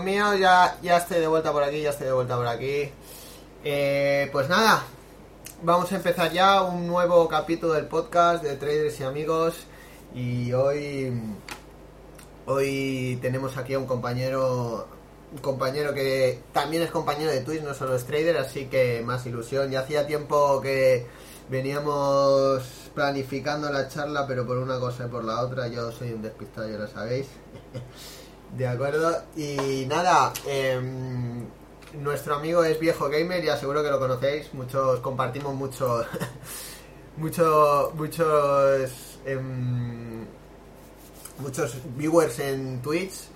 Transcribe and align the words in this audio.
amigos 0.00 0.32
míos, 0.32 0.40
ya, 0.40 0.78
ya 0.82 0.96
estoy 0.96 1.20
de 1.20 1.26
vuelta 1.26 1.52
por 1.52 1.62
aquí, 1.62 1.82
ya 1.82 1.90
estoy 1.90 2.06
de 2.06 2.12
vuelta 2.12 2.36
por 2.36 2.46
aquí. 2.46 2.90
Eh, 3.64 4.28
pues 4.32 4.48
nada, 4.48 4.84
vamos 5.62 5.92
a 5.92 5.96
empezar 5.96 6.32
ya 6.32 6.62
un 6.62 6.86
nuevo 6.86 7.28
capítulo 7.28 7.74
del 7.74 7.86
podcast 7.86 8.42
de 8.42 8.56
Traders 8.56 8.98
y 9.00 9.04
Amigos. 9.04 9.54
Y 10.14 10.52
hoy, 10.52 11.12
hoy 12.46 13.18
tenemos 13.20 13.56
aquí 13.56 13.74
a 13.74 13.78
un 13.78 13.86
compañero, 13.86 14.88
un 15.32 15.38
compañero 15.38 15.92
que 15.92 16.40
también 16.52 16.82
es 16.82 16.90
compañero 16.90 17.30
de 17.30 17.42
Twitch, 17.42 17.62
no 17.62 17.74
solo 17.74 17.94
es 17.94 18.04
trader, 18.04 18.38
así 18.38 18.66
que 18.66 19.02
más 19.04 19.26
ilusión. 19.26 19.70
Ya 19.70 19.80
hacía 19.80 20.06
tiempo 20.06 20.60
que 20.62 21.06
veníamos 21.50 22.62
planificando 22.94 23.70
la 23.70 23.88
charla, 23.88 24.26
pero 24.26 24.46
por 24.46 24.58
una 24.58 24.78
cosa 24.78 25.06
y 25.06 25.08
por 25.08 25.24
la 25.24 25.40
otra, 25.42 25.68
yo 25.68 25.92
soy 25.92 26.12
un 26.12 26.22
despistado, 26.22 26.68
ya 26.68 26.78
lo 26.78 26.88
sabéis. 26.88 27.26
De 28.56 28.66
acuerdo, 28.66 29.22
y 29.36 29.86
nada, 29.86 30.32
em, 30.46 31.46
nuestro 31.94 32.34
amigo 32.34 32.64
es 32.64 32.78
viejo 32.80 33.08
gamer, 33.08 33.44
ya 33.44 33.56
seguro 33.56 33.82
que 33.82 33.90
lo 33.90 33.98
conocéis, 33.98 34.52
muchos 34.54 35.00
compartimos 35.00 35.54
mucho, 35.54 36.04
mucho, 37.16 37.92
muchos, 37.94 39.18
em, 39.24 40.26
muchos 41.38 41.76
viewers 41.96 42.40
en 42.40 42.82
Twitch, 42.82 43.28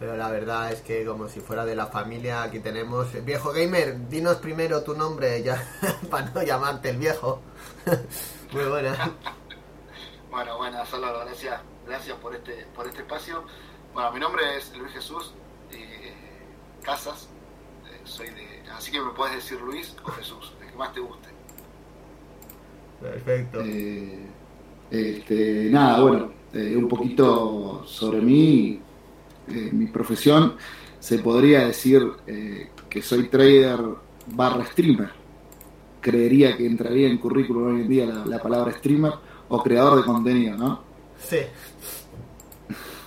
pero 0.00 0.16
la 0.16 0.30
verdad 0.30 0.72
es 0.72 0.80
que 0.80 1.04
como 1.04 1.28
si 1.28 1.40
fuera 1.40 1.66
de 1.66 1.76
la 1.76 1.86
familia, 1.86 2.42
aquí 2.42 2.58
tenemos, 2.60 3.12
viejo 3.24 3.52
gamer, 3.52 4.08
dinos 4.08 4.38
primero 4.38 4.82
tu 4.82 4.94
nombre, 4.94 5.42
ya, 5.42 5.62
para 6.10 6.30
no 6.30 6.42
llamarte 6.42 6.90
el 6.90 6.96
viejo. 6.96 7.40
Muy 8.52 8.64
buena. 8.64 9.12
Bueno, 10.30 10.56
bueno, 10.56 10.84
solo 10.86 11.20
gracias, 11.20 11.60
gracias 11.86 12.16
por 12.18 12.34
este, 12.34 12.66
por 12.74 12.86
este 12.86 13.02
espacio. 13.02 13.44
Bueno, 13.94 14.10
mi 14.12 14.20
nombre 14.20 14.42
es 14.56 14.74
Luis 14.76 14.90
Jesús 14.92 15.34
eh, 15.70 16.14
Casas, 16.82 17.28
eh, 17.86 18.00
soy 18.04 18.26
de, 18.28 18.62
así 18.74 18.90
que 18.90 19.00
me 19.00 19.10
puedes 19.10 19.34
decir 19.36 19.60
Luis 19.60 19.94
o 20.02 20.10
Jesús, 20.12 20.54
el 20.62 20.70
que 20.70 20.76
más 20.76 20.92
te 20.94 21.00
guste. 21.00 21.28
Perfecto. 23.00 23.60
Eh, 23.62 24.26
este, 24.90 25.68
nada, 25.70 26.00
bueno, 26.00 26.32
eh, 26.54 26.74
un 26.74 26.88
poquito 26.88 27.84
sobre 27.86 28.22
mí, 28.22 28.80
eh, 29.48 29.70
mi 29.72 29.86
profesión, 29.86 30.56
se 30.98 31.18
podría 31.18 31.66
decir 31.66 32.02
eh, 32.26 32.70
que 32.88 33.02
soy 33.02 33.28
trader 33.28 33.78
barra 34.28 34.64
streamer. 34.64 35.10
Creería 36.00 36.56
que 36.56 36.66
entraría 36.66 37.08
en 37.08 37.18
currículum 37.18 37.74
hoy 37.74 37.82
en 37.82 37.88
día 37.88 38.06
la, 38.06 38.24
la 38.24 38.38
palabra 38.40 38.72
streamer 38.72 39.12
o 39.48 39.62
creador 39.62 39.98
de 39.98 40.04
contenido, 40.04 40.56
¿no? 40.56 40.82
Sí. 41.18 41.38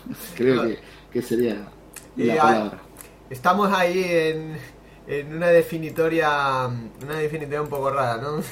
Creo 0.36 0.64
que, 0.64 0.80
que 1.12 1.22
sería 1.22 1.68
la 2.16 2.38
palabra. 2.38 2.80
Estamos 3.30 3.72
ahí 3.74 4.04
en, 4.04 4.58
en 5.08 5.36
una 5.36 5.48
definitoria 5.48 6.68
una 6.68 7.16
definitoria 7.18 7.62
un 7.62 7.70
poco 7.70 7.90
rara, 7.90 8.22
¿no? 8.22 8.42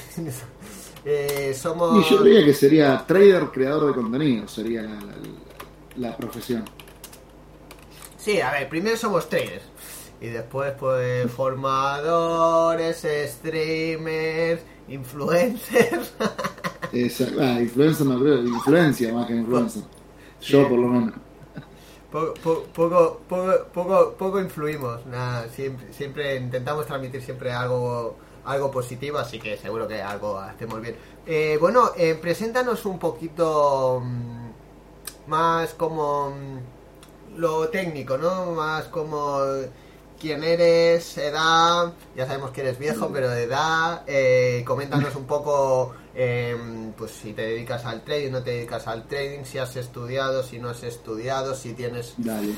Eh, 1.06 1.52
somos 1.54 2.02
Y 2.06 2.10
yo 2.10 2.22
diría 2.22 2.42
que 2.46 2.54
sería 2.54 3.04
trader 3.06 3.48
creador 3.52 3.88
de 3.88 3.92
contenido, 4.00 4.48
sería 4.48 4.80
la, 4.80 4.88
la- 4.94 5.14
la 5.96 6.16
profesión. 6.16 6.64
Sí, 8.16 8.40
a 8.40 8.50
ver, 8.52 8.70
primero 8.70 8.96
somos 8.96 9.28
traders 9.28 9.64
y 10.20 10.28
después 10.28 10.72
pues 10.80 11.30
formadores, 11.30 13.06
streamers, 13.26 14.62
influencers. 14.88 16.14
Esa, 16.92 17.26
ah, 17.38 17.60
influencer 17.60 18.06
no 18.06 18.18
creo, 18.20 18.42
influencia 18.42 19.12
más 19.12 19.26
que 19.26 19.34
influencer. 19.34 19.82
Yo 20.40 20.62
Sí. 20.62 20.68
por 20.70 20.78
lo 20.78 20.88
menos. 20.88 21.12
Poco, 22.14 22.34
po- 22.44 22.62
poco, 22.78 23.00
poco, 23.28 23.52
poco, 23.76 23.96
poco 24.22 24.36
influimos, 24.40 25.04
nada, 25.06 25.48
siempre, 25.48 25.92
siempre 25.92 26.36
intentamos 26.36 26.86
transmitir 26.86 27.20
siempre 27.28 27.52
algo, 27.52 28.16
algo 28.44 28.70
positivo, 28.70 29.18
así 29.18 29.36
que 29.40 29.56
seguro 29.56 29.88
que 29.88 30.00
algo 30.00 30.38
hacemos 30.38 30.80
bien. 30.80 30.96
Eh, 31.26 31.56
bueno, 31.60 31.90
eh, 31.96 32.14
preséntanos 32.14 32.84
un 32.86 32.98
poquito 32.98 34.00
mm, 34.04 35.30
más 35.30 35.74
como 35.74 36.30
mm, 36.30 37.38
lo 37.40 37.68
técnico, 37.68 38.16
¿no? 38.16 38.52
Más 38.52 38.84
como 38.96 39.40
quién 40.20 40.42
eres, 40.44 41.16
edad, 41.18 41.92
ya 42.16 42.26
sabemos 42.26 42.50
que 42.50 42.60
eres 42.62 42.78
viejo, 42.78 43.10
pero 43.12 43.28
de 43.30 43.42
edad, 43.44 44.02
eh, 44.06 44.62
coméntanos 44.66 45.14
un 45.16 45.24
poco, 45.26 45.92
eh, 46.14 46.56
pues 46.96 47.10
si 47.10 47.32
te 47.32 47.42
dedicas 47.42 47.84
al 47.84 48.02
trading, 48.02 48.30
no 48.32 48.42
te 48.42 48.50
dedicas 48.52 48.86
al 48.86 49.06
trading, 49.06 49.44
si 49.44 49.58
has 49.58 49.76
estudiado, 49.76 50.42
si 50.42 50.58
no 50.58 50.68
has 50.70 50.82
estudiado, 50.82 51.54
si 51.54 51.74
tienes 51.74 52.14
Dale. 52.16 52.52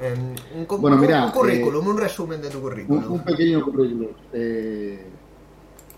eh, 0.00 0.14
un, 0.54 0.64
cu- 0.64 0.78
Bueno, 0.78 0.96
un- 0.96 1.02
mirá, 1.02 1.26
un 1.26 1.32
currículum, 1.32 1.86
un 1.88 1.98
resumen 1.98 2.40
de 2.40 2.48
tu 2.50 2.60
currículum. 2.60 3.12
un 3.12 3.24
pequeño 3.24 3.62
currículum. 3.64 4.08
Eh, 4.32 5.06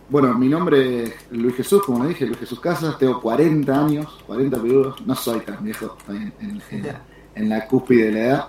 bueno, 0.08 0.34
mi 0.36 0.48
nombre 0.48 1.04
es 1.04 1.12
Luis 1.30 1.54
Jesús, 1.54 1.84
como 1.84 2.02
le 2.02 2.08
dije, 2.08 2.26
Luis 2.26 2.38
Jesús 2.40 2.58
Casas, 2.58 2.98
tengo 2.98 3.20
40 3.20 3.84
años, 3.84 4.18
40 4.26 4.60
peludos, 4.60 5.00
no 5.06 5.14
soy 5.14 5.38
tan 5.40 5.62
viejo, 5.62 5.96
en, 6.08 6.32
en- 6.40 6.62
en- 6.70 7.09
en 7.34 7.48
la 7.48 7.66
cúspide 7.66 8.06
de 8.06 8.12
la 8.12 8.20
edad. 8.20 8.48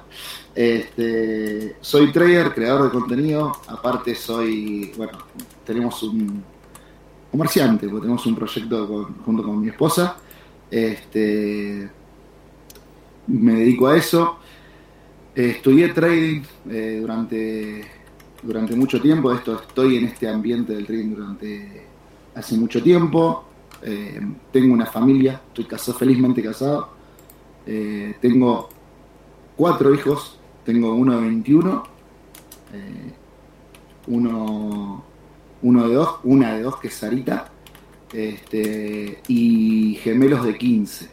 Este, 0.54 1.76
soy 1.82 2.12
trader, 2.12 2.54
creador 2.54 2.86
de 2.86 2.90
contenido, 3.00 3.52
aparte 3.68 4.14
soy, 4.16 4.92
bueno, 4.98 5.18
tenemos 5.66 6.02
un 6.04 6.44
comerciante, 7.32 7.88
porque 7.88 8.02
tenemos 8.02 8.26
un 8.26 8.36
proyecto 8.36 8.88
con- 8.88 9.14
junto 9.24 9.44
con 9.44 9.60
mi 9.62 9.70
esposa. 9.70 10.18
Este, 10.70 11.90
me 13.28 13.54
dedico 13.54 13.88
a 13.88 13.98
eso. 13.98 14.38
Estudié 15.34 15.90
trading 15.90 16.42
eh, 16.70 16.98
durante, 17.02 17.86
durante 18.44 18.76
mucho 18.76 19.00
tiempo. 19.02 19.32
Esto 19.34 19.62
estoy 19.62 19.98
en 19.98 20.06
este 20.06 20.28
ambiente 20.28 20.74
del 20.74 20.86
trading 20.86 21.16
durante 21.16 21.88
hace 22.36 22.58
mucho 22.58 22.84
tiempo. 22.84 23.46
Eh, 23.82 24.20
tengo 24.52 24.74
una 24.74 24.86
familia, 24.86 25.42
estoy 25.48 25.66
casado, 25.66 25.98
felizmente 25.98 26.44
casado. 26.44 26.90
Eh, 27.66 28.16
tengo 28.22 28.70
cuatro 29.56 29.94
hijos. 29.94 30.38
Tengo 30.66 30.94
uno 30.94 31.20
de 31.20 31.22
21, 31.22 31.84
eh, 32.74 33.14
uno, 34.08 35.04
uno 35.64 35.88
de 35.88 35.96
dos, 35.96 36.20
una 36.24 36.54
de 36.54 36.62
dos 36.62 36.78
que 36.78 36.88
es 36.88 36.94
Sarita, 36.94 37.52
este, 38.14 39.22
y 39.28 39.96
gemelos 40.04 40.46
de 40.46 40.58
15. 40.58 41.10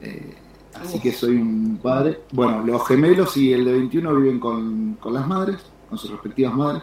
Eh, 0.00 0.34
así 0.74 0.98
que 0.98 1.12
soy 1.12 1.36
un 1.36 1.78
padre. 1.80 2.22
Bueno, 2.32 2.64
los 2.64 2.86
gemelos 2.88 3.36
y 3.36 3.52
el 3.52 3.64
de 3.64 3.72
21 3.72 4.16
viven 4.16 4.40
con, 4.40 4.94
con 4.94 5.14
las 5.14 5.26
madres, 5.26 5.58
con 5.88 5.96
sus 5.96 6.10
respectivas 6.10 6.54
madres. 6.54 6.82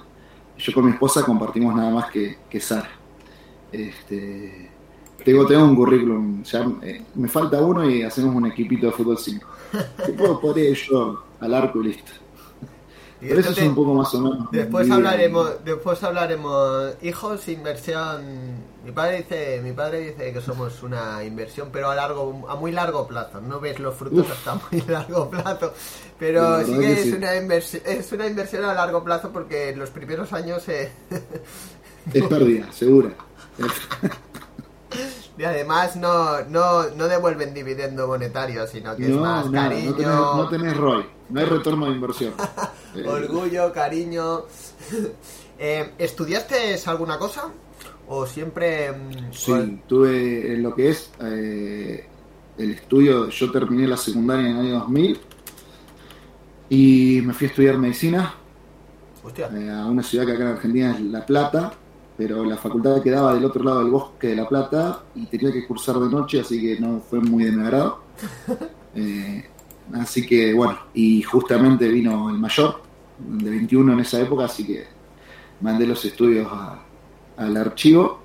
Yo 0.58 0.74
con 0.74 0.86
mi 0.86 0.92
esposa 0.92 1.26
compartimos 1.26 1.76
nada 1.76 1.92
más 1.92 2.10
que, 2.10 2.38
que 2.50 2.62
Sara. 2.62 2.90
Este, 3.74 4.72
tengo, 5.26 5.46
tengo 5.48 5.66
un 5.66 5.76
currículum, 5.76 6.44
ya, 6.44 6.66
eh, 6.84 7.02
me 7.16 7.28
falta 7.28 7.60
uno 7.60 7.90
y 7.90 8.04
hacemos 8.04 8.36
un 8.36 8.46
equipito 8.46 8.86
de 8.86 8.92
fútbol 8.94 9.18
5. 9.18 9.48
Después 10.08 10.32
podría 10.42 10.70
ir 10.70 10.78
yo 10.78 11.24
al 11.40 11.54
arco 11.54 11.82
y 11.82 11.88
listo. 11.88 12.12
Y 13.22 13.30
Pero 13.30 13.40
eso 13.40 13.52
es 13.52 13.58
un 13.60 13.74
poco 13.76 13.94
más 13.96 14.14
o 14.14 14.22
menos. 14.22 14.52
Después 14.52 14.92
hablaremos, 14.92 15.64
después 15.64 16.04
hablaremos 16.04 16.94
hijos, 17.02 17.48
inversión. 17.48 18.22
Mi 18.86 18.92
padre 18.92 19.18
dice, 19.18 19.62
mi 19.64 19.72
padre 19.72 20.00
dice 20.12 20.32
que 20.32 20.42
somos 20.42 20.84
una 20.84 21.24
inversión, 21.24 21.70
pero 21.72 21.90
a 21.90 21.96
largo, 21.96 22.46
a 22.48 22.56
muy 22.56 22.72
largo 22.72 23.08
plazo. 23.08 23.42
No 23.42 23.60
ves 23.60 23.80
los 23.80 23.96
frutos 23.96 24.26
Uf. 24.28 24.32
hasta 24.32 24.60
muy 24.70 24.82
largo 24.88 25.30
plazo, 25.30 25.68
La 25.68 25.74
pero 26.20 26.64
sí 26.66 26.74
que 26.74 26.80
que 26.80 26.92
es 26.92 27.02
sí. 27.04 27.14
una 27.14 27.36
inversión, 27.36 27.82
es 27.86 28.12
una 28.12 28.28
inversión 28.28 28.66
a 28.66 28.74
largo 28.74 29.04
plazo 29.04 29.32
porque 29.32 29.70
en 29.70 29.80
los 29.80 29.90
primeros 29.90 30.32
años 30.34 30.68
eh, 30.70 30.92
Es 32.14 32.24
pérdida, 32.28 32.72
segura. 32.72 33.10
y 35.38 35.44
además 35.44 35.96
no, 35.96 36.42
no, 36.46 36.90
no 36.92 37.08
devuelven 37.08 37.54
dividendo 37.54 38.08
monetario, 38.08 38.66
sino 38.68 38.96
que 38.96 39.10
es 39.10 39.16
más 39.16 39.50
nada, 39.52 39.70
cariño, 39.70 39.92
no 39.92 39.96
tenés, 39.96 40.16
no 40.16 40.50
tenés 40.50 40.78
ROI, 40.78 41.06
no 41.30 41.40
hay 41.40 41.46
retorno 41.46 41.86
de 41.88 41.92
inversión. 41.92 42.34
Orgullo, 43.06 43.72
cariño. 43.74 44.44
Eh, 45.58 45.94
¿Estudiaste 45.98 46.78
alguna 46.86 47.18
cosa? 47.18 47.46
¿O 48.10 48.26
siempre.? 48.26 48.92
mm, 48.92 49.32
Sí, 49.32 49.82
tuve 49.88 50.54
en 50.54 50.64
lo 50.64 50.76
que 50.76 50.90
es 50.90 51.10
eh, 51.22 52.10
el 52.58 52.72
estudio, 52.72 53.30
yo 53.30 53.52
terminé 53.52 53.88
la 53.88 53.96
secundaria 53.96 54.50
en 54.50 54.58
el 54.58 54.66
año 54.66 54.80
2000 54.80 55.18
y 56.70 57.22
me 57.24 57.34
fui 57.34 57.48
a 57.48 57.50
estudiar 57.52 57.78
medicina 57.78 58.34
Hostia. 59.24 59.50
eh, 59.54 59.72
a 59.72 59.86
una 59.86 60.04
ciudad 60.04 60.26
que 60.26 60.34
acá 60.34 60.44
en 60.44 60.50
Argentina 60.50 60.92
es 60.92 61.00
La 61.02 61.26
Plata, 61.26 61.72
pero 62.18 62.44
la 62.46 62.58
facultad 62.58 63.02
quedaba 63.02 63.34
del 63.34 63.46
otro 63.46 63.64
lado 63.64 63.80
del 63.80 63.92
bosque 63.92 64.28
de 64.30 64.36
La 64.38 64.48
Plata 64.48 65.04
y 65.16 65.26
tenía 65.26 65.52
que 65.52 65.66
cursar 65.68 65.98
de 66.00 66.10
noche, 66.10 66.40
así 66.42 66.62
que 66.62 66.80
no 66.80 67.02
fue 67.10 67.20
muy 67.20 67.44
de 67.46 67.52
mi 67.52 67.62
agrado. 67.64 68.00
Eh, 68.98 69.44
así 69.92 70.26
que 70.26 70.54
bueno, 70.54 70.78
y 70.94 71.22
justamente 71.22 71.90
vino 71.90 72.30
el 72.30 72.38
mayor, 72.40 72.82
de 73.20 73.50
21 73.50 73.92
en 73.92 74.00
esa 74.00 74.22
época, 74.22 74.46
así 74.46 74.66
que 74.66 74.86
mandé 75.60 75.86
los 75.86 76.06
estudios 76.06 76.48
a- 76.50 76.80
al 77.36 77.58
archivo. 77.58 78.20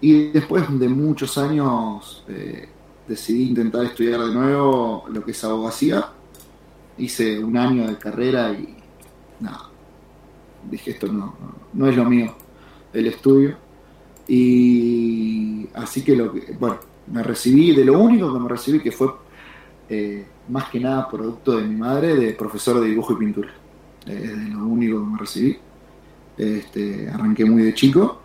Y 0.00 0.28
después 0.30 0.62
de 0.78 0.88
muchos 0.88 1.36
años 1.38 2.24
eh, 2.28 2.68
decidí 3.08 3.48
intentar 3.48 3.84
estudiar 3.84 4.20
de 4.20 4.32
nuevo 4.32 5.04
lo 5.12 5.24
que 5.24 5.32
es 5.32 5.42
abogacía. 5.42 6.08
hice 6.96 7.42
un 7.42 7.56
año 7.56 7.88
de 7.88 7.96
carrera 7.98 8.52
y 8.52 8.76
nada, 9.40 9.68
dije 10.70 10.92
esto 10.92 11.08
no, 11.08 11.34
no 11.72 11.86
es 11.88 11.96
lo 11.96 12.04
mío, 12.04 12.32
el 12.92 13.06
estudio. 13.06 13.56
Y 14.28 15.68
así 15.74 16.02
que 16.02 16.14
lo 16.14 16.32
que, 16.32 16.56
bueno, 16.58 16.78
me 17.08 17.22
recibí, 17.22 17.74
de 17.74 17.84
lo 17.84 17.98
único 17.98 18.32
que 18.32 18.38
me 18.38 18.48
recibí 18.48 18.80
que 18.80 18.92
fue 18.92 19.08
eh, 19.88 20.26
más 20.48 20.68
que 20.70 20.78
nada 20.78 21.08
producto 21.08 21.56
de 21.56 21.64
mi 21.64 21.76
madre, 21.76 22.14
de 22.14 22.32
profesor 22.32 22.80
de 22.80 22.88
dibujo 22.88 23.12
y 23.14 23.16
pintura. 23.16 23.50
Eh, 24.06 24.12
de 24.12 24.48
lo 24.48 24.64
único 24.66 25.00
que 25.00 25.06
me 25.06 25.18
recibí. 25.18 25.58
Este, 26.36 27.08
arranqué 27.08 27.44
muy 27.44 27.62
de 27.62 27.74
chico. 27.74 28.22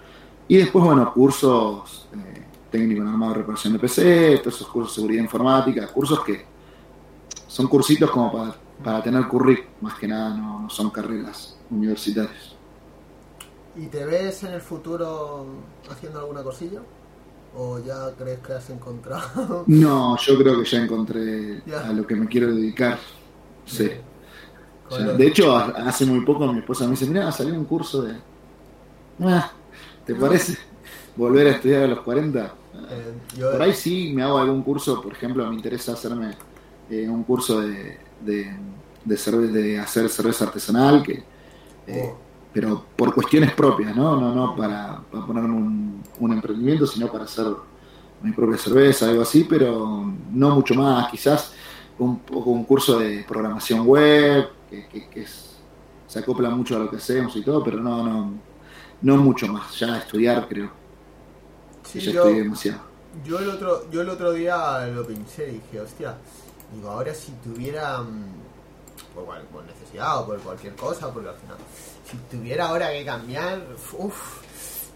Y 0.48 0.58
después, 0.58 0.86
bueno, 0.86 1.12
cursos 1.12 2.08
eh, 2.14 2.44
técnico 2.70 3.02
en 3.02 3.08
armado 3.08 3.34
de 3.34 3.40
reparación 3.40 3.74
de 3.74 3.80
PC, 3.80 4.40
todos 4.40 4.56
esos 4.56 4.68
cursos 4.68 4.94
de 4.94 4.96
seguridad 4.96 5.24
informática, 5.24 5.88
cursos 5.88 6.24
que 6.24 6.46
son 7.48 7.68
cursitos 7.68 8.12
como 8.12 8.32
para, 8.32 8.56
para 8.84 9.02
tener 9.02 9.28
currículum, 9.28 9.72
más 9.82 9.96
que 9.96 10.08
nada 10.08 10.36
no, 10.36 10.62
no 10.62 10.70
son 10.70 10.90
carreras 10.92 11.58
universitarias. 11.72 12.55
¿Y 13.76 13.88
te 13.88 14.06
ves 14.06 14.44
en 14.44 14.54
el 14.54 14.62
futuro 14.62 15.46
haciendo 15.90 16.20
alguna 16.20 16.44
cosilla? 16.44 16.82
¿O 17.54 17.80
ya 17.80 18.14
crees 18.18 18.40
que 18.40 18.54
has 18.54 18.70
encontrado? 18.70 19.64
No, 19.68 20.18
yo 20.18 20.38
creo 20.38 20.60
que 20.62 20.66
ya 20.70 20.80
encontré 20.84 21.62
Ya. 21.66 21.82
a 21.82 21.94
lo 21.94 22.06
que 22.08 22.16
me 22.16 22.28
quiero 22.28 22.54
dedicar. 22.54 23.00
Sí. 23.66 23.92
De 25.18 25.28
hecho, 25.28 25.56
ha- 25.56 25.70
hace 25.88 26.06
muy 26.06 26.24
poco 26.24 26.52
mi 26.52 26.60
esposa 26.60 26.86
me 26.86 26.92
dice, 26.92 27.08
mira, 27.08 27.32
salió 27.32 27.54
un 27.56 27.66
curso 27.66 28.04
de... 28.04 28.16
Ah, 29.22 29.52
¿Te 30.06 30.16
parece 30.16 30.58
volver 31.16 31.48
a 31.48 31.52
estudiar 31.52 31.84
a 31.84 31.88
los 31.88 32.02
40? 32.02 32.54
eh, 32.90 33.14
Por 33.40 33.62
ahí 33.62 33.74
sí 33.74 34.12
me 34.14 34.24
hago 34.24 34.38
algún 34.38 34.62
curso, 34.64 35.02
por 35.02 35.14
ejemplo, 35.14 35.48
me 35.50 35.56
interesa 35.56 35.94
hacerme 35.94 36.38
eh, 36.90 37.08
un 37.10 37.24
curso 37.24 37.62
de, 37.62 37.98
de, 38.22 38.56
de, 39.04 39.16
cerve- 39.16 39.52
de 39.52 39.80
hacer 39.80 40.10
cerveza 40.10 40.46
artesanal, 40.46 41.02
que, 41.04 41.24
eh, 41.88 42.14
Oh. 42.14 42.25
Pero 42.56 42.86
por 42.96 43.14
cuestiones 43.14 43.52
propias, 43.54 43.94
¿no? 43.96 44.16
No, 44.20 44.34
no 44.34 44.56
para, 44.56 45.02
para 45.12 45.26
ponerme 45.26 45.50
un, 45.54 46.02
un 46.22 46.34
emprendimiento, 46.34 46.88
sino 46.88 47.12
para 47.12 47.26
hacer 47.26 47.48
mi 48.22 48.32
propia 48.32 48.58
cerveza, 48.58 49.10
algo 49.10 49.24
así, 49.24 49.44
pero 49.44 50.06
no 50.32 50.56
mucho 50.56 50.74
más. 50.74 51.12
Quizás 51.12 51.54
un 52.00 52.20
poco 52.20 52.52
un 52.52 52.64
curso 52.64 52.98
de 52.98 53.26
programación 53.28 53.86
web, 53.86 54.50
que, 54.70 54.88
que- 54.88 55.10
que 55.10 55.22
es- 55.24 55.58
se 56.08 56.20
acopla 56.20 56.50
mucho 56.50 56.78
a 56.78 56.80
lo 56.80 56.90
que 56.90 56.96
hacemos 56.96 57.36
y 57.36 57.44
todo, 57.44 57.62
pero 57.62 57.82
no, 57.82 58.04
no, 58.08 58.32
no 59.02 59.18
mucho 59.18 59.48
más. 59.50 59.78
Ya 59.78 59.98
estudiar, 59.98 60.48
creo. 60.48 60.72
Sí, 61.84 62.00
ya 62.00 62.12
yo, 62.14 62.22
estudié 62.22 62.44
demasiado. 62.44 62.80
yo 63.26 63.40
el 63.40 63.50
otro, 63.50 63.92
yo 63.92 64.02
el 64.02 64.10
otro 64.10 64.32
día 64.32 64.88
lo 64.88 65.06
pensé 65.06 65.50
y 65.50 65.54
dije, 65.56 65.82
hostia, 65.82 66.16
digo, 66.74 66.90
ahora 66.90 67.14
si 67.14 67.34
tuviera, 67.44 68.00
mm, 68.02 68.26
por, 69.14 69.26
por 69.48 69.64
necesidad 69.66 70.22
o 70.22 70.26
por 70.26 70.40
cualquier 70.40 70.76
cosa, 70.76 71.12
porque 71.14 71.30
al 71.30 71.36
final, 71.36 71.58
si 72.10 72.18
tuviera 72.36 72.68
ahora 72.68 72.92
que 72.92 73.04
cambiar, 73.06 73.62
uff, 73.98 74.42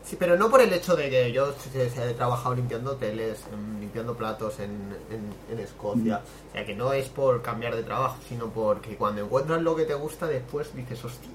sí, 0.06 0.16
pero 0.18 0.36
no 0.38 0.50
por 0.50 0.62
el 0.62 0.72
hecho 0.74 0.96
de 0.96 1.10
que 1.10 1.32
yo 1.32 1.54
he 1.76 2.14
trabajado 2.14 2.56
limpiando 2.56 2.92
hoteles, 2.92 3.40
em, 3.52 3.80
limpiando 3.80 4.16
platos 4.16 4.60
en, 4.60 4.72
en, 5.10 5.34
en 5.52 5.60
Escocia, 5.60 6.22
o 6.50 6.52
sea 6.54 6.66
que 6.66 6.76
no 6.76 6.94
es 6.94 7.10
por 7.10 7.42
cambiar 7.42 7.76
de 7.76 7.84
trabajo, 7.84 8.18
sino 8.28 8.48
porque 8.50 8.96
cuando 8.96 9.22
encuentras 9.24 9.62
lo 9.62 9.76
que 9.76 9.86
te 9.86 9.94
gusta 9.96 10.28
después 10.28 10.76
dices, 10.76 11.04
hostia, 11.04 11.30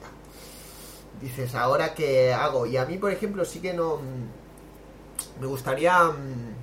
dices, 1.20 1.54
ahora 1.54 1.94
qué 1.94 2.32
hago, 2.32 2.66
y 2.66 2.76
a 2.76 2.84
mí 2.86 2.98
por 2.98 3.10
ejemplo 3.10 3.44
sí 3.44 3.60
que 3.60 3.72
no... 3.74 3.96
mm, 3.96 5.40
me 5.40 5.46
gustaría 5.46 6.04
mm, 6.04 6.54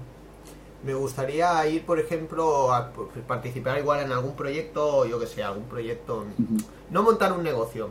me 0.85 0.93
gustaría 0.95 1.65
ir 1.67 1.85
por 1.85 1.99
ejemplo 1.99 2.73
a 2.73 2.91
p- 2.91 3.21
participar 3.27 3.77
igual 3.77 3.99
en 4.01 4.11
algún 4.11 4.35
proyecto 4.35 5.05
yo 5.05 5.19
que 5.19 5.27
sé 5.27 5.43
algún 5.43 5.65
proyecto 5.65 6.25
no 6.89 7.03
montar 7.03 7.33
un 7.33 7.43
negocio 7.43 7.89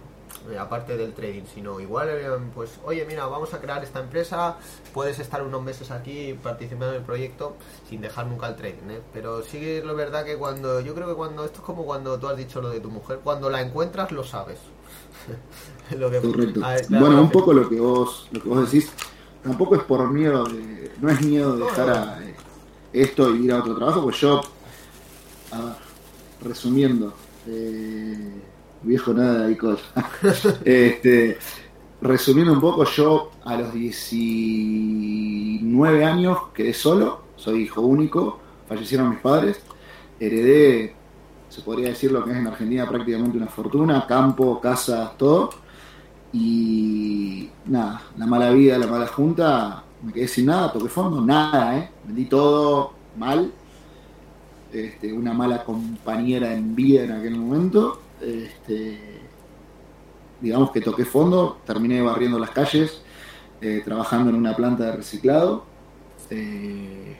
aparte 0.59 0.97
del 0.97 1.13
trading 1.13 1.45
sino 1.55 1.79
igual 1.81 2.09
eh, 2.11 2.29
pues 2.55 2.73
oye 2.85 3.05
mira 3.07 3.27
vamos 3.27 3.53
a 3.55 3.61
crear 3.61 3.83
esta 3.85 4.01
empresa 4.01 4.57
puedes 4.95 5.19
estar 5.19 5.43
unos 5.43 5.63
meses 5.63 5.91
aquí 5.91 6.35
participando 6.43 6.91
en 6.91 6.95
el 6.97 7.03
proyecto 7.03 7.57
sin 7.89 8.01
dejar 8.01 8.27
nunca 8.27 8.49
el 8.49 8.57
trading 8.57 8.91
¿eh? 8.91 9.01
pero 9.13 9.43
sí 9.43 9.61
que 9.61 9.79
es 9.79 9.85
lo 9.85 9.95
verdad 9.95 10.25
que 10.25 10.37
cuando 10.37 10.81
yo 10.81 10.95
creo 10.95 11.09
que 11.09 11.15
cuando 11.15 11.45
esto 11.45 11.59
es 11.59 11.65
como 11.65 11.85
cuando 11.85 12.19
tú 12.19 12.27
has 12.29 12.37
dicho 12.37 12.61
lo 12.61 12.71
de 12.71 12.81
tu 12.81 12.91
mujer 12.91 13.21
cuando 13.23 13.51
la 13.51 13.61
encuentras 13.61 14.11
lo 14.13 14.25
sabes 14.25 14.59
Lo 15.97 16.11
que- 16.11 16.21
Correcto. 16.21 16.65
a 16.65 16.71
ver, 16.75 16.87
claro, 16.87 17.07
bueno, 17.07 17.23
un 17.23 17.31
poco 17.31 17.53
lo 17.53 17.69
que 17.69 17.79
vos 17.81 18.29
lo 18.31 18.41
que 18.43 18.49
vos 18.49 18.71
decís, 18.71 18.91
tampoco 19.43 19.75
es 19.77 19.83
por 19.83 20.09
miedo 20.11 20.45
de, 20.45 20.91
no 21.01 21.11
es 21.11 21.21
miedo 21.21 21.57
de 21.57 21.65
dejar 21.65 21.91
a, 21.91 22.25
eh, 22.25 22.35
esto 22.93 23.35
y 23.35 23.45
ir 23.45 23.53
a 23.53 23.59
otro 23.59 23.75
trabajo, 23.77 24.03
pues 24.03 24.17
yo, 24.21 24.41
a 25.53 25.59
ver, 25.61 25.75
resumiendo, 26.43 27.13
eh, 27.47 28.41
viejo 28.83 29.15
nada 29.15 29.41
de 29.41 29.47
alcohol. 29.47 29.79
este, 30.65 31.39
resumiendo 32.01 32.53
un 32.53 32.61
poco, 32.61 32.85
yo 32.85 33.33
a 33.45 33.57
los 33.57 33.73
19 33.73 36.05
años 36.05 36.39
quedé 36.55 36.73
solo, 36.73 37.23
soy 37.37 37.63
hijo 37.63 37.81
único, 37.83 38.39
fallecieron 38.69 39.11
mis 39.11 39.19
padres, 39.21 39.61
heredé, 40.19 40.95
se 41.49 41.61
podría 41.63 41.89
decir 41.89 42.13
lo 42.13 42.25
que 42.25 42.31
es 42.31 42.37
en 42.37 42.47
Argentina 42.47 42.89
prácticamente 42.89 43.37
una 43.37 43.49
fortuna, 43.49 44.07
campo, 44.07 44.61
casa, 44.61 45.13
todo. 45.17 45.51
Y 46.33 47.51
nada, 47.67 48.03
la 48.17 48.27
mala 48.27 48.53
vida, 48.53 48.79
la 48.79 48.87
mala 48.87 49.09
junta, 49.09 49.83
me 50.03 50.13
quedé 50.13 50.29
sin 50.29 50.47
nada, 50.47 50.73
toqué 50.73 50.89
fondo, 50.89 51.21
nada, 51.21 51.77
¿eh? 51.77 51.91
Vendí 52.05 52.27
todo 52.27 52.93
mal. 53.17 53.53
Este, 54.73 55.13
una 55.13 55.35
mala 55.35 55.65
compañera 55.65 56.55
en 56.55 56.77
vida 56.77 57.03
en 57.03 57.13
aquel 57.13 57.37
momento. 57.37 58.01
Este, 58.21 59.21
digamos 60.41 60.71
que 60.73 60.81
toqué 60.81 61.05
fondo, 61.05 61.61
terminé 61.67 62.01
barriendo 62.03 62.39
las 62.39 62.51
calles, 62.51 63.03
eh, 63.61 63.83
trabajando 63.85 64.31
en 64.31 64.37
una 64.37 64.55
planta 64.57 64.85
de 64.87 64.93
reciclado. 64.97 65.65
eh, 66.31 67.17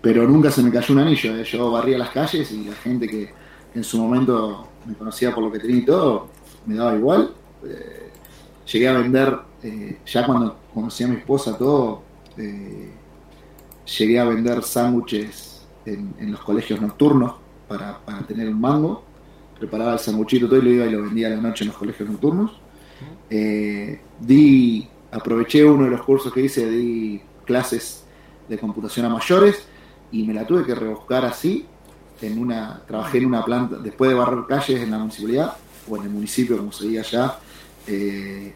pero 0.00 0.26
nunca 0.28 0.50
se 0.50 0.62
me 0.62 0.70
cayó 0.70 0.94
un 0.94 1.00
anillo. 1.00 1.36
¿eh? 1.36 1.44
Yo 1.44 1.70
barría 1.72 1.98
las 1.98 2.10
calles 2.10 2.50
y 2.52 2.64
la 2.64 2.74
gente 2.76 3.08
que 3.08 3.32
en 3.74 3.84
su 3.84 3.98
momento 3.98 4.68
me 4.86 4.94
conocía 4.94 5.34
por 5.34 5.44
lo 5.44 5.50
que 5.52 5.58
tenía 5.58 5.78
y 5.78 5.84
todo, 5.84 6.28
me 6.66 6.76
daba 6.76 6.96
igual. 6.96 7.34
Llegué 8.70 8.88
a 8.88 8.92
vender, 8.98 9.38
ya 10.06 10.26
cuando 10.26 10.56
conocí 10.74 11.02
a 11.04 11.08
mi 11.08 11.16
esposa, 11.16 11.56
todo, 11.58 12.02
llegué 12.36 14.20
a 14.20 14.24
vender 14.24 14.62
sándwiches 14.62 15.66
en, 15.84 16.14
en 16.18 16.32
los 16.32 16.40
colegios 16.40 16.80
nocturnos 16.80 17.34
para, 17.66 17.98
para 18.04 18.20
tener 18.26 18.48
un 18.48 18.60
mango. 18.60 19.02
Preparaba 19.58 19.94
el 19.94 19.98
sanguchito 19.98 20.46
todo 20.46 20.58
y 20.58 20.62
lo 20.62 20.70
iba 20.70 20.86
y 20.86 20.90
lo 20.90 21.02
vendía 21.02 21.26
a 21.28 21.30
la 21.30 21.36
noche 21.36 21.64
en 21.64 21.68
los 21.68 21.76
colegios 21.76 22.08
nocturnos. 22.08 22.52
Eh, 23.30 24.00
di, 24.18 24.88
aproveché 25.10 25.62
uno 25.62 25.84
de 25.84 25.90
los 25.90 26.02
cursos 26.02 26.32
que 26.32 26.42
hice, 26.42 26.68
di 26.68 27.20
clases 27.44 28.04
de 28.48 28.58
computación 28.58 29.06
a 29.06 29.08
mayores 29.08 29.66
y 30.10 30.22
me 30.22 30.34
la 30.34 30.46
tuve 30.46 30.64
que 30.64 30.74
rebuscar 30.74 31.24
así. 31.24 31.66
En 32.20 32.38
una, 32.38 32.82
trabajé 32.86 33.18
en 33.18 33.26
una 33.26 33.44
planta, 33.44 33.76
después 33.76 34.10
de 34.10 34.16
barrer 34.16 34.44
calles 34.48 34.80
en 34.80 34.90
la 34.90 34.98
municipalidad, 34.98 35.56
o 35.88 35.96
en 35.96 36.02
el 36.02 36.10
municipio, 36.10 36.56
como 36.56 36.72
se 36.72 36.88
diga 36.88 37.02
allá, 37.02 37.38
eh, 37.86 38.52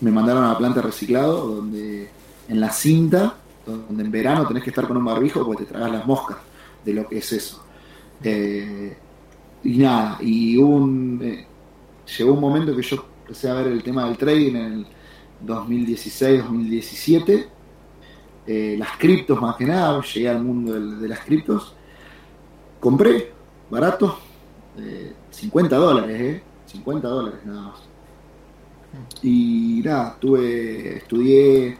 me 0.00 0.10
mandaron 0.10 0.44
a 0.44 0.52
la 0.52 0.58
planta 0.58 0.80
de 0.80 0.86
reciclado, 0.86 1.56
donde 1.56 2.08
en 2.48 2.60
la 2.60 2.70
cinta, 2.70 3.36
donde 3.66 4.04
en 4.04 4.10
verano 4.10 4.46
tenés 4.46 4.62
que 4.62 4.70
estar 4.70 4.86
con 4.86 4.96
un 4.96 5.04
barbijo 5.04 5.44
porque 5.44 5.64
te 5.64 5.72
tragas 5.72 5.90
las 5.90 6.06
moscas 6.06 6.36
de 6.84 6.92
lo 6.92 7.08
que 7.08 7.18
es 7.18 7.32
eso. 7.32 7.64
Eh, 8.22 8.96
y 9.64 9.78
nada, 9.78 10.18
y 10.20 10.58
hubo 10.58 10.76
un, 10.76 11.20
eh, 11.22 11.46
llegó 12.16 12.34
un 12.34 12.40
momento 12.40 12.76
que 12.76 12.82
yo 12.82 13.04
empecé 13.22 13.48
a 13.48 13.54
ver 13.54 13.68
el 13.68 13.82
tema 13.82 14.04
del 14.04 14.18
trading 14.18 14.56
en 14.56 14.72
el 14.72 14.86
2016-2017. 15.46 17.46
Eh, 18.46 18.76
las 18.78 18.98
criptos 18.98 19.40
más 19.40 19.56
que 19.56 19.64
nada, 19.64 20.02
llegué 20.02 20.28
al 20.28 20.44
mundo 20.44 20.74
de 20.74 21.08
las 21.08 21.20
criptos. 21.20 21.74
Compré, 22.78 23.32
barato, 23.70 24.18
eh, 24.78 25.14
50 25.30 25.76
dólares, 25.76 26.20
¿eh? 26.20 26.42
50 26.66 27.08
dólares 27.08 27.40
nada 27.46 27.62
más. 27.62 27.80
Y 29.22 29.80
nada, 29.82 30.18
tuve, 30.20 30.98
estudié 30.98 31.78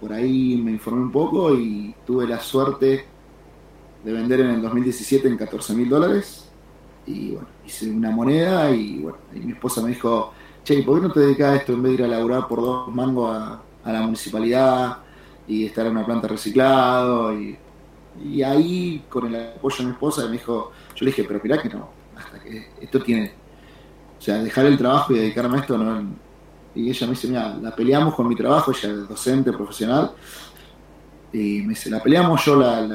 por 0.00 0.12
ahí, 0.12 0.60
me 0.62 0.70
informé 0.70 1.02
un 1.02 1.12
poco 1.12 1.52
y 1.54 1.92
tuve 2.06 2.28
la 2.28 2.38
suerte 2.38 3.04
de 4.04 4.12
vender 4.12 4.40
en 4.40 4.50
el 4.50 4.62
2017 4.62 5.26
en 5.26 5.36
14 5.36 5.74
mil 5.74 5.88
dólares. 5.88 6.43
Y 7.06 7.32
bueno, 7.32 7.48
hice 7.66 7.90
una 7.90 8.10
moneda 8.10 8.70
y 8.70 8.98
bueno, 9.00 9.18
y 9.34 9.40
mi 9.40 9.52
esposa 9.52 9.82
me 9.82 9.90
dijo, 9.90 10.32
che, 10.64 10.82
¿por 10.82 11.00
qué 11.00 11.08
no 11.08 11.12
te 11.12 11.20
dedicas 11.20 11.52
a 11.52 11.56
esto 11.56 11.72
en 11.74 11.82
vez 11.82 11.90
de 11.92 11.98
ir 11.98 12.04
a 12.04 12.08
laburar 12.08 12.48
por 12.48 12.60
dos 12.62 12.88
mangos 12.94 13.36
a, 13.36 13.62
a 13.82 13.92
la 13.92 14.02
municipalidad 14.02 14.98
y 15.46 15.66
estar 15.66 15.86
en 15.86 15.92
una 15.92 16.06
planta 16.06 16.28
reciclado? 16.28 17.38
Y, 17.38 17.58
y 18.24 18.42
ahí, 18.42 19.06
con 19.08 19.26
el 19.34 19.36
apoyo 19.56 19.76
de 19.78 19.84
mi 19.86 19.90
esposa, 19.92 20.26
me 20.26 20.32
dijo, 20.32 20.72
yo 20.94 21.04
le 21.04 21.10
dije, 21.10 21.24
pero 21.24 21.40
mirá 21.42 21.60
que 21.60 21.68
no, 21.68 21.90
hasta 22.16 22.40
que 22.40 22.72
esto 22.80 23.02
tiene, 23.02 23.32
o 24.18 24.22
sea, 24.22 24.42
dejar 24.42 24.66
el 24.66 24.78
trabajo 24.78 25.12
y 25.14 25.18
dedicarme 25.18 25.58
a 25.58 25.60
esto 25.62 25.78
no... 25.78 26.18
Y 26.74 26.90
ella 26.90 27.06
me 27.06 27.12
dice, 27.12 27.28
mira, 27.28 27.56
la 27.56 27.74
peleamos 27.74 28.14
con 28.14 28.28
mi 28.28 28.34
trabajo, 28.36 28.72
ella 28.72 28.90
es 28.90 29.08
docente, 29.08 29.52
profesional, 29.52 30.12
y 31.32 31.62
me 31.62 31.70
dice, 31.70 31.90
la 31.90 32.02
peleamos 32.02 32.44
yo, 32.44 32.56
la- 32.56 32.86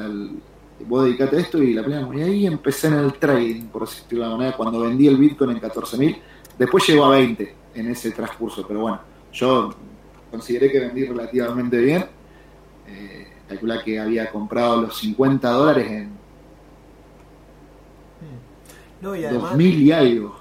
vos 0.86 1.04
dedicate 1.04 1.36
a 1.36 1.40
esto 1.40 1.62
y 1.62 1.74
la 1.74 1.82
peleamos. 1.82 2.14
Y 2.16 2.22
ahí 2.22 2.46
empecé 2.46 2.88
en 2.88 2.94
el 2.94 3.14
trading, 3.14 3.66
por 3.66 3.88
decirlo 3.88 4.24
de 4.24 4.30
la 4.30 4.36
manera, 4.36 4.56
cuando 4.56 4.80
vendí 4.80 5.06
el 5.06 5.16
Bitcoin 5.16 5.50
en 5.50 5.60
14.000. 5.60 6.18
Después 6.58 6.86
llegó 6.86 7.04
a 7.06 7.10
20 7.10 7.54
en 7.74 7.90
ese 7.90 8.10
transcurso, 8.10 8.66
pero 8.66 8.80
bueno, 8.80 9.00
yo 9.32 9.70
consideré 10.30 10.70
que 10.70 10.80
vendí 10.80 11.04
relativamente 11.04 11.78
bien. 11.78 12.04
Eh, 12.86 13.28
calcula 13.48 13.82
que 13.82 13.98
había 13.98 14.30
comprado 14.30 14.82
los 14.82 14.98
50 14.98 15.50
dólares 15.50 15.90
en 15.90 16.20
no, 19.00 19.16
y 19.16 19.24
además... 19.24 19.50
2000 19.52 19.82
y 19.82 19.92
algo, 19.92 20.36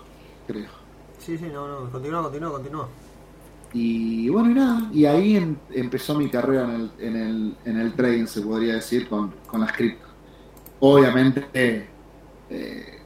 creo. 0.48 0.70
Sí, 1.18 1.38
sí, 1.38 1.46
no, 1.52 1.68
no, 1.68 1.90
continúa, 1.92 2.24
continúa, 2.24 2.52
continúa. 2.52 2.88
Y 3.72 4.30
bueno, 4.30 4.50
y 4.50 4.54
nada, 4.54 4.90
y 4.92 5.06
ahí 5.06 5.38
em- 5.38 5.56
empezó 5.72 6.16
mi 6.16 6.30
carrera 6.30 6.64
en 6.64 6.72
el, 6.72 6.92
en, 7.00 7.16
el, 7.16 7.58
en 7.66 7.80
el 7.80 7.94
trading, 7.94 8.26
se 8.26 8.42
podría 8.42 8.76
decir, 8.76 9.08
con, 9.08 9.34
con 9.46 9.62
las 9.62 9.72
cripto. 9.72 10.08
Obviamente, 10.82 11.46
eh, 12.50 13.00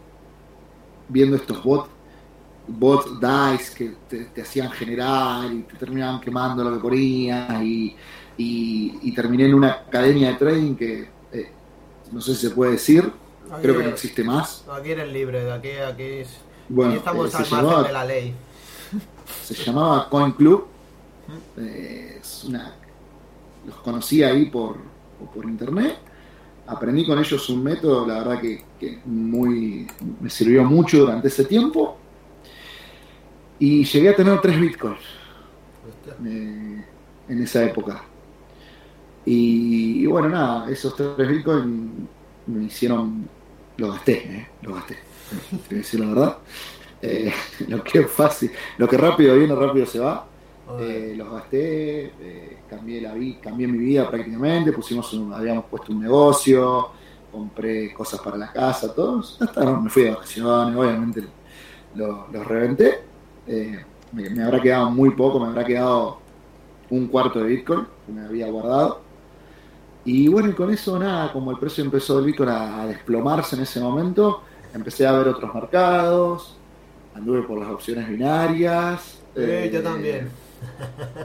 viendo 1.10 1.36
estos 1.36 1.63
bots, 1.63 1.89
bot 2.68 3.20
dice 3.20 3.74
que 3.75 3.96
te, 4.10 4.25
te 4.25 4.42
hacían 4.42 4.72
generar 4.72 5.51
y 5.51 5.63
te 5.63 5.75
terminaban 5.75 6.22
quemando 6.22 6.63
lo 6.63 6.74
que 6.75 6.80
ponías 6.82 7.62
y, 7.63 7.96
y, 8.38 9.00
y 9.01 9.12
terminé 9.13 9.46
en 9.48 9.56
una 9.56 9.72
academia 9.72 10.30
de 10.30 10.36
trading 10.36 10.75
que 10.75 11.10
eh, 11.32 11.51
no 12.12 12.22
sé 12.22 12.36
si 12.36 12.48
se 12.48 12.50
puede 12.51 12.74
decir, 12.74 13.12
creo 13.62 13.77
que 13.77 13.84
no 13.84 13.89
existe 13.89 14.24
más. 14.24 14.63
Aquí 14.72 14.92
eres 14.92 15.12
libre, 15.12 15.44
de 15.44 15.51
aquí, 15.51 15.70
aquí, 15.72 16.03
es, 16.03 16.30
Bueno, 16.70 16.92
aquí 16.92 17.00
estamos 17.00 17.34
eh, 17.34 17.38
al 17.38 17.42
margen 17.44 17.58
llamaba- 17.60 17.84
de 17.88 17.94
la 17.94 18.06
ley. 18.06 18.34
se 19.44 19.53
llamaba 19.56 20.10
Coin 20.10 20.32
Club. 20.34 20.68
Es 21.58 22.44
una, 22.44 22.74
los 23.65 23.75
conocí 23.77 24.24
ahí 24.24 24.46
por, 24.46 24.77
por 25.34 25.46
internet. 25.46 25.98
Aprendí 26.65 27.05
con 27.05 27.20
ellos 27.20 27.50
un 27.50 27.63
método, 27.63 28.08
la 28.08 28.20
verdad 28.20 28.39
que, 28.39 28.63
que 28.79 29.00
muy 29.05 29.88
me 30.22 30.29
sirvió 30.29 30.63
mucho 30.63 31.00
durante 31.00 31.27
ese 31.27 31.46
tiempo. 31.46 31.98
Y 33.60 33.84
llegué 33.84 34.10
a 34.10 34.15
tener 34.15 34.41
tres 34.41 34.60
bitcoins 34.60 35.00
eh, 36.25 36.86
en 37.29 37.43
esa 37.43 37.63
época. 37.63 38.03
Y, 39.25 40.05
bueno, 40.05 40.29
nada, 40.29 40.70
esos 40.70 40.96
tres 40.96 41.27
bitcoins 41.27 42.08
me 42.48 42.65
hicieron. 42.65 43.27
Lo 43.77 43.91
gasté, 43.91 44.13
¿eh? 44.13 44.48
Lo 44.62 44.75
gasté. 44.75 44.98
Tengo 45.50 45.63
que 45.67 45.75
decir 45.75 46.00
la 46.00 46.08
verdad. 46.08 46.38
Eh, 47.01 47.34
lo 47.67 47.84
que 47.84 48.03
fácil, 48.03 48.51
lo 48.77 48.88
que 48.88 48.98
rápido 48.98 49.36
viene, 49.36 49.55
rápido 49.55 49.86
se 49.86 50.00
va. 50.00 50.27
Eh, 50.79 51.13
los 51.15 51.29
gasté, 51.32 52.05
eh, 52.20 52.58
cambié 52.70 53.01
la 53.01 53.13
vi- 53.13 53.36
cambié 53.39 53.67
mi 53.67 53.77
vida 53.77 54.10
prácticamente, 54.10 54.72
pusimos 54.72 55.12
un- 55.13 55.34
habíamos 55.34 55.65
puesto 55.65 55.91
un 55.91 56.00
negocio, 56.01 56.88
compré 57.32 57.93
cosas 57.93 58.22
para 58.22 58.38
la 58.38 58.51
casa, 58.51 58.93
todos, 58.93 59.41
hasta 59.41 59.65
me 59.79 59.89
fui 59.89 60.03
de 60.03 60.12
vacaciones, 60.12 60.75
obviamente 60.75 61.24
lo- 61.96 62.27
los 62.32 62.48
reventé. 62.48 63.00
Eh, 63.46 63.84
me, 64.13 64.29
me 64.29 64.43
habrá 64.43 64.62
quedado 64.62 64.89
muy 64.89 65.12
poco, 65.12 65.39
me 65.39 65.48
habrá 65.48 65.65
quedado 65.65 66.20
un 66.89 67.08
cuarto 67.08 67.39
de 67.39 67.48
Bitcoin 67.48 67.86
que 68.05 68.12
me 68.12 68.22
había 68.25 68.48
guardado. 68.50 69.01
Y 70.05 70.27
bueno, 70.27 70.50
y 70.50 70.53
con 70.53 70.70
eso 70.72 71.00
nada, 71.00 71.32
como 71.32 71.51
el 71.51 71.58
precio 71.58 71.84
empezó 71.84 72.17
del 72.17 72.25
Bitcoin 72.25 72.50
a, 72.50 72.82
a 72.84 72.88
desplomarse 72.88 73.55
en 73.55 73.62
ese 73.63 73.79
momento, 73.79 74.41
empecé 74.74 75.05
a 75.08 75.13
ver 75.13 75.27
otros 75.29 75.53
mercados, 75.53 76.58
anduve 77.15 77.43
por 77.43 77.60
las 77.60 77.70
opciones 77.70 78.08
binarias. 78.10 79.20
Yo 79.36 79.41
eh, 79.41 79.82
también. 79.84 80.42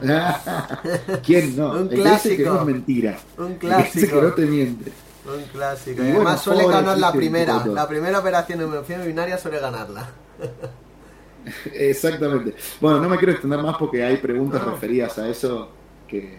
¿Quién 1.25 1.55
no? 1.55 1.71
Un 1.71 1.77
El 1.83 1.89
que 1.89 1.95
clásico. 1.95 2.49
no 2.49 2.59
es 2.59 2.65
mentira. 2.65 3.19
Un 3.37 3.45
El 3.47 3.53
que 3.53 3.67
clásico. 3.67 4.21
no 4.21 4.33
te 4.33 4.45
miente. 4.45 4.91
Un 5.25 5.43
clásico. 5.51 5.91
Y 6.01 6.05
bueno, 6.05 6.15
además 6.17 6.41
suele 6.41 6.67
ganar 6.67 6.97
la 6.97 7.11
primera. 7.11 7.65
La 7.67 7.87
primera 7.87 8.19
operación 8.19 8.61
en 8.61 8.73
opción 8.73 9.05
binaria 9.05 9.37
suele 9.37 9.59
ganarla. 9.59 10.09
Exactamente. 11.73 12.55
Bueno, 12.81 12.99
no 12.99 13.09
me 13.09 13.17
quiero 13.17 13.31
extender 13.33 13.61
más 13.61 13.77
porque 13.77 14.03
hay 14.03 14.17
preguntas 14.17 14.61
No. 14.65 14.71
referidas 14.71 15.17
a 15.17 15.27
eso 15.27 15.69
que, 16.07 16.37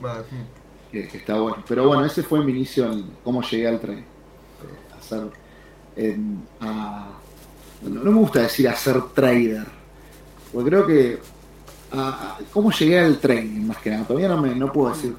Vale. 0.00 0.24
que- 0.90 1.08
que 1.08 1.18
está 1.18 1.34
bueno. 1.38 1.62
Pero 1.66 1.86
bueno, 1.86 2.04
ese 2.04 2.22
fue 2.22 2.44
mi 2.44 2.52
inicio 2.52 2.90
en 2.92 3.10
cómo 3.24 3.42
llegué 3.42 3.68
al 3.68 3.80
tren. 3.80 4.04
A 5.10 5.16
en- 5.96 6.42
a- 6.60 7.10
no, 7.82 8.02
no 8.04 8.10
me 8.12 8.18
gusta 8.18 8.40
decir 8.42 8.68
a 8.68 8.74
ser 8.76 9.00
trader. 9.14 9.66
Porque 10.52 10.70
creo 10.70 10.86
que 10.86 11.18
a- 11.92 12.08
a- 12.08 12.38
cómo 12.52 12.70
llegué 12.72 12.98
al 13.00 13.18
trading 13.18 13.66
más 13.66 13.78
que 13.78 13.90
nada. 13.90 14.04
Todavía 14.06 14.28
no, 14.28 14.40
me, 14.40 14.54
no 14.54 14.72
puedo 14.72 14.90
decir 14.90 15.16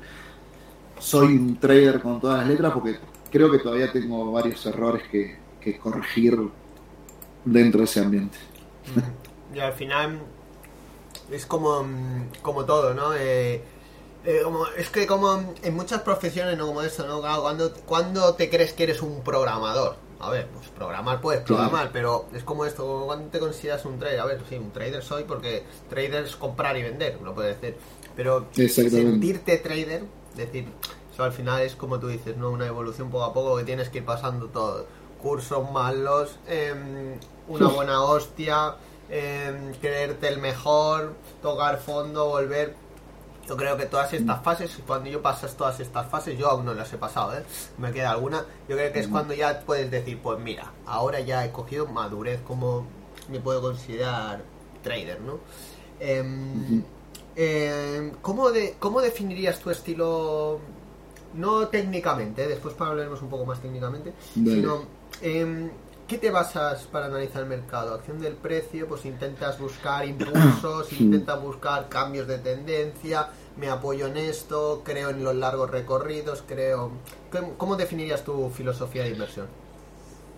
soy 0.99 1.35
un 1.35 1.59
trader 1.59 2.01
con 2.01 2.19
todas 2.21 2.39
las 2.39 2.47
letras 2.47 2.71
porque 2.73 2.97
creo 3.29 3.51
que 3.51 3.59
todavía 3.59 3.91
tengo 3.91 4.31
varios 4.31 4.65
errores 4.65 5.03
que, 5.09 5.41
corregir 5.81 6.37
dentro 7.45 7.79
de 7.79 7.85
ese 7.85 8.01
ambiente. 8.01 8.37
Y 9.53 9.59
al 9.59 9.73
final 9.73 10.19
es 11.31 11.45
como, 11.45 11.83
mm, 11.83 12.29
como 12.41 12.65
todo, 12.65 12.93
¿no? 12.93 13.13
Eh, 13.15 13.63
eh, 14.25 14.41
como, 14.43 14.67
es 14.67 14.89
que 14.89 15.07
como 15.07 15.53
en 15.61 15.75
muchas 15.75 16.01
profesiones, 16.01 16.57
¿no? 16.57 16.67
Como 16.67 16.81
eso, 16.81 17.07
¿no? 17.07 17.21
Cuando, 17.21 17.73
cuando 17.85 18.35
te 18.35 18.49
crees 18.49 18.73
que 18.73 18.83
eres 18.83 19.01
un 19.01 19.23
programador? 19.23 19.97
A 20.23 20.29
ver, 20.29 20.47
pues 20.47 20.67
programar 20.69 21.19
puedes 21.19 21.41
programar, 21.41 21.91
pero 21.91 22.25
es 22.33 22.43
como 22.43 22.65
esto, 22.65 23.03
¿cuándo 23.05 23.29
te 23.29 23.39
consideras 23.39 23.83
un 23.85 23.99
trader? 23.99 24.19
A 24.21 24.25
ver, 24.25 24.41
sí, 24.47 24.55
un 24.55 24.71
trader 24.71 25.03
soy 25.03 25.25
porque 25.25 25.63
trader 25.89 26.23
es 26.23 26.35
comprar 26.37 26.77
y 26.77 26.83
vender, 26.83 27.17
uno 27.19 27.33
puede 27.33 27.49
decir. 27.55 27.75
Pero 28.15 28.47
sentirte 28.89 29.57
trader, 29.57 30.05
es 30.31 30.37
decir, 30.37 30.65
eso 31.11 31.23
al 31.23 31.33
final 31.33 31.61
es 31.61 31.75
como 31.75 31.99
tú 31.99 32.07
dices, 32.07 32.37
¿no? 32.37 32.51
Una 32.51 32.67
evolución 32.67 33.09
poco 33.09 33.23
a 33.25 33.33
poco 33.33 33.57
que 33.57 33.63
tienes 33.63 33.89
que 33.89 33.97
ir 33.99 34.05
pasando 34.05 34.47
todo. 34.47 34.85
Cursos 35.21 35.69
malos, 35.71 36.37
em, 36.47 37.19
una 37.47 37.67
buena 37.67 38.01
hostia, 38.03 38.75
em, 39.09 39.73
creerte 39.81 40.29
el 40.29 40.39
mejor, 40.39 41.13
tocar 41.41 41.79
fondo, 41.79 42.27
volver. 42.27 42.75
Yo 43.47 43.57
creo 43.57 43.75
que 43.75 43.85
todas 43.85 44.13
estas 44.13 44.41
fases, 44.41 44.79
cuando 44.87 45.09
yo 45.09 45.21
pasas 45.21 45.55
todas 45.55 45.79
estas 45.79 46.07
fases, 46.07 46.37
yo 46.37 46.49
aún 46.49 46.65
no 46.65 46.73
las 46.73 46.91
he 46.93 46.97
pasado, 46.97 47.37
¿eh? 47.37 47.43
Me 47.77 47.91
queda 47.91 48.11
alguna. 48.11 48.45
Yo 48.69 48.77
creo 48.77 48.93
que 48.93 48.99
es 48.99 49.07
cuando 49.07 49.33
ya 49.33 49.59
puedes 49.61 49.91
decir, 49.91 50.19
pues 50.21 50.39
mira, 50.39 50.71
ahora 50.85 51.19
ya 51.19 51.43
he 51.45 51.51
cogido 51.51 51.85
madurez 51.87 52.39
como 52.41 52.85
me 53.29 53.39
puedo 53.39 53.61
considerar 53.61 54.43
trader, 54.81 55.19
¿no? 55.21 55.39
Em, 55.99 56.83
em, 57.35 58.11
¿cómo, 58.21 58.51
de, 58.51 58.75
¿Cómo 58.79 59.01
definirías 59.01 59.59
tu 59.59 59.69
estilo? 59.69 60.59
No 61.33 61.67
técnicamente, 61.67 62.47
después 62.47 62.75
para 62.75 62.91
hablaremos 62.91 63.21
un 63.21 63.29
poco 63.29 63.45
más 63.45 63.59
técnicamente, 63.59 64.13
Dale. 64.35 64.55
sino 64.55 64.83
em, 65.21 65.69
¿qué 66.07 66.17
te 66.17 66.31
basas 66.31 66.85
para 66.87 67.07
analizar 67.07 67.41
el 67.43 67.49
mercado? 67.49 67.93
Acción 67.93 68.19
del 68.19 68.37
precio, 68.37 68.87
pues 68.87 69.05
intentas 69.05 69.57
buscar 69.59 70.05
impulsos, 70.07 70.91
intentas 70.93 71.41
buscar 71.41 71.89
cambios 71.89 72.27
de 72.27 72.39
tendencia, 72.39 73.31
me 73.55 73.69
apoyo 73.69 74.07
en 74.07 74.17
esto, 74.17 74.83
creo 74.85 75.09
en 75.09 75.23
los 75.23 75.35
largos 75.35 75.69
recorridos, 75.71 76.43
creo... 76.47 77.01
¿Cómo, 77.57 77.75
definirías 77.75 78.23
tu 78.23 78.49
filosofía 78.51 79.03
de 79.03 79.09
inversión? 79.11 79.55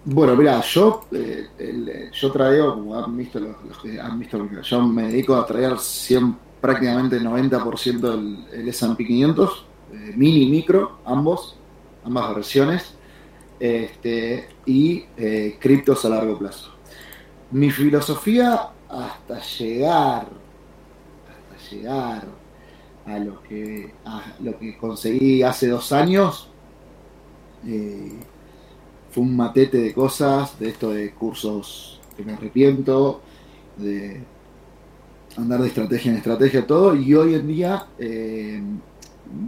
Bueno, 0.03 0.35
mira, 0.35 0.61
yo, 0.61 1.07
eh, 1.11 1.53
el- 1.57 1.89
eh, 1.89 2.09
yo 2.13 2.31
tradeo, 2.31 2.75
como 2.75 2.95
han 3.03 3.15
visto 3.17 3.39
los, 3.39 3.63
los 3.63 3.79
que 3.79 3.99
han 3.99 4.19
visto, 4.19 4.37
yo 4.61 4.81
me 4.87 5.03
dedico 5.07 5.35
a 5.35 5.45
traer 5.45 5.79
100, 5.79 6.37
prácticamente 6.61 7.19
90% 7.19 8.11
del 8.11 8.47
el 8.51 8.67
S&P 8.69 9.05
500, 9.05 9.71
eh, 9.89 10.13
mini 10.15 10.43
y 10.43 10.51
micro, 10.51 11.01
ambos, 11.05 11.63
ambas 12.03 12.35
versiones, 12.35 12.99
este, 13.59 14.47
y 14.65 15.05
eh, 15.17 15.57
criptos 15.59 16.05
a 16.05 16.09
largo 16.09 16.37
plazo. 16.37 16.73
Mi 17.51 17.71
filosofía 17.71 18.69
hasta 18.89 19.39
llegar, 19.39 20.27
hasta 21.29 21.69
llegar 21.69 22.27
a 23.05 23.19
lo 23.19 23.41
que, 23.43 23.93
lo 24.41 24.57
que 24.57 24.77
conseguí 24.77 25.43
hace 25.43 25.67
dos 25.67 25.91
años, 25.91 26.49
eh, 27.65 28.13
fue 29.11 29.23
un 29.23 29.35
matete 29.35 29.77
de 29.77 29.93
cosas, 29.93 30.59
de 30.59 30.69
esto 30.69 30.91
de 30.91 31.13
cursos 31.13 32.01
que 32.17 32.23
me 32.23 32.33
arrepiento, 32.33 33.21
de 33.77 34.21
andar 35.37 35.61
de 35.61 35.67
estrategia 35.67 36.11
en 36.11 36.17
estrategia, 36.17 36.65
todo, 36.65 36.95
y 36.95 37.13
hoy 37.13 37.35
en 37.35 37.47
día 37.47 37.87
eh, 37.97 38.61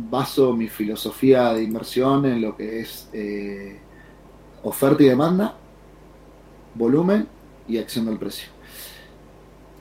baso 0.10 0.54
mi 0.54 0.68
filosofía 0.68 1.54
de 1.54 1.64
inversión 1.64 2.26
en 2.26 2.42
lo 2.42 2.56
que 2.56 2.82
es 2.82 3.10
oferta 4.64 5.04
y 5.04 5.08
demanda, 5.08 5.56
volumen 6.76 7.28
y 7.68 7.78
acción 7.78 8.06
del 8.06 8.18
precio. 8.18 8.50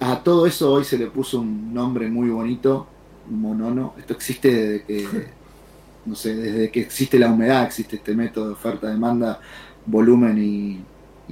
A 0.00 0.22
todo 0.22 0.46
eso 0.46 0.72
hoy 0.72 0.84
se 0.84 0.98
le 0.98 1.06
puso 1.06 1.40
un 1.40 1.72
nombre 1.72 2.08
muy 2.08 2.28
bonito, 2.28 2.86
monono. 3.30 3.94
Esto 3.98 4.12
existe 4.14 4.54
desde 4.54 4.84
que, 4.84 5.08
no 6.04 6.14
sé, 6.14 6.34
desde 6.36 6.70
que 6.70 6.80
existe 6.80 7.18
la 7.18 7.30
humedad, 7.30 7.64
existe 7.64 7.96
este 7.96 8.14
método 8.14 8.48
de 8.48 8.52
oferta, 8.52 8.88
demanda, 8.88 9.40
volumen 9.86 10.36
y, 10.38 10.84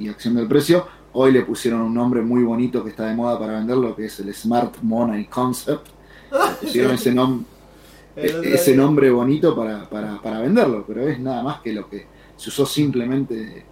y 0.03 0.09
acción 0.09 0.35
del 0.35 0.47
precio. 0.49 0.87
Hoy 1.13 1.31
le 1.33 1.43
pusieron 1.43 1.83
un 1.83 1.95
nombre 1.95 2.23
muy 2.23 2.43
bonito 2.43 2.83
que 2.83 2.91
está 2.91 3.07
de 3.07 3.15
moda 3.15 3.39
para 3.39 3.53
venderlo, 3.59 3.95
que 3.95 4.07
es 4.07 4.19
el 4.21 4.35
Smart 4.35 4.77
Money 4.83 5.27
Concept. 5.27 5.87
Le 6.33 6.39
pusieron 6.67 6.95
ese, 6.95 7.13
nom- 7.15 7.45
ese 8.17 8.75
nombre 8.75 9.11
bonito 9.11 9.55
para, 9.55 9.89
para, 9.89 10.21
para 10.23 10.41
venderlo, 10.41 10.85
pero 10.87 11.07
es 11.07 11.21
nada 11.21 11.43
más 11.43 11.61
que 11.61 11.73
lo 11.73 11.89
que 11.89 12.07
se 12.37 12.49
usó 12.51 12.67
simplemente 12.67 13.65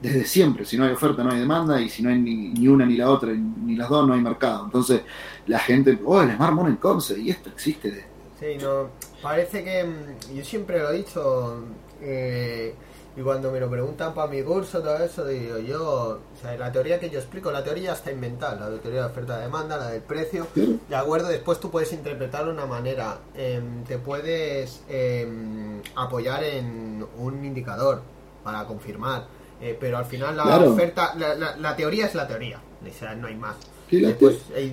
desde 0.00 0.24
siempre. 0.24 0.64
Si 0.64 0.76
no 0.76 0.84
hay 0.84 0.92
oferta, 0.92 1.24
no 1.24 1.30
hay 1.30 1.40
demanda, 1.40 1.80
y 1.80 1.88
si 1.88 2.02
no 2.02 2.10
hay 2.10 2.18
ni, 2.18 2.68
una 2.68 2.84
ni 2.84 2.96
la 2.96 3.10
otra, 3.10 3.32
ni 3.32 3.74
las 3.76 3.88
dos, 3.88 4.06
no 4.06 4.14
hay 4.14 4.20
mercado. 4.20 4.66
Entonces, 4.66 5.02
la 5.46 5.58
gente, 5.58 5.98
oh, 6.04 6.20
el 6.22 6.34
Smart 6.34 6.52
Money 6.52 6.76
Concept, 6.76 7.20
y 7.20 7.30
esto 7.30 7.48
existe. 7.50 8.04
Sí, 8.38 8.58
no, 8.60 8.90
parece 9.22 9.64
que, 9.64 9.84
mm, 9.84 10.36
yo 10.36 10.44
siempre 10.44 10.78
lo 10.78 10.90
he 10.90 10.98
dicho, 10.98 11.64
eh, 12.02 12.74
y 13.16 13.20
cuando 13.22 13.52
me 13.52 13.60
lo 13.60 13.70
preguntan 13.70 14.12
para 14.12 14.28
mi 14.28 14.42
curso, 14.42 14.80
todo 14.80 14.96
eso, 14.98 15.24
digo 15.24 15.58
yo, 15.58 15.82
o 15.82 16.40
sea, 16.40 16.56
la 16.56 16.72
teoría 16.72 16.98
que 16.98 17.10
yo 17.10 17.20
explico, 17.20 17.52
la 17.52 17.62
teoría 17.62 17.92
está 17.92 18.10
inventada, 18.10 18.68
la 18.68 18.78
teoría 18.78 19.00
de 19.00 19.06
oferta-demanda, 19.06 19.76
la 19.76 19.88
del 19.90 20.02
precio, 20.02 20.48
de 20.54 20.96
acuerdo, 20.96 21.28
después 21.28 21.60
tú 21.60 21.70
puedes 21.70 21.92
interpretarlo 21.92 22.52
de 22.52 22.58
una 22.58 22.66
manera, 22.66 23.18
em, 23.36 23.84
te 23.84 23.98
puedes 23.98 24.82
em, 24.88 25.80
apoyar 25.94 26.42
en 26.42 27.06
un 27.18 27.44
indicador 27.44 28.02
para 28.42 28.64
confirmar, 28.64 29.26
eh, 29.60 29.76
pero 29.78 29.96
al 29.98 30.06
final 30.06 30.36
la 30.36 30.58
oferta, 30.58 31.14
la, 31.16 31.56
la, 31.56 31.76
teoría 31.76 32.06
es 32.06 32.16
la 32.16 32.26
teoría, 32.26 32.58
o 32.84 32.92
sea, 32.92 33.14
no 33.14 33.28
hay 33.28 33.36
más. 33.36 33.56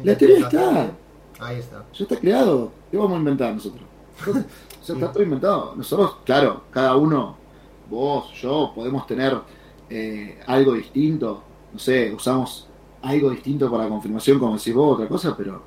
la, 0.04 0.18
teoría 0.18 0.40
está. 0.40 0.92
Ahí 1.40 1.60
está. 1.60 1.84
Ya 1.94 2.04
está 2.04 2.18
creado. 2.18 2.72
¿Qué 2.90 2.98
vamos 2.98 3.14
a 3.14 3.18
inventar 3.18 3.54
nosotros? 3.54 3.84
Ya 4.84 4.96
está 4.96 5.12
todo 5.12 5.22
inventado. 5.22 5.76
Nosotros, 5.76 6.16
claro, 6.26 6.64
cada 6.72 6.96
uno 6.96 7.38
vos, 7.92 8.32
yo, 8.42 8.72
podemos 8.74 9.06
tener 9.06 9.38
eh, 9.90 10.40
algo 10.48 10.74
distinto, 10.74 11.44
no 11.74 11.78
sé, 11.78 12.14
usamos 12.14 12.68
algo 13.02 13.30
distinto 13.30 13.70
para 13.70 13.90
confirmación, 13.90 14.40
como 14.40 14.58
decís 14.58 14.74
vos, 14.74 14.96
otra 14.96 15.08
cosa, 15.08 15.36
pero 15.36 15.62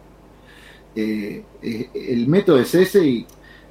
eh, 0.96 1.44
eh, 1.60 1.90
el 1.94 2.26
método 2.26 2.58
es 2.58 2.74
ese 2.74 3.06
y, 3.06 3.26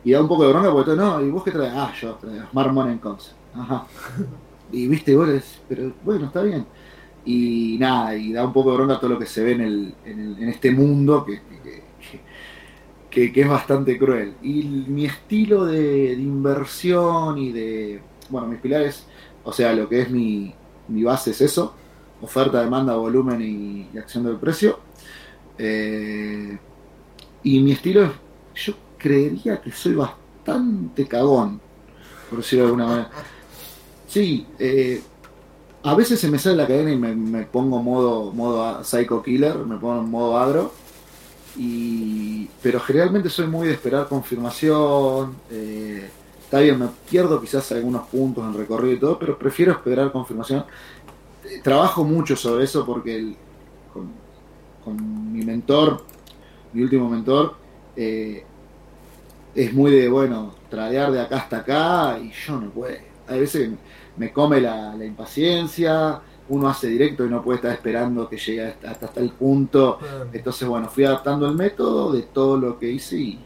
da 0.06 0.22
un 0.22 0.28
poco 0.28 0.44
de 0.44 0.50
bronca 0.50 0.72
porque 0.72 0.92
no, 0.96 1.22
¿y 1.22 1.32
vos 1.32 1.44
qué 1.44 1.52
traes? 1.52 1.74
Ah, 1.76 1.92
yo 2.00 2.14
traigo 2.16 2.46
Smart 2.52 2.72
Money 2.72 2.98
Concept. 2.98 3.36
Ajá. 3.56 3.86
Y 4.72 4.88
viste, 4.88 5.16
vos 5.16 5.30
pero 5.70 5.94
bueno, 6.04 6.26
está 6.26 6.42
bien. 6.42 6.66
Y 7.26 7.78
nada, 7.80 8.16
y 8.16 8.34
da 8.34 8.44
un 8.44 8.52
poco 8.52 8.72
de 8.72 8.78
bronca 8.78 9.00
todo 9.00 9.12
lo 9.12 9.20
que 9.20 9.28
se 9.28 9.44
ve 9.44 9.52
en, 9.52 9.62
el, 9.62 9.96
en, 10.04 10.50
este 10.50 10.72
mundo 10.72 11.24
que, 11.24 11.42
que, 13.12 13.32
que, 13.32 13.42
es 13.42 13.48
bastante 13.48 14.00
cruel. 14.00 14.34
Y 14.42 14.64
mi 14.64 15.06
estilo 15.06 15.66
de 15.66 16.14
inversión 16.14 17.38
y 17.38 17.52
de 17.52 18.02
bueno, 18.34 18.48
mis 18.48 18.60
pilares, 18.60 19.06
o 19.44 19.54
sea, 19.54 19.74
lo 19.74 19.88
que 19.88 20.02
es 20.02 20.10
mi, 20.10 20.54
base 20.88 21.32
es 21.32 21.42
eso, 21.42 21.76
oferta, 22.20 22.62
demanda, 22.62 22.96
volumen 22.96 23.42
y, 23.94 23.98
acción 23.98 24.24
del 24.24 24.38
precio. 24.38 24.80
Eh, 25.58 26.58
y 27.44 27.60
mi 27.60 27.74
estilo 27.74 28.06
es, 28.06 28.12
yo 28.56 28.74
creería 28.98 29.62
que 29.62 29.72
soy 29.72 29.94
bastante 29.94 31.08
cagón, 31.08 31.62
por 32.30 32.40
decirlo 32.40 32.66
de 32.66 32.70
alguna 32.70 32.88
manera. 32.88 33.12
Sí, 34.08 34.48
eh, 34.58 35.02
a 35.84 35.94
veces 35.94 36.20
se 36.20 36.28
me 36.28 36.40
sale 36.40 36.56
la 36.56 36.66
cadena 36.66 36.92
y 36.92 36.98
me, 36.98 37.44
pongo 37.44 37.84
modo, 37.84 38.32
modo 38.32 38.84
psycho 38.84 39.22
killer, 39.22 39.58
me 39.58 39.78
pongo 39.78 40.02
en 40.02 40.10
modo 40.10 40.38
agro. 40.40 40.74
Y, 41.56 42.50
pero 42.64 42.80
generalmente 42.80 43.30
soy 43.30 43.46
muy 43.46 43.68
de 43.68 43.74
esperar 43.74 44.08
confirmación. 44.08 45.36
Eh, 45.52 46.10
Está 46.54 46.62
bien, 46.62 46.78
me 46.78 46.88
pierdo 47.10 47.42
quizás 47.42 47.72
algunos 47.72 48.06
puntos 48.10 48.46
en 48.46 48.54
recorrido 48.54 48.94
y 48.94 49.00
todo, 49.00 49.18
pero 49.18 49.40
prefiero 49.40 49.72
esperar 49.72 50.12
confirmación. 50.12 50.64
Trabajo 51.64 52.04
mucho 52.04 52.36
sobre 52.36 52.66
eso 52.66 52.86
porque 52.86 53.36
con, 54.86 55.34
mi 55.34 55.44
mentor, 55.44 56.04
mi 56.72 56.84
último 56.84 57.10
mentor, 57.10 57.56
eh, 57.96 58.44
es 59.56 59.74
muy 59.74 59.90
de, 59.90 60.08
bueno, 60.08 60.54
tradear 60.70 61.12
de 61.12 61.22
acá 61.22 61.38
hasta 61.38 61.58
acá 61.58 62.20
y 62.20 62.32
yo 62.46 62.62
no 62.62 62.70
puedo. 62.70 62.98
Hay 63.28 63.40
veces 63.40 63.70
que 63.70 63.76
me 64.18 64.32
come 64.32 64.62
la, 64.62 64.96
impaciencia, 65.04 66.22
uno 66.50 66.70
hace 66.70 66.88
directo 66.88 67.26
y 67.26 67.30
no 67.30 67.42
puede 67.42 67.56
estar 67.56 67.72
esperando 67.72 68.30
que 68.30 68.38
llegue 68.38 68.68
hasta, 68.68 69.08
hasta 69.08 69.20
el 69.20 69.32
punto. 69.32 69.98
Entonces, 70.32 70.68
bueno, 70.68 70.88
fui 70.88 71.04
adaptando 71.04 71.48
el 71.48 71.56
método 71.56 72.12
de 72.12 72.22
todo 72.22 72.58
lo 72.58 72.78
que 72.78 72.92
hice 72.92 73.18
y 73.18 73.40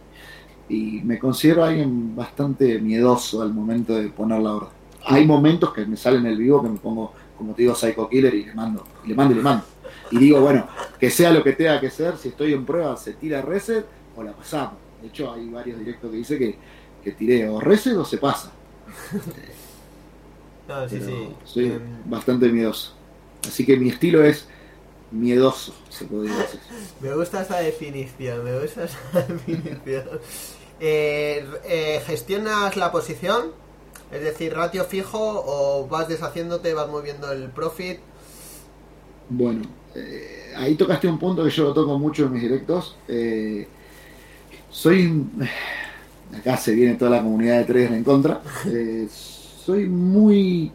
y 0.70 1.02
me 1.04 1.18
considero 1.18 1.64
alguien 1.64 2.16
bastante 2.16 2.80
miedoso 2.80 3.42
al 3.42 3.54
momento 3.54 3.96
de 3.96 4.10
poner 4.10 4.42
la 4.42 4.56
orden. 4.56 4.70
Hay 5.06 5.26
momentos 5.26 5.74
que 5.74 5.86
me 5.86 5.96
salen 5.96 6.26
en 6.26 6.34
el 6.34 6.38
vivo 6.38 6.62
que 6.62 6.70
me 6.70 6.78
pongo, 6.78 7.14
como 7.38 7.54
te 7.54 7.62
digo, 7.62 7.76
Psycho 7.76 8.10
Killer 8.10 8.34
y 8.34 8.46
le 8.46 8.54
mando, 8.54 8.86
y 9.06 9.10
le 9.10 9.16
mando 9.16 9.34
y 9.34 9.38
le 9.38 9.44
mando. 9.44 9.64
Y 10.12 10.18
digo, 10.18 10.42
bueno, 10.42 10.68
que 11.00 11.10
sea 11.10 11.32
lo 11.32 11.44
que 11.44 11.54
tenga 11.54 11.80
que 11.80 11.90
ser, 11.90 12.18
si 12.18 12.30
estoy 12.30 12.54
en 12.54 12.66
prueba, 12.66 12.98
se 12.98 13.14
tira 13.14 13.42
reset 13.42 13.86
o 14.16 14.24
la 14.24 14.34
pasamos. 14.34 14.76
De 15.02 15.08
hecho, 15.08 15.32
hay 15.32 15.48
varios 15.50 15.80
directos 15.80 16.12
que 16.12 16.18
dice 16.18 16.38
que, 16.38 16.58
que 17.04 17.12
tiré 17.12 17.48
o 17.48 17.60
reset 17.60 17.96
o 17.96 18.04
se 18.04 18.18
pasa. 18.18 18.52
no, 20.68 20.90
sí, 20.90 21.00
sí. 21.00 21.30
Soy 21.46 21.66
em, 21.66 21.82
bastante 22.06 22.50
miedoso. 22.50 22.94
Así 23.48 23.66
que 23.66 23.78
mi 23.78 23.90
estilo 23.90 24.24
es 24.24 24.48
miedoso, 25.12 25.74
se 25.90 26.06
podría 26.06 26.36
decir. 26.38 26.60
me 27.02 27.14
gusta 27.14 27.42
esa 27.42 27.60
definición, 27.60 28.44
me 28.44 28.60
gusta 28.60 28.86
esa 28.86 29.00
definición. 29.28 30.20
Eh, 30.80 31.46
eh, 31.66 32.02
¿Gestionas 32.06 32.78
la 32.78 32.92
posición? 32.92 33.52
Es 34.12 34.22
decir, 34.22 34.54
ratio 34.54 34.86
fijo 34.86 35.20
o 35.20 35.88
vas 35.88 36.08
deshaciéndote, 36.08 36.74
vas 36.74 36.88
moviendo 36.88 37.32
el 37.32 37.50
profit. 37.50 38.00
Bueno, 39.30 39.64
eh, 39.96 40.54
ahí 40.56 40.76
tocaste 40.76 41.08
un 41.08 41.20
punto 41.20 41.44
que 41.44 41.50
yo 41.50 41.66
lo 41.66 41.74
toco 41.74 41.98
mucho 41.98 42.26
en 42.26 42.34
mis 42.34 42.42
directos. 42.42 42.96
soy. 44.70 45.26
Acá 46.38 46.58
se 46.58 46.74
viene 46.74 46.96
toda 46.96 47.12
la 47.12 47.24
comunidad 47.24 47.60
de 47.60 47.64
traders 47.64 47.94
en 47.94 48.04
contra. 48.04 48.42
soy 49.10 49.86
muy 49.86 50.72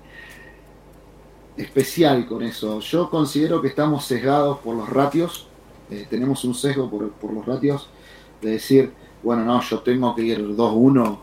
especial 1.58 2.26
con 2.26 2.42
eso. 2.42 2.80
Yo 2.80 3.10
considero 3.10 3.60
que 3.60 3.68
estamos 3.68 4.06
sesgados 4.06 4.58
por 4.60 4.74
los 4.74 4.88
ratios. 4.88 5.46
tenemos 6.08 6.42
un 6.44 6.54
sesgo 6.54 6.90
por, 6.90 7.10
por 7.12 7.34
los 7.34 7.44
ratios 7.44 7.90
de 8.40 8.52
decir 8.52 8.92
bueno, 9.22 9.44
no, 9.44 9.60
yo 9.60 9.80
tengo 9.80 10.14
que 10.14 10.22
ir 10.22 10.38
2-1, 10.40 11.18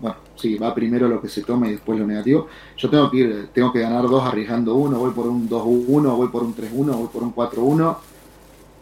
bueno, 0.00 0.16
sí, 0.36 0.56
va 0.58 0.74
primero 0.74 1.08
lo 1.08 1.20
que 1.20 1.28
se 1.28 1.42
tome 1.42 1.68
y 1.68 1.72
después 1.72 1.98
lo 1.98 2.06
negativo. 2.06 2.48
Yo 2.76 2.90
tengo 2.90 3.10
que 3.10 3.16
ir, 3.16 3.48
tengo 3.52 3.72
que 3.72 3.80
ganar 3.80 4.02
2 4.08 4.24
arriesgando 4.24 4.74
1, 4.74 4.98
voy 4.98 5.10
por 5.12 5.26
un 5.26 5.48
2-1, 5.48 6.16
voy 6.16 6.28
por 6.28 6.42
un 6.42 6.54
3-1, 6.54 6.96
voy 6.96 7.08
por 7.08 7.22
un 7.22 7.34
4-1. 7.34 7.96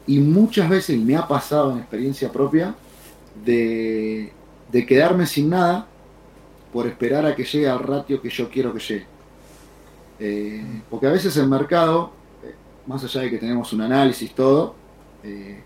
Y 0.07 0.19
muchas 0.19 0.69
veces 0.69 0.99
me 0.99 1.17
ha 1.17 1.27
pasado 1.27 1.73
en 1.73 1.79
experiencia 1.79 2.31
propia 2.31 2.75
de, 3.45 4.33
quedarme 4.87 5.27
sin 5.27 5.51
nada 5.51 5.87
por 6.73 6.87
esperar 6.87 7.25
a 7.25 7.35
que 7.35 7.45
llegue 7.45 7.69
al 7.69 7.79
ratio 7.79 8.21
que 8.21 8.29
yo 8.29 8.49
quiero 8.51 8.73
que 8.75 8.81
llegue. 8.81 9.07
Eh, 10.19 10.83
porque 10.91 11.07
a 11.07 11.13
veces 11.13 11.37
el 11.37 11.49
mercado, 11.49 12.11
eh, 12.43 12.55
más 12.87 13.03
allá 13.05 13.23
de 13.23 13.31
que 13.31 13.39
tenemos 13.39 13.73
un 13.73 13.83
análisis 13.83 14.35
todo, 14.35 14.75
eh, 15.23 15.63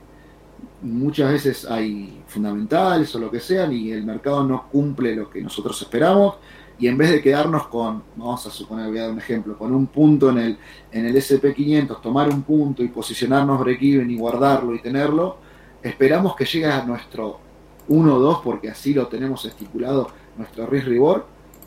muchas 0.83 1.33
veces 1.33 1.65
hay 1.65 2.23
fundamentales 2.27 3.15
o 3.15 3.19
lo 3.19 3.31
que 3.31 3.41
sean 3.41 3.73
y 3.73 3.91
el 3.91 4.05
mercado 4.05 4.45
no 4.45 4.69
cumple 4.69 5.15
lo 5.15 5.29
que 5.29 5.43
nosotros 5.43 5.81
esperamos 5.83 6.37
y 6.79 6.87
en 6.87 6.97
vez 6.97 7.11
de 7.11 7.21
quedarnos 7.21 7.67
con, 7.67 8.05
vamos 8.15 8.47
a 8.47 8.51
suponer, 8.51 8.89
voy 8.89 8.99
a 8.99 9.03
dar 9.03 9.11
un 9.11 9.19
ejemplo, 9.19 9.59
con 9.59 9.75
un 9.75 9.89
punto 9.89 10.31
en 10.31 10.39
el, 10.39 10.59
en 10.93 11.07
el 11.07 11.17
SP500, 11.17 12.01
tomar 12.01 12.29
un 12.29 12.43
punto 12.43 12.85
y 12.85 12.89
posicionarnos 12.89 13.59
break-even 13.59 14.09
y 14.09 14.17
guardarlo 14.17 14.75
y 14.75 14.81
tenerlo, 14.81 15.39
esperamos 15.83 16.37
que 16.37 16.45
llegue 16.45 16.67
a 16.67 16.85
nuestro 16.85 17.41
1 17.89 18.15
o 18.15 18.19
2 18.21 18.41
porque 18.45 18.71
así 18.71 18.95
lo 18.95 19.09
tenemos 19.09 19.45
estipulado, 19.45 20.09
nuestro 20.37 20.67
risk 20.67 20.87
reward, 20.87 21.23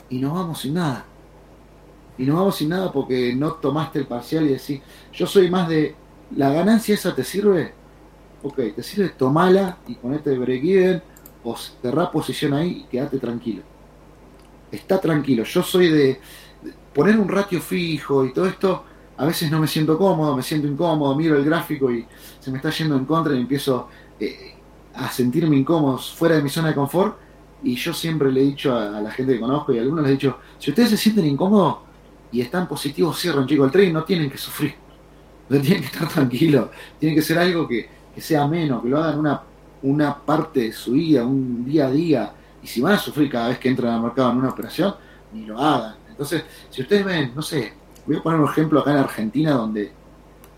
y 0.09 0.19
nos 0.19 0.33
vamos 0.33 0.61
sin 0.61 0.75
nada. 0.75 1.05
Y 2.17 2.25
nos 2.25 2.37
vamos 2.37 2.55
sin 2.55 2.69
nada 2.69 2.91
porque 2.91 3.35
no 3.35 3.53
tomaste 3.53 3.99
el 3.99 4.07
parcial 4.07 4.45
y 4.45 4.49
decís, 4.49 4.81
yo 5.11 5.27
soy 5.27 5.49
más 5.49 5.67
de, 5.67 5.95
la 6.35 6.51
ganancia 6.53 6.95
esa 6.95 7.13
te 7.13 7.25
sirve, 7.25 7.73
ok, 8.43 8.59
sirve, 8.79 9.09
tomala 9.09 9.77
y 9.87 9.95
ponete 9.95 10.31
de 10.31 10.39
break-even 10.39 11.03
o 11.43 11.55
cerrá 11.55 12.11
posición 12.11 12.53
ahí 12.53 12.83
y 12.83 12.83
quédate 12.83 13.17
tranquilo. 13.17 13.63
Está 14.71 14.99
tranquilo. 14.99 15.43
Yo 15.43 15.63
soy 15.63 15.89
de, 15.89 16.19
poner 16.93 17.17
un 17.17 17.27
ratio 17.27 17.61
fijo 17.61 18.25
y 18.25 18.33
todo 18.33 18.45
esto. 18.45 18.85
A 19.17 19.25
veces 19.25 19.51
no 19.51 19.59
me 19.59 19.67
siento 19.67 19.97
cómodo, 19.97 20.35
me 20.35 20.41
siento 20.41 20.67
incómodo, 20.67 21.15
miro 21.15 21.37
el 21.37 21.45
gráfico 21.45 21.91
y 21.91 22.05
se 22.39 22.49
me 22.51 22.57
está 22.57 22.71
yendo 22.71 22.95
en 22.95 23.05
contra 23.05 23.35
y 23.35 23.41
empiezo 23.41 23.87
eh, 24.19 24.55
a 24.95 25.09
sentirme 25.11 25.57
incómodo 25.57 25.97
fuera 25.97 26.35
de 26.35 26.41
mi 26.41 26.49
zona 26.49 26.69
de 26.69 26.75
confort. 26.75 27.17
Y 27.63 27.75
yo 27.75 27.93
siempre 27.93 28.31
le 28.31 28.41
he 28.41 28.43
dicho 28.45 28.75
a, 28.75 28.99
la 29.01 29.11
gente 29.11 29.33
que 29.33 29.39
conozco 29.39 29.73
y 29.73 29.77
a 29.77 29.81
algunos 29.81 30.03
les 30.03 30.11
he 30.11 30.13
dicho, 30.13 30.39
si 30.57 30.71
ustedes 30.71 30.89
se 30.89 30.97
sienten 30.97 31.25
incómodos 31.27 31.77
y 32.31 32.41
están 32.41 32.67
positivos, 32.67 33.19
cierran, 33.19 33.45
chicos, 33.45 33.65
el 33.67 33.71
trading 33.71 33.93
no 33.93 34.03
tienen 34.03 34.29
que 34.29 34.37
sufrir. 34.37 34.73
No 35.49 35.59
tienen 35.59 35.81
que 35.81 35.87
estar 35.87 36.07
tranquilos. 36.07 36.69
Tiene 36.97 37.13
que 37.13 37.21
ser 37.21 37.37
algo 37.37 37.67
que, 37.67 37.87
que 38.13 38.21
sea 38.21 38.47
menos, 38.47 38.81
que 38.81 38.89
lo 38.89 39.01
hagan 39.01 39.19
una, 39.19 39.41
una 39.83 40.17
parte 40.17 40.61
de 40.61 40.73
su 40.73 40.91
vida, 40.91 41.25
un 41.25 41.65
día 41.65 41.87
a 41.87 41.91
día, 41.91 42.33
y 42.61 42.67
si 42.67 42.81
van 42.81 42.93
a 42.93 42.97
sufrir 42.97 43.29
cada 43.29 43.49
vez 43.49 43.59
que 43.59 43.69
entran 43.69 43.93
al 43.93 44.01
mercado 44.01 44.31
en 44.31 44.37
una 44.37 44.49
operación, 44.49 44.95
ni 45.33 45.45
lo 45.45 45.59
hagan. 45.59 45.95
Entonces, 46.09 46.43
si 46.69 46.81
ustedes 46.81 47.05
ven, 47.05 47.31
no 47.35 47.41
sé, 47.41 47.73
voy 48.05 48.17
a 48.17 48.23
poner 48.23 48.39
un 48.39 48.49
ejemplo 48.49 48.79
acá 48.79 48.91
en 48.91 48.97
Argentina 48.97 49.51
donde 49.51 49.91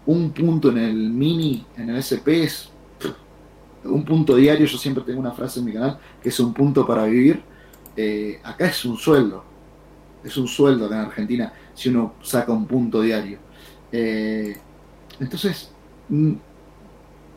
un 0.06 0.32
punto 0.32 0.70
en 0.70 0.78
el 0.80 1.10
mini, 1.10 1.66
en 1.78 1.90
el 1.90 1.98
SP 2.04 2.44
es 2.44 2.70
un 3.86 4.04
punto 4.04 4.36
diario, 4.36 4.66
yo 4.66 4.78
siempre 4.78 5.04
tengo 5.04 5.20
una 5.20 5.32
frase 5.32 5.60
en 5.60 5.66
mi 5.66 5.74
canal, 5.74 5.98
que 6.22 6.30
es 6.30 6.40
un 6.40 6.54
punto 6.54 6.86
para 6.86 7.06
vivir, 7.06 7.42
eh, 7.96 8.40
acá 8.44 8.68
es 8.68 8.86
un 8.86 8.98
sueldo. 8.98 9.44
es 10.24 10.38
un 10.38 10.48
sueldo 10.48 10.86
acá 10.86 10.96
en 10.96 11.06
Argentina 11.08 11.54
si 11.74 11.90
uno 11.90 12.14
saca 12.22 12.52
un 12.54 12.66
punto 12.66 13.02
diario. 13.02 13.40
Eh, 13.92 14.58
entonces, 15.20 15.70
mm, 16.10 16.34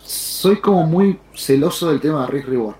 soy 0.07 0.57
como 0.61 0.87
muy 0.87 1.19
celoso 1.35 1.88
del 1.88 2.01
tema 2.01 2.27
de 2.27 2.33
risk 2.33 2.49
reward. 2.49 2.77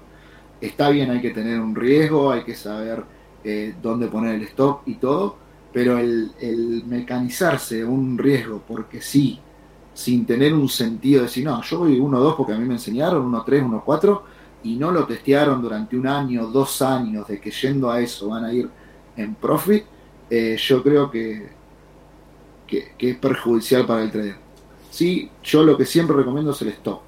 Está 0.61 0.89
bien, 0.91 1.11
hay 1.11 1.21
que 1.21 1.31
tener 1.31 1.61
un 1.61 1.75
riesgo, 1.75 2.31
hay 2.31 2.45
que 2.45 2.55
saber 2.55 3.05
eh, 3.45 3.75
dónde 3.83 4.07
poner 4.09 4.37
el 4.37 4.43
stop 4.43 4.81
y 4.87 4.95
todo, 4.95 5.37
pero 5.73 5.99
el, 5.99 6.83
mecanizarse 6.87 7.85
un 7.85 8.17
riesgo 8.17 8.63
porque 8.67 9.01
sí, 9.01 9.41
sin 9.93 10.25
tener 10.25 10.55
un 10.55 10.69
sentido 10.69 11.21
de 11.21 11.27
decir, 11.27 11.45
no, 11.45 11.61
yo 11.63 11.81
voy 11.81 11.99
1-2 11.99 12.37
porque 12.37 12.53
a 12.53 12.59
mí 12.59 12.65
me 12.65 12.75
enseñaron, 12.75 13.31
1-3, 13.31 13.85
1-4, 13.85 14.21
y 14.63 14.77
no 14.77 14.91
lo 14.91 15.07
testearon 15.07 15.61
durante 15.61 15.97
un 15.97 16.07
año, 16.07 16.47
dos 16.47 16.81
años, 16.83 17.29
de 17.29 17.41
que 17.41 17.51
yendo 17.51 17.91
a 17.91 18.01
eso 18.01 18.29
van 18.29 18.45
a 18.45 18.53
ir 18.53 18.69
en 19.17 19.35
profit, 19.35 19.85
eh, 20.31 20.57
yo 20.59 20.83
creo 20.83 21.11
que, 21.11 21.49
que, 22.67 22.95
es 22.99 23.17
perjudicial 23.17 23.87
para 23.87 24.03
el 24.03 24.11
trader. 24.11 24.37
Sí, 24.91 25.31
yo 25.43 25.63
lo 25.63 25.77
que 25.77 25.85
siempre 25.85 26.17
recomiendo 26.17 26.53
es 26.53 26.63
el 26.63 26.69
stop. 26.69 27.06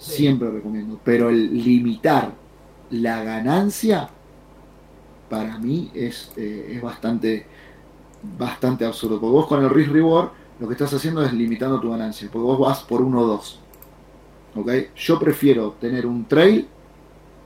Siempre 0.00 0.50
recomiendo. 0.50 0.98
Pero 1.04 1.28
el 1.28 1.62
limitar 1.62 2.32
la 2.90 3.22
ganancia, 3.22 4.08
para 5.28 5.58
mí 5.58 5.90
es, 5.94 6.32
eh, 6.36 6.72
es 6.74 6.82
bastante, 6.82 7.46
bastante 8.38 8.84
absurdo. 8.84 9.20
Porque 9.20 9.32
vos 9.32 9.46
con 9.46 9.62
el 9.62 9.70
risk 9.70 9.92
reward 9.92 10.30
lo 10.58 10.66
que 10.66 10.74
estás 10.74 10.92
haciendo 10.92 11.22
es 11.22 11.32
limitando 11.32 11.78
tu 11.80 11.90
ganancia. 11.90 12.28
Porque 12.32 12.44
vos 12.44 12.58
vas 12.58 12.80
por 12.80 13.02
1 13.02 13.20
o 13.20 13.26
2. 13.26 13.60
Yo 14.96 15.18
prefiero 15.18 15.76
tener 15.80 16.06
un 16.06 16.24
trail 16.24 16.66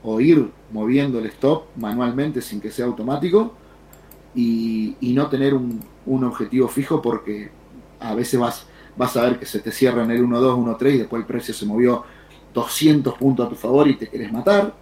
o 0.03 0.19
ir 0.19 0.49
moviendo 0.71 1.19
el 1.19 1.27
stop 1.27 1.65
manualmente 1.75 2.41
sin 2.41 2.59
que 2.61 2.71
sea 2.71 2.85
automático 2.85 3.53
y, 4.33 4.95
no 5.01 5.29
tener 5.29 5.53
un, 5.53 5.81
objetivo 6.23 6.67
fijo 6.67 7.01
porque 7.01 7.49
a 7.99 8.13
veces 8.13 8.39
vas, 8.39 8.67
vas 8.97 9.15
a 9.17 9.23
ver 9.23 9.39
que 9.39 9.45
se 9.45 9.59
te 9.59 9.71
cierra 9.71 10.03
en 10.03 10.11
el 10.11 10.23
1-2, 10.23 10.77
1-3 10.77 10.93
y 10.93 10.97
después 10.99 11.21
el 11.21 11.25
precio 11.25 11.53
se 11.53 11.65
movió 11.65 12.03
200 12.55 13.13
puntos 13.15 13.45
a 13.45 13.49
tu 13.49 13.55
favor 13.55 13.87
y 13.87 13.95
te 13.95 14.07
querés 14.07 14.31
matar. 14.31 14.73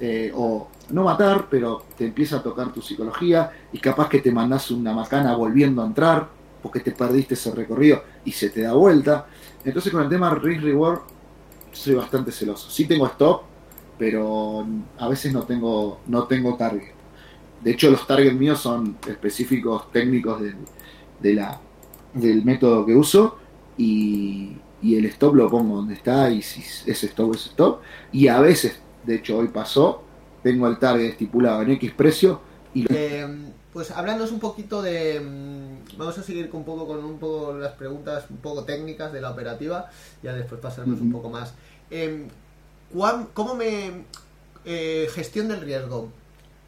Eh, 0.00 0.32
o 0.34 0.68
no 0.90 1.04
matar, 1.04 1.46
pero 1.50 1.84
te 1.98 2.06
empieza 2.06 2.36
a 2.36 2.42
tocar 2.42 2.72
tu 2.72 2.80
psicología 2.80 3.50
y 3.70 3.78
capaz 3.78 4.08
que 4.08 4.20
te 4.20 4.32
mandas 4.32 4.70
una 4.70 4.94
macana 4.94 5.36
volviendo 5.36 5.82
a 5.82 5.86
entrar 5.86 6.28
porque 6.62 6.80
te 6.80 6.92
perdiste 6.92 7.34
ese 7.34 7.50
recorrido 7.54 8.02
y 8.24 8.32
se 8.32 8.48
te 8.48 8.62
da 8.62 8.72
vuelta. 8.72 9.26
Entonces 9.62 9.92
con 9.92 10.02
el 10.02 10.08
tema 10.08 10.34
risk 10.34 10.62
reward 10.62 11.00
soy 11.72 11.94
bastante 11.94 12.32
celoso. 12.32 12.70
Sí 12.70 12.86
tengo 12.86 13.06
stop, 13.06 13.42
pero 13.98 14.66
a 14.98 15.08
veces 15.08 15.34
no 15.34 15.42
tengo, 15.42 16.00
no 16.06 16.24
tengo 16.24 16.56
target. 16.56 16.94
De 17.62 17.72
hecho, 17.72 17.90
los 17.90 18.06
targets 18.06 18.34
míos 18.34 18.58
son 18.58 18.96
específicos 19.06 19.92
técnicos 19.92 20.40
del, 20.40 20.56
de 21.20 21.34
la, 21.34 21.60
del 22.14 22.42
método 22.42 22.86
que 22.86 22.96
uso 22.96 23.36
y, 23.76 24.56
el 24.82 25.04
stop 25.06 25.34
lo 25.34 25.50
pongo 25.50 25.76
donde 25.76 25.94
está 25.94 26.30
y 26.30 26.42
si 26.42 26.60
es 26.60 27.04
stop 27.04 27.34
es 27.34 27.46
stop. 27.46 27.80
Y 28.12 28.28
a 28.28 28.40
veces, 28.40 28.78
de 29.04 29.16
hecho 29.16 29.38
hoy 29.38 29.48
pasó, 29.48 30.02
tengo 30.42 30.66
el 30.68 30.78
target 30.78 31.10
estipulado 31.10 31.62
en 31.62 31.72
X 31.72 31.92
precio 31.92 32.40
y 32.72 32.86
eh, 32.92 33.26
pues 33.72 33.90
hablándonos 33.90 34.32
un 34.32 34.40
poquito 34.40 34.82
de... 34.82 35.20
Mm, 35.20 35.98
vamos 35.98 36.18
a 36.18 36.22
seguir 36.22 36.48
con 36.48 36.60
un 36.60 36.66
poco 36.66 36.86
con 36.86 37.04
un 37.04 37.18
poco 37.18 37.52
las 37.54 37.72
preguntas 37.72 38.24
un 38.30 38.38
poco 38.38 38.64
técnicas 38.64 39.12
de 39.12 39.20
la 39.20 39.30
operativa, 39.30 39.90
ya 40.22 40.32
después 40.32 40.60
pasarnos 40.60 41.00
un 41.00 41.12
poco 41.12 41.30
más. 41.30 41.54
Eh, 41.90 42.26
¿Cómo 43.34 43.54
me... 43.54 44.04
Eh, 44.64 45.08
gestión 45.14 45.48
del 45.48 45.62
riesgo. 45.62 46.10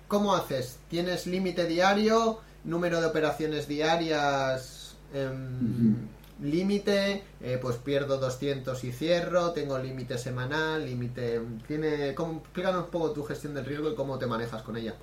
¿Cómo 0.08 0.34
haces? 0.34 0.78
¿Tienes 0.88 1.26
límite 1.26 1.66
diario? 1.66 2.40
¿Número 2.64 3.00
de 3.00 3.06
operaciones 3.06 3.68
diarias? 3.68 4.96
Em, 5.12 5.96
límite, 6.42 7.22
eh, 7.40 7.58
pues 7.60 7.76
pierdo 7.76 8.18
200 8.18 8.84
y 8.84 8.92
cierro, 8.92 9.52
tengo 9.52 9.78
límite 9.78 10.18
semanal, 10.18 10.84
límite... 10.84 11.40
Tiene, 11.66 12.14
¿cómo, 12.14 12.40
explícanos 12.40 12.84
un 12.84 12.90
poco 12.90 13.12
tu 13.12 13.22
gestión 13.24 13.54
del 13.54 13.64
riesgo 13.64 13.90
y 13.90 13.94
cómo 13.94 14.18
te 14.18 14.26
manejas 14.26 14.62
con 14.62 14.76
ella. 14.76 14.94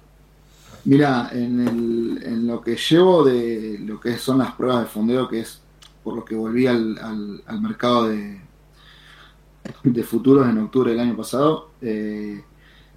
Mira, 0.86 1.30
en, 1.32 1.68
el, 1.68 2.24
en 2.24 2.48
lo 2.48 2.62
que 2.62 2.76
llevo 2.76 3.24
de 3.24 3.80
lo 3.80 4.00
que 4.00 4.18
son 4.18 4.38
las 4.38 4.54
pruebas 4.54 4.82
de 4.82 4.86
fondeo, 4.86 5.28
que 5.28 5.42
es 5.42 5.62
por 6.04 6.16
lo 6.16 6.24
que 6.24 6.36
volví 6.36 6.68
al, 6.68 7.42
al 7.46 7.62
mercado 7.62 8.10
de, 8.10 8.40
de 9.84 10.04
futuros 10.04 10.48
en 10.48 10.58
octubre 10.58 10.92
del 10.92 11.00
año 11.00 11.16
pasado. 11.16 11.72
Eh, 11.82 12.44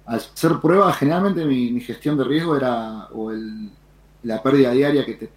al 0.05 0.15
hacer 0.17 0.59
pruebas, 0.61 0.97
generalmente 0.97 1.45
mi, 1.45 1.79
gestión 1.79 2.17
de 2.17 2.23
riesgo 2.23 2.57
era 2.57 3.07
o 3.13 3.31
el, 3.31 3.69
la 4.23 4.41
pérdida 4.43 4.71
diaria 4.71 5.05
que 5.05 5.13
te 5.13 5.29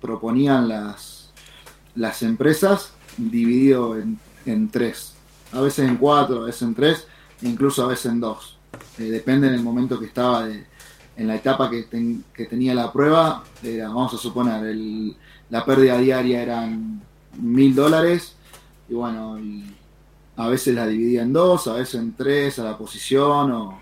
proponían 0.00 0.68
las, 0.68 1.25
las 1.96 2.22
empresas 2.22 2.92
dividido 3.16 3.96
en, 3.98 4.68
tres. 4.70 5.14
A 5.52 5.60
veces 5.60 5.88
en 5.88 5.96
cuatro, 5.96 6.42
a 6.42 6.46
veces 6.46 6.62
en 6.62 6.74
tres, 6.74 7.06
incluso 7.42 7.84
a 7.84 7.88
veces 7.88 8.06
en 8.06 8.20
dos. 8.20 8.58
Eh, 8.98 9.04
depende 9.04 9.48
en 9.48 9.54
el 9.54 9.62
momento 9.62 9.98
que 9.98 10.06
estaba 10.06 10.48
en 10.48 11.26
la 11.26 11.34
etapa 11.34 11.70
que, 11.70 11.86
que 12.32 12.44
tenía 12.44 12.74
la 12.74 12.92
prueba. 12.92 13.42
vamos 13.62 14.14
a 14.14 14.18
suponer, 14.18 14.64
el, 14.66 15.16
la 15.50 15.64
pérdida 15.64 15.98
diaria 15.98 16.42
eran 16.42 17.02
mil 17.40 17.74
dólares. 17.74 18.36
Y 18.88 18.94
bueno, 18.94 19.38
a 20.36 20.48
veces 20.48 20.74
la 20.74 20.86
dividía 20.86 21.22
en 21.22 21.32
dos, 21.32 21.66
a 21.66 21.74
veces 21.74 22.00
en 22.00 22.14
tres 22.14 22.58
a 22.58 22.64
la 22.64 22.78
posición, 22.78 23.50
o 23.52 23.78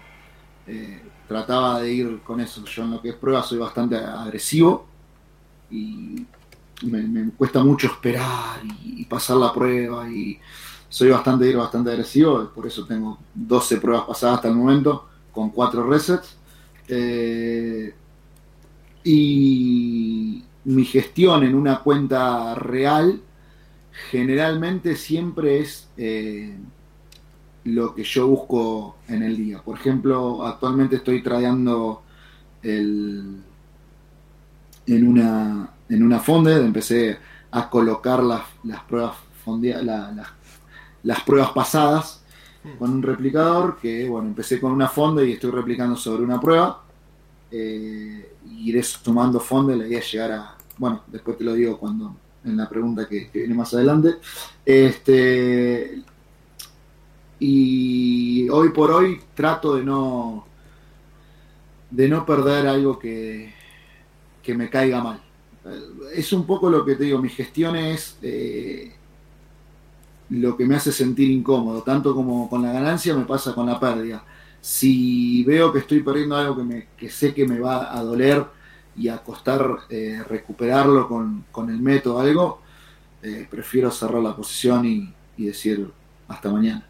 eh, 0.66 1.02
trataba 1.28 1.80
de 1.80 1.92
ir 1.92 2.20
con 2.20 2.40
eso. 2.40 2.64
Yo 2.64 2.84
en 2.84 2.92
lo 2.92 3.02
que 3.02 3.10
es 3.10 3.14
prueba 3.14 3.42
soy 3.42 3.58
bastante 3.58 3.96
agresivo 3.96 4.86
y 5.70 6.24
me, 6.86 7.30
cuesta 7.30 7.62
mucho 7.62 7.88
esperar 7.88 8.60
y, 8.84 9.04
pasar 9.04 9.36
la 9.36 9.52
prueba 9.52 10.08
y 10.10 10.38
soy 10.88 11.10
bastante 11.10 11.54
bastante 11.54 11.90
agresivo, 11.90 12.50
por 12.54 12.66
eso 12.66 12.84
tengo 12.86 13.18
12 13.34 13.78
pruebas 13.78 14.06
pasadas 14.06 14.36
hasta 14.36 14.48
el 14.48 14.54
momento 14.54 15.08
con 15.32 15.50
4 15.50 15.86
resets. 15.86 16.36
Eh, 16.88 17.94
y 19.04 20.42
mi 20.64 20.84
gestión 20.84 21.44
en 21.44 21.54
una 21.54 21.80
cuenta 21.80 22.54
real 22.54 23.20
generalmente 24.10 24.96
siempre 24.96 25.60
es 25.60 25.88
eh, 25.96 26.56
lo 27.64 27.94
que 27.94 28.04
yo 28.04 28.26
busco 28.28 28.96
en 29.08 29.22
el 29.22 29.36
día. 29.36 29.62
Por 29.62 29.78
ejemplo, 29.78 30.46
actualmente 30.46 30.96
estoy 30.96 31.22
tradeando 31.22 32.02
el, 32.62 33.42
en 34.86 35.08
una 35.08 35.70
en 35.88 36.02
una 36.02 36.20
fonde, 36.20 36.56
empecé 36.56 37.18
a 37.50 37.68
colocar 37.68 38.22
las, 38.22 38.42
las 38.64 38.82
pruebas 38.84 39.16
las, 41.02 41.20
pruebas 41.22 41.50
pasadas 41.50 42.22
con 42.78 42.90
un 42.90 43.02
replicador 43.02 43.76
que 43.76 44.08
bueno 44.08 44.28
empecé 44.28 44.58
con 44.58 44.72
una 44.72 44.88
fonde 44.88 45.28
y 45.28 45.32
estoy 45.32 45.50
replicando 45.50 45.96
sobre 45.96 46.22
una 46.22 46.40
prueba 46.40 46.82
eh, 47.50 48.32
iré 48.58 48.82
sumando 48.82 49.38
fonde 49.38 49.76
la 49.76 49.86
idea 49.86 49.98
es 49.98 50.10
llegar 50.10 50.32
a 50.32 50.54
bueno 50.78 51.02
después 51.08 51.36
te 51.36 51.44
lo 51.44 51.52
digo 51.52 51.78
cuando 51.78 52.16
en 52.44 52.56
la 52.56 52.68
pregunta 52.68 53.08
que, 53.08 53.30
viene 53.32 53.54
más 53.54 53.72
adelante. 53.74 54.16
Este, 54.64 56.02
y 57.38 58.48
hoy 58.48 58.70
por 58.70 58.90
hoy 58.90 59.20
trato 59.34 59.74
de 59.76 59.84
no 59.84 60.46
de 61.90 62.08
no 62.08 62.26
perder 62.26 62.66
algo 62.66 62.98
que, 62.98 63.52
que 64.42 64.54
me 64.54 64.68
caiga 64.68 65.02
mal. 65.02 65.20
Es 66.14 66.32
un 66.32 66.46
poco 66.46 66.68
lo 66.68 66.84
que 66.84 66.94
te 66.94 67.04
digo, 67.04 67.18
mi 67.18 67.28
gestión 67.28 67.76
es 67.76 68.18
eh, 68.22 68.92
lo 70.30 70.56
que 70.56 70.66
me 70.66 70.76
hace 70.76 70.92
sentir 70.92 71.30
incómodo, 71.30 71.82
tanto 71.82 72.14
como 72.14 72.48
con 72.50 72.62
la 72.62 72.72
ganancia 72.72 73.14
me 73.14 73.24
pasa 73.24 73.54
con 73.54 73.66
la 73.66 73.80
pérdida. 73.80 74.24
Si 74.60 75.42
veo 75.44 75.72
que 75.72 75.80
estoy 75.80 76.02
perdiendo 76.02 76.36
algo 76.36 76.56
que, 76.56 76.62
me, 76.62 76.86
que 76.96 77.10
sé 77.10 77.34
que 77.34 77.46
me 77.46 77.58
va 77.58 77.96
a 77.96 78.02
doler, 78.02 78.44
y 78.96 79.08
a 79.08 79.18
costar 79.18 79.80
eh, 79.88 80.22
recuperarlo 80.28 81.08
con, 81.08 81.44
con, 81.50 81.70
el 81.70 81.80
método 81.80 82.20
algo, 82.20 82.60
eh, 83.22 83.46
prefiero 83.50 83.90
cerrar 83.90 84.22
la 84.22 84.36
posición 84.36 84.84
y, 84.84 85.14
decir 85.36 85.90
hasta 86.28 86.50
mañana. 86.50 86.86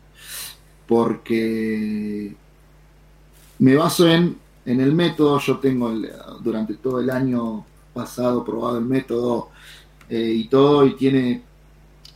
Porque 0.87 2.37
me 3.59 3.75
baso 3.75 4.07
en, 4.07 4.37
en 4.67 4.81
el 4.81 4.93
método, 4.93 5.39
yo 5.39 5.59
tengo 5.59 5.91
durante 6.43 6.75
todo 6.75 7.01
el 7.01 7.09
año 7.09 7.65
pasado 7.95 8.45
probado 8.45 8.79
el 8.79 8.85
método 8.85 9.51
eh, 10.09 10.33
y 10.35 10.49
todo, 10.49 10.87
y 10.87 10.97
tiene 10.97 11.43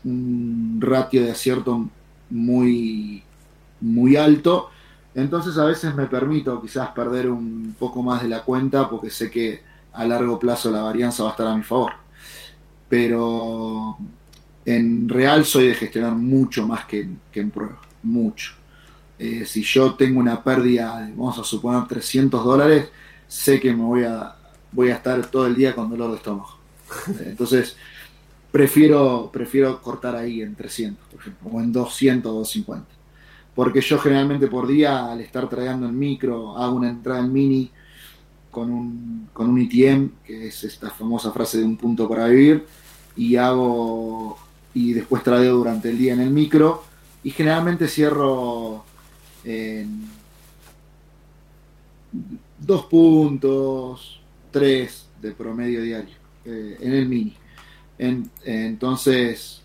un 0.04 0.78
ratio 0.80 1.22
de 1.22 1.30
acierto 1.30 1.88
muy, 2.30 3.22
muy 3.80 4.16
alto. 4.16 4.70
Entonces 5.14 5.56
a 5.58 5.64
veces 5.64 5.94
me 5.94 6.06
permito 6.06 6.60
quizás 6.60 6.90
perder 6.90 7.30
un 7.30 7.74
poco 7.78 8.02
más 8.02 8.22
de 8.22 8.28
la 8.28 8.42
cuenta 8.44 8.88
porque 8.88 9.10
sé 9.10 9.30
que 9.30 9.62
a 9.92 10.04
largo 10.04 10.38
plazo 10.38 10.70
la 10.70 10.82
varianza 10.82 11.22
va 11.22 11.30
a 11.30 11.32
estar 11.32 11.46
a 11.46 11.56
mi 11.56 11.62
favor. 11.62 11.92
Pero 12.88 13.96
en 14.64 15.08
real 15.08 15.44
soy 15.44 15.68
de 15.68 15.74
gestionar 15.74 16.12
mucho 16.12 16.66
más 16.66 16.84
que, 16.84 17.08
en 17.32 17.50
prueba, 17.50 17.80
mucho. 18.02 18.52
Eh, 19.18 19.44
si 19.44 19.62
yo 19.62 19.94
tengo 19.94 20.20
una 20.20 20.42
pérdida, 20.42 21.10
vamos 21.16 21.38
a 21.38 21.44
suponer 21.44 21.88
300 21.88 22.44
dólares, 22.44 22.88
sé 23.26 23.58
que 23.58 23.72
me 23.72 23.82
voy 23.82 24.04
a, 24.04 24.37
voy 24.72 24.90
a 24.90 24.94
estar 24.94 25.26
todo 25.26 25.46
el 25.46 25.54
día 25.54 25.74
con 25.74 25.90
dolor 25.90 26.10
de 26.10 26.16
estómago. 26.16 26.56
Entonces, 27.24 27.76
prefiero, 28.50 29.30
prefiero 29.32 29.80
cortar 29.80 30.16
ahí 30.16 30.42
en 30.42 30.54
300, 30.54 31.06
por 31.08 31.20
ejemplo, 31.20 31.50
o 31.52 31.60
en 31.60 31.72
200 31.72 32.30
o 32.30 32.34
250. 32.38 32.86
Porque 33.54 33.80
yo 33.80 33.98
generalmente 33.98 34.46
por 34.46 34.66
día, 34.68 35.10
al 35.10 35.20
estar 35.20 35.48
trayendo 35.48 35.86
el 35.86 35.92
micro, 35.92 36.56
hago 36.56 36.76
una 36.76 36.90
entrada 36.90 37.20
en 37.20 37.32
mini 37.32 37.70
con 38.50 38.70
un, 38.70 39.28
con 39.32 39.50
un 39.50 39.60
ITM, 39.60 40.10
que 40.24 40.48
es 40.48 40.64
esta 40.64 40.90
famosa 40.90 41.32
frase 41.32 41.58
de 41.58 41.64
un 41.64 41.76
punto 41.76 42.08
para 42.08 42.28
vivir, 42.28 42.66
y 43.16 43.36
hago 43.36 44.38
y 44.74 44.92
después 44.92 45.24
tradeo 45.24 45.56
durante 45.56 45.90
el 45.90 45.98
día 45.98 46.12
en 46.12 46.20
el 46.20 46.30
micro, 46.30 46.84
y 47.24 47.30
generalmente 47.30 47.88
cierro 47.88 48.84
en 49.44 50.08
dos 52.58 52.86
puntos, 52.86 54.17
tres 54.50 55.08
de 55.20 55.32
promedio 55.32 55.82
diario 55.82 56.16
eh, 56.44 56.76
en 56.80 56.92
el 56.92 57.08
mini. 57.08 57.36
entonces, 58.44 59.62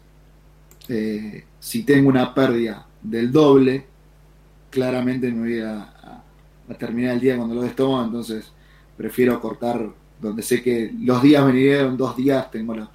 eh, 0.87 1.45
si 1.59 1.83
tengo 1.83 2.09
una 2.09 2.33
pérdida 2.33 2.85
del 3.01 3.31
doble, 3.31 3.85
claramente 4.69 5.31
me 5.31 5.39
voy 5.39 5.59
a, 5.59 5.89
terminar 6.79 7.13
el 7.13 7.19
día 7.19 7.37
cuando 7.37 7.53
lo 7.53 7.63
estómago, 7.63 8.05
entonces 8.05 8.51
prefiero 8.97 9.39
cortar 9.39 9.87
donde 10.19 10.41
sé 10.41 10.63
que 10.63 10.91
los 11.01 11.21
días 11.21 11.47
en 11.53 11.97
dos 11.97 12.15
días 12.15 12.49
tengo 12.49 12.89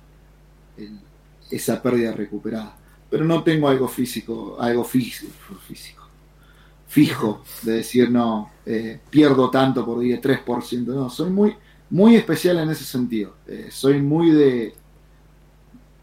esa 1.50 1.80
pérdida 1.80 2.12
recuperada. 2.12 2.76
Pero 3.08 3.24
no 3.24 3.42
tengo 3.44 3.68
algo 3.68 3.86
físico, 3.86 4.56
algo 4.58 4.82
físico, 4.82 5.32
físico 5.66 5.98
fijo 6.88 7.42
de 7.62 7.74
decir 7.74 8.10
no, 8.10 8.50
eh, 8.64 8.98
pierdo 9.10 9.50
tanto 9.50 9.84
por 9.84 10.00
día, 10.00 10.20
3%. 10.20 10.86
No, 10.86 11.08
soy 11.10 11.30
muy, 11.30 11.54
muy 11.90 12.16
especial 12.16 12.58
en 12.58 12.70
ese 12.70 12.84
sentido. 12.84 13.34
Eh, 13.46 13.68
soy 13.70 14.00
muy 14.00 14.30
de, 14.30 14.74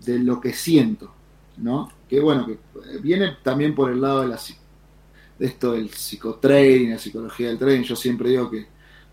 de 0.05 0.19
lo 0.19 0.41
que 0.41 0.53
siento, 0.53 1.13
¿no? 1.57 1.91
Que 2.09 2.19
bueno, 2.19 2.45
que 2.45 2.59
viene 3.01 3.37
también 3.43 3.75
por 3.75 3.91
el 3.91 4.01
lado 4.01 4.21
de, 4.21 4.27
la, 4.27 4.39
de 5.39 5.45
esto 5.45 5.73
del 5.73 5.89
psicotrading, 5.89 6.91
la 6.91 6.99
psicología 6.99 7.47
del 7.47 7.57
trading. 7.57 7.83
Yo 7.83 7.95
siempre 7.95 8.29
digo 8.29 8.49
que 8.49 8.65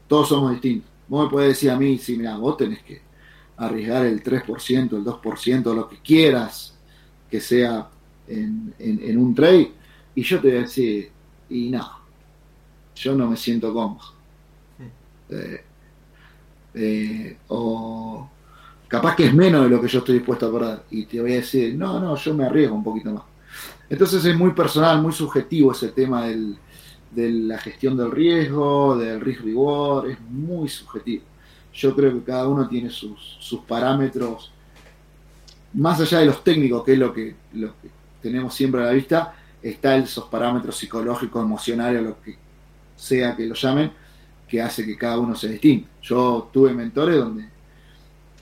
todos 0.08 0.28
somos 0.28 0.52
distintos. 0.52 0.90
Vos 1.08 1.24
me 1.24 1.30
podés 1.30 1.48
decir 1.48 1.70
a 1.70 1.76
mí, 1.76 1.98
sí, 1.98 2.16
mira, 2.16 2.36
vos 2.36 2.56
tenés 2.56 2.82
que 2.82 3.02
arriesgar 3.56 4.06
el 4.06 4.22
3%, 4.22 4.96
el 4.96 5.04
2%, 5.04 5.74
lo 5.74 5.88
que 5.88 5.98
quieras 5.98 6.78
que 7.30 7.40
sea 7.40 7.88
en, 8.26 8.74
en 8.78 9.18
un 9.18 9.34
trade. 9.34 9.72
Y 10.14 10.22
yo 10.22 10.40
te 10.40 10.48
voy 10.48 10.56
a 10.58 10.60
decir, 10.62 11.10
y 11.48 11.70
no, 11.70 11.86
yo 12.94 13.14
no 13.14 13.28
me 13.28 13.36
siento 13.36 13.72
cómodo. 13.72 14.12
Eh, 15.28 15.64
eh, 16.74 17.36
o 17.48 18.28
capaz 18.88 19.16
que 19.16 19.26
es 19.26 19.34
menos 19.34 19.64
de 19.64 19.70
lo 19.70 19.80
que 19.80 19.88
yo 19.88 19.98
estoy 20.00 20.16
dispuesto 20.16 20.46
a 20.46 20.52
perder. 20.52 20.82
Y 20.90 21.06
te 21.06 21.20
voy 21.20 21.32
a 21.32 21.36
decir, 21.36 21.74
no, 21.74 21.98
no, 22.00 22.16
yo 22.16 22.34
me 22.34 22.44
arriesgo 22.44 22.74
un 22.74 22.84
poquito 22.84 23.12
más. 23.12 23.24
Entonces 23.88 24.24
es 24.24 24.36
muy 24.36 24.52
personal, 24.52 25.02
muy 25.02 25.12
subjetivo 25.12 25.72
ese 25.72 25.88
tema 25.88 26.26
del, 26.26 26.56
de 27.10 27.30
la 27.30 27.58
gestión 27.58 27.96
del 27.96 28.10
riesgo, 28.10 28.96
del 28.96 29.20
risk 29.20 29.42
reward, 29.42 30.10
es 30.10 30.20
muy 30.20 30.68
subjetivo. 30.68 31.24
Yo 31.74 31.94
creo 31.94 32.12
que 32.12 32.24
cada 32.24 32.48
uno 32.48 32.68
tiene 32.68 32.90
sus, 32.90 33.36
sus 33.40 33.60
parámetros, 33.60 34.52
más 35.74 36.00
allá 36.00 36.18
de 36.20 36.26
los 36.26 36.42
técnicos, 36.44 36.84
que 36.84 36.92
es 36.94 36.98
lo 36.98 37.12
que, 37.12 37.34
lo 37.54 37.68
que 37.80 37.88
tenemos 38.20 38.54
siempre 38.54 38.82
a 38.82 38.86
la 38.86 38.92
vista, 38.92 39.34
está 39.62 39.96
esos 39.96 40.24
parámetros 40.24 40.76
psicológicos, 40.76 41.42
emocionales, 41.42 42.02
lo 42.02 42.20
que 42.20 42.36
sea 42.96 43.36
que 43.36 43.46
lo 43.46 43.54
llamen, 43.54 43.92
que 44.52 44.60
hace 44.60 44.84
que 44.84 44.98
cada 44.98 45.18
uno 45.18 45.34
se 45.34 45.48
distinga. 45.48 45.86
Yo 46.02 46.50
tuve 46.52 46.74
mentores 46.74 47.16
donde, 47.16 47.48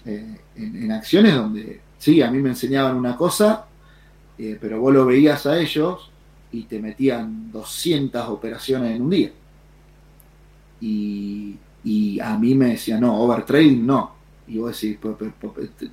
eh, 0.04 0.40
en, 0.56 0.90
acciones 0.90 1.36
donde, 1.36 1.80
sí, 1.98 2.20
a 2.20 2.28
mí 2.32 2.38
me 2.38 2.48
enseñaban 2.48 2.96
una 2.96 3.16
cosa, 3.16 3.66
eh, 4.36 4.58
pero 4.60 4.80
vos 4.80 4.92
lo 4.92 5.06
veías 5.06 5.46
a 5.46 5.56
ellos 5.56 6.10
y 6.50 6.64
te 6.64 6.80
metían 6.80 7.52
200 7.52 8.28
operaciones 8.28 8.96
en 8.96 9.02
un 9.02 9.10
día. 9.10 9.30
Y, 10.80 11.56
a 12.20 12.36
mí 12.36 12.56
me 12.56 12.70
decían, 12.70 13.02
no, 13.02 13.16
overtrading 13.22 13.86
no. 13.86 14.16
Y 14.48 14.58
vos 14.58 14.80
decís, 14.80 14.98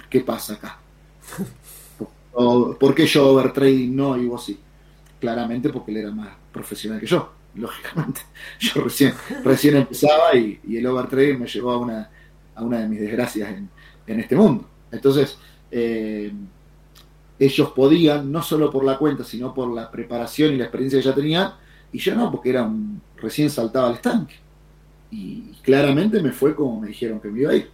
¿qué 0.09 0.21
pasa 0.21 0.55
acá? 0.55 0.79
¿Por 2.33 2.95
qué 2.95 3.05
yo 3.05 3.27
overtrading 3.27 3.95
no 3.95 4.17
y 4.17 4.25
vos 4.25 4.45
sí? 4.45 4.59
claramente 5.19 5.69
porque 5.69 5.91
él 5.91 5.97
era 5.97 6.11
más 6.11 6.29
profesional 6.51 6.99
que 6.99 7.05
yo, 7.05 7.31
lógicamente. 7.57 8.21
Yo 8.59 8.83
recién, 8.83 9.13
recién 9.43 9.75
empezaba 9.77 10.35
y, 10.35 10.59
el 10.77 10.85
overtrading 10.85 11.39
me 11.39 11.47
llevó 11.47 11.71
a 11.71 11.77
una, 11.77 12.09
a 12.55 12.63
una 12.63 12.79
de 12.79 12.87
mis 12.87 12.99
desgracias 12.99 13.49
en, 13.49 13.69
en 14.07 14.19
este 14.19 14.35
mundo. 14.35 14.67
Entonces, 14.91 15.37
eh, 15.71 16.31
ellos 17.39 17.71
podían, 17.71 18.31
no 18.31 18.41
solo 18.41 18.71
por 18.71 18.83
la 18.83 18.97
cuenta, 18.97 19.23
sino 19.23 19.53
por 19.53 19.73
la 19.73 19.91
preparación 19.91 20.53
y 20.53 20.57
la 20.57 20.65
experiencia 20.65 20.99
que 20.99 21.05
ya 21.05 21.13
tenían, 21.15 21.53
y 21.91 21.99
yo 21.99 22.15
no, 22.15 22.31
porque 22.31 22.49
era 22.49 22.63
un, 22.63 23.01
recién 23.17 23.49
saltaba 23.49 23.89
al 23.89 23.95
estanque. 23.95 24.35
Y 25.11 25.51
claramente 25.61 26.21
me 26.21 26.31
fue 26.31 26.55
como 26.55 26.81
me 26.81 26.87
dijeron 26.87 27.19
que 27.19 27.29
me 27.29 27.41
iba 27.41 27.51
a 27.51 27.55
ir. 27.55 27.69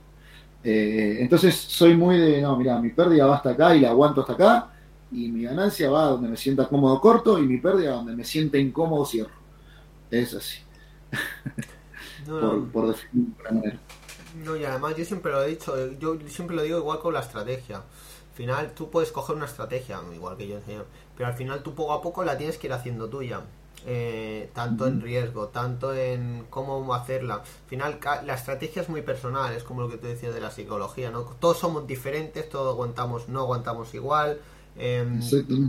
Eh, 0.64 1.18
entonces 1.20 1.56
soy 1.56 1.96
muy 1.96 2.18
de, 2.18 2.42
no, 2.42 2.56
mira, 2.58 2.80
mi 2.80 2.90
pérdida 2.90 3.26
va 3.26 3.36
hasta 3.38 3.52
acá 3.52 3.76
y 3.76 3.82
la 3.82 3.90
aguanto 3.90 4.22
hasta 4.22 4.34
acá, 4.34 4.70
y 5.12 5.30
mi 5.30 5.44
ganancia 5.44 5.90
va 5.90 6.06
donde 6.06 6.30
me 6.30 6.38
sienta 6.38 6.68
cómodo 6.68 7.00
corto 7.00 7.38
y 7.40 7.44
mi 7.44 7.58
pérdida 7.58 7.92
donde 7.92 8.16
me 8.16 8.24
sienta 8.24 8.58
incómodo 8.58 9.06
cierro. 9.06 9.43
Es 10.14 10.36
así. 10.36 10.60
por, 12.28 12.72
por 12.72 12.88
definir 12.90 13.30
manera. 13.44 13.80
No, 14.46 14.56
y 14.56 14.64
además 14.64 14.96
yo 14.96 15.06
siempre 15.06 15.32
lo 15.32 15.44
he 15.44 15.48
dicho, 15.48 15.92
yo 15.94 16.18
siempre 16.28 16.56
lo 16.56 16.62
digo 16.62 16.78
igual 16.78 17.00
con 17.00 17.16
la 17.16 17.22
estrategia. 17.22 17.78
Al 17.78 18.36
final 18.36 18.74
tú 18.74 18.92
puedes 18.92 19.12
coger 19.12 19.36
una 19.36 19.46
estrategia, 19.46 20.00
igual 20.14 20.38
que 20.38 20.48
yo 20.48 20.58
enseño, 20.58 20.86
pero 21.18 21.30
al 21.30 21.36
final 21.36 21.64
tú 21.64 21.74
poco 21.74 21.94
a 21.94 22.02
poco 22.02 22.24
la 22.24 22.38
tienes 22.38 22.60
que 22.60 22.68
ir 22.68 22.74
haciendo 22.74 23.10
tuya. 23.10 23.42
Eh, 23.86 24.50
tanto 24.54 24.88
en 24.88 25.02
riesgo, 25.02 25.48
tanto 25.48 25.94
en 25.94 26.46
cómo 26.50 26.94
hacerla. 26.94 27.36
Al 27.36 27.68
final, 27.68 28.00
la 28.24 28.36
estrategia 28.36 28.82
es 28.84 28.90
muy 28.90 29.02
personal, 29.02 29.52
es 29.54 29.64
como 29.64 29.82
lo 29.82 29.90
que 29.90 29.98
tú 29.98 30.08
decías 30.08 30.34
de 30.34 30.40
la 30.40 30.52
psicología, 30.52 31.12
¿no? 31.12 31.24
Todos 31.24 31.58
somos 31.58 31.86
diferentes, 31.86 32.48
todos 32.48 32.72
aguantamos, 32.72 33.28
no 33.28 33.42
aguantamos 33.42 33.94
igual, 33.94 34.40
Em, 34.76 35.22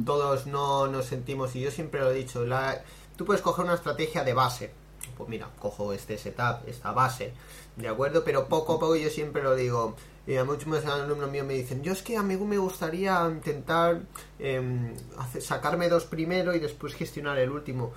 todos 0.05 0.47
no 0.47 0.87
nos 0.87 1.07
sentimos, 1.07 1.55
y 1.57 1.61
yo 1.61 1.71
siempre 1.71 2.01
lo 2.01 2.11
he 2.11 2.15
dicho, 2.15 2.47
la, 2.47 2.83
tú 3.17 3.25
puedes 3.25 3.43
coger 3.43 3.65
una 3.65 3.75
estrategia 3.75 4.25
de 4.25 4.35
base. 4.35 4.73
Pues 5.17 5.29
mira, 5.29 5.49
cojo 5.59 5.93
este 5.93 6.17
setup, 6.19 6.67
esta 6.67 6.93
base, 6.93 7.33
¿de 7.77 7.89
acuerdo? 7.89 8.25
Pero 8.25 8.49
poco 8.49 8.75
a 8.75 8.79
poco 8.79 8.97
yo 8.97 9.11
siempre 9.11 9.43
lo 9.43 9.55
digo. 9.55 9.95
Y 10.27 10.37
a 10.37 10.45
muchos 10.45 10.85
alumnos 10.87 11.31
míos 11.31 11.47
me 11.47 11.53
dicen, 11.53 11.83
yo 11.83 11.93
es 11.93 12.03
que 12.03 12.17
a 12.17 12.23
mí 12.23 12.37
me 12.37 12.57
gustaría 12.57 13.23
intentar 13.31 14.01
em, 14.39 14.95
sacarme 15.39 15.91
dos 15.91 16.07
primero 16.07 16.55
y 16.55 16.59
después 16.59 16.95
gestionar 16.95 17.39
el 17.39 17.51
último. 17.51 17.93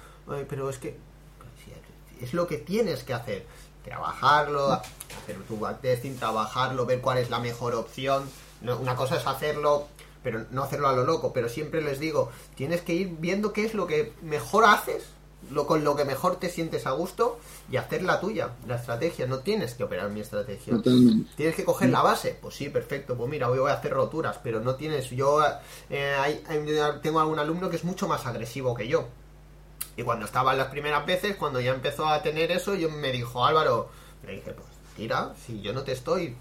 pero 0.49 0.69
es 0.69 0.77
que 0.77 0.97
es 2.21 2.33
lo 2.33 2.47
que 2.47 2.57
tienes 2.57 3.03
que 3.03 3.13
hacer. 3.13 3.45
Trabajarlo, 3.83 4.73
hacer 4.73 5.37
tu 5.47 5.57
backtesting, 5.57 6.17
trabajarlo, 6.17 6.85
ver 6.85 6.99
cuál 6.99 7.19
es 7.19 7.29
la 7.29 7.39
mejor 7.39 7.75
opción. 7.75 8.29
Una 8.61 8.95
cosa 8.95 9.15
es 9.15 9.25
hacerlo 9.25 9.87
pero 10.23 10.45
no 10.51 10.63
hacerlo 10.63 10.87
a 10.87 10.93
lo 10.93 11.05
loco, 11.05 11.33
pero 11.33 11.49
siempre 11.49 11.81
les 11.81 11.99
digo, 11.99 12.31
tienes 12.55 12.81
que 12.81 12.93
ir 12.93 13.15
viendo 13.19 13.53
qué 13.53 13.65
es 13.65 13.73
lo 13.73 13.87
que 13.87 14.13
mejor 14.21 14.65
haces, 14.65 15.03
lo 15.51 15.67
con 15.67 15.83
lo 15.83 15.95
que 15.95 16.03
mejor 16.03 16.37
te 16.37 16.49
sientes 16.49 16.85
a 16.87 16.91
gusto 16.91 17.39
y 17.71 17.77
hacer 17.77 18.03
la 18.03 18.19
tuya, 18.19 18.51
la 18.67 18.75
estrategia, 18.75 19.27
no 19.27 19.39
tienes 19.39 19.75
que 19.75 19.83
operar 19.83 20.09
mi 20.09 20.19
estrategia. 20.19 20.73
Tienes 21.35 21.55
que 21.55 21.63
coger 21.63 21.89
la 21.89 22.01
base, 22.01 22.37
pues 22.41 22.55
sí, 22.55 22.69
perfecto, 22.69 23.15
pues 23.15 23.29
mira, 23.29 23.49
hoy 23.49 23.59
voy 23.59 23.71
a 23.71 23.75
hacer 23.75 23.93
roturas, 23.93 24.39
pero 24.43 24.59
no 24.59 24.75
tienes, 24.75 25.09
yo 25.09 25.41
eh, 25.89 26.43
tengo 27.01 27.19
algún 27.19 27.39
alumno 27.39 27.69
que 27.69 27.77
es 27.77 27.83
mucho 27.83 28.07
más 28.07 28.25
agresivo 28.25 28.75
que 28.75 28.87
yo. 28.87 29.07
Y 29.95 30.03
cuando 30.03 30.25
estaba 30.25 30.53
las 30.53 30.67
primeras 30.67 31.05
veces, 31.05 31.35
cuando 31.37 31.59
ya 31.59 31.73
empezó 31.73 32.07
a 32.07 32.21
tener 32.21 32.51
eso, 32.51 32.75
yo 32.75 32.89
me 32.89 33.11
dijo, 33.11 33.45
Álvaro, 33.45 33.89
le 34.25 34.33
dije, 34.33 34.51
pues 34.51 34.67
tira, 34.95 35.33
si 35.45 35.61
yo 35.61 35.73
no 35.73 35.83
te 35.83 35.93
estoy 35.93 36.35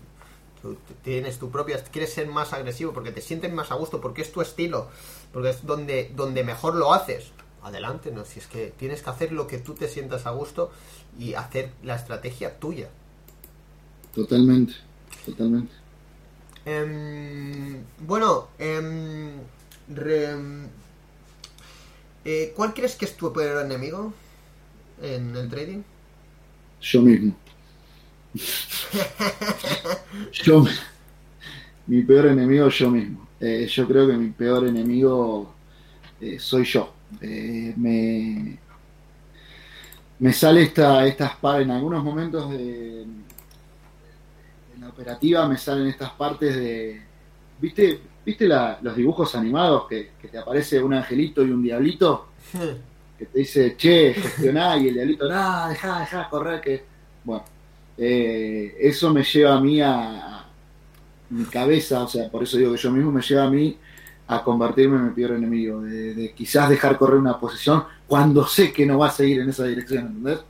tienes 1.03 1.39
tu 1.39 1.51
propia, 1.51 1.83
quieres 1.85 2.13
ser 2.13 2.29
más 2.29 2.53
agresivo 2.53 2.93
porque 2.93 3.13
te 3.13 3.21
sientes 3.21 3.53
más 3.53 3.71
a 3.71 3.75
gusto, 3.75 4.01
porque 4.01 4.23
es 4.23 4.33
tu 4.33 4.41
estilo, 4.41 4.89
porque 5.33 5.51
es 5.51 5.67
donde, 5.67 6.13
donde 6.15 6.45
mejor 6.45 6.75
lo 6.75 6.93
haces. 6.93 7.33
Adelante, 7.63 8.13
no, 8.13 8.25
si 8.25 8.39
es 8.39 8.47
que 8.47 8.73
tienes 8.77 9.03
que 9.03 9.11
hacer 9.11 9.33
lo 9.33 9.47
que 9.47 9.59
tú 9.59 9.75
te 9.75 9.89
sientas 9.89 10.27
a 10.27 10.31
gusto 10.31 10.71
y 11.19 11.35
hacer 11.35 11.71
la 11.83 11.97
estrategia 11.97 12.59
tuya. 12.59 12.89
Totalmente, 14.15 14.75
totalmente. 15.25 15.73
Em, 16.65 17.85
bueno, 18.01 18.49
em, 18.59 19.39
eh, 22.25 22.53
¿cuál 22.57 22.75
crees 22.75 22.97
que 22.97 23.05
es 23.05 23.17
tu 23.17 23.33
peor 23.33 23.65
enemigo 23.65 24.13
en 25.01 25.37
el 25.37 25.49
trading? 25.49 25.83
Yo 26.81 27.03
mismo. 27.03 27.37
yo, 30.33 30.65
mi 31.87 32.03
peor 32.03 32.27
enemigo 32.27 32.69
yo 32.69 32.91
mismo. 32.91 33.27
Eh, 33.41 33.67
yo 33.71 33.87
creo 33.87 34.07
que 34.09 34.15
mi 34.17 34.31
peor 34.31 34.67
enemigo 34.67 35.53
eh, 36.21 36.39
soy 36.39 36.65
yo. 36.65 36.93
Eh, 37.21 37.73
me, 37.77 38.59
me 40.19 40.33
sale 40.33 40.63
esta, 40.63 41.07
esta 41.07 41.27
espada 41.27 41.61
en 41.61 41.71
algunos 41.71 42.03
momentos 42.03 42.51
de, 42.51 43.03
en 43.03 43.25
la 44.81 44.89
operativa 44.89 45.47
me 45.49 45.59
salen 45.59 45.87
estas 45.89 46.11
partes 46.13 46.55
de. 46.57 47.03
¿Viste, 47.61 48.01
¿viste 48.25 48.47
la- 48.47 48.79
los 48.83 48.97
dibujos 48.97 49.35
animados 49.35 49.87
que, 49.89 50.11
que 50.21 50.29
te 50.29 50.39
aparece 50.39 50.83
un 50.83 50.95
angelito 50.95 51.45
y 51.45 51.51
un 51.51 51.63
diablito? 51.63 52.29
Que 53.19 53.25
te 53.27 53.39
dice, 53.39 53.77
che, 53.79 54.13
gestioná, 54.13 54.77
y 54.77 54.89
el 54.89 54.95
diablito, 54.95 55.27
no, 55.29 55.69
dejá, 55.69 56.01
dejá 56.01 56.29
correr, 56.29 56.61
que. 56.61 56.85
Bueno, 57.25 57.45
eh, 57.99 58.77
eso 58.81 59.13
me 59.13 59.23
lleva 59.23 59.55
a 59.55 59.61
mí 59.61 59.81
a, 59.81 60.45
mi 61.31 61.45
cabeza, 61.45 62.05
o 62.05 62.09
sea, 62.09 62.29
por 62.31 62.43
eso 62.43 62.57
digo 62.57 62.73
que 62.73 62.79
yo 62.79 62.91
mismo 62.93 63.11
me 63.11 63.21
lleva 63.21 63.45
a 63.45 63.51
mí 63.51 63.77
a 64.29 64.43
convertirme 64.43 64.97
en 64.97 65.07
mi 65.07 65.11
peor 65.11 65.33
enemigo, 65.33 65.83
de, 65.83 66.33
quizás 66.37 66.69
dejar 66.69 66.97
correr 66.99 67.19
una 67.19 67.39
posición 67.39 67.85
cuando 68.07 68.47
sé 68.47 68.73
que 68.73 68.87
no 68.87 68.99
va 68.99 69.09
a 69.09 69.11
seguir 69.11 69.41
en 69.41 69.49
esa 69.49 69.65
dirección, 69.65 70.07
¿entendés? 70.07 70.41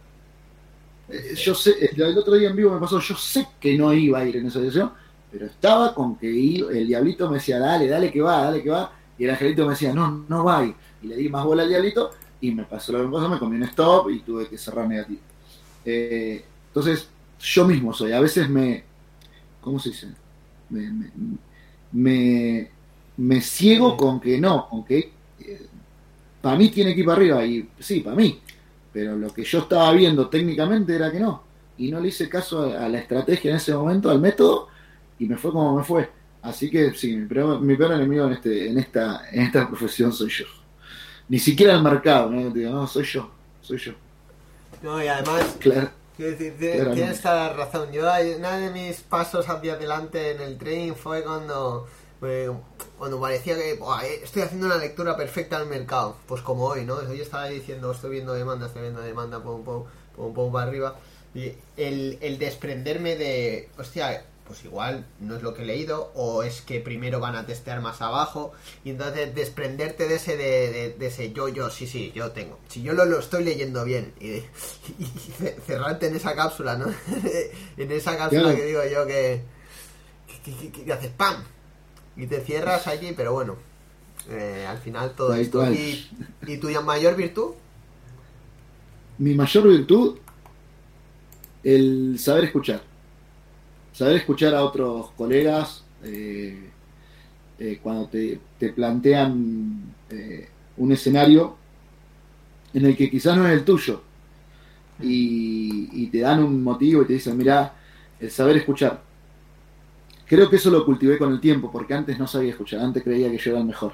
Eh, 1.09 1.35
Yo 1.37 1.55
sé, 1.55 1.91
el 1.95 2.19
otro 2.19 2.35
día 2.35 2.51
en 2.51 2.57
vivo 2.57 2.75
me 2.75 2.81
pasó, 2.81 3.01
yo 3.01 3.17
sé 3.17 3.47
que 3.61 3.77
no 3.77 3.93
iba 3.93 4.19
a 4.19 4.25
ir 4.27 4.37
en 4.37 4.47
esa 4.47 4.59
dirección, 4.59 4.93
pero 5.31 5.47
estaba 5.47 5.95
con 5.95 6.17
que 6.17 6.29
el 6.29 6.87
diablito 6.87 7.29
me 7.29 7.37
decía, 7.37 7.59
dale, 7.59 7.87
dale 7.89 8.11
que 8.11 8.21
va, 8.21 8.43
dale 8.43 8.63
que 8.63 8.71
va, 8.71 8.93
y 9.19 9.25
el 9.25 9.31
angelito 9.31 9.65
me 9.65 9.71
decía, 9.71 9.95
no, 9.95 10.25
no 10.29 10.45
va, 10.45 10.65
y 10.65 10.75
y 11.03 11.09
le 11.09 11.17
di 11.17 11.29
más 11.29 11.45
bola 11.45 11.63
al 11.63 11.69
diablito, 11.69 12.11
y 12.41 12.53
me 12.53 12.65
pasó 12.65 12.93
lo 12.93 13.01
que 13.01 13.07
me 13.07 13.13
pasó, 13.13 13.29
me 13.29 13.39
comí 13.39 13.57
un 13.57 13.63
stop 13.65 14.11
y 14.11 14.21
tuve 14.21 14.49
que 14.49 14.59
cerrar 14.59 14.89
negativo. 14.89 15.21
Eh, 15.85 16.45
entonces, 16.69 17.09
yo 17.47 17.65
mismo 17.65 17.93
soy, 17.93 18.13
a 18.13 18.21
veces 18.21 18.49
me, 18.49 18.85
¿cómo 19.61 19.79
se 19.79 19.91
dice? 19.91 20.09
Me, 20.69 20.91
me, 20.91 21.11
me, 21.93 22.71
me 23.17 23.41
ciego 23.41 23.97
con 23.97 24.21
que 24.21 24.41
no, 24.41 24.69
con 24.69 24.85
que 24.85 25.13
para 26.41 26.57
mí 26.57 26.69
tiene 26.71 26.95
que 26.95 27.01
ir 27.01 27.07
para 27.07 27.17
arriba, 27.19 27.45
y 27.47 27.69
sí, 27.79 28.01
para 28.01 28.17
mí, 28.17 28.41
pero 28.93 29.17
lo 29.17 29.33
que 29.33 29.45
yo 29.45 29.61
estaba 29.61 29.93
viendo 29.93 30.29
técnicamente 30.29 30.95
era 30.97 31.11
que 31.13 31.21
no, 31.21 31.43
y 31.79 31.91
no 31.91 32.01
le 32.01 32.09
hice 32.09 32.29
caso 32.29 32.63
a, 32.63 32.85
a 32.85 32.89
la 32.89 32.99
estrategia 32.99 33.51
en 33.51 33.59
ese 33.59 33.75
momento, 33.75 34.11
al 34.11 34.21
método, 34.21 34.69
y 35.19 35.27
me 35.27 35.37
fue 35.37 35.53
como 35.53 35.77
me 35.77 35.85
fue. 35.85 36.11
Así 36.43 36.71
que 36.71 36.93
sí, 36.95 37.17
mi 37.17 37.27
peor, 37.27 37.61
mi 37.61 37.77
peor 37.77 37.93
enemigo 37.93 38.27
en, 38.27 38.33
este, 38.35 38.71
en, 38.71 38.79
esta, 38.79 39.29
en 39.31 39.43
esta 39.43 39.67
profesión 39.69 40.13
soy 40.13 40.31
yo. 40.31 40.45
Ni 41.29 41.39
siquiera 41.39 41.75
el 41.75 41.83
mercado, 41.83 42.31
¿no? 42.31 42.51
Digo, 42.51 42.71
no, 42.71 42.87
soy 42.87 43.05
yo, 43.05 43.31
soy 43.61 43.79
yo. 43.79 43.93
No, 44.83 45.03
y 45.03 45.09
además, 45.09 45.57
Claro. 45.59 45.91
Tienes 46.95 47.21
toda 47.21 47.49
la 47.49 47.53
razón. 47.53 47.93
Yo, 47.93 48.03
una 48.39 48.57
de 48.59 48.71
mis 48.71 49.01
pasos 49.01 49.49
hacia 49.49 49.75
adelante 49.75 50.31
en 50.33 50.41
el 50.41 50.57
trading 50.59 50.95
fue 50.95 51.23
cuando, 51.23 51.87
eh, 52.23 52.51
cuando 52.99 53.21
parecía 53.21 53.55
que 53.57 53.75
"Buah, 53.75 54.05
eh, 54.05 54.21
estoy 54.25 54.43
haciendo 54.43 54.67
una 54.67 54.77
lectura 54.79 55.17
perfecta 55.17 55.59
del 55.59 55.69
mercado. 55.69 56.17
Pues 56.27 56.41
como 56.43 56.65
hoy, 56.65 56.85
¿no? 56.85 56.95
Hoy 56.95 57.21
estaba 57.21 57.47
diciendo, 57.49 57.93
estoy 57.93 58.11
viendo 58.11 58.33
demanda, 58.33 58.67
estoy 58.67 58.83
viendo 58.83 59.03
demanda, 59.03 59.43
pum, 59.43 59.63
pum, 59.65 59.85
pum, 60.15 60.33
pum, 60.35 60.53
para 60.53 60.67
arriba. 60.69 60.97
Y 61.35 61.53
el, 61.77 62.19
el 62.23 62.39
desprenderme 62.39 63.17
de, 63.17 63.69
hostia, 63.79 64.25
pues 64.47 64.65
igual 64.65 65.07
no 65.21 65.37
es 65.37 65.43
lo 65.43 65.55
que 65.55 65.63
he 65.63 65.67
leído, 65.67 66.11
o 66.15 66.43
es 66.43 66.63
que 66.63 66.81
primero 66.81 67.21
van 67.21 67.37
a 67.37 67.47
testear 67.47 67.81
más 67.81 68.01
abajo, 68.01 68.53
y 68.85 68.91
entonces 68.91 69.35
desprenderte 69.35 70.07
de 70.09 70.15
ese, 70.17 70.37
de, 70.37 70.71
de- 70.73 70.95
de 70.99 71.07
ese 71.07 71.33
yo, 71.33 71.49
yo, 71.49 71.71
sí, 71.71 71.87
sí, 71.87 72.13
yo 72.15 72.31
tengo. 72.33 72.59
Si 72.69 72.83
yo 72.83 72.93
lo, 72.93 73.05
lo 73.05 73.19
estoy 73.19 73.45
leyendo 73.45 73.85
bien, 73.85 74.13
y, 74.21 74.29
y- 74.29 74.45
y 74.99 75.05
ce- 75.39 75.57
cerrarte 75.67 76.07
en 76.07 76.17
esa 76.17 76.35
cápsula, 76.35 76.77
¿no? 76.77 76.87
en 77.77 77.93
esa 77.93 78.17
cápsula 78.17 78.55
que 78.57 78.65
digo 78.67 78.81
yo 78.91 79.07
que, 79.07 79.43
que, 80.45 80.53
que- 80.55 80.71
que- 80.73 80.85
que 80.85 80.93
haces 80.93 81.11
¡pam! 81.17 81.43
Y 82.17 82.27
te 82.27 82.41
cierras 82.41 82.87
allí, 82.87 83.13
pero 83.17 83.33
bueno, 83.33 83.57
eh, 84.31 84.65
al 84.69 84.79
final 84.79 85.15
todo 85.15 85.29
Tal 85.31 85.41
esto. 85.41 85.71
¿Y, 85.73 86.09
¿Y 86.47 86.57
tu 86.59 86.69
mayor 86.83 87.15
virtud? 87.17 87.53
Mi 89.19 89.35
mayor 89.35 89.69
virtud, 89.69 90.19
el 91.65 92.19
saber 92.19 92.45
escuchar. 92.45 92.83
Saber 93.97 94.17
escuchar 94.17 94.55
a 94.55 94.63
otros 94.65 95.11
colegas 95.17 95.83
eh, 96.05 96.71
eh, 97.59 97.81
cuando 97.83 98.09
te, 98.09 98.41
te 98.59 98.71
plantean 98.73 99.95
eh, 100.11 100.49
un 100.79 100.93
escenario 100.93 101.57
en 102.75 102.85
el 102.87 102.97
que 102.97 103.11
quizás 103.11 103.37
no 103.37 103.47
es 103.47 103.53
el 103.55 103.65
tuyo 103.65 104.03
y, 105.03 105.89
y 105.93 106.07
te 106.09 106.21
dan 106.21 106.43
un 106.43 106.63
motivo 106.63 107.03
y 107.03 107.07
te 107.07 107.15
dicen, 107.15 107.37
mira, 107.37 107.75
el 108.21 108.31
saber 108.31 108.57
escuchar. 108.59 109.03
Creo 110.27 110.51
que 110.51 110.57
eso 110.57 110.71
lo 110.71 110.85
cultivé 110.85 111.19
con 111.19 111.33
el 111.33 111.41
tiempo, 111.41 111.71
porque 111.71 111.95
antes 111.95 112.19
no 112.19 112.27
sabía 112.27 112.51
escuchar, 112.51 112.81
antes 112.81 113.03
creía 113.05 113.31
que 113.31 113.39
yo 113.39 113.51
era 113.53 113.61
el 113.61 113.67
mejor. 113.67 113.93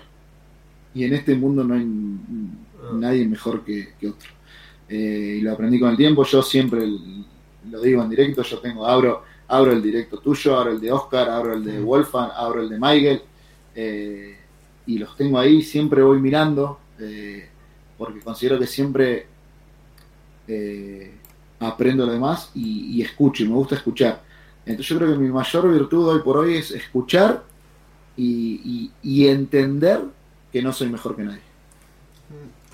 Y 0.95 1.05
en 1.05 1.15
este 1.15 1.35
mundo 1.37 1.65
no 1.65 1.75
hay 1.75 1.85
mm, 1.85 3.01
nadie 3.01 3.27
mejor 3.27 3.65
que, 3.65 3.95
que 4.01 4.09
otro. 4.09 4.31
Y 4.89 5.41
lo 5.43 5.53
aprendí 5.53 5.81
con 5.81 5.91
el 5.91 5.97
tiempo, 5.97 6.25
yo 6.25 6.43
siempre 6.43 6.85
el- 6.85 7.27
lo 7.71 7.81
digo 7.83 8.03
en 8.03 8.11
directo, 8.11 8.43
yo 8.43 8.59
tengo, 8.61 8.87
abro, 8.87 9.25
abro 9.53 9.73
el 9.73 9.83
directo 9.83 10.19
tuyo, 10.19 10.57
abro 10.59 10.73
el 10.73 10.81
de 10.81 10.91
Oscar, 10.93 11.29
abro 11.29 11.53
el 11.55 11.63
de 11.65 11.79
Mm. 11.79 11.85
Wolfgang, 11.85 12.31
abro 12.35 12.63
el 12.63 12.69
de 12.71 12.79
Michael, 12.79 13.23
eh, 13.75 14.37
y 14.87 14.99
los 14.99 15.17
tengo 15.17 15.39
ahí, 15.39 15.63
siempre 15.63 16.03
voy 16.03 16.21
mirando, 16.21 16.79
eh, 16.99 17.49
porque 17.99 18.21
considero 18.21 18.59
que 18.59 18.67
siempre 18.67 19.27
eh, 20.49 21.13
aprendo 21.61 22.05
lo 22.07 22.13
demás 22.13 22.51
y, 22.55 22.97
y 22.97 23.03
escucho, 23.03 23.45
y 23.45 23.49
me 23.49 23.55
gusta 23.55 23.77
escuchar. 23.77 24.23
Entonces 24.65 24.87
yo 24.89 24.97
creo 24.99 25.13
que 25.13 25.19
mi 25.19 25.29
mayor 25.31 25.73
virtud 25.73 26.09
hoy 26.09 26.21
por 26.23 26.39
hoy 26.39 26.57
es 26.57 26.71
escuchar 26.71 27.43
y, 28.17 28.61
y- 28.65 28.91
y 29.03 29.29
entender 29.29 30.01
que 30.53 30.63
no 30.63 30.73
soy 30.73 30.89
mejor 30.89 31.17
que 31.17 31.23
nadie 31.25 31.41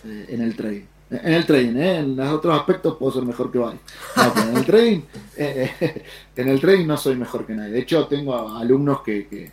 eh, 0.05 0.27
en 0.29 0.43
el 0.43 0.55
trading. 0.57 0.85
En 1.11 1.33
el 1.33 1.47
trading, 1.47 1.77
¿eh? 1.77 1.97
en 2.01 2.16
los 2.16 2.29
otros 2.29 2.55
aspectos 2.59 2.97
puedo 2.99 3.12
ser 3.12 3.23
mejor 3.25 3.51
que 3.51 3.59
varios. 3.59 3.81
No, 4.16 4.33
pero 4.35 4.49
en 4.51 4.57
el 4.59 4.64
trading, 4.66 5.01
eh, 5.37 5.71
eh, 5.81 6.05
en 6.37 6.49
el 6.49 6.61
trading 6.61 6.87
no 6.87 6.97
soy 6.99 7.16
mejor 7.16 7.47
que 7.47 7.55
nadie. 7.55 7.73
De 7.73 7.79
hecho, 7.81 8.07
tengo 8.07 8.57
alumnos 8.57 9.01
que, 9.03 9.27
que- 9.27 9.51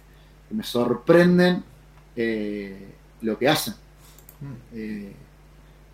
que 0.49 0.53
me 0.53 0.63
sorprenden 0.63 1.63
eh, 2.15 2.87
lo 3.21 3.37
que 3.37 3.47
hacen. 3.49 3.73
Eh, 4.73 5.11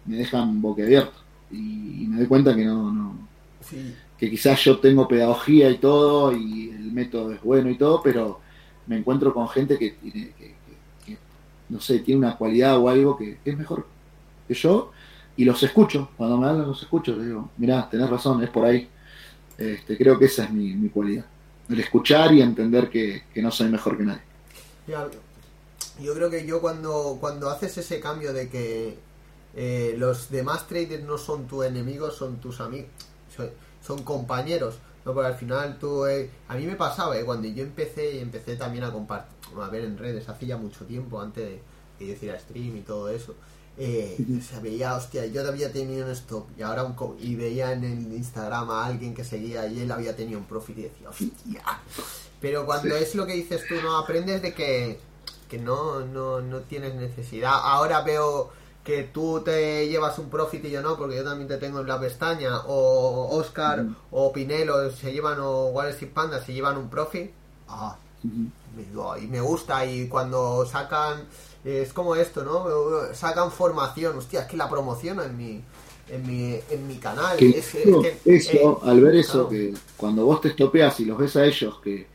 me 0.05 0.17
dejan 0.17 0.61
boquiabierto 0.61 1.13
y, 1.51 2.03
y 2.03 2.07
me 2.07 2.17
doy 2.17 2.27
cuenta 2.27 2.55
que 2.55 2.65
no, 2.65 2.91
no, 2.91 3.15
Sí. 3.61 3.93
que 4.17 4.29
quizás 4.29 4.59
yo 4.63 4.79
tengo 4.79 5.07
pedagogía 5.07 5.69
y 5.69 5.77
todo 5.77 6.35
y 6.35 6.69
el 6.71 6.91
método 6.91 7.31
es 7.31 7.41
bueno 7.43 7.69
y 7.69 7.75
todo, 7.77 8.01
pero 8.01 8.39
me 8.87 8.97
encuentro 8.97 9.31
con 9.33 9.47
gente 9.47 9.77
que 9.77 9.91
tiene, 9.91 10.31
que, 11.05 11.17
no 11.69 11.79
sé, 11.79 11.99
tiene 11.99 12.19
una 12.25 12.35
cualidad 12.35 12.77
o 12.79 12.89
algo 12.89 13.15
que, 13.15 13.37
que 13.43 13.51
es 13.51 13.57
mejor 13.57 13.85
que 14.47 14.55
yo 14.55 14.91
y 15.37 15.45
los 15.45 15.61
escucho, 15.63 16.09
cuando 16.17 16.37
me 16.37 16.47
hablan 16.47 16.67
los 16.67 16.81
escucho, 16.83 17.17
digo, 17.17 17.51
mirá, 17.57 17.89
tenés 17.89 18.09
razón, 18.09 18.43
es 18.43 18.49
por 18.49 18.65
ahí. 18.65 18.89
Este, 19.57 19.97
creo 19.97 20.17
que 20.19 20.25
esa 20.25 20.45
es 20.45 20.51
mi, 20.51 20.73
mi 20.75 20.89
cualidad, 20.89 21.25
el 21.69 21.79
escuchar 21.79 22.33
y 22.33 22.41
entender 22.41 22.89
que, 22.89 23.23
que 23.33 23.41
no 23.41 23.51
soy 23.51 23.69
mejor 23.69 23.97
que 23.97 24.03
nadie. 24.03 24.21
Yo 25.99 26.13
creo 26.15 26.29
que 26.29 26.45
yo 26.45 26.61
cuando, 26.61 27.17
cuando 27.19 27.49
haces 27.49 27.77
ese 27.77 27.99
cambio 27.99 28.33
de 28.33 28.49
que 28.49 28.97
eh, 29.55 29.95
los 29.97 30.29
demás 30.29 30.67
traders 30.67 31.03
no 31.03 31.17
son 31.17 31.47
tus 31.47 31.65
enemigos, 31.65 32.15
son 32.15 32.39
tus 32.39 32.59
amigos, 32.61 32.89
son, 33.81 34.03
compañeros, 34.03 34.79
¿no? 35.05 35.13
Porque 35.13 35.27
al 35.27 35.35
final 35.35 35.77
tú... 35.79 36.05
eh, 36.05 36.29
a 36.47 36.55
mí 36.55 36.65
me 36.65 36.75
pasaba, 36.75 37.17
eh, 37.19 37.25
cuando 37.25 37.47
yo 37.47 37.63
empecé 37.63 38.15
y 38.15 38.19
empecé 38.19 38.55
también 38.55 38.83
a 38.83 38.91
compartir, 38.91 39.31
a 39.59 39.69
ver 39.69 39.83
en 39.85 39.97
redes, 39.97 40.27
hace 40.29 40.45
ya 40.47 40.57
mucho 40.57 40.85
tiempo, 40.85 41.21
antes 41.21 41.45
de 41.45 41.61
que 41.99 42.07
yo 42.07 42.13
hiciera 42.13 42.39
stream 42.39 42.77
y 42.77 42.81
todo 42.81 43.09
eso, 43.09 43.35
eh, 43.77 44.17
o 44.37 44.41
sea, 44.43 44.59
veía, 44.59 44.95
hostia, 44.95 45.25
yo 45.27 45.47
había 45.47 45.71
tenido 45.71 46.05
un 46.05 46.11
stop 46.11 46.45
y 46.57 46.61
ahora 46.61 46.83
un 46.83 46.93
co- 46.93 47.15
y 47.19 47.35
veía 47.35 47.71
en 47.71 47.83
el 47.83 48.13
Instagram 48.13 48.69
a 48.69 48.85
alguien 48.85 49.13
que 49.15 49.23
seguía 49.23 49.65
y 49.67 49.79
él 49.79 49.91
había 49.91 50.15
tenido 50.15 50.39
un 50.39 50.45
profit 50.45 50.77
y 50.77 50.81
decía, 50.83 51.09
hostia. 51.09 51.63
Pero 52.39 52.65
cuando 52.65 52.95
Sí. 52.97 53.03
es 53.03 53.15
lo 53.15 53.25
que 53.25 53.33
dices 53.33 53.61
tú, 53.67 53.75
no 53.81 53.97
aprendes 53.97 54.41
de 54.41 54.53
que, 54.53 54.99
que 55.49 55.57
no, 55.57 56.01
no, 56.01 56.41
no 56.41 56.59
tienes 56.61 56.95
necesidad. 56.95 57.53
Ahora 57.53 58.01
veo 58.01 58.49
que 58.83 59.03
tú 59.03 59.41
te 59.45 59.87
llevas 59.87 60.17
un 60.19 60.29
profit 60.29 60.65
y 60.65 60.71
yo 60.71 60.81
no, 60.81 60.97
porque 60.97 61.15
yo 61.17 61.23
también 61.23 61.47
te 61.47 61.57
tengo 61.57 61.81
en 61.81 61.87
la 61.87 61.99
pestaña, 61.99 62.61
o 62.65 63.37
Oscar 63.37 63.81
Ujú. 63.81 63.95
o 64.11 64.33
Pinelo 64.33 64.89
se 64.91 65.11
llevan, 65.13 65.39
o 65.39 65.67
Wall 65.67 65.89
Street 65.89 66.11
Panda 66.13 66.43
se 66.43 66.51
llevan 66.53 66.77
un 66.77 66.89
profit. 66.89 67.29
Ah, 67.69 67.95
y 69.21 69.27
me 69.27 69.41
gusta 69.41 69.85
y 69.85 70.07
cuando 70.07 70.65
sacan 70.65 71.25
es 71.63 71.93
como 71.93 72.15
esto 72.15 72.43
no 72.43 73.13
sacan 73.13 73.51
formación 73.51 74.17
hostia 74.17 74.41
es 74.41 74.47
que 74.47 74.57
la 74.57 74.69
promociono 74.69 75.23
en 75.23 75.37
mi 75.37 75.61
en 76.09 76.27
mi 76.27 76.59
en 76.69 76.87
mi 76.87 76.95
canal. 76.95 77.37
Que 77.37 77.49
es, 77.49 77.71
que, 77.71 78.19
eso, 78.25 78.81
eh, 78.83 78.89
al 78.89 79.01
ver 79.01 79.15
eso, 79.15 79.47
claro. 79.47 79.49
que 79.49 79.73
cuando 79.97 80.25
vos 80.25 80.41
te 80.41 80.49
estopeas 80.49 80.99
y 80.99 81.05
los 81.05 81.17
ves 81.17 81.35
a 81.35 81.45
ellos 81.45 81.79
que, 81.83 82.07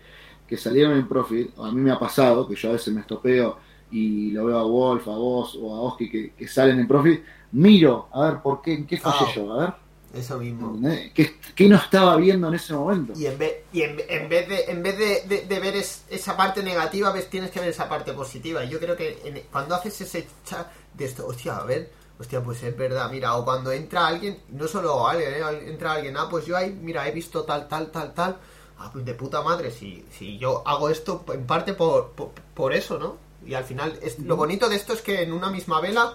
que 0.46 0.56
salieron 0.56 0.96
en 0.96 1.08
profit, 1.08 1.50
a 1.58 1.70
mí 1.72 1.80
me 1.80 1.90
ha 1.90 1.98
pasado 1.98 2.46
que 2.46 2.54
yo 2.54 2.68
a 2.70 2.72
veces 2.72 2.92
me 2.92 3.00
estopeo 3.00 3.58
y 3.90 4.30
lo 4.32 4.46
veo 4.46 4.58
a 4.58 4.64
Wolf, 4.64 5.08
a 5.08 5.16
vos 5.16 5.58
o 5.60 5.74
a 5.74 5.80
Oski 5.80 6.10
que, 6.10 6.32
que 6.32 6.48
salen 6.48 6.78
en 6.78 6.88
profit, 6.88 7.22
miro 7.52 8.08
a 8.12 8.30
ver 8.30 8.42
por 8.42 8.60
qué, 8.60 8.74
en 8.74 8.86
qué 8.86 8.98
fallé 8.98 9.32
yo, 9.34 9.52
a 9.52 9.64
ver, 9.64 9.74
eso 10.14 10.38
mismo 10.38 10.74
¿entendés? 10.76 11.12
¿Qué, 11.12 11.36
qué 11.54 11.68
no 11.68 11.76
estaba 11.76 12.16
viendo 12.16 12.48
en 12.48 12.54
ese 12.54 12.72
momento? 12.74 13.12
y 13.18 13.26
en 13.26 13.38
vez 13.38 13.54
y 13.72 13.82
en, 13.82 14.00
en 14.08 14.28
vez 14.28 14.48
de 14.48 14.64
en 14.68 14.82
vez 14.82 14.98
de, 14.98 15.22
de- 15.26 15.42
de 15.46 15.60
ver 15.60 15.76
es- 15.76 16.04
esa 16.08 16.36
parte 16.36 16.62
negativa 16.62 17.10
ves 17.12 17.28
tienes 17.28 17.50
que 17.50 17.60
ver 17.60 17.68
esa 17.70 17.88
parte 17.88 18.12
positiva 18.12 18.64
y 18.64 18.68
yo 18.68 18.78
creo 18.78 18.96
que 18.96 19.20
en- 19.24 19.42
cuando 19.52 19.74
haces 19.74 20.00
ese 20.00 20.26
chat 20.44 20.66
de 20.94 21.04
esto 21.04 21.26
hostia 21.26 21.56
a 21.56 21.64
ver 21.64 21.90
hostia 22.18 22.42
pues 22.42 22.62
es 22.62 22.76
verdad 22.76 23.10
mira 23.10 23.34
o 23.36 23.44
cuando 23.44 23.72
entra 23.72 24.06
alguien 24.06 24.38
no 24.50 24.66
solo 24.68 25.06
alguien 25.06 25.32
¿eh? 25.34 25.68
entra 25.70 25.92
alguien 25.92 26.16
ah 26.16 26.28
pues 26.30 26.46
yo 26.46 26.56
ahí 26.56 26.70
mira 26.70 27.06
he 27.06 27.12
visto 27.12 27.42
tal 27.44 27.68
tal 27.68 27.90
tal 27.90 28.14
tal 28.14 28.36
ah, 28.78 28.90
pues 28.92 29.04
de 29.06 29.14
puta 29.14 29.40
madre, 29.42 29.70
si, 29.70 30.04
si 30.16 30.36
yo 30.38 30.62
hago 30.66 30.90
esto 30.90 31.24
en 31.32 31.46
parte 31.46 31.72
por, 31.72 32.10
por, 32.10 32.30
por 32.54 32.74
eso, 32.74 32.98
¿no? 32.98 33.16
Y 33.46 33.54
al 33.54 33.64
final, 33.64 33.98
es, 34.02 34.18
lo 34.18 34.36
bonito 34.36 34.68
de 34.68 34.76
esto 34.76 34.92
es 34.92 35.00
que 35.00 35.22
en 35.22 35.32
una 35.32 35.48
misma 35.50 35.80
vela 35.80 36.12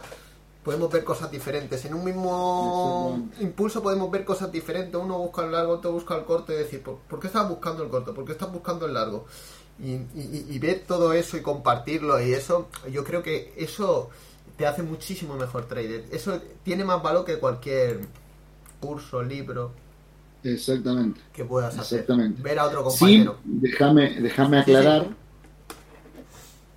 podemos 0.64 0.92
ver 0.92 1.04
cosas 1.04 1.32
diferentes. 1.32 1.84
En 1.86 1.94
un 1.94 2.04
mismo 2.04 3.30
impulso 3.40 3.82
podemos 3.82 4.10
ver 4.12 4.24
cosas 4.26 4.52
diferentes. 4.52 5.00
Uno 5.02 5.18
busca 5.18 5.44
el 5.46 5.52
largo, 5.52 5.74
otro 5.74 5.92
busca 5.92 6.16
el 6.16 6.24
corto 6.26 6.54
y 6.54 6.56
decir, 6.58 6.82
¿por, 6.84 6.98
por 7.00 7.20
qué 7.20 7.28
estás 7.28 7.48
buscando 7.50 7.84
el 7.84 7.90
corto? 7.90 8.14
¿Por 8.14 8.26
qué 8.26 8.34
estás 8.34 8.52
buscando 8.52 8.86
el 8.86 8.94
largo? 8.94 9.26
Y, 9.80 9.94
y- 9.94 10.46
y 10.50 10.60
ver 10.60 10.84
todo 10.88 11.14
eso 11.14 11.38
y 11.38 11.42
compartirlo 11.42 12.22
y 12.22 12.34
eso, 12.34 12.68
yo 12.92 13.04
creo 13.04 13.24
que 13.24 13.54
eso 13.58 14.10
te 14.58 14.68
hace 14.68 14.84
muchísimo 14.84 15.36
mejor 15.36 15.66
trader. 15.68 16.06
Eso 16.12 16.40
tiene 16.64 16.84
más 16.86 17.02
valor 17.02 17.26
que 17.26 17.40
cualquier 17.40 18.02
curso, 18.80 19.24
libro 19.24 19.72
Exactamente. 20.44 21.22
que 21.34 21.46
puedas 21.46 21.78
hacer. 21.78 22.06
Ver 22.40 22.60
a 22.60 22.66
otro 22.66 22.90
Sí, 22.92 22.98
compañero. 23.00 23.38
déjame, 23.44 24.20
déjame 24.22 24.64
Sí, 24.66 24.76
sí. 24.78 24.78
aclarar 24.78 25.08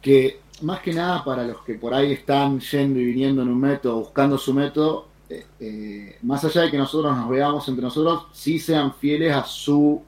que 0.00 0.43
más 0.64 0.80
que 0.80 0.92
nada 0.94 1.24
para 1.24 1.44
los 1.44 1.62
que 1.64 1.74
por 1.76 1.94
ahí 1.94 2.12
están 2.12 2.60
yendo 2.60 2.98
y 3.00 3.04
viniendo 3.06 3.42
en 3.42 3.48
un 3.48 3.60
método, 3.60 3.98
buscando 4.00 4.38
su 4.38 4.54
método, 4.54 5.12
eh, 5.28 5.46
eh, 5.60 6.18
más 6.22 6.44
allá 6.44 6.62
de 6.62 6.70
que 6.72 6.78
nosotros 6.78 7.16
nos 7.16 7.28
veamos 7.28 7.68
entre 7.68 7.82
nosotros, 7.84 8.28
sí 8.32 8.58
sean 8.58 8.94
fieles 8.94 9.32
a 9.34 9.44
su 9.44 10.02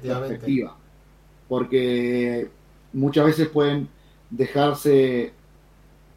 perspectiva. 0.00 0.78
Porque 1.48 2.52
muchas 2.92 3.26
veces 3.26 3.48
pueden 3.48 3.88
dejarse 4.30 5.34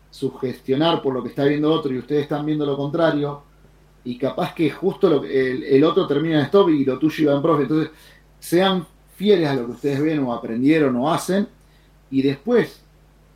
sugestionar 0.09 1.01
por 1.01 1.13
lo 1.13 1.23
que 1.23 1.29
está 1.29 1.45
viendo 1.45 1.71
otro 1.71 1.93
y 1.93 1.99
ustedes 1.99 2.23
están 2.23 2.45
viendo 2.45 2.65
lo 2.65 2.75
contrario 2.77 3.43
y 4.03 4.17
capaz 4.17 4.53
que 4.53 4.69
justo 4.71 5.09
lo 5.09 5.21
que- 5.21 5.51
el, 5.51 5.63
el 5.63 5.83
otro 5.83 6.07
termina 6.07 6.39
en 6.39 6.45
stop 6.45 6.69
y 6.69 6.85
lo 6.85 6.99
tuyo 6.99 7.23
iba 7.25 7.35
en 7.35 7.41
profe. 7.41 7.63
Entonces, 7.63 7.91
sean 8.39 8.87
fieles 9.15 9.49
a 9.49 9.55
lo 9.55 9.65
que 9.67 9.71
ustedes 9.73 10.01
ven 10.01 10.19
o 10.19 10.33
aprendieron 10.33 10.95
o 10.97 11.11
hacen 11.13 11.47
y 12.09 12.21
después 12.21 12.80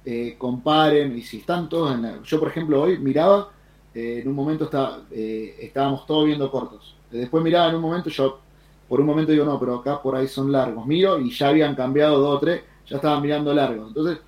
eh, 0.05 0.35
comparen 0.37 1.17
y 1.17 1.21
si 1.23 1.37
están 1.39 1.67
todos 1.69 1.93
en 1.95 2.01
la- 2.03 2.21
Yo, 2.23 2.39
por 2.39 2.49
ejemplo, 2.49 2.81
hoy 2.81 2.97
miraba, 2.99 3.49
eh, 3.93 4.19
en 4.21 4.27
un 4.27 4.35
momento 4.35 4.65
estaba, 4.65 5.01
eh, 5.11 5.55
estábamos 5.61 6.05
todos 6.05 6.25
viendo 6.25 6.49
cortos. 6.51 6.95
Después 7.11 7.43
miraba 7.43 7.69
en 7.69 7.75
un 7.75 7.81
momento, 7.81 8.09
yo 8.09 8.39
por 8.87 8.99
un 8.99 9.07
momento 9.07 9.31
digo, 9.31 9.45
no, 9.45 9.59
pero 9.59 9.75
acá 9.79 10.01
por 10.01 10.15
ahí 10.15 10.27
son 10.27 10.51
largos. 10.51 10.85
Miro 10.85 11.19
y 11.19 11.31
ya 11.31 11.49
habían 11.49 11.73
cambiado 11.75 12.19
dos 12.19 12.37
o 12.37 12.39
tres, 12.39 12.61
ya 12.87 12.97
estaban 12.97 13.21
mirando 13.21 13.53
largos. 13.53 13.87
Entonces, 13.87 14.19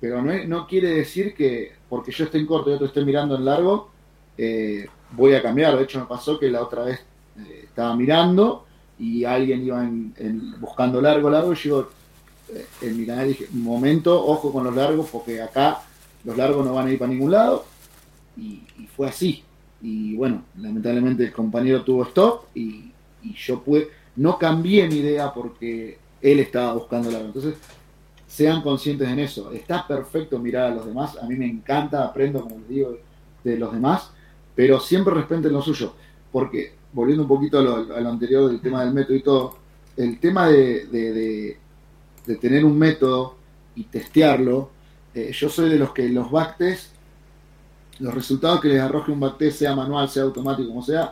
pero 0.00 0.20
no, 0.22 0.32
no 0.46 0.66
quiere 0.66 0.88
decir 0.88 1.34
que 1.34 1.72
porque 1.88 2.10
yo 2.12 2.24
esté 2.24 2.38
en 2.38 2.46
corto 2.46 2.70
y 2.70 2.74
otro 2.74 2.86
esté 2.86 3.04
mirando 3.04 3.36
en 3.36 3.44
largo, 3.44 3.90
eh, 4.36 4.86
voy 5.12 5.34
a 5.34 5.42
cambiar. 5.42 5.76
De 5.76 5.84
hecho, 5.84 6.00
me 6.00 6.06
pasó 6.06 6.38
que 6.38 6.50
la 6.50 6.62
otra 6.62 6.84
vez 6.84 7.00
estaba 7.62 7.94
mirando 7.96 8.64
y 8.98 9.24
alguien 9.24 9.64
iba 9.64 9.82
en- 9.84 10.14
en- 10.18 10.60
buscando 10.60 11.00
largo, 11.00 11.30
largo, 11.30 11.52
y 11.52 11.56
yo 11.56 11.88
en 12.80 12.98
mi 12.98 13.06
canal 13.06 13.28
dije, 13.28 13.48
momento, 13.52 14.24
ojo 14.26 14.52
con 14.52 14.64
los 14.64 14.74
largos, 14.74 15.08
porque 15.10 15.40
acá 15.40 15.82
los 16.24 16.36
largos 16.36 16.64
no 16.64 16.74
van 16.74 16.88
a 16.88 16.92
ir 16.92 16.98
para 16.98 17.10
ningún 17.10 17.32
lado. 17.32 17.64
Y, 18.36 18.62
fue 18.96 19.08
así. 19.08 19.42
Y 19.82 20.14
bueno, 20.16 20.44
lamentablemente 20.58 21.24
el 21.24 21.32
compañero 21.32 21.82
tuvo 21.82 22.04
stop 22.04 22.44
y, 22.54 22.90
yo 23.36 23.62
pude, 23.62 23.88
no 24.16 24.38
cambié 24.38 24.86
mi 24.86 24.96
idea 24.96 25.32
porque 25.32 25.98
él 26.20 26.40
estaba 26.40 26.74
buscando 26.74 27.10
largo. 27.10 27.26
Entonces, 27.26 27.54
sean 28.26 28.62
conscientes 28.62 29.08
en 29.08 29.18
eso. 29.18 29.50
Está 29.52 29.86
perfecto 29.86 30.38
mirar 30.38 30.72
a 30.72 30.74
los 30.74 30.86
demás. 30.86 31.16
A 31.16 31.26
mí 31.26 31.34
me 31.36 31.46
encanta, 31.46 32.04
aprendo, 32.04 32.42
como 32.42 32.58
les 32.58 32.68
digo, 32.68 32.98
de 33.42 33.58
los 33.58 33.72
demás, 33.72 34.10
pero 34.54 34.78
siempre 34.78 35.14
respeten 35.14 35.52
lo 35.52 35.62
suyo. 35.62 35.94
Porque, 36.30 36.74
volviendo 36.92 37.22
un 37.22 37.28
poquito 37.28 37.58
a 37.58 37.62
lo, 37.62 38.08
anterior 38.08 38.48
del 38.48 38.60
tema 38.60 38.84
del 38.84 38.92
método 38.92 39.16
y 39.16 39.22
todo, 39.22 39.56
el 39.96 40.18
tema 40.18 40.48
de- 40.48 41.58
de 42.26 42.36
tener 42.36 42.64
un 42.64 42.78
método 42.78 43.36
y 43.74 43.84
testearlo, 43.84 44.70
eh, 45.14 45.32
yo 45.32 45.48
soy 45.48 45.70
de 45.70 45.78
los 45.78 45.92
que 45.92 46.08
los 46.08 46.30
backtests, 46.30 46.90
los 48.00 48.12
resultados 48.12 48.60
que 48.60 48.68
les 48.68 48.80
arroje 48.80 49.12
un 49.12 49.20
backtest, 49.20 49.58
sea 49.58 49.76
manual, 49.76 50.08
sea 50.08 50.24
automático, 50.24 50.68
como 50.68 50.82
sea, 50.82 51.10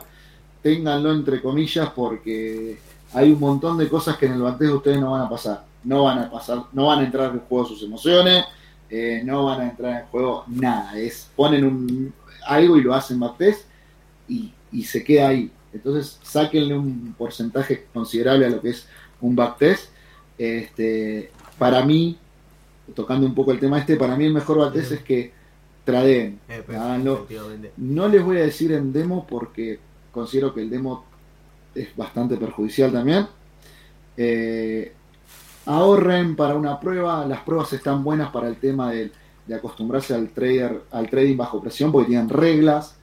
ténganlo 0.61 1.13
entre 1.13 1.41
comillas 1.41 1.89
porque 1.95 2.77
hay 3.13 3.31
un 3.31 3.39
montón 3.39 3.77
de 3.77 3.87
cosas 3.87 4.17
que 4.17 4.25
en 4.25 4.33
el 4.33 4.41
backtest 4.41 4.73
ustedes 4.73 4.99
no 4.99 5.11
van 5.11 5.21
a 5.21 5.29
pasar. 5.29 5.65
No 5.83 6.03
van 6.03 6.19
a 6.19 6.31
pasar, 6.31 6.63
no 6.71 6.87
van 6.87 6.99
a 6.99 7.03
entrar 7.03 7.31
en 7.33 7.39
juego 7.41 7.65
sus 7.65 7.83
emociones, 7.83 8.45
eh, 8.89 9.21
no 9.25 9.45
van 9.45 9.61
a 9.61 9.69
entrar 9.69 10.01
en 10.01 10.07
juego 10.07 10.45
nada. 10.47 10.97
Es 10.97 11.29
ponen 11.35 11.65
un 11.65 12.13
algo 12.45 12.77
y 12.77 12.81
lo 12.81 12.93
hacen 12.93 13.19
backtest 13.19 13.65
y, 14.27 14.53
y 14.71 14.83
se 14.83 15.03
queda 15.03 15.29
ahí. 15.29 15.51
Entonces, 15.73 16.19
sáquenle 16.23 16.75
un 16.75 17.13
porcentaje 17.17 17.87
considerable 17.93 18.45
a 18.45 18.49
lo 18.49 18.61
que 18.61 18.69
es 18.69 18.87
un 19.19 19.35
backtest. 19.35 19.89
Este, 20.43 21.31
para 21.57 21.85
mí, 21.85 22.17
tocando 22.93 23.25
un 23.25 23.33
poco 23.33 23.51
el 23.51 23.59
tema 23.59 23.79
este, 23.79 23.95
para 23.95 24.15
mí 24.17 24.25
el 24.25 24.33
mejor 24.33 24.71
Sí. 24.73 24.93
es 24.95 25.01
que 25.01 25.31
tradeen. 25.85 26.39
Eh, 26.49 26.63
pues, 26.65 26.77
Háganlo. 26.77 27.13
efectivamente. 27.15 27.71
No 27.77 28.07
les 28.09 28.23
voy 28.23 28.37
a 28.37 28.41
decir 28.41 28.71
en 28.73 28.91
demo 28.91 29.25
porque 29.25 29.79
considero 30.11 30.53
que 30.53 30.61
el 30.61 30.69
demo 30.69 31.05
es 31.73 31.95
bastante 31.95 32.35
perjudicial 32.37 32.91
también. 32.91 33.27
Eh, 34.17 34.91
ahorren 35.65 36.35
para 36.35 36.55
una 36.55 36.79
prueba, 36.79 37.25
las 37.25 37.41
pruebas 37.41 37.71
están 37.73 38.03
buenas 38.03 38.29
para 38.31 38.47
el 38.47 38.57
tema 38.57 38.91
de, 38.91 39.11
de 39.47 39.55
acostumbrarse 39.55 40.13
al 40.13 40.29
trader, 40.29 40.81
al 40.91 41.09
trading 41.09 41.37
bajo 41.37 41.61
presión 41.61 41.91
porque 41.91 42.09
tienen 42.09 42.29
reglas. 42.29 42.97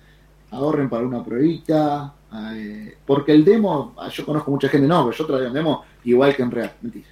Ahorren 0.51 0.88
para 0.91 1.07
una 1.07 1.24
pruebita. 1.24 2.14
eh, 2.55 2.97
porque 3.07 3.32
el 3.32 3.45
demo, 3.45 3.95
ah, 3.99 4.09
yo 4.09 4.24
conozco 4.26 4.51
mucha 4.51 4.68
gente, 4.68 4.86
no, 4.86 5.05
pero 5.07 5.16
yo 5.16 5.26
tradeo 5.26 5.49
en 5.49 5.55
demo 5.55 5.84
igual 6.05 6.36
que 6.36 6.43
en 6.43 6.51
real. 6.51 6.72
Mentira. 6.82 7.09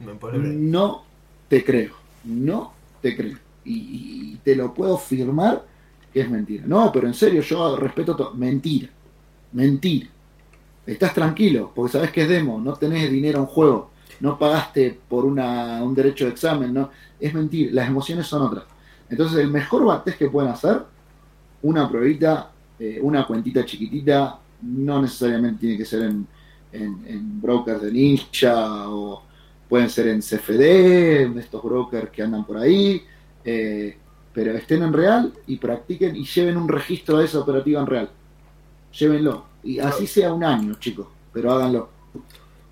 No 0.00 1.04
te 1.48 1.64
creo, 1.64 1.94
no 2.24 2.72
te 3.02 3.16
creo. 3.16 3.36
Y, 3.64 4.36
te 4.42 4.56
lo 4.56 4.72
puedo 4.72 4.96
firmar 4.96 5.64
que 6.12 6.22
es 6.22 6.30
mentira. 6.30 6.64
No, 6.66 6.90
pero 6.90 7.06
en 7.06 7.14
serio, 7.14 7.42
yo 7.42 7.76
respeto 7.76 8.16
todo. 8.16 8.34
Mentira, 8.34 8.88
mentira. 9.52 10.08
Estás 10.86 11.12
tranquilo, 11.12 11.70
porque 11.74 11.92
sabes 11.92 12.10
que 12.10 12.22
es 12.22 12.28
demo, 12.28 12.58
no 12.58 12.72
tenés 12.72 13.10
dinero 13.10 13.38
en 13.40 13.46
juego, 13.46 13.90
no 14.20 14.38
pagaste 14.38 14.98
por 15.08 15.24
una, 15.24 15.84
un 15.84 15.94
derecho 15.94 16.24
de 16.24 16.30
examen, 16.30 16.72
no. 16.72 16.90
Es 17.20 17.34
mentira, 17.34 17.70
las 17.72 17.88
emociones 17.88 18.26
son 18.26 18.42
otras. 18.42 18.64
Entonces, 19.08 19.38
el 19.38 19.50
mejor 19.50 19.84
backtest 19.84 20.18
que 20.18 20.30
pueden 20.30 20.50
hacer, 20.50 20.82
una 21.62 21.88
pruebita, 21.88 22.50
eh, 22.78 22.98
una 23.02 23.26
cuentita 23.26 23.64
chiquitita, 23.64 24.38
no 24.62 25.02
necesariamente 25.02 25.60
tiene 25.60 25.76
que 25.76 25.84
ser 25.84 26.02
en, 26.02 26.26
en, 26.72 27.02
en 27.06 27.40
brokers 27.40 27.82
de 27.82 27.92
ninja 27.92 28.88
o 28.88 29.29
pueden 29.70 29.88
ser 29.88 30.08
en 30.08 30.20
CFD, 30.20 31.22
en 31.22 31.38
estos 31.38 31.62
brokers 31.62 32.10
que 32.10 32.22
andan 32.22 32.44
por 32.44 32.58
ahí, 32.58 33.02
eh, 33.44 33.96
pero 34.34 34.52
estén 34.52 34.82
en 34.82 34.92
real 34.92 35.32
y 35.46 35.56
practiquen 35.56 36.14
y 36.16 36.26
lleven 36.26 36.58
un 36.58 36.68
registro 36.68 37.16
de 37.18 37.24
esa 37.24 37.38
operativa 37.40 37.80
en 37.80 37.86
real. 37.86 38.10
Llévenlo. 38.98 39.44
Y 39.62 39.78
así 39.78 40.06
sea 40.06 40.32
un 40.34 40.44
año, 40.44 40.74
chicos, 40.78 41.06
pero 41.32 41.52
háganlo. 41.52 41.88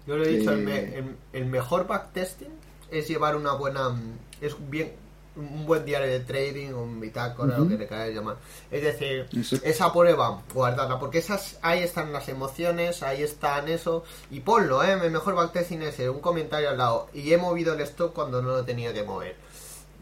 Yo 0.07 0.17
lo 0.17 0.25
he 0.25 0.37
dicho, 0.39 0.53
el, 0.53 0.61
Eh, 0.61 0.63
me- 0.65 0.99
el- 0.99 1.17
el 1.33 1.47
mejor 1.47 1.87
backtesting 1.87 2.49
es 2.91 3.09
llevar 3.09 3.37
una 3.37 3.53
buena. 3.53 3.89
mm, 3.91 4.19
Es 4.41 4.55
bien 4.71 4.93
un 5.39 5.65
buen 5.67 5.85
diario 5.85 6.09
de 6.09 6.21
trading, 6.21 6.73
un 6.73 7.01
bitácora, 7.01 7.55
Ujú. 7.55 7.65
lo 7.65 7.69
que 7.71 7.79
le 7.79 7.87
quieras 7.87 8.11
llamar. 8.11 8.37
Es 8.71 8.83
decir, 8.83 9.29
Exacto. 9.33 9.65
esa 9.67 9.93
prueba, 9.93 10.43
guardarla, 10.53 10.99
porque 10.99 11.19
esas 11.19 11.59
ahí 11.63 11.83
están 11.83 12.13
las 12.13 12.29
emociones, 12.29 13.03
ahí 13.03 13.23
están 13.23 13.69
eso. 13.69 14.05
Y 14.31 14.41
ponlo, 14.41 14.83
¿eh? 14.83 14.93
El 14.93 15.11
mejor 15.11 15.35
backtesting 15.35 15.83
es 15.83 15.99
un 16.01 16.21
comentario 16.21 16.71
al 16.71 16.79
lado. 16.79 17.09
Y 17.15 17.33
he 17.33 17.39
movido 17.39 17.75
el 17.75 17.81
stop 17.83 18.13
cuando 18.15 18.43
no 18.43 18.49
lo 18.49 18.65
tenía 18.65 18.93
que 18.93 19.05
mover. 19.05 19.37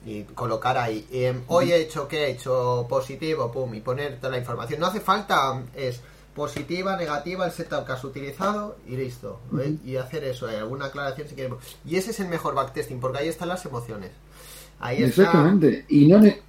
Y 0.04 0.22
colocar 0.22 0.78
ahí. 0.78 1.06
em, 1.12 1.42
hoy 1.48 1.72
he 1.72 1.76
hecho, 1.76 2.06
¿qué 2.08 2.24
he 2.26 2.30
hecho? 2.30 2.86
Positivo, 2.88 3.50
pum, 3.52 3.74
y 3.74 3.80
poner 3.80 4.16
toda 4.18 4.30
la 4.30 4.38
información. 4.38 4.80
No 4.80 4.86
hace 4.86 5.00
falta, 5.00 5.62
es 5.74 6.00
positiva, 6.34 6.96
negativa, 6.96 7.46
el 7.46 7.50
setup 7.52 7.86
que 7.86 7.92
has 7.92 8.04
utilizado 8.04 8.76
y 8.86 8.96
listo. 8.96 9.40
¿eh? 9.58 9.74
Y 9.84 9.96
hacer 9.96 10.22
eso, 10.24 10.48
eh, 10.48 10.58
alguna 10.58 10.86
aclaración 10.86 11.28
si 11.28 11.34
queremos. 11.34 11.64
Y 11.84 11.96
ese 11.96 12.10
es 12.12 12.20
el 12.20 12.28
mejor 12.28 12.54
backtesting, 12.54 13.00
porque 13.00 13.18
ahí 13.18 13.28
están 13.28 13.48
las 13.48 13.64
emociones. 13.66 14.12
Ahí 14.80 15.02
está. 15.02 15.22
Exactamente. 15.22 15.84
Y 15.88 16.06
no, 16.06 16.18
ne- 16.18 16.40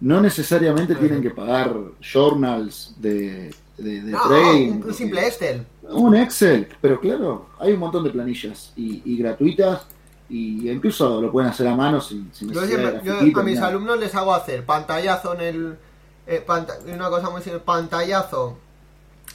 no 0.00 0.20
necesariamente 0.20 0.94
tienen 0.94 1.22
que 1.22 1.30
pagar 1.30 1.74
journals 2.00 2.94
de, 2.98 3.54
de, 3.78 4.00
de 4.02 4.10
No, 4.12 4.20
trading. 4.28 4.82
un, 4.84 4.94
simple 4.94 5.26
Excel. 5.26 5.66
Un 5.90 6.14
Excel, 6.16 6.68
pero 6.80 7.00
claro, 7.00 7.48
hay 7.58 7.72
un 7.72 7.80
montón 7.80 8.04
de 8.04 8.10
planillas 8.10 8.72
y, 8.76 9.02
y 9.04 9.16
gratuitas 9.18 9.82
y 10.28 10.70
incluso 10.70 11.20
lo 11.20 11.30
pueden 11.30 11.50
hacer 11.50 11.66
a 11.68 11.76
mano 11.76 12.00
sin, 12.00 12.30
sin 12.32 12.50
Yo, 12.50 12.64
siempre- 12.64 12.98
a 12.98 13.42
mis 13.42 13.56
nada. 13.56 13.68
alumnos 13.68 13.98
les 13.98 14.14
hago 14.14 14.34
hacer 14.34 14.64
pantallazo 14.64 15.34
en 15.34 15.40
el. 15.40 15.76
eh, 16.26 16.44
una 16.92 17.10
cosa 17.10 17.28
muy 17.30 17.42
simple: 17.42 17.60
pantallazo, 17.60 18.56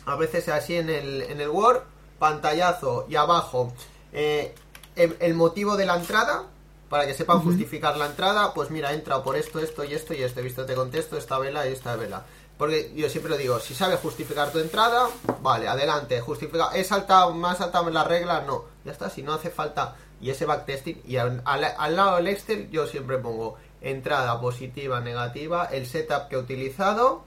a 0.05 0.15
veces 0.15 0.49
así 0.49 0.75
en 0.75 0.89
el, 0.89 1.21
en 1.23 1.39
el 1.41 1.49
Word, 1.49 1.81
pantallazo 2.17 3.05
y 3.09 3.15
abajo 3.15 3.71
eh, 4.13 4.53
el, 4.95 5.15
el 5.19 5.33
motivo 5.35 5.77
de 5.77 5.85
la 5.85 5.97
entrada. 5.97 6.43
Para 6.89 7.05
que 7.05 7.13
sepan 7.13 7.41
justificar 7.41 7.95
la 7.97 8.07
entrada, 8.07 8.53
pues 8.53 8.71
mira, 8.71 8.91
he 8.91 8.95
entrado 8.95 9.23
por 9.23 9.35
esto, 9.35 9.59
esto 9.59 9.83
y 9.83 9.93
esto 9.93 10.13
y 10.13 10.23
esto. 10.23 10.41
Visto, 10.41 10.65
te 10.65 10.73
contesto 10.73 11.17
esta 11.17 11.37
vela 11.37 11.67
y 11.67 11.73
esta 11.73 11.95
vela. 11.95 12.25
Porque 12.57 12.91
yo 12.95 13.07
siempre 13.09 13.37
digo, 13.37 13.59
si 13.59 13.73
sabes 13.73 13.99
justificar 13.99 14.51
tu 14.51 14.59
entrada, 14.59 15.07
vale, 15.41 15.67
adelante, 15.67 16.19
justifica. 16.19 16.71
¿He 16.73 16.83
saltado, 16.83 17.33
más 17.33 17.59
saltado 17.59 17.89
la 17.89 18.03
regla? 18.03 18.41
No, 18.41 18.65
ya 18.83 18.91
está, 18.91 19.09
si 19.09 19.21
no 19.21 19.33
hace 19.33 19.49
falta. 19.49 19.95
Y 20.19 20.31
ese 20.31 20.45
backtesting, 20.45 21.03
y 21.07 21.15
al, 21.15 21.41
al 21.45 21.95
lado 21.95 22.17
del 22.17 22.27
Excel 22.27 22.69
yo 22.69 22.85
siempre 22.87 23.17
pongo 23.19 23.55
entrada 23.81 24.41
positiva, 24.41 24.99
negativa, 24.99 25.65
el 25.65 25.85
setup 25.85 26.27
que 26.27 26.35
he 26.35 26.39
utilizado, 26.39 27.23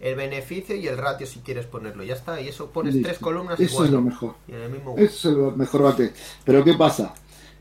el 0.00 0.14
beneficio 0.14 0.76
y 0.76 0.86
el 0.86 0.96
ratio 0.96 1.26
si 1.26 1.40
quieres 1.40 1.66
ponerlo. 1.66 2.04
Ya 2.04 2.14
está, 2.14 2.40
y 2.40 2.46
eso 2.46 2.70
pones 2.70 3.02
tres 3.02 3.18
columnas. 3.18 3.58
Eso 3.58 3.84
es 3.84 3.90
lo 3.90 4.00
mejor. 4.00 4.36
Eso 4.96 5.30
es 5.30 5.34
lo 5.34 5.50
mejor 5.50 5.82
backtest. 5.82 6.16
Pero 6.44 6.62
¿qué 6.62 6.74
pasa? 6.74 7.14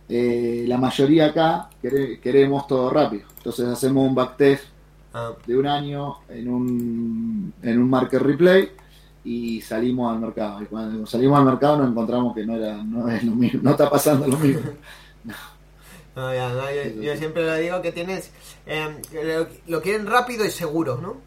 Eh, 0.10 0.64
la 0.68 0.78
mayoría 0.78 1.28
acá 1.28 1.70
queremos 1.82 2.68
todo 2.68 2.89
rápido. 2.89 3.28
Entonces 3.38 3.68
hacemos 3.68 4.08
un 4.08 4.16
backtest 4.16 4.66
ah. 5.14 5.34
de 5.45 5.58
un 5.58 5.68
año 5.68 6.16
en 6.30 6.49
un, 6.49 7.53
en 7.62 7.80
un 7.80 7.89
market 7.89 8.22
replay 8.22 8.72
y 9.24 9.62
salimos 9.62 10.14
al 10.14 10.20
mercado. 10.20 10.62
Y 10.62 10.66
cuando 10.66 11.05
salimos 11.05 11.38
al 11.38 11.45
mercado 11.45 11.78
nos 11.78 11.89
encontramos 11.89 12.34
que 12.34 12.45
no 12.45 12.55
era 12.55 12.78
no 12.78 13.10
es 13.10 13.24
lo 13.24 13.34
mismo, 13.34 13.60
no 13.64 13.72
está 13.72 13.89
pasando 13.89 14.28
lo 14.28 14.38
mismo. 14.38 14.62
No. 16.16 16.34
yo, 16.34 17.16
siempre 17.16 17.45
le 17.45 17.60
digo 17.60 17.80
que 17.84 17.91
tienes 17.91 18.32
em, 18.66 18.95
lo, 19.68 19.82
quieren 19.84 20.08
rápido 20.08 20.45
y 20.45 20.49
seguro, 20.49 20.97
¿no? 20.99 21.18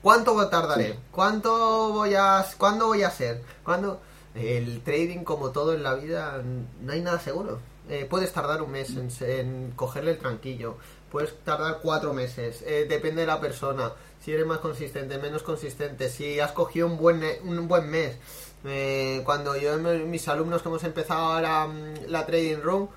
¿Cuánto 0.00 0.48
tardaré? 0.48 0.98
¿Cuánto 1.10 1.92
voy 1.92 2.14
a 2.14 2.42
cuándo 2.56 2.86
voy 2.86 3.02
a 3.02 3.08
hacer? 3.08 3.42
¿Cuándo? 3.62 4.00
El 4.34 4.80
trading 4.80 5.24
como 5.24 5.50
todo 5.50 5.74
en 5.74 5.82
la 5.82 5.92
vida 5.92 6.42
no 6.80 6.92
hay 6.92 7.02
nada 7.02 7.20
seguro. 7.20 7.58
Eh, 7.90 8.06
puedes 8.08 8.32
tardar 8.32 8.62
un 8.62 8.70
mes 8.70 8.94
en, 9.20 9.72
cogerle 9.74 10.12
el 10.12 10.18
tranquillo, 10.18 10.76
puedes 11.10 11.36
tardar 11.40 11.80
cuatro 11.82 12.14
meses, 12.14 12.62
eh, 12.62 12.86
depende 12.88 13.22
de 13.22 13.26
la 13.26 13.40
persona, 13.40 13.90
si 14.24 14.30
eres 14.30 14.46
más 14.46 14.58
consistente, 14.58 15.18
menos 15.18 15.42
consistente, 15.42 16.08
si 16.08 16.38
has 16.38 16.52
cogido 16.52 16.86
un 16.86 16.96
buen, 16.96 17.20
un 17.42 17.66
buen 17.66 17.90
mes. 17.90 18.16
Eh, 18.64 19.22
cuando 19.24 19.56
yo, 19.56 19.76
mis 19.78 20.28
alumnos 20.28 20.62
que 20.62 20.68
hemos 20.68 20.84
empezado 20.84 21.32
ahora 21.32 21.66
mm, 21.66 22.06
la 22.06 22.24
trading 22.26 22.60
room, 22.62 22.88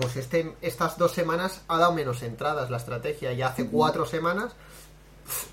pues 0.00 0.16
este, 0.16 0.54
estas 0.62 0.96
dos 0.96 1.12
semanas 1.12 1.60
ha 1.68 1.78
dado 1.78 1.92
menos 1.92 2.22
entradas 2.22 2.70
la 2.70 2.78
estrategia, 2.78 3.32
y 3.32 3.42
hace 3.42 3.68
cuatro 3.68 4.04
semanas 4.04 4.52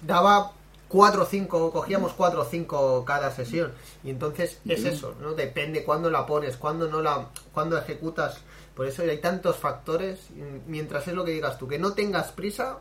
daba 0.01 0.53
cuatro 0.87 1.23
o 1.23 1.25
cinco, 1.25 1.71
cogíamos 1.71 2.13
cuatro 2.13 2.41
o 2.41 2.45
cinco 2.45 3.03
cada 3.05 3.29
sesión. 3.29 3.73
Y 4.03 4.09
entonces 4.09 4.59
es 4.65 4.85
eso, 4.85 5.13
¿no? 5.21 5.33
Depende 5.33 5.83
cuándo 5.83 6.09
la 6.09 6.25
pones, 6.25 6.57
cuándo 6.57 6.87
no 6.87 7.01
la, 7.01 7.27
cuándo 7.53 7.77
ejecutas 7.77 8.39
por 8.75 8.85
eso 8.87 9.03
hay 9.03 9.19
tantos 9.19 9.55
factores, 9.55 10.19
mientras 10.67 11.07
es 11.07 11.13
lo 11.13 11.23
que 11.23 11.31
digas 11.31 11.57
tú, 11.57 11.67
que 11.67 11.79
no 11.79 11.93
tengas 11.93 12.33
prisa, 12.33 12.79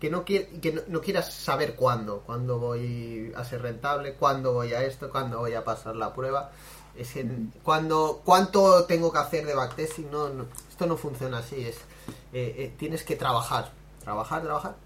que 0.00 0.10
no, 0.10 0.24
que 0.24 0.84
no, 0.88 1.00
quieras 1.00 1.32
saber 1.32 1.76
cuándo, 1.76 2.22
cuándo 2.26 2.58
voy 2.58 3.32
a 3.34 3.44
ser 3.44 3.62
rentable, 3.62 4.14
cuándo 4.14 4.52
voy 4.52 4.74
a 4.74 4.82
esto, 4.82 5.08
cuándo 5.10 5.38
voy 5.38 5.54
a 5.54 5.64
pasar 5.64 5.94
la 5.94 6.12
prueba. 6.12 6.50
Es 6.96 7.14
cuando, 7.62 8.22
cuánto 8.24 8.84
tengo 8.86 9.12
que 9.12 9.18
hacer 9.18 9.46
de 9.46 9.54
backtesting, 9.54 10.10
no, 10.10 10.28
esto 10.68 10.86
no 10.86 10.96
funciona 10.96 11.38
así, 11.38 11.62
es 11.62 11.76
eh, 12.32 12.54
eh, 12.58 12.74
tienes 12.76 13.04
que 13.04 13.16
trabajar, 13.16 13.72
trabajar, 14.02 14.42
trabajar. 14.42 14.76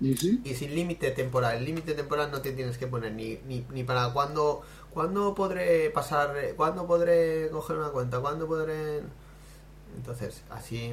¿Y, 0.00 0.48
y 0.48 0.54
sin 0.54 0.74
límite 0.74 1.10
temporal, 1.10 1.56
el 1.56 1.64
límite 1.64 1.94
temporal 1.94 2.30
no 2.30 2.40
te 2.40 2.52
tienes 2.52 2.76
que 2.76 2.86
poner 2.86 3.12
ni, 3.12 3.38
ni, 3.46 3.64
ni 3.70 3.82
para 3.82 4.12
cuándo, 4.12 4.62
cuándo 4.92 5.34
podré 5.34 5.90
pasar, 5.90 6.34
cuándo 6.56 6.86
podré 6.86 7.48
coger 7.50 7.78
una 7.78 7.88
cuenta, 7.88 8.20
cuándo 8.20 8.46
podré 8.46 9.02
entonces, 9.96 10.42
así. 10.50 10.92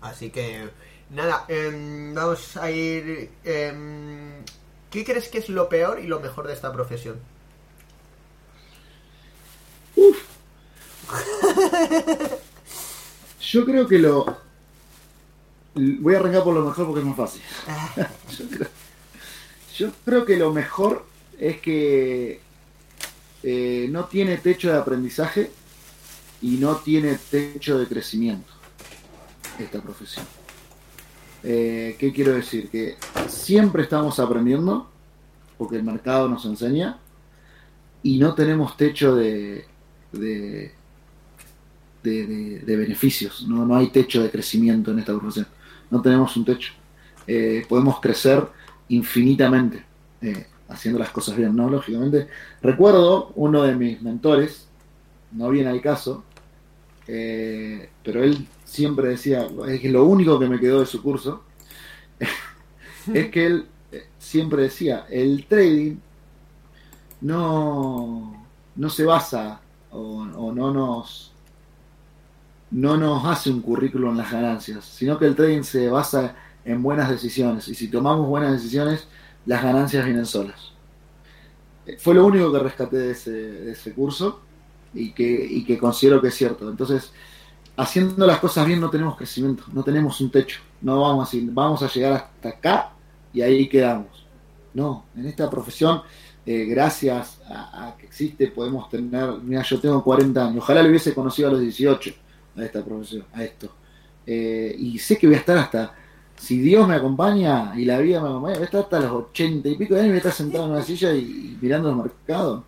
Así 0.00 0.30
que. 0.30 0.68
Nada, 1.10 1.44
em, 1.48 2.14
vamos 2.14 2.56
a 2.56 2.70
ir. 2.70 3.30
Em, 3.44 4.42
¿Qué 4.90 5.04
crees 5.04 5.28
que 5.28 5.38
es 5.38 5.48
lo 5.48 5.68
peor 5.68 6.00
y 6.00 6.06
lo 6.06 6.20
mejor 6.20 6.46
de 6.46 6.52
esta 6.54 6.72
profesión? 6.72 7.20
Uf. 9.96 10.16
Yo 13.40 13.64
creo 13.64 13.86
que 13.86 13.98
lo. 13.98 14.38
Voy 15.74 16.14
a 16.14 16.18
arrancar 16.18 16.44
por 16.44 16.54
lo 16.54 16.64
mejor 16.64 16.86
porque 16.86 17.00
es 17.00 17.06
más 17.06 17.16
fácil. 17.16 17.42
yo, 19.76 19.90
creo, 20.04 20.24
que 20.24 20.36
lo 20.36 20.52
mejor 20.52 21.04
es 21.38 21.60
que 21.60 22.40
eh, 23.42 23.88
no 23.90 24.04
tiene 24.06 24.38
techo 24.38 24.70
de 24.70 24.78
aprendizaje 24.78 25.50
y 26.44 26.58
no 26.58 26.76
tiene 26.76 27.18
techo 27.30 27.78
de 27.78 27.86
crecimiento 27.86 28.52
esta 29.58 29.80
profesión. 29.80 30.26
Eh, 31.42 31.96
¿Qué 31.98 32.12
quiero 32.12 32.34
decir? 32.34 32.68
Que 32.68 32.96
siempre 33.28 33.82
estamos 33.82 34.20
aprendiendo, 34.20 34.90
porque 35.56 35.76
el 35.76 35.84
mercado 35.84 36.28
nos 36.28 36.44
enseña, 36.44 36.98
y 38.02 38.18
no 38.18 38.34
tenemos 38.34 38.76
techo 38.76 39.16
de, 39.16 39.64
de, 40.12 40.74
de, 42.02 42.76
beneficios, 42.76 43.46
¿no? 43.48 43.64
no 43.64 43.74
hay 43.76 43.88
techo 43.88 44.22
de 44.22 44.30
crecimiento 44.30 44.90
en 44.90 44.98
esta 44.98 45.18
profesión, 45.18 45.46
no 45.90 46.02
tenemos 46.02 46.36
un 46.36 46.44
techo. 46.44 46.74
Eh, 47.26 47.64
podemos 47.66 48.00
crecer 48.00 48.46
infinitamente 48.88 49.82
eh, 50.20 50.46
haciendo 50.68 50.98
las 50.98 51.08
cosas 51.08 51.38
bien, 51.38 51.56
¿no? 51.56 51.70
Lógicamente. 51.70 52.28
Recuerdo 52.60 53.32
uno 53.34 53.62
de 53.62 53.74
mis 53.74 54.02
mentores, 54.02 54.68
no 55.32 55.48
viene 55.48 55.70
al 55.70 55.80
caso, 55.80 56.22
eh, 57.06 57.90
pero 58.02 58.22
él 58.22 58.46
siempre 58.64 59.08
decía, 59.08 59.46
es 59.68 59.80
que 59.80 59.90
lo 59.90 60.04
único 60.04 60.38
que 60.38 60.48
me 60.48 60.58
quedó 60.58 60.80
de 60.80 60.86
su 60.86 61.02
curso, 61.02 61.42
es 63.12 63.30
que 63.30 63.46
él 63.46 63.66
eh, 63.92 64.06
siempre 64.18 64.62
decía, 64.62 65.06
el 65.10 65.46
trading 65.46 65.96
no, 67.20 68.46
no 68.76 68.90
se 68.90 69.04
basa 69.04 69.60
o, 69.90 70.24
no 70.52 70.72
nos 70.72 71.30
no 72.70 72.96
nos 72.96 73.24
hace 73.24 73.50
un 73.50 73.60
currículo 73.62 74.10
en 74.10 74.16
las 74.16 74.32
ganancias, 74.32 74.84
sino 74.84 75.16
que 75.16 75.26
el 75.26 75.36
trading 75.36 75.62
se 75.62 75.88
basa 75.88 76.34
en 76.64 76.82
buenas 76.82 77.08
decisiones 77.08 77.68
y 77.68 77.74
si 77.74 77.86
tomamos 77.88 78.26
buenas 78.26 78.52
decisiones, 78.52 79.06
las 79.46 79.62
ganancias 79.62 80.04
vienen 80.04 80.26
solas. 80.26 80.72
Eh, 81.86 81.96
fue 82.00 82.14
lo 82.14 82.26
único 82.26 82.50
que 82.50 82.58
rescaté 82.58 82.96
de 82.96 83.10
ese, 83.12 83.30
de 83.30 83.72
ese 83.72 83.92
curso 83.92 84.43
y 84.94 85.12
que, 85.12 85.24
y 85.24 85.64
que 85.64 85.78
considero 85.78 86.20
que 86.20 86.28
es 86.28 86.34
cierto. 86.34 86.68
Entonces, 86.70 87.12
haciendo 87.76 88.26
las 88.26 88.38
cosas 88.38 88.66
bien 88.66 88.80
no 88.80 88.90
tenemos 88.90 89.16
crecimiento, 89.16 89.64
no 89.72 89.82
tenemos 89.82 90.20
un 90.20 90.30
techo, 90.30 90.60
no 90.80 91.00
vamos 91.00 91.32
a, 91.32 91.36
vamos 91.42 91.82
a 91.82 91.88
llegar 91.88 92.12
hasta 92.12 92.48
acá 92.48 92.92
y 93.32 93.42
ahí 93.42 93.68
quedamos. 93.68 94.24
No, 94.72 95.04
en 95.16 95.26
esta 95.26 95.48
profesión, 95.48 96.02
eh, 96.46 96.64
gracias 96.64 97.40
a, 97.48 97.94
que 97.98 98.06
existe, 98.06 98.48
podemos 98.48 98.88
tener, 98.88 99.34
mira, 99.42 99.62
yo 99.62 99.80
tengo 99.80 100.02
40 100.02 100.48
años, 100.48 100.58
ojalá 100.58 100.82
lo 100.82 100.88
hubiese 100.88 101.14
conocido 101.14 101.48
a 101.48 101.52
los 101.52 101.60
18 101.60 102.12
a 102.56 102.64
esta 102.64 102.84
profesión, 102.84 103.24
a 103.32 103.44
esto. 103.44 103.70
Eh, 104.26 104.74
y 104.78 104.98
sé 104.98 105.16
que 105.18 105.26
voy 105.26 105.36
a 105.36 105.40
estar 105.40 105.58
hasta, 105.58 105.94
si 106.36 106.58
Dios 106.58 106.88
me 106.88 106.94
acompaña 106.94 107.72
y 107.76 107.84
la 107.84 107.98
vida 107.98 108.20
me 108.20 108.28
acompaña, 108.28 108.54
voy 108.54 108.62
a 108.62 108.66
estar 108.66 108.82
hasta 108.82 109.00
los 109.00 109.12
80 109.12 109.68
y 109.68 109.76
pico 109.76 109.94
de 109.94 110.00
años 110.00 110.08
y 110.08 110.10
voy 110.10 110.16
a 110.16 110.18
estar 110.18 110.32
sentado 110.32 110.64
en 110.64 110.70
una 110.72 110.82
silla 110.82 111.14
y 111.14 111.56
mirando 111.60 111.90
el 111.90 111.96
mercado 111.96 112.64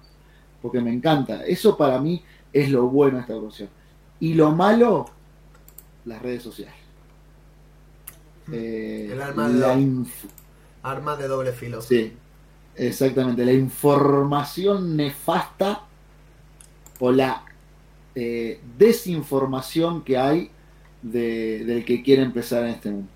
porque 0.61 0.81
me 0.81 0.93
encanta. 0.93 1.45
Eso 1.45 1.77
para 1.77 2.01
mí 2.01 2.23
es 2.53 2.71
lo 2.71 2.89
bueno 2.89 3.17
de 3.17 3.23
esta 3.23 3.39
profesión. 3.39 3.69
Y 4.21 4.35
lo 4.35 4.53
malo, 4.53 5.07
las 6.05 6.23
redes 6.23 6.43
sociales. 6.43 6.75
Eh, 8.53 9.11
El 9.13 9.21
arma 9.21 9.49
de, 9.49 10.07
arma 10.83 11.17
de 11.17 11.29
doble 11.29 11.53
filo. 11.53 11.83
Sí, 11.83 12.13
exactamente. 12.75 13.45
La 13.45 13.53
información 13.53 14.97
nefasta 14.97 15.83
o 16.99 17.11
la 17.11 17.45
eh, 18.15 18.61
desinformación 18.79 20.03
que 20.03 20.17
hay 20.17 20.51
del 21.03 21.85
que 21.85 22.03
quiere 22.03 22.23
empezar 22.23 22.65
en 22.65 22.71
este 22.71 22.91
mundo. 22.91 23.09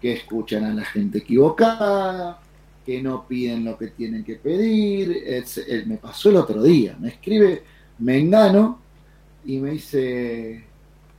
Que 0.00 0.12
escuchan 0.12 0.64
a 0.64 0.72
la 0.72 0.84
gente 0.84 1.18
equivocada, 1.18 2.40
que 2.88 3.02
no 3.02 3.26
piden 3.28 3.66
lo 3.66 3.76
que 3.76 3.88
tienen 3.88 4.24
que 4.24 4.36
pedir. 4.36 5.22
Eh, 5.26 5.44
me 5.86 5.98
pasó 5.98 6.30
el 6.30 6.36
otro 6.36 6.62
día, 6.62 6.96
me 6.98 7.08
escribe 7.08 7.62
Mengano 7.98 8.80
y 9.44 9.58
me 9.58 9.72
dice, 9.72 10.64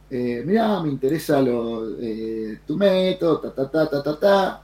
eh, 0.09 0.43
mira, 0.47 0.81
me 0.81 0.89
interesa 0.89 1.39
lo, 1.43 1.95
eh, 2.01 2.61
tu 2.65 2.75
método, 2.75 3.39
ta, 3.39 3.53
ta, 3.53 3.69
ta, 3.69 3.87
ta, 3.87 4.01
ta, 4.01 4.19
ta. 4.19 4.63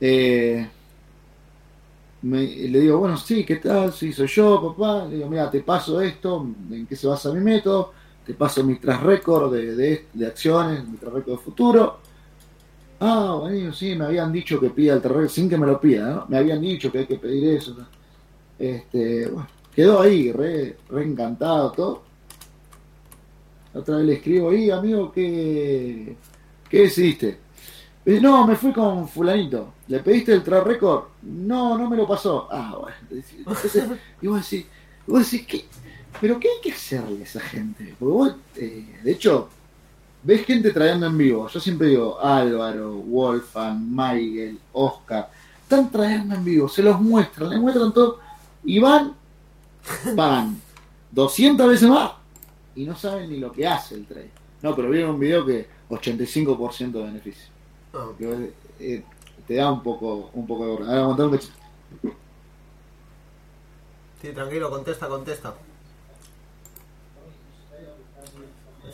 le 0.00 0.70
digo, 2.80 2.98
bueno, 3.00 3.18
sí, 3.18 3.44
¿qué 3.44 3.56
tal? 3.56 3.92
Sí, 3.92 4.10
soy 4.10 4.28
yo, 4.28 4.74
papá. 4.74 5.04
Le 5.06 5.16
digo, 5.16 5.28
mira, 5.28 5.50
te 5.50 5.60
paso 5.60 6.00
esto, 6.00 6.46
en 6.70 6.86
qué 6.86 6.96
se 6.96 7.06
basa 7.06 7.30
mi 7.30 7.40
método, 7.40 7.92
te 8.24 8.32
paso 8.32 8.64
mi 8.64 8.76
tras 8.76 9.02
récord 9.02 9.52
de, 9.52 9.74
de, 9.76 10.06
de, 10.14 10.26
acciones, 10.26 10.88
mi 10.88 10.96
tras 10.96 11.12
récord 11.12 11.38
futuro 11.40 12.00
Ah, 13.04 13.36
bueno, 13.40 13.72
sí, 13.72 13.96
me 13.96 14.04
habían 14.04 14.30
dicho 14.32 14.60
que 14.60 14.70
pida 14.70 14.94
el 14.94 15.02
terreno, 15.02 15.28
sin 15.28 15.48
que 15.48 15.58
me 15.58 15.66
lo 15.66 15.80
pida, 15.80 16.08
¿no? 16.08 16.26
Me 16.28 16.38
habían 16.38 16.60
dicho 16.60 16.92
que 16.92 17.00
hay 17.00 17.06
que 17.06 17.16
pedir 17.16 17.56
eso. 17.56 17.76
Este, 18.56 19.26
bueno, 19.28 19.48
quedó 19.74 20.00
ahí, 20.02 20.30
re, 20.30 20.76
encantado 20.92 21.72
todo. 21.72 22.02
Otra 23.74 23.96
vez 23.96 24.06
le 24.06 24.12
escribo, 24.14 24.52
y 24.52 24.70
amigo, 24.70 25.10
¿qué, 25.10 26.14
qué? 26.68 26.84
Eh, 28.06 28.20
No, 28.20 28.46
me 28.46 28.54
fui 28.54 28.72
con 28.72 29.08
fulanito. 29.08 29.74
¿Le 29.88 29.98
pediste 29.98 30.34
el 30.34 30.44
track 30.44 30.64
record? 30.64 31.04
No, 31.22 31.76
no 31.76 31.90
me 31.90 31.96
lo 31.96 32.06
pasó. 32.06 32.46
Ah, 32.52 32.76
bueno. 32.80 32.96
Entonces, 33.10 33.84
y 34.22 34.26
vos 34.28 34.48
decís, 34.48 34.66
vos 35.08 35.28
decís, 35.28 35.46
¿qué? 35.46 35.64
¿pero 36.20 36.38
qué 36.38 36.48
hay 36.48 36.60
que 36.62 36.72
hacerle 36.72 37.20
a 37.20 37.24
esa 37.24 37.40
gente? 37.40 37.96
Porque 37.98 38.12
vos, 38.12 38.36
eh, 38.56 39.00
de 39.02 39.10
hecho, 39.10 39.48
ves 40.22 40.44
gente 40.44 40.70
trayendo 40.70 41.06
en 41.06 41.18
vivo. 41.18 41.48
Yo 41.48 41.60
siempre 41.60 41.88
digo, 41.88 42.20
Álvaro, 42.20 42.92
Wolfgang, 42.94 43.78
Miguel, 43.80 44.58
Oscar. 44.72 45.30
Están 45.62 45.90
trayendo 45.90 46.34
en 46.34 46.44
vivo, 46.44 46.68
se 46.68 46.82
los 46.82 47.00
muestran, 47.00 47.50
les 47.50 47.60
muestran 47.60 47.92
todo. 47.92 48.18
Y 48.64 48.78
van, 48.78 49.14
pagan 50.16 50.60
200 51.10 51.68
veces 51.68 51.88
más 51.88 52.12
y 52.74 52.84
no 52.84 52.96
saben 52.96 53.30
ni 53.30 53.38
lo 53.38 53.52
que 53.52 53.66
hace 53.66 53.94
el 53.94 54.06
trade. 54.06 54.30
No, 54.62 54.74
pero 54.76 54.90
vieron 54.90 55.10
un 55.10 55.20
video 55.20 55.44
que 55.44 55.66
85% 55.88 56.92
de 56.92 57.02
beneficio. 57.02 57.48
Ah, 57.92 58.08
Que, 58.16 58.52
eh, 58.80 59.04
te 59.46 59.54
da 59.54 59.70
un 59.70 59.82
poco, 59.82 60.30
un 60.34 60.46
poco 60.46 60.64
de. 60.64 60.72
Ahora 60.72 61.00
aguantá 61.02 61.26
un. 61.26 61.40
Sí, 64.20 64.28
tranquilo, 64.32 64.70
contesta, 64.70 65.08
contesta. 65.08 65.54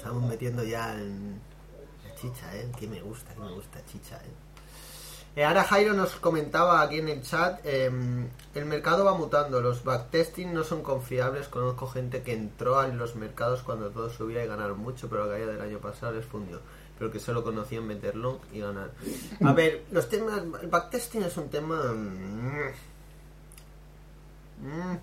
Estamos 0.08 0.26
metiendo 0.26 0.64
ya 0.64 0.98
en 0.98 1.38
la 2.02 2.14
chicha, 2.14 2.56
¿eh? 2.56 2.66
Que 2.80 2.88
me 2.88 3.02
gusta, 3.02 3.34
que 3.34 3.40
me 3.40 3.52
gusta 3.52 3.84
chicha, 3.84 4.16
¿eh? 4.16 5.36
Eh, 5.36 5.44
ahora 5.44 5.64
Jairo 5.64 5.92
nos 5.92 6.16
comentaba 6.16 6.80
aquí 6.80 6.96
en 6.96 7.10
el 7.10 7.20
chat, 7.20 7.60
eh, 7.64 7.90
el 8.54 8.64
mercado 8.64 9.04
va 9.04 9.12
mutando, 9.12 9.60
los 9.60 9.84
backtesting 9.84 10.54
no 10.54 10.64
son 10.64 10.82
confiables, 10.82 11.48
conozco 11.48 11.88
gente 11.88 12.22
que 12.22 12.32
entró 12.32 12.82
en 12.84 12.96
los 12.96 13.16
mercados 13.16 13.62
cuando 13.62 13.90
todo 13.90 14.08
subía 14.08 14.42
y 14.42 14.48
ganaron 14.48 14.78
mucho, 14.78 15.10
pero 15.10 15.26
la 15.26 15.32
caída 15.34 15.52
del 15.52 15.60
año 15.60 15.78
pasado 15.78 16.14
les 16.14 16.24
fundió, 16.24 16.58
pero 16.98 17.12
que 17.12 17.20
solo 17.20 17.44
conocían 17.44 17.86
meter 17.86 18.16
long 18.16 18.38
y 18.50 18.60
ganar. 18.60 18.92
A 19.44 19.52
ver, 19.52 19.84
los 19.90 20.08
temas, 20.08 20.40
el 20.62 20.68
backtesting 20.68 21.22
es 21.24 21.36
un 21.36 21.50
tema... 21.50 21.92
mm, 21.92 22.70
mm, 24.62 24.98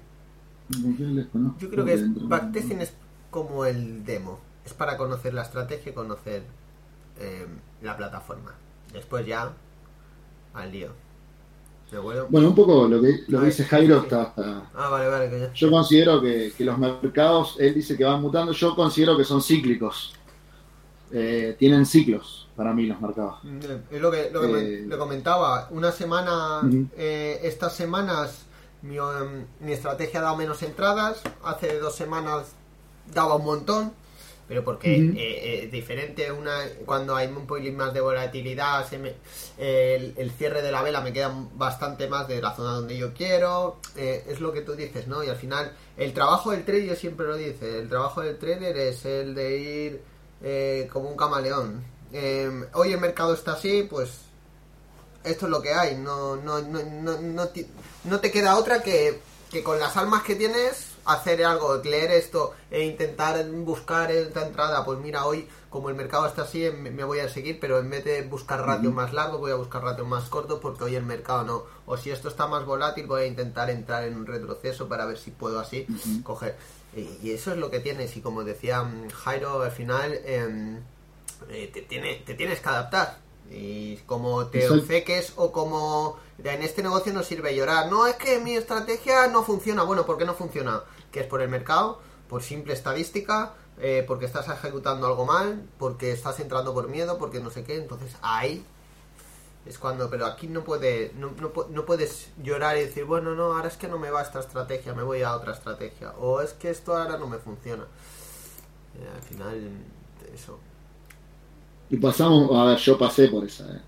yo 1.60 1.70
creo 1.70 1.86
que 1.86 1.94
es, 1.94 2.28
backtesting 2.28 2.82
es 2.82 2.92
como 3.30 3.66
el 3.66 4.04
demo. 4.04 4.40
Es 4.66 4.74
para 4.74 4.98
conocer 4.98 5.34
la 5.34 5.44
estrategia 5.44 5.92
y 5.92 5.96
conocer 5.96 6.44
eh, 7.20 7.46
la 7.82 7.96
plataforma. 7.96 8.54
Después 8.92 9.26
ya 9.26 9.52
al 10.54 10.72
lío. 10.72 10.90
Bueno, 12.30 12.48
un 12.50 12.56
poco 12.56 12.88
lo 12.88 13.00
que, 13.02 13.24
lo 13.28 13.40
que 13.42 13.46
dice 13.46 13.64
Jairo 13.64 13.98
está, 14.00 14.24
está- 14.24 14.64
Ah, 14.74 14.90
vale, 14.90 15.08
vale. 15.08 15.30
Que 15.30 15.40
ya. 15.40 15.54
Yo 15.54 15.70
considero 15.70 16.20
que, 16.22 16.52
que 16.58 16.66
los 16.66 16.78
mercados, 16.78 17.56
él 17.60 17.74
dice 17.76 17.96
que 17.96 18.04
van 18.04 18.22
mutando, 18.22 18.52
yo 18.54 18.76
considero 18.76 19.16
que 19.16 19.24
son 19.24 19.42
cíclicos. 19.42 20.14
Eh, 21.12 21.56
tienen 21.60 21.86
ciclos 21.86 22.48
para 22.56 22.74
mí 22.74 22.88
los 22.88 23.00
mercados. 23.00 23.36
Mm, 23.44 23.60
Es 23.92 24.02
lo 24.02 24.10
que, 24.12 24.30
lo 24.32 24.42
que 24.42 24.48
Eh, 24.48 24.52
me- 24.82 24.88
le 24.88 24.98
comentaba. 24.98 25.68
Una 25.72 25.92
semana, 25.92 26.62
eh, 26.98 27.40
estas 27.44 27.76
semanas, 27.76 28.40
mi, 28.82 28.98
em, 28.98 29.46
mi 29.60 29.72
estrategia 29.72 30.20
ha 30.20 30.24
dado 30.24 30.36
menos 30.38 30.64
entradas. 30.64 31.22
Hace 31.44 31.80
dos 31.80 31.96
semanas 31.96 32.54
daba 33.14 33.36
un 33.36 33.46
montón. 33.46 33.94
Pero 34.48 34.64
porque 34.64 34.96
eh, 35.18 35.64
eh, 35.64 35.70
diferente 35.72 36.32
una 36.32 36.60
cuando 36.86 37.16
hay 37.16 37.28
un 37.28 37.48
poquito 37.48 37.76
más 37.78 37.94
de 37.96 38.00
volatilidad, 38.02 38.88
se 38.88 39.00
me- 39.00 39.16
el, 39.58 40.14
el 40.18 40.32
cierre 40.32 40.62
de 40.62 40.72
la 40.72 40.84
vela 40.84 41.02
me 41.02 41.12
queda 41.12 41.34
bastante 41.56 42.08
más 42.08 42.28
de 42.28 42.40
la 42.42 42.56
zona 42.56 42.74
donde 42.74 42.96
yo 42.96 43.12
quiero. 43.14 43.78
eh, 43.96 44.24
es 44.28 44.40
lo 44.42 44.54
que 44.54 44.62
tú 44.62 44.74
dices, 44.76 45.08
¿no? 45.08 45.24
Y 45.24 45.30
al 45.30 45.38
final, 45.38 45.72
el 45.98 46.14
trabajo 46.14 46.52
del 46.52 46.64
trader, 46.64 46.84
yo 46.86 46.96
siempre 46.96 47.26
lo 47.26 47.36
dice, 47.38 47.80
el 47.80 47.90
trabajo 47.90 48.22
del 48.22 48.38
trader 48.38 48.78
es 48.78 49.04
el 49.06 49.34
de 49.34 49.58
ir 49.58 50.02
eh, 50.44 50.88
como 50.94 51.10
un 51.10 51.18
camaleón. 51.18 51.84
Eh, 52.14 52.50
hoy 52.74 52.94
el 52.94 53.00
mercado 53.00 53.34
está 53.34 53.54
así, 53.54 53.88
pues 53.90 54.12
esto 55.24 55.46
es 55.48 55.50
lo 55.52 55.60
que 55.62 55.74
hay. 55.74 55.96
No, 55.96 56.36
no, 56.36 56.62
no, 56.62 56.84
no, 56.84 57.20
no, 57.20 57.50
no 58.04 58.20
te 58.20 58.32
queda 58.32 58.58
otra 58.58 58.84
que, 58.84 59.18
que 59.52 59.64
con 59.64 59.80
las 59.80 59.98
almas 59.98 60.22
que 60.24 60.36
tienes 60.36 60.90
hacer 61.06 61.44
algo, 61.46 61.78
leer 61.78 62.12
esto 62.12 62.54
e 62.72 62.84
intentar 62.84 63.44
buscar 63.50 64.12
esta 64.12 64.46
entrada. 64.46 64.84
Pues 64.84 65.00
mira, 65.00 65.26
hoy 65.26 65.48
como 65.70 65.90
el 65.90 65.96
mercado 65.96 66.26
está 66.26 66.44
así, 66.44 66.70
me 66.72 66.90
me 66.90 67.04
voy 67.04 67.20
a 67.20 67.30
seguir, 67.30 67.60
pero 67.60 67.80
en 67.80 67.90
vez 67.90 68.06
de 68.06 68.22
buscar 68.24 68.66
ratios 68.66 68.94
más 68.94 69.14
largos, 69.14 69.40
voy 69.40 69.52
a 69.52 69.56
buscar 69.56 69.84
ratios 69.84 70.08
más 70.08 70.30
cortos 70.30 70.60
porque 70.62 70.86
hoy 70.86 70.96
el 70.96 71.04
mercado 71.04 71.44
no. 71.44 71.64
O 71.86 71.98
si 71.98 72.12
esto 72.12 72.30
está 72.30 72.48
más 72.48 72.66
volátil, 72.66 73.08
voy 73.08 73.24
a 73.24 73.26
intentar 73.26 73.70
entrar 73.70 74.06
en 74.06 74.16
un 74.16 74.26
retroceso 74.26 74.88
para 74.88 75.06
ver 75.06 75.18
si 75.18 75.32
puedo 75.32 75.60
así 75.60 75.86
coger. 76.24 76.56
Y, 76.96 77.32
eso 77.32 77.52
es 77.52 77.58
lo 77.58 77.70
que 77.70 77.80
tienes. 77.80 78.16
Y 78.16 78.22
como 78.22 78.44
decía 78.44 78.84
mm, 78.84 79.10
Jairo, 79.10 79.62
al 79.62 79.72
final 79.72 80.18
em, 80.24 80.78
eh, 81.50 81.70
te, 81.74 81.82
tiene, 81.82 82.16
te 82.26 82.34
tienes 82.36 82.62
que 82.62 82.70
adaptar. 82.70 83.18
Y 83.52 83.98
como 84.06 84.48
te 84.48 84.70
obceques 84.70 85.34
o 85.36 85.52
como 85.52 86.18
en 86.44 86.64
este 86.64 86.84
negocio 86.84 87.14
no 87.14 87.24
sirve 87.24 87.56
llorar. 87.56 87.90
No, 87.90 88.08
es 88.08 88.16
que 88.16 88.40
mi 88.40 88.56
estrategia 88.56 89.28
no 89.28 89.44
funciona. 89.44 89.84
Bueno, 89.84 90.06
¿por 90.06 90.18
qué 90.18 90.26
no 90.26 90.34
funciona? 90.34 90.84
Que 91.12 91.22
es 91.22 91.28
por 91.28 91.42
el 91.42 91.50
mercado, 91.50 92.00
por 92.28 92.44
simple 92.44 92.74
estadística, 92.74 93.54
eh, 93.80 94.04
porque 94.08 94.26
estás 94.26 94.48
ejecutando 94.50 95.08
algo 95.08 95.26
mal, 95.26 95.64
porque 95.78 96.12
estás 96.12 96.40
entrando 96.40 96.74
por 96.74 96.88
miedo, 96.88 97.18
porque 97.18 97.40
no 97.40 97.50
sé 97.50 97.64
qué. 97.64 97.78
Entonces 97.78 98.16
ahí 98.22 98.66
es 99.66 99.80
cuando, 99.80 100.10
pero 100.10 100.26
aquí 100.26 100.48
no 100.48 100.64
puede, 100.64 101.12
no, 101.18 101.32
no, 101.40 101.52
no 101.70 101.86
puedes 101.86 102.30
llorar 102.44 102.78
y 102.78 102.82
decir, 102.82 103.06
bueno, 103.06 103.34
no, 103.34 103.54
ahora 103.54 103.68
es 103.68 103.78
que 103.78 103.88
no 103.88 103.98
me 103.98 104.12
va 104.12 104.22
esta 104.22 104.40
estrategia, 104.40 104.94
me 104.94 105.04
voy 105.04 105.24
a 105.24 105.36
otra 105.36 105.54
estrategia. 105.54 106.12
O 106.20 106.42
es 106.42 106.54
que 106.54 106.70
esto 106.70 106.96
ahora 106.96 107.18
no 107.18 107.28
me 107.28 107.38
funciona. 107.38 107.84
Eh, 107.84 109.10
al 109.14 109.22
final, 109.22 109.72
eso. 110.34 110.60
Y 111.90 111.98
pasamos, 111.98 112.50
a 112.56 112.66
ver, 112.66 112.78
yo 112.78 112.98
pasé 112.98 113.28
por 113.28 113.44
esa, 113.46 113.66
eh. 113.72 113.82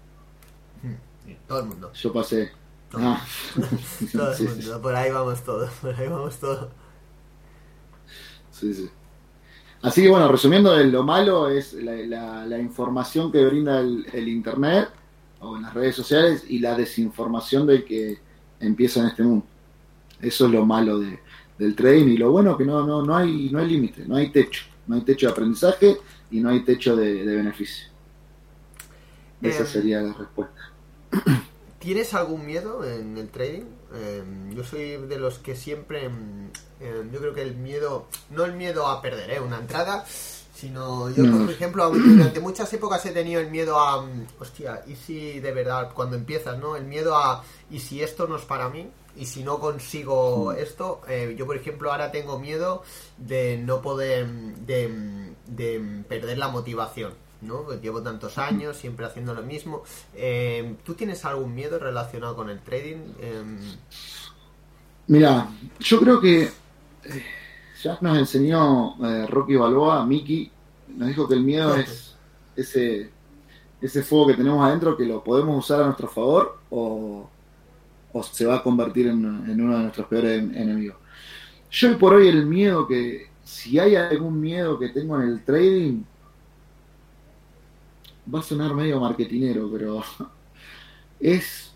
Todo 1.48 1.60
el 1.62 1.66
mundo. 1.68 1.92
yo 1.94 2.14
pasé. 2.14 2.52
Todo, 2.90 3.02
Ah. 3.04 3.22
todo 4.14 4.32
el 4.32 4.36
Sí, 4.38 4.44
mundo. 4.44 4.82
Por 4.82 4.96
ahí 4.96 5.12
vamos 5.12 5.44
todos. 5.44 5.70
Por 5.82 5.94
ahí 5.96 6.08
vamos 6.08 6.38
todos. 6.40 6.70
Sí, 8.52 8.74
sí. 8.74 8.90
Así 9.82 10.02
que 10.02 10.10
bueno, 10.10 10.28
resumiendo, 10.32 10.76
lo 10.76 11.04
malo 11.04 11.50
es 11.50 11.74
la, 11.74 11.94
la- 11.94 12.46
la 12.46 12.58
información 12.60 13.32
que 13.32 13.46
brinda 13.46 13.80
el, 13.80 14.08
el 14.12 14.28
Internet 14.28 14.90
o 15.40 15.56
en 15.56 15.64
las 15.64 15.74
redes 15.74 15.96
sociales 15.96 16.44
y 16.48 16.60
la 16.60 16.76
desinformación 16.76 17.68
del 17.68 17.86
que 17.86 18.18
empieza 18.60 19.02
en 19.02 19.08
este 19.08 19.22
mundo. 19.24 19.46
Eso 20.20 20.46
es 20.48 20.52
lo 20.52 20.66
malo 20.66 20.98
de- 21.00 21.20
del 21.60 21.76
trading 21.76 22.08
y 22.08 22.18
lo 22.18 22.32
bueno 22.32 22.58
que 22.58 22.66
no, 22.66 22.86
no, 22.86 23.04
no 23.04 23.16
hay, 23.16 23.50
no 23.52 23.60
hay 23.60 23.68
límite, 23.70 24.06
no 24.08 24.16
hay 24.16 24.32
techo. 24.32 24.64
No 24.88 24.96
hay 24.96 25.02
techo 25.02 25.28
de 25.28 25.32
aprendizaje 25.34 25.98
y 26.32 26.40
no 26.40 26.50
hay 26.50 26.62
techo 26.64 26.96
de, 26.96 27.26
de 27.26 27.36
beneficio. 27.36 27.88
Esa 29.42 29.62
Em, 29.62 29.68
sería 29.68 30.02
la 30.02 30.14
respuesta. 30.14 30.72
¿Tienes 31.80 32.14
algún 32.14 32.46
miedo 32.46 32.84
en 32.84 33.18
el 33.18 33.30
trading? 33.30 33.64
Eh, 33.94 34.24
yo 34.54 34.64
soy 34.64 34.98
de 34.98 35.18
los 35.18 35.40
que 35.40 35.56
siempre, 35.56 36.10
mm, 36.10 36.50
eh, 36.82 37.04
yo 37.12 37.20
creo 37.20 37.34
que 37.34 37.42
el 37.44 37.56
miedo, 37.56 38.08
no 38.32 38.46
el 38.46 38.54
miedo 38.54 38.88
a 38.88 39.02
perder 39.02 39.32
¿eh? 39.32 39.40
una 39.40 39.58
entrada, 39.60 40.04
sino 40.54 41.10
yo, 41.12 41.24
No. 41.24 41.46
por 41.46 41.52
ejemplo, 41.54 41.90
durante 41.92 42.40
muchas 42.40 42.74
épocas 42.74 43.06
he 43.06 43.12
tenido 43.12 43.40
el 43.40 43.50
miedo 43.52 43.80
a, 43.80 44.02
mm, 44.02 44.26
hostia, 44.40 44.84
y 44.88 44.96
si 44.96 45.40
de 45.40 45.52
verdad, 45.54 45.92
cuando 45.94 46.16
empiezas, 46.18 46.58
¿no? 46.58 46.76
El 46.76 46.86
miedo 46.86 47.16
a, 47.16 47.44
y 47.70 47.80
si 47.80 48.02
esto 48.02 48.28
no 48.28 48.36
es 48.38 48.44
para 48.44 48.68
mí, 48.70 48.90
y 49.16 49.26
si 49.26 49.44
no 49.44 49.60
consigo 49.60 50.52
esto, 50.54 51.02
eh, 51.08 51.36
yo 51.38 51.46
por 51.46 51.56
ejemplo 51.58 51.92
ahora 51.92 52.12
tengo 52.12 52.38
miedo 52.40 52.84
de 53.18 53.58
no 53.58 53.82
poder, 53.82 54.28
mm, 54.28 54.66
de, 54.66 54.88
mm, 54.88 55.36
de 55.56 55.80
mm, 55.80 56.04
perder 56.04 56.38
la 56.38 56.50
motivación. 56.50 57.14
¿No? 57.42 57.64
Pues 57.64 57.82
Llevo 57.82 58.02
tantos 58.02 58.38
años 58.38 58.78
siempre 58.78 59.06
haciendo 59.06 59.34
lo 59.34 59.44
mismo. 59.44 59.84
Eh, 60.14 60.76
¿Tú 60.84 60.94
tienes 60.96 61.26
algún 61.26 61.54
miedo 61.56 61.80
relacionado 61.80 62.36
con 62.36 62.50
el 62.50 62.60
trading? 62.62 62.98
Em, 63.20 63.78
Mira, 65.08 65.48
yo 65.80 66.00
creo 66.00 66.20
que 66.20 66.44
eh, 66.44 67.24
ya 67.82 67.98
nos 68.02 68.18
enseñó 68.18 68.96
eh, 69.06 69.26
Rocky 69.28 69.56
Balboa, 69.56 70.06
Mickey, 70.06 70.52
nos 70.96 71.08
dijo 71.08 71.28
que 71.28 71.36
el 71.36 71.44
miedo 71.44 71.76
es 71.76 72.16
ese, 72.56 73.10
ese 73.82 74.04
fuego 74.04 74.28
que 74.28 74.34
tenemos 74.36 74.66
adentro 74.66 74.98
que 74.98 75.06
lo 75.06 75.24
podemos 75.24 75.58
usar 75.64 75.82
a 75.82 75.86
nuestro 75.86 76.10
favor 76.10 76.58
o, 76.70 77.30
o 78.12 78.24
se 78.24 78.46
va 78.46 78.58
a 78.58 78.64
convertir 78.64 79.08
en, 79.08 79.24
en 79.50 79.62
uno 79.62 79.78
de 79.78 79.84
nuestros 79.84 80.08
peores 80.08 80.40
en- 80.42 80.56
enemigos. 80.56 80.98
Yo 81.72 81.98
por 81.98 82.14
hoy 82.16 82.28
el 82.28 82.46
miedo 82.46 82.88
que, 82.88 83.28
si 83.44 83.80
hay 83.80 83.96
algún 83.96 84.40
miedo 84.42 84.78
que 84.80 84.90
tengo 84.90 85.22
en 85.22 85.30
el 85.30 85.44
trading, 85.46 86.04
va 88.34 88.40
a 88.40 88.44
sonar 88.44 88.74
medio 88.74 89.00
marketinero, 89.00 89.70
pero 89.72 90.04
es, 91.20 91.74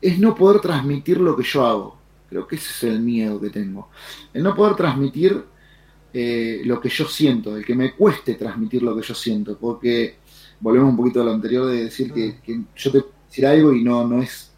es 0.00 0.18
no 0.18 0.34
poder 0.34 0.60
transmitir 0.60 1.20
lo 1.20 1.36
que 1.36 1.42
yo 1.42 1.66
hago. 1.66 1.98
Creo 2.28 2.46
que 2.46 2.56
ese 2.56 2.70
es 2.70 2.94
el 2.94 3.00
miedo 3.00 3.40
que 3.40 3.50
tengo. 3.50 3.90
El 4.32 4.42
no 4.42 4.54
poder 4.54 4.74
transmitir 4.74 5.44
eh, 6.12 6.62
lo 6.64 6.80
que 6.80 6.88
yo 6.88 7.06
siento, 7.06 7.56
el 7.56 7.64
que 7.64 7.74
me 7.74 7.94
cueste 7.94 8.34
transmitir 8.34 8.82
lo 8.82 8.96
que 8.96 9.02
yo 9.02 9.14
siento, 9.14 9.58
porque 9.58 10.16
volvemos 10.60 10.90
un 10.90 10.96
poquito 10.96 11.20
a 11.20 11.24
lo 11.24 11.32
anterior 11.32 11.66
de 11.66 11.84
decir 11.84 12.12
que, 12.12 12.40
que 12.40 12.62
yo 12.74 12.90
te 12.90 13.04
decir 13.32 13.46
algo 13.46 13.72
y 13.72 13.82
no, 13.82 14.06
no 14.06 14.22
es, 14.22 14.52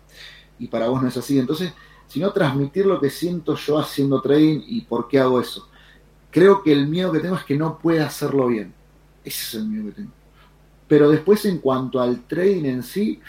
y 0.58 0.66
para 0.66 0.88
vos 0.88 1.00
no 1.00 1.08
es 1.08 1.16
así. 1.16 1.38
Entonces, 1.38 1.72
sino 2.08 2.32
transmitir 2.32 2.86
lo 2.86 3.00
que 3.00 3.08
siento 3.08 3.54
yo 3.54 3.78
haciendo 3.78 4.20
trading 4.20 4.62
y 4.66 4.80
por 4.82 5.06
qué 5.06 5.20
hago 5.20 5.40
eso. 5.40 5.68
Creo 6.30 6.62
que 6.62 6.72
el 6.72 6.88
miedo 6.88 7.12
que 7.12 7.20
tengo 7.20 7.36
es 7.36 7.44
que 7.44 7.56
no 7.56 7.78
pueda 7.78 8.06
hacerlo 8.06 8.48
bien. 8.48 8.74
Ese 9.24 9.42
es 9.42 9.54
el 9.54 9.68
miedo 9.68 9.86
que 9.86 9.92
tengo. 9.92 10.23
Pero 10.88 11.10
después 11.10 11.44
en 11.46 11.58
cuanto 11.58 12.00
al 12.00 12.22
trading 12.26 12.64
en 12.64 12.82
sí, 12.82 13.20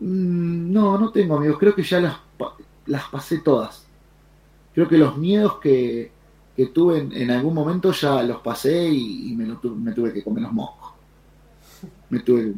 mm, 0.00 0.72
no, 0.72 0.98
no 0.98 1.10
tengo 1.10 1.36
amigos, 1.36 1.58
creo 1.58 1.74
que 1.74 1.82
ya 1.82 2.00
las, 2.00 2.16
las 2.86 3.04
pasé 3.08 3.38
todas. 3.38 3.86
Creo 4.74 4.88
que 4.88 4.98
los 4.98 5.16
miedos 5.16 5.58
que, 5.58 6.12
tuve 6.74 6.98
en, 6.98 7.30
algún 7.30 7.54
momento 7.54 7.92
ya 7.92 8.22
los 8.22 8.40
pasé 8.40 8.88
y, 8.88 9.34
me, 9.36 9.46
me, 9.46 9.92
tuve 9.92 10.12
que 10.12 10.24
comer 10.24 10.42
los 10.42 10.52
moscos. 10.52 10.92
Me 12.10 12.20
tuve 12.20 12.52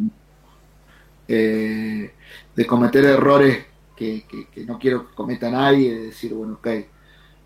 eh, 1.29 2.13
de 2.57 2.67
cometer 2.67 3.05
errores 3.05 3.65
que, 3.97 4.25
no 4.67 4.79
quiero 4.79 5.09
que 5.09 5.15
cometa 5.15 5.51
nadie, 5.51 5.95
de 5.95 6.07
decir, 6.07 6.33
bueno, 6.35 6.55
ok, 6.55 6.67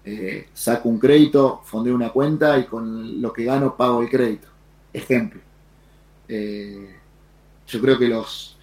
eh, 0.05 0.49
saco 0.53 0.89
un 0.89 0.99
crédito, 0.99 1.61
fondeo 1.65 1.95
una 1.95 2.11
cuenta 2.11 2.59
y 2.59 2.65
con 2.65 3.21
lo 3.21 3.33
que 3.33 3.45
gano 3.45 3.77
pago 3.77 4.03
el 4.03 4.09
crédito. 4.09 4.49
Ejemplo. 4.93 5.41
Eh, 6.29 6.97
yo 7.67 7.81
creo 7.81 7.99
que 7.99 8.09
los, 8.09 8.57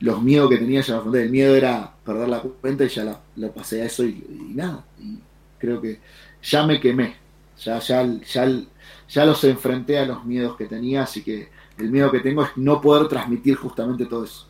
los 0.00 0.22
miedos 0.22 0.50
que 0.50 0.58
tenía 0.58 0.80
ya 0.80 1.02
la 1.04 1.20
el 1.20 1.30
miedo 1.30 1.54
era 1.54 1.92
perder 2.04 2.28
la 2.28 2.40
cuenta 2.40 2.84
y 2.84 2.88
ya 2.88 3.20
lo 3.36 3.52
pasé 3.52 3.82
a 3.82 3.86
eso 3.86 4.04
y, 4.04 4.52
nada. 4.54 4.84
Y 4.98 5.18
creo 5.58 5.80
que 5.80 6.00
ya 6.42 6.66
me 6.66 6.80
quemé. 6.80 7.16
Ya, 7.58 7.78
ya, 7.78 8.06
ya, 8.22 8.62
ya 9.08 9.24
los 9.26 9.44
enfrenté 9.44 9.98
a 9.98 10.06
los 10.06 10.24
miedos 10.24 10.56
que 10.56 10.64
tenía, 10.64 11.02
así 11.02 11.22
que 11.22 11.50
el 11.76 11.90
miedo 11.90 12.10
que 12.10 12.20
tengo 12.20 12.42
es 12.42 12.50
no 12.56 12.80
poder 12.80 13.06
transmitir 13.08 13.56
justamente 13.56 14.06
todo 14.06 14.24
eso. 14.24 14.46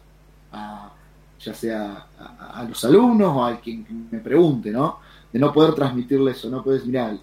ya 1.41 1.55
sea 1.55 2.07
a, 2.19 2.65
los 2.69 2.85
alumnos 2.85 3.37
o 3.37 3.45
a 3.45 3.61
quien 3.61 4.09
me 4.11 4.19
pregunte, 4.21 4.71
¿no? 4.71 5.01
De 5.33 5.39
no 5.39 5.53
poder 5.53 5.75
transmitirle 5.75 6.33
eso, 6.33 6.51
no 6.51 6.63
puedes, 6.63 6.85
mirar 6.85 7.19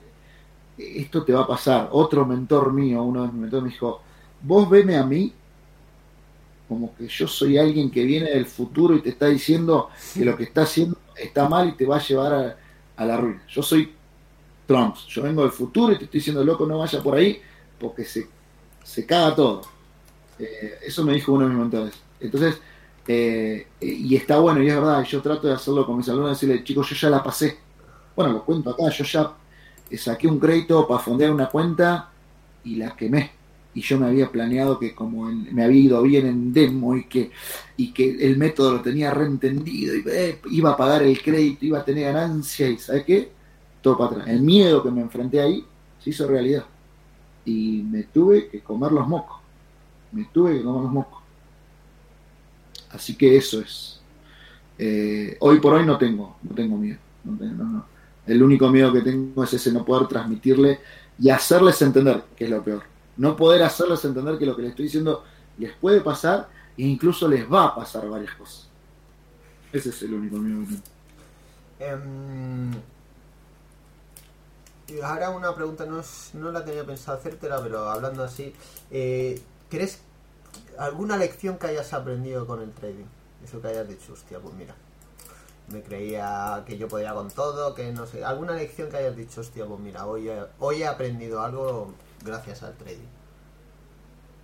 esto 0.78 1.24
te 1.24 1.34
va 1.34 1.41
a 1.41 1.47
pasar. 1.47 1.89
Otro 1.91 2.26
mentor 2.26 2.74
mío, 2.74 3.03
uno 3.03 3.22
de 3.24 3.28
mis 3.28 3.41
mentores 3.41 3.63
me 3.63 3.70
dijo, 3.70 4.01
vos 4.42 4.70
veme 4.70 4.96
a 4.96 5.04
mí 5.04 5.34
como 6.68 6.94
que 6.96 7.08
yo 7.08 7.28
soy 7.28 7.58
alguien 7.58 7.90
que 7.90 8.04
viene 8.04 8.32
del 8.32 8.46
futuro 8.46 8.96
y 8.96 9.02
te 9.02 9.10
está 9.10 9.28
diciendo 9.28 9.90
que 10.14 10.26
lo 10.26 10.36
que 10.36 10.44
está 10.44 10.64
haciendo 10.64 10.98
está 11.16 11.48
mal 11.48 11.70
y 11.70 11.72
te 11.74 11.86
va 11.86 11.98
a 11.98 12.02
llevar 12.02 12.58
a, 12.98 13.06
la 13.06 13.18
ruina. 13.18 13.44
Yo 13.48 13.62
soy 13.62 13.94
Trump, 14.66 14.96
yo 15.08 15.22
vengo 15.22 15.44
del 15.44 15.52
futuro 15.52 15.94
y 15.94 15.98
te 15.98 16.06
estoy 16.06 16.20
diciendo, 16.20 16.44
loco, 16.44 16.66
no 16.66 16.80
vaya 16.80 17.02
por 17.02 17.16
ahí 17.16 17.40
porque 17.80 18.04
se, 18.04 18.28
se 18.84 19.06
caga 19.06 19.36
todo. 19.36 19.62
Eh, 20.40 20.80
eso 20.86 21.04
me 21.04 21.14
dijo 21.14 21.32
uno 21.32 21.46
de 21.46 21.50
mis 21.52 21.60
mentores. 21.60 21.94
Entonces, 22.20 22.60
eh, 23.08 23.68
y 23.80 24.16
está 24.16 24.40
bueno, 24.40 24.62
y 24.62 24.68
es 24.68 24.76
verdad, 24.76 25.04
yo 25.04 25.22
trato 25.22 25.48
de 25.48 25.54
hacerlo 25.54 25.86
con 25.86 25.98
mis 25.98 26.10
alumnos, 26.10 26.32
decirle, 26.32 26.64
chicos, 26.64 26.90
yo 26.90 26.96
ya 26.96 27.10
la 27.10 27.24
pasé. 27.24 27.58
Bueno, 28.16 28.34
lo 28.34 28.44
cuento 28.44 28.72
acá, 28.72 28.90
yo 28.90 29.06
ya 29.06 29.32
saqué 29.98 30.28
un 30.28 30.40
crédito 30.40 30.86
para 30.88 31.00
fondear 31.00 31.32
una 31.32 31.48
cuenta 31.50 32.10
y 32.66 32.76
la 32.76 32.96
quemé. 32.96 33.37
Y 33.78 33.82
yo 33.82 33.99
me 33.99 34.07
había 34.07 34.32
planeado 34.32 34.80
que 34.80 34.95
como 34.95 35.25
me 35.25 35.63
había 35.63 35.82
ido 35.82 36.01
bien 36.01 36.25
en 36.25 36.53
demo 36.53 36.95
y 36.97 37.05
que, 37.05 37.32
y 37.78 37.93
que 37.93 38.25
el 38.25 38.38
método 38.38 38.73
lo 38.73 38.82
tenía 38.82 39.11
reentendido, 39.11 39.95
y, 39.95 40.03
eh, 40.07 40.39
iba 40.51 40.71
a 40.71 40.78
pagar 40.78 41.03
el 41.03 41.21
crédito, 41.21 41.65
iba 41.65 41.80
a 41.80 41.86
tener 41.86 42.11
ganancia 42.11 42.67
y 42.67 42.78
¿sabes 42.78 43.05
qué? 43.05 43.32
Todo 43.82 43.97
para 43.97 44.11
atrás. 44.11 44.30
El 44.30 44.41
miedo 44.41 44.82
que 44.82 44.89
me 44.89 45.01
enfrenté 45.01 45.39
ahí 45.41 45.63
se 46.03 46.09
hizo 46.09 46.28
realidad. 46.28 46.65
Y 47.45 47.84
me 47.84 48.03
tuve 48.03 48.47
que 48.49 48.61
comer 48.61 48.91
los 48.91 49.07
mocos 49.07 49.38
me 50.11 50.25
tuve 50.25 50.57
que 50.57 50.63
comer 50.63 50.84
los 50.84 50.91
mocos. 50.91 51.19
Así 52.91 53.15
que 53.15 53.38
eso 53.38 53.61
es. 53.61 53.99
Eh, 54.78 55.38
hoy 55.39 55.59
por 55.59 55.73
hoy 55.73 55.86
no 55.86 55.97
tengo, 55.97 56.38
no 56.43 56.55
tengo 56.55 56.78
miedo. 56.78 56.99
El 58.25 58.43
único 58.43 58.69
miedo 58.69 58.91
que 58.93 59.01
tengo 59.01 59.43
es 59.43 59.53
ese 59.53 59.71
no 59.71 59.84
poder 59.84 60.07
transmitirle 60.07 60.80
y 61.19 61.30
hacerles 61.30 61.82
entender, 61.82 62.23
que 62.36 62.45
es 62.45 62.49
lo 62.49 62.63
peor. 62.63 62.97
No 63.18 63.36
poder 63.36 63.63
hacerles 63.63 64.03
entender 64.05 64.38
que 64.38 64.45
lo 64.45 64.55
que 64.55 64.61
les 64.61 64.72
estoy 64.72 64.86
diciendo 64.86 65.24
les 65.57 65.74
puede 65.76 66.01
pasar 66.01 66.49
e 66.78 66.84
incluso 66.84 67.28
les 67.28 67.51
va 67.51 67.65
a 67.65 67.76
pasar 67.76 68.07
varias 68.07 68.34
cosas. 68.36 68.68
Ese 69.72 69.89
es 69.89 70.01
el 70.03 70.13
único 70.13 70.38
miedo 70.38 70.61
que 70.68 70.76
tengo. 70.76 70.84
Em, 71.80 72.72
ahora 75.03 75.30
una 75.32 75.53
pregunta, 75.53 75.86
no, 75.86 76.01
no 76.34 76.51
la 76.51 76.63
tenía 76.63 76.86
pensado 76.86 77.18
hacértela, 77.18 77.61
pero 77.61 77.89
hablando 77.89 78.24
así, 78.24 78.53
eh, 78.91 79.41
¿Crees 79.70 79.99
alguna 80.78 81.18
lección 81.18 81.57
que 81.57 81.68
hayas 81.68 81.93
aprendido 81.93 82.47
con 82.47 82.61
el 82.61 82.72
trading? 82.72 83.05
Eso 83.43 83.61
que 83.61 83.68
hayas 83.68 83.88
dicho, 83.88 84.13
hostia, 84.13 84.39
pues 84.39 84.53
mira, 84.55 84.76
me 85.68 85.84
creía 85.84 86.63
que 86.65 86.78
yo 86.78 86.88
podía 86.88 87.13
con 87.13 87.30
todo, 87.30 87.76
que 87.76 87.91
no 87.91 88.07
sé, 88.07 88.24
alguna 88.24 88.53
lección 88.53 88.89
que 88.89 88.97
hayas 88.97 89.15
dicho, 89.18 89.41
hostia, 89.41 89.65
pues 89.65 89.80
mira, 89.82 90.05
hoy 90.05 90.30
he, 90.30 90.41
hoy 90.59 90.84
he 90.84 90.88
aprendido 90.88 91.41
algo 91.41 91.93
gracias 92.24 92.63
al 92.63 92.76
trading. 92.76 93.07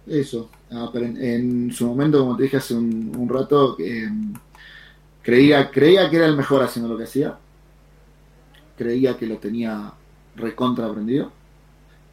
Eso, 0.06 0.50
en 0.70 1.72
su 1.72 1.88
momento, 1.88 2.20
como 2.20 2.36
te 2.36 2.44
dije 2.44 2.58
hace 2.58 2.74
un, 2.74 3.28
rato, 3.30 3.78
creía, 5.22 5.72
creía 5.72 6.10
que 6.10 6.18
era 6.18 6.26
el 6.26 6.36
mejor 6.36 6.62
haciendo 6.62 6.92
lo 6.92 6.98
que 6.98 7.06
hacía, 7.06 7.38
creía 8.78 9.18
que 9.18 9.28
lo 9.28 9.38
tenía 9.38 9.94
recontra 10.36 10.88
aprendido, 10.88 11.32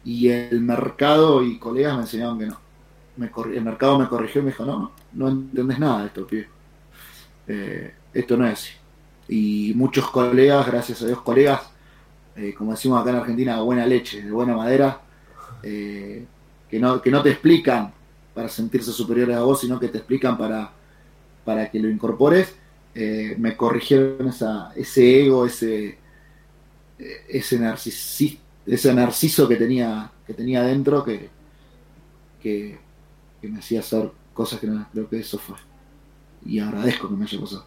y 0.05 0.29
el 0.29 0.61
mercado 0.61 1.43
y 1.43 1.59
colegas 1.59 1.95
me 1.95 2.01
enseñaron 2.03 2.39
que 2.39 2.45
no 2.45 2.57
el 3.17 3.63
mercado 3.63 3.99
me 3.99 4.07
corrigió 4.07 4.41
y 4.41 4.45
me 4.45 4.51
dijo, 4.51 4.65
no, 4.65 4.91
no 5.13 5.29
entendés 5.29 5.79
nada 5.79 6.01
de 6.01 6.07
esto, 6.07 6.27
pibe. 6.27 6.47
Eh, 7.47 7.93
esto 8.13 8.37
no 8.37 8.45
es 8.45 8.53
así. 8.53 8.71
Y 9.27 9.73
muchos 9.75 10.09
colegas, 10.09 10.65
gracias 10.67 11.01
a 11.01 11.07
Dios, 11.07 11.21
colegas, 11.21 11.61
eh, 12.35 12.53
como 12.57 12.71
decimos 12.71 13.01
acá 13.01 13.11
en 13.11 13.17
Argentina, 13.17 13.61
buena 13.61 13.85
leche, 13.85 14.23
de 14.23 14.31
buena 14.31 14.55
madera, 14.55 15.01
eh, 15.63 16.25
que, 16.69 16.79
no, 16.79 17.01
que 17.01 17.11
no 17.11 17.21
te 17.21 17.31
explican 17.31 17.93
para 18.33 18.49
sentirse 18.49 18.91
superiores 18.91 19.35
a 19.35 19.43
vos, 19.43 19.61
sino 19.61 19.79
que 19.79 19.89
te 19.89 19.97
explican 19.97 20.37
para, 20.37 20.71
para 21.43 21.69
que 21.69 21.79
lo 21.79 21.89
incorpores, 21.89 22.55
me 22.93 23.55
corrigieron 23.55 24.27
esa, 24.27 24.73
ese 24.75 25.23
ego, 25.23 25.45
ese, 25.45 25.97
ese, 26.97 28.39
ese 28.65 28.93
narciso 28.93 29.47
que 29.47 29.55
tenía, 29.55 30.11
que 30.27 30.33
tenía 30.33 30.63
dentro 30.63 31.03
que, 31.03 31.29
que, 32.41 32.77
que 33.41 33.47
me 33.47 33.59
hacía 33.59 33.79
hacer 33.79 34.11
cosas 34.33 34.59
que 34.59 34.67
no 34.67 34.87
creo 34.91 35.09
que 35.09 35.19
eso 35.19 35.37
fue. 35.37 35.57
Y 36.45 36.59
agradezco 36.59 37.09
que 37.09 37.15
me 37.15 37.25
haya 37.25 37.39
pasado. 37.39 37.65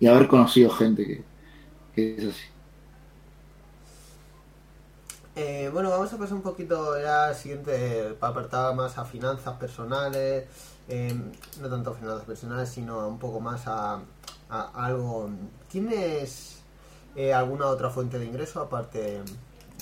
Y 0.00 0.06
haber 0.06 0.28
conocido 0.28 0.70
gente 0.70 1.24
que, 1.94 2.16
es 2.16 2.24
así. 2.24 2.44
Eh, 5.36 5.68
bueno, 5.72 5.90
vamos 5.90 6.12
a 6.12 6.16
pasar 6.16 6.34
un 6.34 6.42
poquito 6.42 7.00
ya 7.00 7.26
al 7.26 7.34
siguiente, 7.34 8.16
apartar 8.20 8.74
más 8.74 8.98
a 8.98 9.04
finanzas 9.04 9.56
personales, 9.56 10.44
eh, 10.88 11.14
no 11.60 11.68
tanto 11.68 11.90
a 11.90 11.94
finanzas 11.94 12.24
personales, 12.24 12.68
sino 12.68 13.08
un 13.08 13.18
poco 13.18 13.40
más 13.40 13.66
a, 13.66 14.00
algo. 14.48 15.30
¿Tienes 15.68 16.58
eh, 17.16 17.32
alguna 17.32 17.66
otra 17.66 17.90
fuente 17.90 18.18
de 18.18 18.26
ingreso 18.26 18.60
aparte 18.60 19.22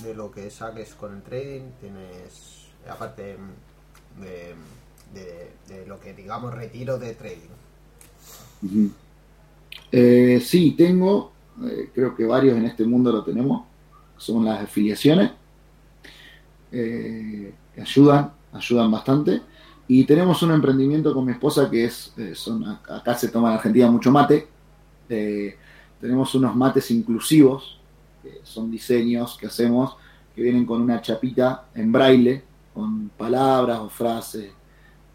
de 0.03 0.13
lo 0.15 0.31
que 0.31 0.49
saques 0.49 0.95
con 0.95 1.15
el 1.15 1.21
trading? 1.21 1.69
¿Tienes, 1.79 2.67
aparte 2.87 3.37
de 4.19 4.55
de, 5.13 5.85
lo 5.87 5.99
que 5.99 6.13
digamos 6.13 6.53
retiro 6.53 6.97
de 6.97 7.13
trading. 7.13 8.89
Eh, 9.91 10.41
sí, 10.43 10.71
tengo, 10.71 11.31
eh, 11.63 11.89
creo 11.93 12.15
que 12.15 12.25
varios 12.25 12.57
en 12.57 12.65
este 12.65 12.85
mundo 12.85 13.11
lo 13.11 13.23
tenemos, 13.23 13.63
son 14.17 14.45
las 14.45 14.63
afiliaciones, 14.63 15.31
eh, 16.73 17.53
que 17.73 17.81
ayudan, 17.81 18.33
ayudan 18.51 18.91
bastante. 18.91 19.41
Y 19.87 20.03
tenemos 20.05 20.41
un 20.43 20.51
emprendimiento 20.51 21.13
con 21.13 21.25
mi 21.25 21.31
esposa 21.31 21.69
que 21.69 21.85
es, 21.85 22.13
son, 22.33 22.65
acá 22.65 23.15
se 23.15 23.29
toma 23.29 23.49
en 23.49 23.55
Argentina 23.55 23.91
mucho 23.91 24.11
mate, 24.11 24.47
tenemos 26.03 26.35
unos 26.35 26.53
mates 26.53 26.91
inclusivos, 26.91 27.79
que 28.21 28.41
son 28.43 28.69
diseños 28.69 29.37
que 29.37 29.47
hacemos, 29.47 29.95
que 30.35 30.41
vienen 30.41 30.65
con 30.65 30.81
una 30.81 31.01
chapita 31.01 31.65
en 31.75 31.93
braille, 31.93 32.43
con 32.73 33.09
palabras 33.09 33.79
o 33.79 33.89
frases 33.89 34.51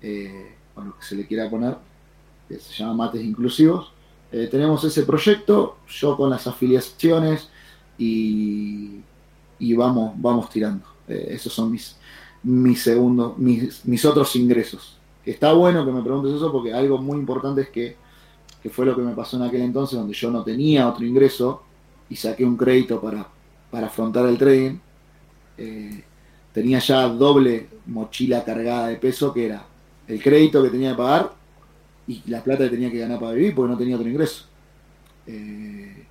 eh, 0.00 0.54
o 0.74 0.82
lo 0.82 0.96
que 0.96 1.04
se 1.04 1.16
le 1.16 1.26
quiera 1.26 1.50
poner, 1.50 1.76
que 2.48 2.58
se 2.58 2.72
llama 2.72 2.94
Mates 2.94 3.22
Inclusivos. 3.22 3.92
Eh, 4.30 4.48
tenemos 4.50 4.84
ese 4.84 5.02
proyecto, 5.02 5.78
yo 5.88 6.16
con 6.16 6.30
las 6.30 6.46
afiliaciones 6.46 7.50
y, 7.98 9.00
y 9.58 9.74
vamos, 9.74 10.12
vamos 10.16 10.48
tirando. 10.48 10.86
Eh, 11.08 11.28
esos 11.30 11.52
son 11.52 11.70
mis, 11.72 11.96
mis, 12.42 12.82
segundo, 12.82 13.34
mis, 13.38 13.84
mis 13.86 14.04
otros 14.04 14.34
ingresos. 14.36 14.98
está 15.24 15.52
bueno 15.52 15.84
que 15.84 15.92
me 15.92 16.02
preguntes 16.02 16.34
eso 16.34 16.52
porque 16.52 16.72
algo 16.72 16.98
muy 16.98 17.18
importante 17.18 17.62
es 17.62 17.68
que, 17.70 17.96
que 18.62 18.70
fue 18.70 18.86
lo 18.86 18.94
que 18.94 19.02
me 19.02 19.12
pasó 19.14 19.36
en 19.36 19.44
aquel 19.44 19.62
entonces 19.62 19.98
donde 19.98 20.14
yo 20.14 20.30
no 20.30 20.42
tenía 20.44 20.88
otro 20.88 21.04
ingreso 21.04 21.62
y 22.10 22.16
saqué 22.16 22.44
un 22.44 22.56
crédito 22.56 23.00
para, 23.00 23.26
para 23.70 23.86
afrontar 23.86 24.26
el 24.26 24.38
trading. 24.38 24.78
Eh, 25.56 26.04
tenía 26.52 26.78
ya 26.78 27.08
doble 27.08 27.68
mochila 27.86 28.44
cargada 28.44 28.88
de 28.88 28.96
peso 28.96 29.32
que 29.32 29.46
era 29.46 29.64
el 30.06 30.22
crédito 30.22 30.62
que 30.62 30.70
tenía 30.70 30.92
que 30.92 30.96
pagar 30.96 31.32
y 32.06 32.22
la 32.26 32.42
plata 32.42 32.64
que 32.64 32.70
tenía 32.70 32.90
que 32.90 32.98
ganar 32.98 33.18
para 33.20 33.32
vivir 33.32 33.54
porque 33.54 33.72
no 33.72 33.78
tenía 33.78 33.96
otro 33.96 34.08
ingreso. 34.08 34.44
Eh, 35.26 36.06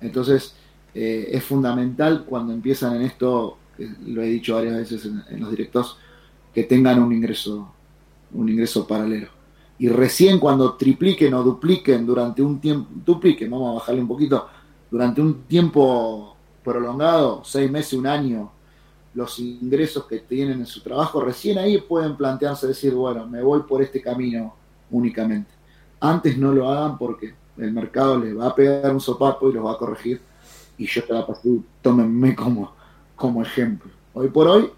entonces, 0.00 0.54
es 0.94 1.42
fundamental 1.44 2.24
cuando 2.26 2.52
empiezan 2.52 2.96
en 2.96 3.02
esto, 3.02 3.56
lo 4.06 4.22
he 4.22 4.26
dicho 4.26 4.54
varias 4.54 4.76
veces 4.76 5.04
en, 5.04 5.40
los 5.40 5.50
directos, 5.50 5.98
que 6.54 6.64
tengan 6.64 7.02
un 7.02 7.12
ingreso, 7.12 7.72
un 8.32 8.48
ingreso 8.48 8.86
paralelo. 8.86 9.28
Y 9.78 9.88
recién 9.88 10.38
cuando 10.38 10.74
tripliquen 10.74 11.34
o 11.34 11.42
dupliquen 11.42 12.06
durante 12.06 12.42
un 12.42 12.60
tiempo, 12.60 12.88
dupliquen, 13.04 13.50
vamos 13.50 13.70
a 13.70 13.74
bajarle 13.80 14.02
un 14.02 14.08
poquito, 14.08 14.46
durante 14.90 15.20
un 15.20 15.42
tiempo 15.44 16.36
prolongado, 16.62 17.42
seis 17.44 17.70
meses, 17.70 17.94
un 17.94 18.06
año, 18.06 18.52
los 19.14 19.38
ingresos 19.38 20.06
que 20.06 20.20
tienen 20.20 20.60
en 20.60 20.66
su 20.66 20.80
trabajo, 20.82 21.20
recién 21.20 21.58
ahí 21.58 21.78
pueden 21.80 22.16
plantearse 22.16 22.66
decir, 22.66 22.94
bueno, 22.94 23.26
me 23.26 23.42
voy 23.42 23.62
por 23.62 23.82
este 23.82 24.00
camino 24.00 24.54
únicamente. 24.90 25.50
Antes 26.00 26.38
no 26.38 26.52
lo 26.52 26.68
hagan 26.70 26.98
porque 26.98 27.34
el 27.58 27.72
mercado 27.72 28.18
les 28.18 28.36
va 28.36 28.48
a 28.48 28.54
pegar 28.54 28.92
un 28.92 29.00
sopapo 29.00 29.50
y 29.50 29.52
los 29.52 29.64
va 29.64 29.72
a 29.72 29.78
corregir. 29.78 30.20
Y 30.78 30.86
yo 30.86 31.04
te 31.04 31.12
la 31.12 31.26
pasé, 31.26 31.60
tómenme 31.80 32.34
como, 32.34 32.72
como 33.22 33.40
ejemplo. 33.40 33.88
Hoy 34.14 34.30
por 34.30 34.48
hoy, 34.48 34.68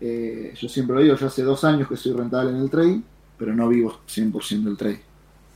eh, 0.00 0.54
yo 0.56 0.68
siempre 0.68 0.94
lo 0.94 1.02
digo, 1.02 1.16
yo 1.16 1.26
hace 1.26 1.42
dos 1.42 1.64
años 1.64 1.88
que 1.88 1.96
soy 1.96 2.12
rentable 2.12 2.50
en 2.50 2.58
el 2.58 2.70
trading, 2.70 3.02
pero 3.36 3.52
no 3.52 3.68
vivo 3.68 3.98
100% 4.06 4.62
del 4.62 4.76
trading. 4.76 5.00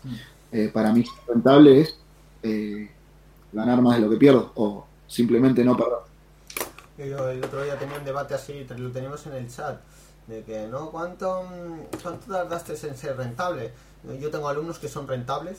Mm. 0.03 0.15
Eh, 0.51 0.71
para 0.75 0.93
mí 0.93 1.05
rentable 1.29 1.83
es 1.83 1.97
eh, 2.43 2.91
ganar 3.53 3.81
más 3.81 3.95
de 3.95 4.03
lo 4.03 4.11
que 4.11 4.17
pierdo 4.17 4.51
o 4.57 4.85
simplemente 5.07 5.65
no 5.65 5.77
perder. 5.77 5.99
Yo 6.99 7.29
el 7.29 7.45
otro 7.45 7.63
día 7.63 7.79
tenía 7.79 7.97
un 7.97 8.05
debate 8.05 8.35
así, 8.35 8.67
lo 8.77 8.91
teníamos 8.91 9.25
en 9.29 9.35
el 9.35 9.49
chat, 9.49 9.79
de 10.27 10.43
que, 10.43 10.67
¿no? 10.67 10.91
¿Cuánto, 10.91 11.45
cuánto 12.03 12.33
tardaste 12.33 12.73
en 12.89 12.97
ser 12.97 13.17
rentable? 13.17 13.71
Yo 14.21 14.33
tengo 14.33 14.49
alumnos 14.49 14.81
que 14.81 14.89
son 14.89 15.07
rentables, 15.07 15.59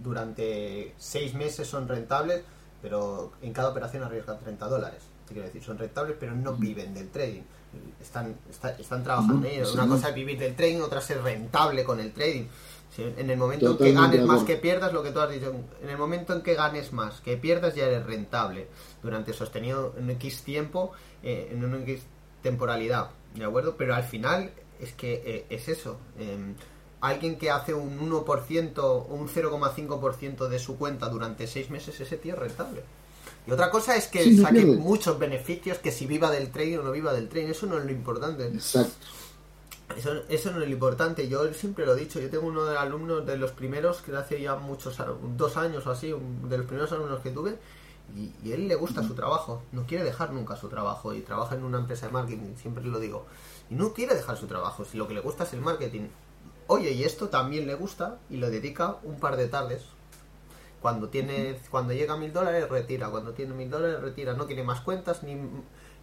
durante 0.00 0.94
seis 0.96 1.34
meses 1.34 1.66
son 1.66 1.88
rentables, 1.88 2.44
pero 2.84 3.32
en 3.40 3.54
cada 3.54 3.70
operación 3.70 4.02
arriesgan 4.02 4.38
30 4.38 4.68
dólares. 4.68 5.00
Quiero 5.26 5.44
decir, 5.44 5.64
son 5.64 5.78
rentables, 5.78 6.16
pero 6.20 6.34
no 6.34 6.52
viven 6.52 6.92
del 6.92 7.08
trading. 7.08 7.40
Están, 7.98 8.36
están 8.78 9.02
trabajando 9.02 9.48
en 9.48 9.54
ello. 9.54 9.72
Una 9.72 9.88
cosa 9.88 10.10
es 10.10 10.14
vivir 10.14 10.38
del 10.38 10.54
trading, 10.54 10.82
otra 10.82 10.98
es 10.98 11.06
ser 11.06 11.22
rentable 11.22 11.82
con 11.82 11.98
el 11.98 12.12
trading. 12.12 12.44
En 12.98 13.30
el 13.30 13.38
momento 13.38 13.70
en 13.70 13.78
que 13.78 13.92
ganes 13.92 14.26
más 14.26 14.42
que 14.42 14.56
pierdas, 14.56 14.92
lo 14.92 15.02
que 15.02 15.12
tú 15.12 15.20
has 15.20 15.30
dicho, 15.30 15.54
en 15.82 15.88
el 15.88 15.96
momento 15.96 16.34
en 16.34 16.42
que 16.42 16.52
ganes 16.52 16.92
más 16.92 17.22
que 17.22 17.38
pierdas, 17.38 17.74
ya 17.74 17.86
eres 17.86 18.04
rentable 18.04 18.68
durante 19.02 19.32
sostenido 19.32 19.94
en 19.96 20.10
X 20.10 20.42
tiempo, 20.42 20.92
eh, 21.22 21.48
en 21.52 21.64
una 21.64 21.78
X 21.78 22.02
temporalidad, 22.42 23.08
¿de 23.34 23.46
acuerdo? 23.46 23.76
Pero 23.78 23.94
al 23.94 24.04
final 24.04 24.50
es 24.78 24.92
que 24.92 25.22
eh, 25.24 25.46
es 25.48 25.70
eso. 25.70 25.98
Em, 26.18 26.54
alguien 27.08 27.38
que 27.38 27.50
hace 27.50 27.74
un 27.74 27.98
1% 27.98 28.78
o 28.78 29.06
un 29.10 29.28
0,5% 29.28 30.48
de 30.48 30.58
su 30.58 30.76
cuenta 30.76 31.08
durante 31.08 31.46
6 31.46 31.70
meses, 31.70 32.00
ese 32.00 32.16
tío 32.16 32.34
es 32.34 32.38
rentable. 32.38 32.82
Y 33.46 33.50
otra 33.50 33.70
cosa 33.70 33.96
es 33.96 34.06
que 34.06 34.36
saque 34.36 34.64
muchos 34.64 35.18
beneficios, 35.18 35.78
que 35.78 35.92
si 35.92 36.06
viva 36.06 36.30
del 36.30 36.50
trading 36.50 36.78
o 36.78 36.82
no 36.82 36.92
viva 36.92 37.12
del 37.12 37.28
trading, 37.28 37.48
eso 37.48 37.66
no 37.66 37.78
es 37.78 37.84
lo 37.84 37.90
importante. 37.90 38.46
Exacto. 38.46 39.06
Eso, 39.96 40.22
eso 40.30 40.50
no 40.50 40.62
es 40.62 40.66
lo 40.66 40.72
importante, 40.72 41.28
yo 41.28 41.52
siempre 41.52 41.84
lo 41.84 41.94
he 41.94 42.00
dicho, 42.00 42.18
yo 42.18 42.30
tengo 42.30 42.46
uno 42.46 42.64
de 42.64 42.72
los 42.72 42.82
alumnos 42.82 43.26
de 43.26 43.36
los 43.36 43.52
primeros, 43.52 44.00
que 44.00 44.16
hace 44.16 44.40
ya 44.40 44.56
muchos, 44.56 44.96
dos 45.36 45.56
años 45.58 45.86
o 45.86 45.90
así, 45.90 46.08
de 46.08 46.58
los 46.58 46.66
primeros 46.66 46.90
alumnos 46.92 47.20
que 47.20 47.30
tuve, 47.30 47.58
y, 48.16 48.50
a 48.50 48.54
él 48.54 48.66
le 48.66 48.74
gusta 48.76 49.02
su 49.02 49.14
trabajo, 49.14 49.62
no 49.72 49.86
quiere 49.86 50.02
dejar 50.02 50.32
nunca 50.32 50.56
su 50.56 50.68
trabajo, 50.68 51.12
y 51.12 51.20
trabaja 51.20 51.54
en 51.54 51.64
una 51.64 51.78
empresa 51.78 52.06
de 52.06 52.12
marketing, 52.12 52.56
siempre 52.56 52.82
lo 52.82 52.98
digo, 52.98 53.26
y 53.70 53.74
no 53.74 53.92
quiere 53.92 54.14
dejar 54.14 54.38
su 54.38 54.46
trabajo, 54.46 54.86
si 54.86 54.96
lo 54.96 55.06
que 55.06 55.14
le 55.14 55.20
gusta 55.20 55.44
es 55.44 55.52
el 55.52 55.60
marketing. 55.60 56.08
Oye, 56.66 56.92
y 56.92 57.04
esto 57.04 57.28
también 57.28 57.66
le 57.66 57.74
gusta, 57.74 58.18
y 58.30 58.36
lo 58.36 58.50
dedica 58.50 58.96
un 59.02 59.18
par 59.20 59.36
de 59.36 59.48
tardes. 59.48 59.82
Cuando 60.80 61.08
tiene, 61.08 61.58
cuando 61.70 61.92
llega 61.92 62.14
a 62.14 62.16
mil 62.16 62.32
dólares, 62.32 62.68
retira, 62.68 63.08
cuando 63.08 63.32
tiene 63.32 63.54
mil 63.54 63.70
dólares, 63.70 64.00
retira, 64.00 64.34
no 64.34 64.46
quiere 64.46 64.64
más 64.64 64.80
cuentas, 64.80 65.22
ni 65.22 65.36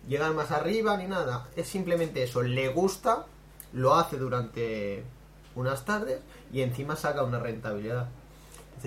llegar 0.07 0.33
más 0.33 0.51
arriba, 0.51 0.97
ni 0.97 1.07
nada, 1.07 1.47
es 1.55 1.67
simplemente 1.67 2.23
eso, 2.23 2.41
le 2.41 2.69
gusta 2.69 3.25
lo 3.73 3.95
hace 3.95 4.17
durante 4.17 5.03
unas 5.55 5.85
tardes 5.85 6.19
y 6.51 6.61
encima 6.61 6.95
saca 6.95 7.23
una 7.23 7.39
rentabilidad. 7.39 8.09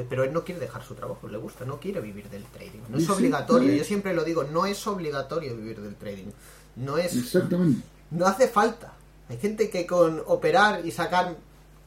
pero 0.08 0.24
él 0.24 0.32
no 0.32 0.44
quiere 0.44 0.60
dejar 0.60 0.82
su 0.82 0.94
trabajo, 0.94 1.28
le 1.28 1.38
gusta, 1.38 1.64
no 1.64 1.78
quiere 1.78 2.00
vivir 2.00 2.28
del 2.28 2.44
trading. 2.44 2.80
No 2.88 2.98
es 2.98 3.08
obligatorio, 3.08 3.72
yo 3.72 3.84
siempre 3.84 4.14
lo 4.14 4.24
digo, 4.24 4.44
no 4.44 4.66
es 4.66 4.86
obligatorio 4.86 5.56
vivir 5.56 5.80
del 5.80 5.94
trading. 5.94 6.30
No 6.76 6.98
es. 6.98 7.16
Exactamente. 7.16 7.86
No 8.10 8.26
hace 8.26 8.48
falta. 8.48 8.94
Hay 9.28 9.38
gente 9.38 9.70
que 9.70 9.86
con 9.86 10.22
operar 10.26 10.84
y 10.84 10.90
sacar 10.90 11.36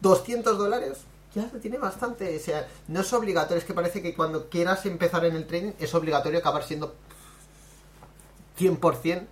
200 0.02 0.58
dólares 0.58 1.00
ya 1.34 1.50
se 1.50 1.60
tiene 1.60 1.78
bastante. 1.78 2.36
O 2.36 2.40
sea, 2.40 2.68
no 2.88 3.02
es 3.02 3.14
obligatorio, 3.14 3.60
es 3.60 3.66
que 3.66 3.74
parece 3.74 4.02
que 4.02 4.16
cuando 4.16 4.50
quieras 4.50 4.86
empezar 4.86 5.26
en 5.26 5.36
el 5.36 5.46
trading 5.46 5.74
es 5.80 5.94
obligatorio 5.94 6.40
acabar 6.40 6.64
siendo 6.64 6.96
100% 8.60 9.26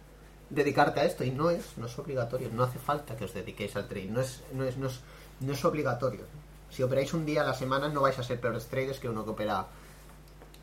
dedicarte 0.49 0.99
a 0.99 1.05
esto 1.05 1.24
y 1.24 1.32
no 1.32 1.49
es, 1.49 1.78
no 1.78 1.88
es 1.88 1.97
obligatorio, 1.97 2.49
no 2.53 2.63
hace 2.63 2.78
falta 2.78 3.16
que 3.16 3.26
os 3.26 3.34
dediquéis 3.34 3.76
al 3.76 3.88
trading, 3.88 4.11
no 4.11 4.22
es, 4.22 4.41
no 4.53 4.63
es, 4.63 4.78
no 4.78 4.88
es, 4.88 4.99
no 5.39 5.53
es 5.53 5.66
obligatorio. 5.66 6.22
Si 6.70 6.84
operáis 6.84 7.13
un 7.13 7.26
día 7.26 7.41
a 7.41 7.45
la 7.45 7.53
semana 7.53 7.89
no 7.89 8.01
vais 8.01 8.18
a 8.20 8.24
ser 8.24 8.39
peores 8.39 8.68
traders 8.68 8.99
que 8.99 9.09
uno 9.09 9.24
que 9.24 9.32
opera 9.32 9.68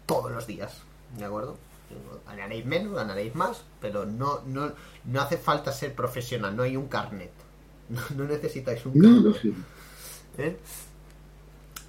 todos 0.06 0.30
los 0.30 0.46
días, 0.46 0.74
¿de 1.16 1.24
acuerdo? 1.24 1.56
Ganaréis 2.26 2.64
menos, 2.64 2.94
ganaréis 2.94 3.34
más, 3.34 3.64
pero 3.80 4.06
no, 4.06 4.40
no, 4.46 4.72
no 5.04 5.20
hace 5.20 5.36
falta 5.36 5.72
ser 5.72 5.94
profesional, 5.94 6.56
no 6.56 6.62
hay 6.62 6.76
un 6.76 6.88
carnet. 6.88 7.32
No, 8.16 8.24
necesitáis 8.24 8.86
un 8.86 8.94
carnet. 8.98 9.42
¿Eh? 10.38 10.56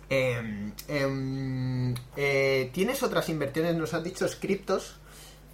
Em, 0.10 0.72
em, 0.88 1.96
eh, 2.16 2.70
¿Tienes 2.74 3.02
otras 3.04 3.30
inversiones? 3.30 3.76
Nos 3.76 3.94
han 3.94 4.04
dicho 4.04 4.28
scriptos 4.28 4.98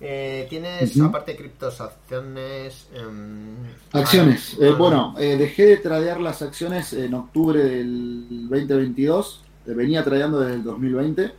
eh, 0.02 0.48
¿Tienes, 0.50 1.00
aparte 1.02 1.34
de 1.34 1.38
criptos, 1.38 1.82
acciones? 1.82 2.88
Em, 2.94 3.56
acciones. 3.92 4.56
Eh, 4.60 4.72
bueno, 4.72 5.14
eh, 5.20 5.36
dejé 5.38 5.66
de 5.66 5.78
tradear 5.78 6.22
las 6.22 6.42
acciones 6.42 6.94
en 6.94 7.14
octubre 7.14 7.62
del 7.62 8.48
2022. 8.50 9.44
Venía 9.66 10.04
tradeando 10.04 10.40
desde 10.40 10.56
el 10.56 10.64
2020 10.64 11.32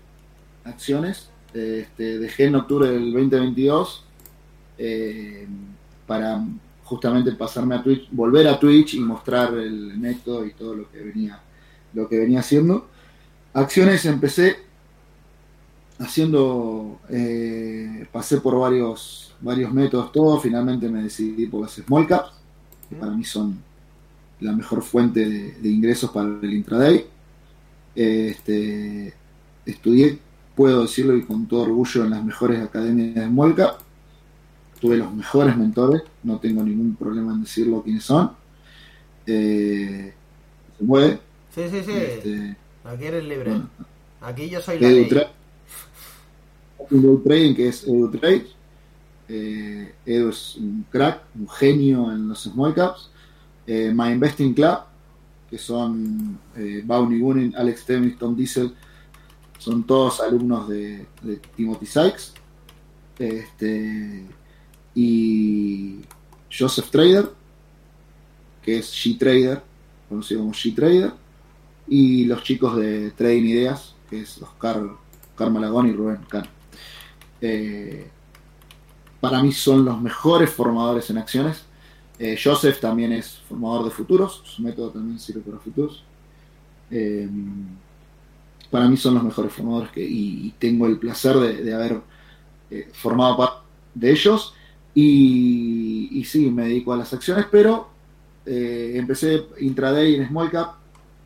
acciones. 0.64 1.30
Este, 1.54 2.18
dejé 2.18 2.44
en 2.44 2.56
octubre 2.56 2.90
del 2.90 3.12
2022 3.12 4.04
para 6.06 6.44
justamente 6.90 7.30
pasarme 7.32 7.76
a 7.76 7.82
Twitch, 7.84 8.08
volver 8.10 8.48
a 8.48 8.58
Twitch 8.58 8.94
y 8.94 9.00
mostrar 9.00 9.54
el 9.54 9.96
método 9.96 10.44
y 10.44 10.52
todo 10.54 10.74
lo 10.74 10.90
que 10.90 10.98
venía, 10.98 11.40
lo 11.94 12.08
que 12.08 12.18
venía 12.18 12.40
haciendo. 12.40 12.88
Acciones 13.54 14.04
empecé 14.06 14.56
haciendo, 16.00 16.98
eh, 17.08 18.08
pasé 18.10 18.40
por 18.40 18.58
varios, 18.58 19.36
varios 19.40 19.72
métodos, 19.72 20.10
todo, 20.10 20.40
finalmente 20.40 20.88
me 20.88 21.04
decidí 21.04 21.46
por 21.46 21.60
las 21.60 21.74
small 21.74 22.08
caps, 22.08 22.32
que 22.88 22.96
para 22.96 23.12
mí 23.12 23.22
son 23.22 23.56
la 24.40 24.50
mejor 24.50 24.82
fuente 24.82 25.24
de, 25.24 25.70
ingresos 25.70 26.10
para 26.10 26.28
el 26.42 26.52
intraday. 26.52 27.06
Este, 27.94 29.14
estudié, 29.64 30.18
puedo 30.56 30.82
decirlo 30.82 31.16
y 31.16 31.22
con 31.22 31.46
todo 31.46 31.62
orgullo, 31.62 32.02
en 32.02 32.10
las 32.10 32.24
mejores 32.24 32.60
academias 32.60 33.14
de 33.14 33.26
small 33.26 33.54
cap. 33.54 33.89
Tuve 34.80 34.96
los 34.96 35.12
mejores 35.12 35.56
mentores, 35.56 36.02
no 36.22 36.38
tengo 36.38 36.62
ningún 36.62 36.96
problema 36.96 37.32
en 37.32 37.42
decirlo 37.42 37.82
quiénes 37.82 38.04
son. 38.04 38.32
Eh, 39.26 40.14
se 40.78 40.84
mueve. 40.84 41.20
Sí, 41.54 41.62
sí, 41.70 41.82
sí. 41.84 41.92
Este, 41.92 42.56
Aquí 42.84 43.04
eres 43.04 43.24
libre. 43.24 43.60
Aquí 44.20 44.48
yo 44.48 44.60
soy 44.60 44.78
la 44.78 44.88
ley 44.88 45.08
un 46.90 47.22
trading 47.22 47.54
que 47.54 47.68
es 47.68 47.84
Edu 47.86 48.10
Trade. 48.10 48.46
Eh, 49.28 49.94
Edu 50.04 50.30
es 50.30 50.56
un 50.56 50.84
crack, 50.90 51.22
un 51.38 51.48
genio 51.48 52.10
en 52.10 52.28
los 52.28 52.42
small 52.42 52.74
caps. 52.74 53.10
Eh, 53.66 53.92
My 53.94 54.10
Investing 54.10 54.54
Club, 54.54 54.78
que 55.48 55.58
son 55.58 56.38
eh, 56.56 56.82
Bowney 56.84 57.52
Alex 57.54 57.84
Temis, 57.84 58.18
Tom 58.18 58.34
Diesel, 58.34 58.74
son 59.58 59.84
todos 59.84 60.20
alumnos 60.20 60.68
de, 60.68 61.06
Timothy 61.54 61.86
Sykes. 61.86 62.32
Este, 63.18 64.24
y 65.02 66.00
Joseph 66.52 66.90
Trader, 66.90 67.30
que 68.62 68.80
es 68.80 68.92
G-Trader, 68.92 69.62
conocido 70.10 70.40
como 70.40 70.52
G-Trader. 70.52 71.12
Y 71.88 72.26
los 72.26 72.42
chicos 72.42 72.76
de 72.76 73.10
Trading 73.12 73.48
Ideas, 73.48 73.94
que 74.10 74.20
es 74.20 74.40
Oscar, 74.42 74.82
Oscar 75.30 75.50
Malagón 75.50 75.88
y 75.88 75.92
Rubén 75.92 76.18
Cano. 76.28 76.48
Eh, 77.40 78.10
para 79.20 79.42
mí 79.42 79.52
son 79.52 79.86
los 79.86 80.00
mejores 80.02 80.50
formadores 80.50 81.08
en 81.08 81.16
acciones. 81.16 81.64
Eh, 82.18 82.38
Joseph 82.42 82.78
también 82.78 83.12
es 83.12 83.38
formador 83.48 83.86
de 83.86 83.90
futuros, 83.90 84.42
su 84.44 84.60
método 84.62 84.90
también 84.90 85.18
sirve 85.18 85.40
para 85.40 85.58
futuros. 85.58 86.04
Eh, 86.90 87.28
para 88.70 88.86
mí 88.86 88.98
son 88.98 89.14
los 89.14 89.24
mejores 89.24 89.50
formadores 89.50 89.90
y, 89.96 90.54
tengo 90.58 90.86
el 90.86 90.98
placer 90.98 91.36
de, 91.36 91.74
haber 91.74 92.02
formado 92.92 93.38
parte 93.38 93.60
de 93.94 94.10
ellos. 94.10 94.54
Y, 94.94 96.08
y, 96.12 96.24
sí, 96.24 96.50
me 96.50 96.64
dedico 96.64 96.92
a 96.92 96.96
las 96.96 97.12
acciones, 97.12 97.46
pero 97.50 97.88
empecé 98.44 99.42
intraday 99.60 100.16
en 100.16 100.28
Small 100.28 100.50
Cap 100.50 100.74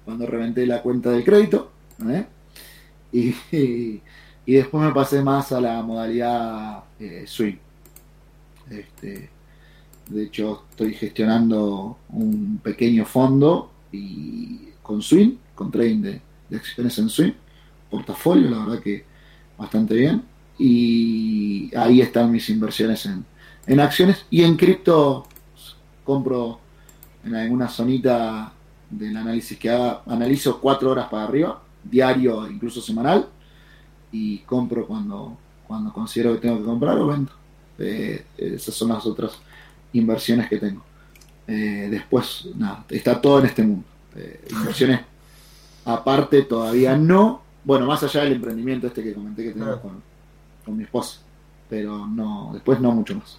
cuando 0.04 0.26
reventé 0.26 0.66
la 0.66 0.82
cuenta 0.82 1.10
de 1.10 1.24
crédito. 1.24 1.70
y 3.12 3.34
y 4.46 4.54
después 4.54 4.84
me 4.84 4.92
pasé 4.92 5.22
más 5.22 5.52
a 5.52 5.60
la 5.60 5.82
modalidad 5.82 6.84
eh, 6.98 7.24
swing. 7.26 7.56
Este, 8.70 9.30
De 10.08 10.22
hecho, 10.24 10.64
estoy 10.70 10.94
gestionando 10.94 11.98
un 12.10 12.58
pequeño 12.62 13.06
fondo 13.06 13.70
y 13.92 14.68
con 14.82 15.00
Swing, 15.00 15.36
con 15.54 15.70
trading 15.70 16.02
de, 16.02 16.20
de 16.50 16.56
acciones 16.56 16.98
en 16.98 17.08
Swing, 17.08 17.32
portafolio, 17.90 18.50
la 18.50 18.58
verdad 18.66 18.82
que 18.82 19.04
bastante 19.56 19.94
bien. 19.94 20.22
Y 20.58 21.74
ahí 21.74 22.00
están 22.00 22.30
mis 22.30 22.48
inversiones 22.50 23.06
en, 23.06 23.24
en 23.66 23.80
acciones 23.80 24.26
y 24.30 24.42
en 24.42 24.56
cripto 24.56 25.26
compro 26.04 26.60
en 27.24 27.34
alguna 27.34 27.68
zonita 27.68 28.52
del 28.90 29.16
análisis 29.16 29.58
que 29.58 29.70
haga, 29.70 30.02
analizo 30.06 30.60
cuatro 30.60 30.90
horas 30.90 31.08
para 31.08 31.24
arriba, 31.24 31.62
diario, 31.82 32.48
incluso 32.48 32.80
semanal, 32.80 33.28
y 34.12 34.38
compro 34.40 34.86
cuando, 34.86 35.36
cuando 35.66 35.92
considero 35.92 36.34
que 36.34 36.40
tengo 36.40 36.58
que 36.58 36.64
comprar 36.64 36.98
o 36.98 37.06
vendo. 37.06 37.32
Eh, 37.78 38.24
esas 38.36 38.74
son 38.74 38.90
las 38.90 39.04
otras 39.06 39.38
inversiones 39.92 40.48
que 40.48 40.58
tengo. 40.58 40.82
Eh, 41.46 41.88
después, 41.90 42.48
nada, 42.56 42.84
está 42.88 43.20
todo 43.20 43.40
en 43.40 43.46
este 43.46 43.62
mundo. 43.62 43.84
Eh, 44.14 44.46
inversiones 44.50 45.00
aparte 45.84 46.42
todavía 46.42 46.96
no. 46.96 47.42
Bueno, 47.64 47.86
más 47.86 48.02
allá 48.02 48.22
del 48.22 48.34
emprendimiento 48.34 48.86
este 48.86 49.02
que 49.02 49.14
comenté 49.14 49.44
que 49.44 49.52
tengo 49.52 49.80
con, 49.80 50.02
con 50.64 50.76
mi 50.76 50.84
esposa. 50.84 51.20
Pero 51.68 52.06
no, 52.06 52.50
después 52.52 52.78
no 52.80 52.92
mucho 52.92 53.16
más. 53.16 53.38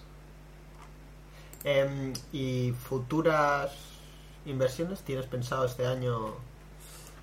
Em, 1.65 2.13
¿Y 2.31 2.71
futuras 2.73 3.71
inversiones? 4.45 5.03
¿Tienes 5.03 5.27
pensado 5.27 5.65
este 5.65 5.85
año 5.85 6.35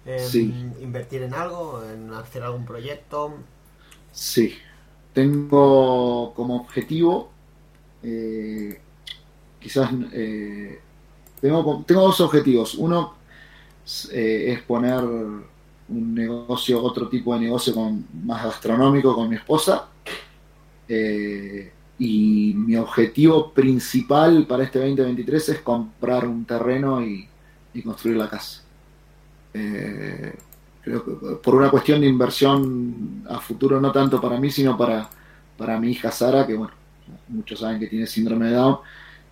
en 0.04 0.20
Sí. 0.20 0.54
invertir 0.80 1.22
en 1.22 1.34
algo, 1.34 1.82
en 1.84 2.12
hacer 2.14 2.42
algún 2.44 2.66
proyecto? 2.66 3.34
Sí, 4.12 4.54
tengo 5.12 6.32
como 6.34 6.56
objetivo, 6.56 7.30
eh, 8.02 8.80
quizás, 9.60 9.90
eh, 10.12 10.80
tengo, 11.40 11.84
tengo 11.86 12.02
dos 12.02 12.20
objetivos. 12.22 12.74
Uno 12.76 13.14
eh, 14.12 14.52
es 14.54 14.62
poner 14.62 15.02
un 15.04 16.14
negocio, 16.14 16.82
otro 16.82 17.08
tipo 17.08 17.34
de 17.34 17.40
negocio 17.40 17.74
con, 17.74 18.06
más 18.24 18.44
gastronómico 18.44 19.14
con 19.14 19.28
mi 19.30 19.36
esposa. 19.36 19.88
Eh, 20.88 21.72
y 22.04 22.52
mi 22.56 22.74
objetivo 22.74 23.52
principal 23.52 24.44
para 24.48 24.64
este 24.64 24.80
2023 24.80 25.50
es 25.50 25.60
comprar 25.60 26.26
un 26.26 26.44
terreno 26.44 27.00
y, 27.00 27.28
y 27.72 27.80
construir 27.80 28.16
la 28.16 28.28
casa. 28.28 28.64
Eh, 29.54 30.34
creo 30.82 31.04
que 31.04 31.36
por 31.36 31.54
una 31.54 31.70
cuestión 31.70 32.00
de 32.00 32.08
inversión 32.08 33.22
a 33.28 33.38
futuro, 33.38 33.80
no 33.80 33.92
tanto 33.92 34.20
para 34.20 34.40
mí, 34.40 34.50
sino 34.50 34.76
para, 34.76 35.08
para 35.56 35.78
mi 35.78 35.92
hija 35.92 36.10
Sara, 36.10 36.44
que 36.44 36.56
bueno, 36.56 36.72
muchos 37.28 37.60
saben 37.60 37.78
que 37.78 37.86
tiene 37.86 38.08
síndrome 38.08 38.46
de 38.46 38.54
Down, 38.54 38.78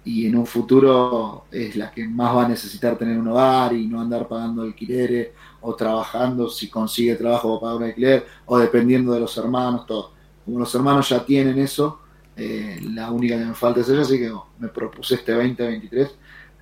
y 0.05 0.27
en 0.27 0.37
un 0.37 0.47
futuro 0.47 1.47
es 1.51 1.75
la 1.75 1.91
que 1.91 2.07
más 2.07 2.37
va 2.37 2.45
a 2.45 2.49
necesitar 2.49 2.97
tener 2.97 3.19
un 3.19 3.27
hogar 3.27 3.73
y 3.73 3.89
no 3.89 4.01
andar 4.01 4.29
pagando 4.29 4.63
alquileres 4.63 5.31
o 5.61 5.75
trabajando 5.75 6.49
si 6.49 6.71
consigue 6.71 7.17
trabajo 7.17 7.59
para 7.59 7.73
pagar 7.73 7.77
un 7.79 7.89
alquiler 7.89 8.27
o 8.47 8.59
dependiendo 8.61 9.13
de 9.13 9.19
los 9.19 9.37
hermanos, 9.37 9.87
todo. 9.87 10.13
Como 10.45 10.61
los 10.61 10.73
hermanos 10.73 11.09
ya 11.09 11.27
tienen 11.27 11.59
eso, 11.59 12.03
eh, 12.41 12.81
la 12.83 13.11
única 13.13 13.39
que 13.39 13.45
me 13.47 13.55
falta 13.55 13.81
es 13.81 13.89
ella, 13.89 14.03
así 14.03 14.19
que 14.19 14.33
me 14.59 14.69
propuse 14.69 15.17
este 15.17 15.33
2023 15.33 16.11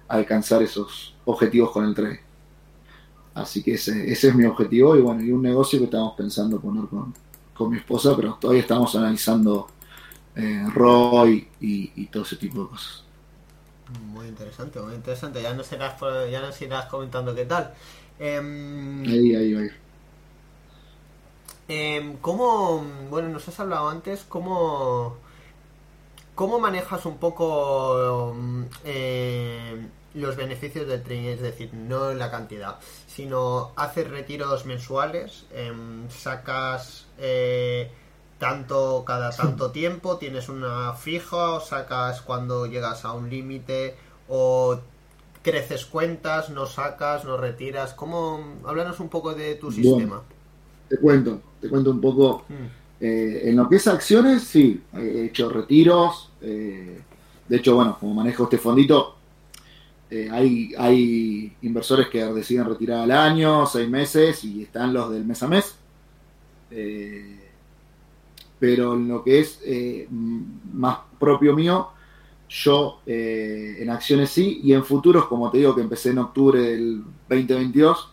alcanzar 0.08 0.62
esos 0.62 1.16
objetivos 1.24 1.70
con 1.72 1.84
el 1.86 1.94
trade. 1.94 2.20
Así 3.34 3.62
que 3.62 3.74
ese, 3.74 4.10
ese 4.10 4.28
es 4.28 4.34
mi 4.34 4.44
objetivo 4.44 4.96
y 4.96 5.00
bueno, 5.00 5.22
y 5.22 5.30
un 5.30 5.42
negocio 5.42 5.78
que 5.78 5.84
estamos 5.86 6.14
pensando 6.16 6.60
poner 6.60 6.86
con, 6.88 7.14
con 7.54 7.70
mi 7.70 7.76
esposa, 7.78 8.16
pero 8.16 8.34
todavía 8.40 8.62
estamos 8.62 8.94
analizando 8.96 9.68
eh, 10.36 10.64
ROI 10.74 11.48
y, 11.60 11.92
y 12.02 12.06
todo 12.08 12.24
ese 12.24 12.36
tipo 12.36 12.62
de 12.64 12.68
cosas. 12.70 13.04
Muy 13.86 14.28
interesante, 14.28 14.80
muy 14.80 14.94
interesante. 14.94 15.40
Ya 15.42 15.54
nos 15.54 15.72
irás, 15.72 15.98
ya 16.30 16.40
nos 16.40 16.60
irás 16.60 16.86
comentando 16.86 17.34
qué 17.34 17.44
tal. 17.46 17.74
Em, 18.18 19.06
Ahí, 19.06 19.34
ahí, 19.34 19.54
ahí. 19.54 19.68
Em, 21.68 22.16
¿Cómo, 22.18 22.82
bueno, 23.10 23.28
nos 23.28 23.46
has 23.48 23.60
hablado 23.60 23.88
antes, 23.90 24.24
cómo, 24.24 25.18
cómo 26.38 26.60
manejas 26.60 27.04
un 27.04 27.18
poco 27.18 28.32
mm, 28.32 28.62
eh, 28.84 29.86
los 30.14 30.36
beneficios 30.36 30.86
del 30.86 31.02
trading? 31.02 31.30
Es 31.30 31.40
decir, 31.40 31.74
no 31.74 32.14
la 32.14 32.30
cantidad, 32.30 32.76
sino 33.08 33.72
haces 33.74 34.08
retiros 34.08 34.64
mensuales, 34.64 35.46
em, 35.52 36.08
sacas 36.08 37.08
eh, 37.18 37.90
tanto 38.38 39.02
cada 39.04 39.30
tanto 39.30 39.72
tiempo, 39.72 40.16
tienes 40.18 40.48
una 40.48 40.92
fija, 40.92 41.54
o 41.54 41.60
sacas 41.60 42.22
cuando 42.22 42.66
llegas 42.66 43.04
a 43.04 43.14
un 43.14 43.28
límite, 43.28 43.96
o 44.28 44.78
creces 45.42 45.86
cuentas, 45.86 46.50
no 46.50 46.66
sacas, 46.66 47.24
no 47.24 47.36
retiras. 47.36 47.94
¿Cómo? 47.94 48.60
Háblanos 48.64 49.00
un 49.00 49.08
poco 49.08 49.34
de 49.34 49.56
tu 49.56 49.72
Bueno. 49.72 49.82
sistema. 49.82 50.22
Te 50.88 50.98
cuento, 50.98 51.40
te 51.60 51.68
cuento 51.68 51.90
un 51.90 52.00
poco. 52.00 52.44
Mm. 52.48 52.78
Eh, 53.00 53.50
en 53.50 53.56
lo 53.56 53.68
que 53.68 53.76
es 53.76 53.88
acciones, 53.88 54.44
sí, 54.44 54.80
he 54.94 55.24
hecho 55.26 55.48
retiros. 55.48 56.27
Eh, 56.40 57.00
de 57.48 57.56
hecho, 57.56 57.74
bueno, 57.74 57.96
como 57.98 58.14
manejo 58.14 58.44
este 58.44 58.58
fondito, 58.58 59.16
eh, 60.10 60.28
hay, 60.30 60.72
hay 60.78 61.52
inversores 61.62 62.08
que 62.08 62.24
deciden 62.24 62.64
retirar 62.64 63.00
al 63.00 63.10
año, 63.10 63.66
seis 63.66 63.88
meses, 63.88 64.44
y 64.44 64.62
están 64.62 64.92
los 64.92 65.10
del 65.10 65.24
mes 65.24 65.42
a 65.42 65.48
mes. 65.48 65.74
Eh, 66.70 67.36
pero 68.58 68.94
en 68.94 69.08
lo 69.08 69.22
que 69.22 69.40
es 69.40 69.60
más 70.72 70.98
propio 71.18 71.54
mío, 71.54 71.90
yo 72.48 73.00
en 73.06 73.88
acciones 73.90 74.30
sí, 74.30 74.60
y 74.64 74.72
en 74.72 74.84
futuros, 74.84 75.26
como 75.26 75.50
te 75.50 75.58
digo, 75.58 75.74
que 75.74 75.82
empecé 75.82 76.10
en 76.10 76.18
octubre 76.18 76.60
del 76.60 77.04
2022, 77.28 78.12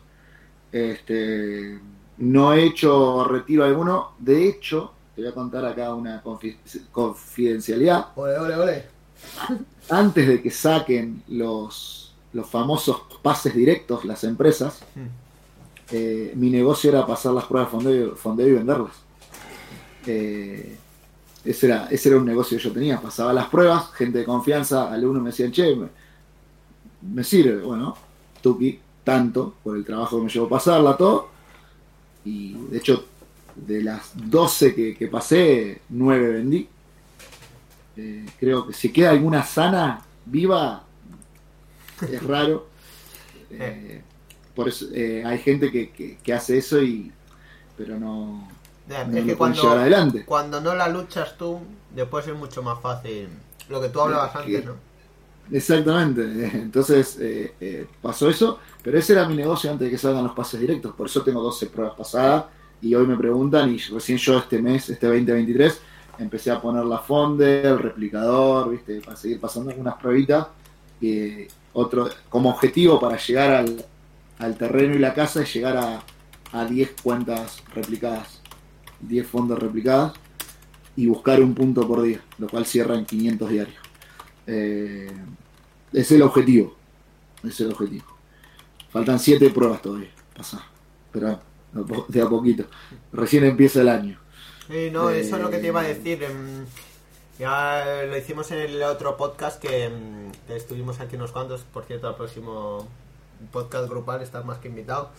este, 0.71 1.79
no 2.17 2.53
he 2.53 2.65
hecho 2.65 3.23
retiro 3.23 3.63
alguno. 3.63 4.11
De 4.19 4.47
hecho, 4.47 4.94
te 5.15 5.21
voy 5.21 5.31
a 5.31 5.33
contar 5.33 5.65
acá 5.65 5.93
una 5.93 6.21
confi- 6.23 6.57
confidencialidad. 6.91 8.07
Ole, 8.15 8.37
ole, 8.37 8.55
ole. 8.55 8.85
Antes 9.89 10.27
de 10.27 10.41
que 10.41 10.51
saquen 10.51 11.23
los, 11.29 12.13
los 12.33 12.49
famosos 12.49 13.01
pases 13.21 13.55
directos, 13.55 14.03
las 14.03 14.23
empresas, 14.25 14.79
eh, 15.91 16.33
mi 16.35 16.49
negocio 16.49 16.89
era 16.89 17.05
pasar 17.05 17.33
las 17.33 17.45
pruebas 17.45 17.69
de 17.69 17.77
fondeo, 17.77 18.15
fondeo 18.15 18.47
y 18.47 18.51
venderlas. 18.53 18.91
Eh, 20.05 20.77
ese, 21.45 21.65
era, 21.67 21.87
ese 21.89 22.09
era 22.09 22.17
un 22.17 22.25
negocio 22.25 22.57
que 22.57 22.63
yo 22.63 22.71
tenía. 22.73 22.99
Pasaba 22.99 23.31
las 23.31 23.47
pruebas, 23.47 23.91
gente 23.93 24.19
de 24.19 24.25
confianza, 24.25 24.91
alumnos 24.91 25.23
me 25.23 25.29
decían, 25.29 25.51
che, 25.51 25.75
me, 25.75 25.87
me 27.13 27.23
sirve. 27.23 27.61
Bueno, 27.61 27.95
Tuki, 28.41 28.79
tanto 29.03 29.55
por 29.63 29.77
el 29.77 29.85
trabajo 29.85 30.17
que 30.17 30.23
me 30.25 30.29
llevó 30.29 30.49
pasarla, 30.49 30.97
todo. 30.97 31.29
Y 32.25 32.53
de 32.69 32.77
hecho, 32.79 33.05
de 33.55 33.83
las 33.83 34.11
12 34.15 34.75
que, 34.75 34.95
que 34.95 35.07
pasé, 35.07 35.81
9 35.89 36.29
vendí. 36.33 36.69
Eh, 37.95 38.25
creo 38.39 38.67
que 38.67 38.73
si 38.73 38.91
queda 38.91 39.11
alguna 39.11 39.43
sana, 39.43 40.01
viva, 40.25 40.85
es 42.05 42.23
raro. 42.27 42.71
Eh, 43.49 44.03
por 44.55 44.69
eso 44.69 44.87
eh, 44.93 45.23
hay 45.25 45.39
gente 45.39 45.71
que, 45.71 45.91
que- 45.91 46.17
que 46.19 46.33
hace 46.33 46.57
eso 46.57 46.81
y 46.81 47.11
pero 47.77 47.99
no, 47.99 48.47
es 49.11 49.25
que 49.25 49.35
cuando, 49.35 49.61
llevar 49.61 49.79
adelante. 49.79 50.25
cuando 50.25 50.61
no 50.61 50.75
la 50.75 50.87
luchas 50.89 51.37
tú, 51.37 51.61
después 51.89 52.27
es 52.27 52.35
mucho 52.35 52.61
más 52.63 52.81
fácil. 52.81 53.29
Lo 53.67 53.81
que 53.81 53.89
tú 53.89 54.01
hablabas 54.01 54.35
antes, 54.35 54.63
¿no? 54.65 54.81
Exactamente. 55.51 56.23
Entonces 56.53 57.17
eh, 57.19 57.55
eh, 57.59 57.87
pasó 58.01 58.29
eso, 58.29 58.59
pero 58.81 58.97
ese 58.97 59.13
era 59.13 59.27
mi 59.27 59.35
negocio 59.35 59.69
antes 59.71 59.85
de 59.85 59.91
que 59.91 59.97
salgan 59.97 60.23
los 60.23 60.33
pases 60.35 60.59
directos. 60.59 60.95
Por 60.95 61.07
eso 61.07 61.23
tengo 61.23 61.41
12 61.41 61.67
pruebas 61.67 61.95
pasadas 61.95 62.45
y 62.81 62.93
hoy 62.95 63.07
me 63.07 63.17
preguntan 63.17 63.73
y 63.73 63.77
recién 63.77 64.17
yo 64.17 64.37
este 64.37 64.61
mes, 64.61 64.89
este 64.89 65.07
2023, 65.07 65.81
empecé 66.19 66.51
a 66.51 66.61
poner 66.61 66.85
la 66.85 66.99
fonde, 66.99 67.61
el 67.61 67.79
replicador, 67.79 68.69
viste, 68.71 69.01
para 69.01 69.17
seguir 69.17 69.39
pasando 69.39 69.71
algunas 69.71 69.95
pruebitas. 69.95 70.47
Y 71.01 71.47
otro, 71.73 72.09
como 72.29 72.49
objetivo 72.49 72.99
para 72.99 73.17
llegar 73.17 73.51
al, 73.51 73.85
al 74.39 74.57
terreno 74.57 74.95
y 74.95 74.99
la 74.99 75.13
casa 75.13 75.41
es 75.41 75.53
llegar 75.53 75.77
a, 75.77 76.03
a 76.51 76.65
10 76.65 76.95
cuentas 77.01 77.63
replicadas, 77.73 78.41
10 79.01 79.27
fondos 79.27 79.59
replicadas 79.59 80.13
y 80.95 81.07
buscar 81.07 81.41
un 81.41 81.53
punto 81.53 81.87
por 81.87 82.01
día, 82.01 82.21
lo 82.37 82.47
cual 82.47 82.65
cierra 82.65 82.95
en 82.95 83.05
500 83.05 83.49
diarios. 83.49 83.77
Eh, 84.47 85.11
es 85.91 86.11
el 86.11 86.21
objetivo. 86.21 86.75
Es 87.43 87.59
el 87.59 87.71
objetivo. 87.71 88.05
Faltan 88.89 89.19
siete 89.19 89.49
pruebas 89.49 89.81
todavía. 89.81 90.09
Pasar. 90.35 90.61
Pero 91.11 91.39
de 92.07 92.21
a 92.21 92.27
poquito. 92.29 92.65
Recién 93.11 93.43
empieza 93.45 93.81
el 93.81 93.89
año. 93.89 94.19
Sí, 94.67 94.89
no, 94.91 95.09
Eh, 95.09 95.19
eso 95.19 95.35
es 95.35 95.41
lo 95.41 95.49
que 95.49 95.57
te 95.59 95.67
iba 95.67 95.81
a 95.81 95.83
decir. 95.83 96.23
em, 96.23 96.65
Ya 97.37 97.83
lo 98.07 98.15
hicimos 98.17 98.49
en 98.51 98.59
el 98.59 98.81
otro 98.83 99.17
podcast 99.17 99.61
que, 99.61 99.83
em, 99.85 100.31
que 100.47 100.55
estuvimos 100.55 101.01
aquí 101.01 101.17
unos 101.17 101.33
cuantos. 101.33 101.61
Por 101.63 101.83
cierto, 101.83 102.07
al 102.07 102.15
próximo 102.15 102.87
podcast 103.51 103.89
grupal 103.89 104.21
estás 104.21 104.45
más 104.45 104.59
que 104.59 104.69
invitado. 104.69 105.09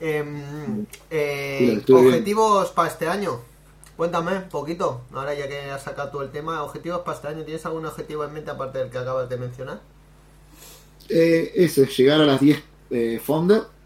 Em, 0.00 0.84
eh, 1.10 1.80
Sí, 1.86 1.92
objetivos 1.92 2.72
para 2.72 2.88
este 2.88 3.06
año. 3.06 3.40
Cuéntame 3.96 4.36
un 4.38 4.48
poquito, 4.48 5.02
ahora 5.12 5.32
ya 5.34 5.46
que 5.46 5.70
has 5.70 5.82
sacado 5.84 6.10
tú 6.10 6.20
el 6.22 6.30
tema, 6.30 6.62
objetivos 6.64 7.02
para 7.02 7.16
este 7.16 7.28
año, 7.28 7.44
¿tienes 7.44 7.64
algún 7.66 7.86
objetivo 7.86 8.24
en 8.24 8.32
mente 8.32 8.50
aparte 8.50 8.78
del 8.78 8.90
que 8.90 8.98
acabas 8.98 9.28
de 9.28 9.36
mencionar? 9.36 9.80
Eh, 11.08 11.52
ese, 11.54 11.86
llegar 11.86 12.20
a 12.20 12.24
las 12.26 12.40
10 12.40 12.62
eh, 12.90 13.20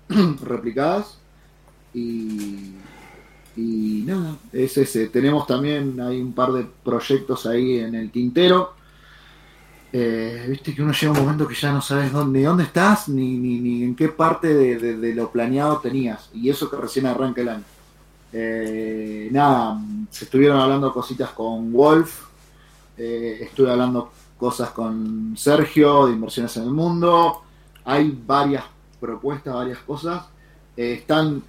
replicadas 0.42 1.18
y, 1.94 2.74
y 3.56 4.02
nada, 4.04 4.36
es 4.52 4.76
ese. 4.76 5.08
Tenemos 5.08 5.46
también, 5.46 6.00
hay 6.00 6.20
un 6.20 6.32
par 6.32 6.52
de 6.52 6.66
proyectos 6.84 7.46
ahí 7.46 7.78
en 7.78 7.94
el 7.94 8.10
tintero. 8.10 8.74
Eh, 9.96 10.46
viste 10.48 10.74
que 10.74 10.82
uno 10.82 10.92
llega 10.92 11.12
un 11.12 11.20
momento 11.20 11.46
que 11.46 11.54
ya 11.54 11.72
no 11.72 11.80
sabes 11.80 12.10
dónde, 12.10 12.40
ni 12.40 12.44
dónde 12.44 12.64
estás 12.64 13.08
ni, 13.08 13.38
ni, 13.38 13.60
ni 13.60 13.84
en 13.84 13.94
qué 13.94 14.08
parte 14.08 14.52
de, 14.52 15.14
lo 15.14 15.30
planeado 15.30 15.78
tenías. 15.78 16.30
Y 16.34 16.50
eso 16.50 16.68
que 16.68 16.76
recién 16.76 17.06
arranca 17.06 17.42
el 17.42 17.48
año. 17.48 17.62
Eh, 18.32 19.28
nada, 19.30 19.80
se 20.10 20.24
estuvieron 20.24 20.58
hablando 20.58 20.92
cositas 20.92 21.30
con 21.30 21.72
Wolf. 21.72 22.24
Eh, 22.98 23.38
estuve 23.42 23.70
hablando 23.70 24.10
cosas 24.36 24.70
con 24.70 25.34
Sergio 25.36 26.06
de 26.06 26.14
Inversiones 26.14 26.56
en 26.56 26.64
el 26.64 26.70
Mundo. 26.70 27.42
Hay 27.84 28.18
varias 28.26 28.64
propuestas, 28.98 29.54
varias 29.54 29.78
cosas. 29.78 30.24
están 30.76 31.40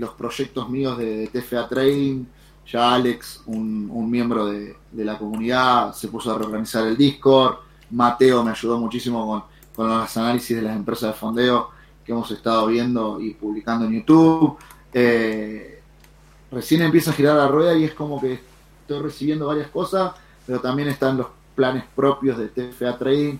los 0.00 0.10
proyectos 0.14 0.68
míos 0.70 0.98
de, 0.98 1.28
TFA 1.28 1.68
Trading. 1.68 2.24
Ya 2.66 2.94
Alex, 2.94 3.42
un, 3.46 4.10
miembro 4.10 4.46
de, 4.46 4.76
la 4.92 5.18
comunidad, 5.18 5.92
se 5.92 6.08
puso 6.08 6.32
a 6.32 6.38
reorganizar 6.38 6.86
el 6.86 6.96
Discord. 6.96 7.56
Mateo 7.90 8.42
me 8.42 8.52
ayudó 8.52 8.78
muchísimo 8.78 9.44
con, 9.76 9.88
los 9.88 10.16
análisis 10.16 10.56
de 10.56 10.62
las 10.62 10.76
empresas 10.76 11.12
de 11.12 11.18
fondeo 11.18 11.70
que 12.04 12.12
hemos 12.12 12.30
estado 12.30 12.66
viendo 12.66 13.20
y 13.20 13.34
publicando 13.34 13.86
en 13.86 13.92
YouTube. 13.92 14.56
Eh, 14.92 15.80
recién 16.50 16.82
empieza 16.82 17.10
a 17.10 17.14
girar 17.14 17.36
la 17.36 17.48
rueda 17.48 17.76
y 17.76 17.84
es 17.84 17.94
como 17.94 18.20
que 18.20 18.40
estoy 18.82 19.00
recibiendo 19.00 19.46
varias 19.46 19.68
cosas, 19.68 20.12
pero 20.46 20.60
también 20.60 20.88
están 20.88 21.16
los 21.16 21.28
planes 21.54 21.84
propios 21.94 22.38
de 22.38 22.48
TFA 22.48 22.98
Trading, 22.98 23.38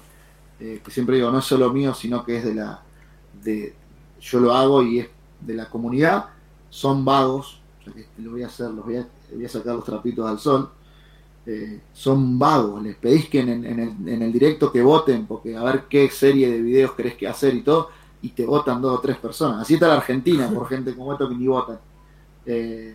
eh, 0.61 0.81
que 0.85 0.91
siempre 0.91 1.17
digo, 1.17 1.31
no 1.31 1.39
es 1.39 1.45
solo 1.45 1.71
mío, 1.73 1.95
sino 1.95 2.25
que 2.25 2.39
es 2.39 2.45
de 2.45 2.55
la, 2.55 2.83
de, 3.43 3.75
yo 4.21 4.41
lo 4.41 4.55
hago 4.55 4.83
y 4.83 5.01
es 5.01 5.09
de 5.41 5.55
la 5.55 5.69
comunidad, 5.69 6.27
son 6.71 7.05
vagos, 7.05 7.61
lo 8.19 8.31
voy 8.31 8.43
a 8.45 8.47
hacer, 8.47 8.71
los 8.71 8.85
voy 8.85 8.97
a, 8.97 9.49
sacar 9.49 9.75
los 9.75 9.85
trapitos 9.85 10.27
al 10.29 10.39
sol, 10.39 10.71
eh, 11.45 11.81
son 11.93 12.39
vagos, 12.39 12.83
les 12.83 12.97
pedís 12.97 13.29
que 13.29 13.41
en, 13.41 13.65
el, 14.07 14.33
directo 14.33 14.71
que 14.71 14.81
voten, 14.81 15.27
porque 15.27 15.57
a 15.57 15.63
ver 15.65 15.85
qué 15.89 16.09
serie 16.09 16.51
de 16.51 16.63
videos 16.63 16.93
querés 16.93 17.17
que 17.17 17.27
hacer 17.27 17.55
y 17.55 17.63
todo, 17.63 17.91
y 18.23 18.31
te 18.31 18.47
votan 18.47 18.81
dos 18.81 18.99
o 18.99 19.01
tres 19.01 19.17
personas. 19.17 19.63
Así 19.63 19.75
está 19.75 19.89
la 19.89 19.95
Argentina, 19.95 20.49
por 20.49 20.69
gente 20.69 20.95
como 20.95 21.13
esto 21.13 21.29
que 21.29 21.35
ni 21.35 21.47
votan. 21.47 21.81
Eh, 22.47 22.95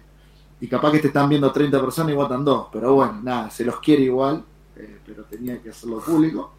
y 0.61 0.67
capaz 0.67 0.91
que 0.91 0.99
te 0.99 1.07
están 1.07 1.28
viendo 1.28 1.51
30 1.51 1.82
personas 1.82 2.13
y 2.13 2.15
votan 2.15 2.45
dos, 2.45 2.67
pero 2.71 2.93
bueno, 2.93 3.19
nada, 3.21 3.49
se 3.49 3.65
los 3.65 3.80
quiere 3.80 4.03
igual, 4.03 4.43
eh, 4.78 4.99
pero 5.05 5.23
tenía 5.23 5.61
que 5.61 5.69
hacerlo 5.69 5.99
público. 5.99 6.53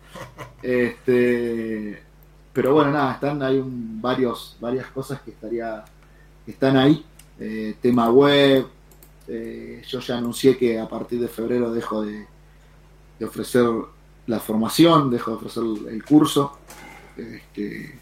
Este, 0.63 2.03
pero 2.53 2.75
bueno, 2.75 2.91
nada, 2.91 3.13
están 3.15 3.43
hay 3.43 3.59
un, 3.59 4.01
varios, 4.01 4.57
varias 4.61 4.87
cosas 4.89 5.21
que 5.23 5.31
estaría 5.31 5.85
están 6.47 6.77
ahí. 6.77 7.05
Eh, 7.39 7.77
tema 7.81 8.11
web, 8.11 8.67
eh, 9.29 9.83
yo 9.87 10.01
ya 10.01 10.19
anuncié 10.19 10.57
que 10.57 10.79
a 10.79 10.89
partir 10.89 11.21
de 11.21 11.29
febrero 11.29 11.73
dejo 11.73 12.03
de, 12.03 12.27
ofrecer 13.25 13.67
la 14.27 14.41
formación, 14.41 15.11
dejo 15.11 15.33
de 15.33 15.37
ofrecer 15.37 15.63
el 15.91 16.05
curso, 16.05 16.59
este, 17.17 17.99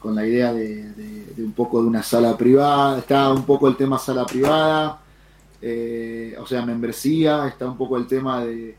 con 0.00 0.14
la 0.14 0.26
idea 0.26 0.52
de, 0.52 1.34
un 1.38 1.52
poco 1.52 1.82
de 1.82 1.88
una 1.88 2.02
sala 2.02 2.36
privada, 2.36 2.98
está 2.98 3.32
un 3.32 3.44
poco 3.44 3.68
el 3.68 3.76
tema 3.76 3.98
sala 3.98 4.24
privada, 4.24 5.00
eh, 5.60 6.36
o 6.38 6.46
sea, 6.46 6.64
membresía, 6.64 7.46
está 7.48 7.66
un 7.66 7.76
poco 7.76 7.96
el 7.96 8.06
tema 8.06 8.44
de, 8.44 8.76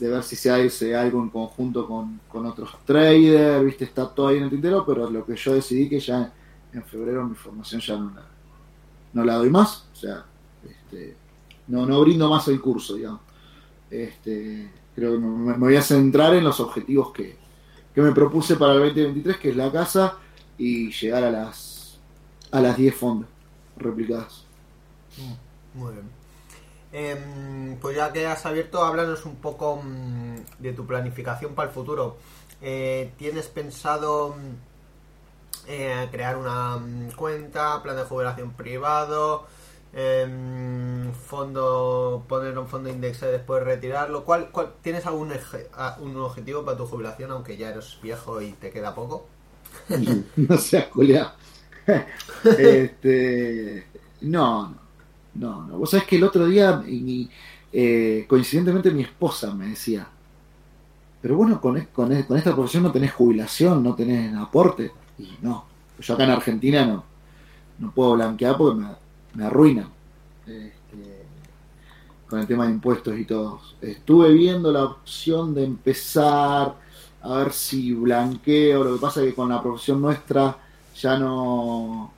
ver 0.00 0.22
si 0.22 0.36
se 0.36 0.50
hace 0.50 0.96
algo 0.96 1.22
en 1.22 1.28
conjunto 1.28 1.86
con, 1.86 2.20
con, 2.28 2.46
otros 2.46 2.76
traders, 2.84 3.64
viste, 3.64 3.84
está 3.84 4.08
todo 4.08 4.28
ahí 4.28 4.38
en 4.38 4.44
el 4.44 4.50
tintero, 4.50 4.84
pero 4.86 5.08
lo 5.08 5.24
que 5.24 5.36
yo 5.36 5.54
decidí 5.54 5.88
que 5.88 6.00
ya 6.00 6.32
en 6.72 6.84
febrero 6.84 7.24
mi 7.26 7.34
formación 7.34 7.80
ya 7.80 7.96
no 7.96 8.10
la, 8.10 8.26
no 9.12 9.24
la 9.24 9.34
doy 9.34 9.50
más, 9.50 9.86
o 9.92 9.96
sea, 9.96 10.24
este, 10.68 11.16
no, 11.68 11.86
no 11.86 12.00
brindo 12.00 12.28
más 12.28 12.48
el 12.48 12.60
curso, 12.60 12.94
digamos. 12.94 13.20
Este, 13.90 14.70
creo 14.94 15.12
que 15.12 15.18
me, 15.18 15.52
voy 15.54 15.76
a 15.76 15.82
centrar 15.82 16.34
en 16.34 16.44
los 16.44 16.60
objetivos 16.60 17.12
que, 17.12 17.36
me 17.94 18.12
propuse 18.12 18.56
para 18.56 18.72
el 18.72 18.80
2023, 18.80 19.36
que 19.36 19.50
es 19.50 19.56
la 19.56 19.70
casa 19.70 20.16
y 20.56 20.90
llegar 20.92 21.24
a 21.24 21.30
las 21.30 21.98
a 22.50 22.60
las 22.60 22.76
10 22.76 22.94
fondos 22.94 23.28
replicadas. 23.76 24.44
Mm, 25.18 25.78
muy 25.78 25.92
bien. 25.92 26.10
Em, 26.92 27.76
pues 27.78 27.96
ya 27.96 28.12
que 28.12 28.26
has 28.26 28.44
abierto, 28.44 28.84
háblanos 28.84 29.24
un 29.24 29.36
poco 29.36 29.82
mm, 29.82 30.36
de 30.58 30.72
tu 30.72 30.86
planificación 30.86 31.54
para 31.54 31.68
el 31.68 31.74
futuro. 31.74 32.16
Eh, 32.60 33.12
¿Tienes 33.18 33.48
pensado 33.48 34.36
mm, 34.36 34.71
eh, 35.68 36.08
crear 36.10 36.36
una 36.36 36.76
mm, 36.76 37.12
cuenta, 37.16 37.82
plan 37.82 37.96
de 37.96 38.02
jubilación 38.02 38.52
privado, 38.52 39.46
em, 39.92 41.12
fondo, 41.12 42.24
poner 42.28 42.58
un 42.58 42.66
fondo 42.66 42.88
index 42.88 43.22
y 43.22 43.26
después 43.26 43.62
retirarlo. 43.62 44.24
¿Cuál, 44.24 44.50
cuál, 44.50 44.72
¿Tienes 44.82 45.06
algún 45.06 45.32
un 46.00 46.16
objetivo 46.16 46.64
para 46.64 46.76
tu 46.76 46.86
jubilación, 46.86 47.30
aunque 47.30 47.56
ya 47.56 47.70
eres 47.70 47.98
viejo 48.02 48.40
y 48.40 48.52
te 48.52 48.70
queda 48.70 48.94
poco? 48.94 49.26
no 50.36 50.56
seas 50.58 50.90
Julián. 50.90 51.28
este, 52.44 53.86
no, 54.22 54.74
no, 55.34 55.66
no. 55.66 55.78
Vos 55.78 55.90
sabés 55.90 56.06
que 56.06 56.16
el 56.16 56.24
otro 56.24 56.46
día, 56.46 56.82
eh, 57.72 58.24
coincidentemente, 58.28 58.90
mi 58.90 59.02
esposa 59.02 59.54
me 59.54 59.68
decía, 59.68 60.08
pero 61.20 61.36
bueno, 61.36 61.60
con, 61.60 61.80
con, 61.86 62.22
con 62.22 62.36
esta 62.36 62.54
profesión 62.54 62.82
no 62.82 62.92
tenés 62.92 63.12
jubilación, 63.12 63.82
no 63.82 63.94
tenés 63.94 64.34
aporte. 64.34 64.90
Y 65.22 65.38
no, 65.40 65.64
yo 66.00 66.14
acá 66.14 66.24
en 66.24 66.30
Argentina 66.30 66.84
no, 66.84 67.04
no 67.78 67.92
puedo 67.92 68.14
blanquear 68.14 68.56
porque 68.56 68.80
me, 68.80 68.88
me 69.34 69.44
arruinan 69.44 69.88
este, 70.46 71.24
con 72.28 72.40
el 72.40 72.46
tema 72.46 72.66
de 72.66 72.72
impuestos 72.72 73.16
y 73.16 73.24
todo. 73.24 73.60
Estuve 73.80 74.32
viendo 74.32 74.72
la 74.72 74.84
opción 74.84 75.54
de 75.54 75.64
empezar 75.64 76.74
a 77.22 77.34
ver 77.36 77.52
si 77.52 77.92
blanqueo. 77.92 78.82
Lo 78.82 78.94
que 78.94 79.00
pasa 79.00 79.20
es 79.20 79.28
que 79.28 79.34
con 79.34 79.48
la 79.48 79.62
profesión 79.62 80.00
nuestra 80.00 80.56
ya 80.96 81.18
no 81.18 82.12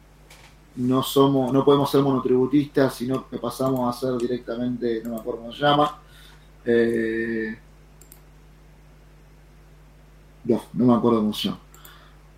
no 0.76 1.02
somos, 1.02 1.52
no 1.52 1.64
podemos 1.64 1.90
ser 1.90 2.02
monotributistas, 2.02 2.94
sino 2.94 3.28
que 3.28 3.38
pasamos 3.38 3.94
a 3.94 3.98
ser 3.98 4.18
directamente, 4.18 5.02
no 5.04 5.10
me 5.10 5.16
acuerdo 5.20 5.40
cómo 5.42 5.52
se 5.52 5.60
llama. 5.60 5.98
Eh, 6.64 7.58
no, 10.44 10.62
no 10.72 10.84
me 10.86 10.94
acuerdo 10.94 11.20
cómo 11.20 11.32
se 11.32 11.48
llama. 11.48 11.60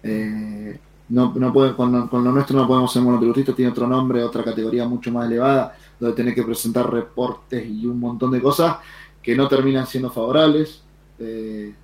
Eh, 0.07 0.79
no, 1.09 1.33
no 1.35 1.53
puede, 1.53 1.75
con, 1.75 1.93
lo 1.93 2.33
nuestro 2.33 2.59
no 2.59 2.67
podemos 2.67 2.93
ser 2.93 3.03
monotributistas, 3.03 3.55
tiene 3.55 3.71
otro 3.71 3.87
nombre, 3.87 4.23
otra 4.23 4.43
categoría 4.43 4.87
mucho 4.87 5.11
más 5.13 5.27
elevada, 5.27 5.77
donde 5.99 6.17
tiene 6.17 6.35
que 6.35 6.43
presentar 6.43 6.91
reportes 6.91 7.65
y 7.69 7.87
un 7.87 7.99
montón 7.99 8.31
de 8.31 8.43
cosas 8.43 8.77
que 9.23 9.37
no 9.37 9.49
terminan 9.49 9.87
siendo 9.87 10.11
favorables. 10.11 10.83
Eh, 11.19 11.75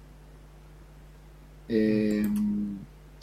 eh, 1.69 2.29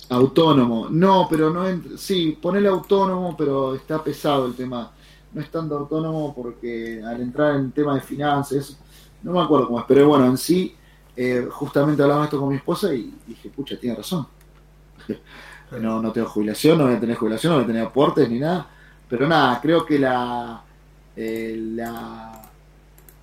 autónomo, 0.09 0.87
no, 0.89 1.27
pero 1.29 1.51
no, 1.51 1.63
sí, 1.97 2.37
ponele 2.41 2.67
autónomo, 2.67 3.35
pero 3.37 3.75
está 3.75 4.03
pesado 4.03 4.47
el 4.47 4.55
tema. 4.55 4.91
No 5.31 5.41
es 5.41 5.51
tanto 5.51 5.77
autónomo 5.77 6.33
porque 6.33 7.03
al 7.05 7.21
entrar 7.21 7.55
en 7.55 7.71
tema 7.71 7.93
de 7.93 8.01
finanzas, 8.01 8.79
no 9.21 9.33
me 9.33 9.41
acuerdo 9.41 9.67
cómo 9.67 9.79
es, 9.79 9.85
pero 9.87 10.07
bueno, 10.07 10.25
en 10.25 10.37
sí, 10.37 10.75
justamente 11.51 12.01
hablaba 12.01 12.23
esto 12.23 12.39
con 12.39 12.49
mi 12.49 12.55
esposa 12.55 12.93
y 12.93 13.13
dije, 13.27 13.49
pucha, 13.49 13.79
tiene 13.79 13.97
razón 13.97 14.25
no, 15.79 16.01
no 16.01 16.11
tengo 16.11 16.27
jubilación, 16.27 16.77
no 16.77 16.85
voy 16.85 16.95
a 16.95 16.99
tener 16.99 17.15
jubilación, 17.15 17.51
no 17.51 17.57
voy 17.57 17.63
a 17.63 17.67
tener 17.67 17.85
aportes 17.85 18.29
ni 18.29 18.39
nada. 18.39 18.67
Pero 19.07 19.27
nada, 19.27 19.59
creo 19.59 19.85
que 19.85 19.97
la, 19.97 20.63
eh, 21.15 21.57
la, 21.75 22.41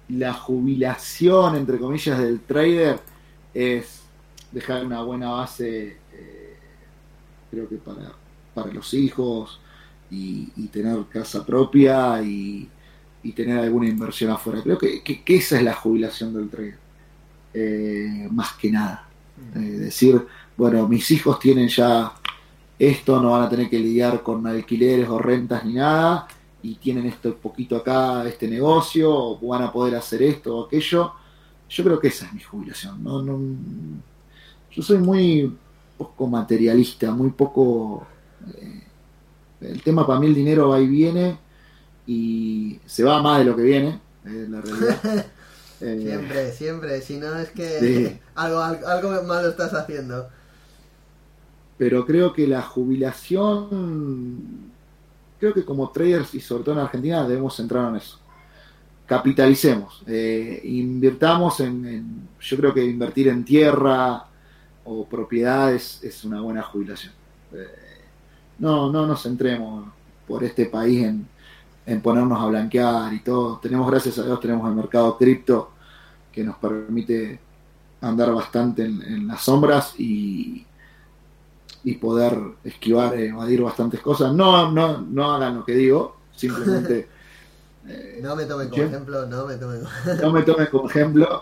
la 0.09 0.33
jubilación, 0.35 1.57
entre 1.57 1.79
comillas, 1.79 2.19
del 2.19 2.41
trader 2.41 3.01
es 3.55 4.03
dejar 4.51 4.85
una 4.85 5.03
buena 5.03 5.31
base, 5.31 5.99
eh, 6.13 6.57
creo 7.51 7.69
que 7.69 7.77
para, 7.77 8.13
para 8.55 8.73
los 8.73 8.93
hijos 8.95 9.61
y, 10.11 10.47
tener 10.69 11.05
casa 11.11 11.45
propia 11.45 12.21
y, 12.23 12.69
tener 13.35 13.59
alguna 13.59 13.89
inversión 13.89 14.31
afuera. 14.31 14.63
Creo 14.63 14.79
que, 14.79 15.03
esa 15.27 15.57
es 15.57 15.63
la 15.63 15.75
jubilación 15.75 16.33
del 16.33 16.49
trader, 16.49 16.79
eh, 17.55 18.29
más 18.31 18.55
que 18.55 18.71
nada. 18.71 19.09
Mm. 19.55 19.59
decir, 19.59 20.27
bueno, 20.57 20.89
mis 20.89 21.11
hijos 21.11 21.39
tienen 21.39 21.69
ya 21.69 22.13
esto, 22.79 23.21
no 23.21 23.33
van 23.33 23.43
a 23.43 23.49
tener 23.49 23.69
que 23.69 23.79
lidiar 23.79 24.23
con 24.23 24.47
alquileres 24.47 25.09
o 25.09 25.19
rentas 25.19 25.65
ni 25.65 25.75
nada, 25.75 26.27
y 26.63 26.75
tienen 26.77 27.07
esto 27.07 27.37
poquito 27.37 27.77
acá, 27.77 28.27
este 28.27 28.49
negocio, 28.49 29.13
o 29.13 29.39
van 29.49 29.63
a 29.63 29.73
poder 29.73 29.95
hacer 29.97 30.23
esto 30.23 30.57
o 30.57 30.67
aquello. 30.67 31.13
Yo 31.69 31.85
creo 31.85 32.01
que 32.01 32.09
esa 32.09 32.27
es 32.27 32.33
mi 32.33 32.41
jubilación. 32.41 33.03
No, 33.03 33.23
no, 33.23 33.39
yo 34.71 34.83
soy 34.83 34.99
muy 34.99 35.57
poco 35.97 36.27
materialista, 36.27 37.11
muy 37.11 37.31
poco... 37.31 38.07
Eh, 38.55 38.83
el 39.61 39.83
tema 39.83 40.07
para 40.07 40.21
mí 40.21 40.27
el 40.27 40.35
dinero 40.35 40.69
va 40.69 40.81
y 40.81 40.87
viene, 40.87 41.39
y 42.07 42.79
se 42.85 43.03
va 43.03 43.23
más 43.23 43.39
de 43.39 43.45
lo 43.47 43.57
que 43.57 43.63
viene, 43.63 44.01
es 44.25 44.49
la 44.49 44.61
realidad. 44.61 45.27
Eh, 45.79 46.01
siempre, 46.01 46.53
siempre, 46.53 47.03
si 47.03 47.19
no 47.19 47.39
es 47.39 47.51
que 47.51 48.19
algo, 48.35 48.63
algo 48.63 49.23
malo 49.25 49.51
estás 49.51 49.75
haciendo. 49.75 50.27
Pero 51.79 52.07
creo 52.07 52.33
que 52.33 52.47
la 52.47 52.63
jubilación, 52.63 54.39
creo 55.39 55.53
que 55.53 55.65
como 55.65 55.91
traders 55.91 56.35
y 56.35 56.41
sobre 56.41 56.65
todo 56.65 56.75
en 56.77 56.81
Argentina 56.81 57.27
debemos 57.27 57.57
centrar 57.57 57.91
en 57.91 57.97
eso. 57.97 58.19
Capitalicemos, 59.07 60.03
eh, 60.07 60.61
invirtamos 60.65 61.61
en, 61.61 62.29
yo 62.41 62.57
creo 62.57 62.75
que 62.75 62.85
invertir 62.85 63.29
en 63.29 63.45
tierra 63.45 64.25
o 64.85 65.05
propiedades 65.05 66.03
es 66.03 66.25
una 66.25 66.41
buena 66.41 66.63
jubilación. 66.63 67.13
Eh, 67.53 67.67
no, 68.59 68.91
no 68.91 69.07
nos 69.07 69.23
centremos 69.23 69.87
por 70.27 70.43
este 70.43 70.67
país 70.67 71.05
en, 71.05 71.29
en 71.87 72.01
ponernos 72.01 72.41
a 72.43 72.47
blanquear 72.47 73.13
y 73.15 73.21
todo. 73.21 73.59
Tenemos, 73.59 73.89
gracias 73.91 74.19
a 74.19 74.25
Dios, 74.25 74.41
tenemos 74.41 74.69
el 74.69 74.75
mercado 74.75 75.17
cripto 75.17 75.71
que 76.33 76.43
nos 76.43 76.57
permite 76.57 77.39
andar 78.01 78.33
bastante 78.35 78.85
en, 78.85 79.27
las 79.27 79.43
sombras 79.43 79.95
y, 79.99 80.67
y 81.87 81.95
poder 81.95 82.37
esquivar, 82.65 83.15
evadir 83.15 83.63
bastantes 83.63 84.01
cosas. 84.01 84.35
No, 84.35 84.73
no, 84.73 85.03
no 85.03 85.33
hagan 85.33 85.59
lo 85.59 85.65
que 85.65 85.75
digo, 85.75 86.17
simplemente... 86.35 87.09
Eh, 87.89 88.19
no 88.21 88.35
me 88.35 88.47
tomen 88.47 88.69
como 88.69 88.83
ejemplo, 88.83 89.27
no 89.27 89.47
me 89.47 89.55
tomen 89.55 89.81
No 90.21 90.33
me 90.33 90.43
tomen 90.43 90.67
como 90.73 90.91
ejemplo, 90.91 91.41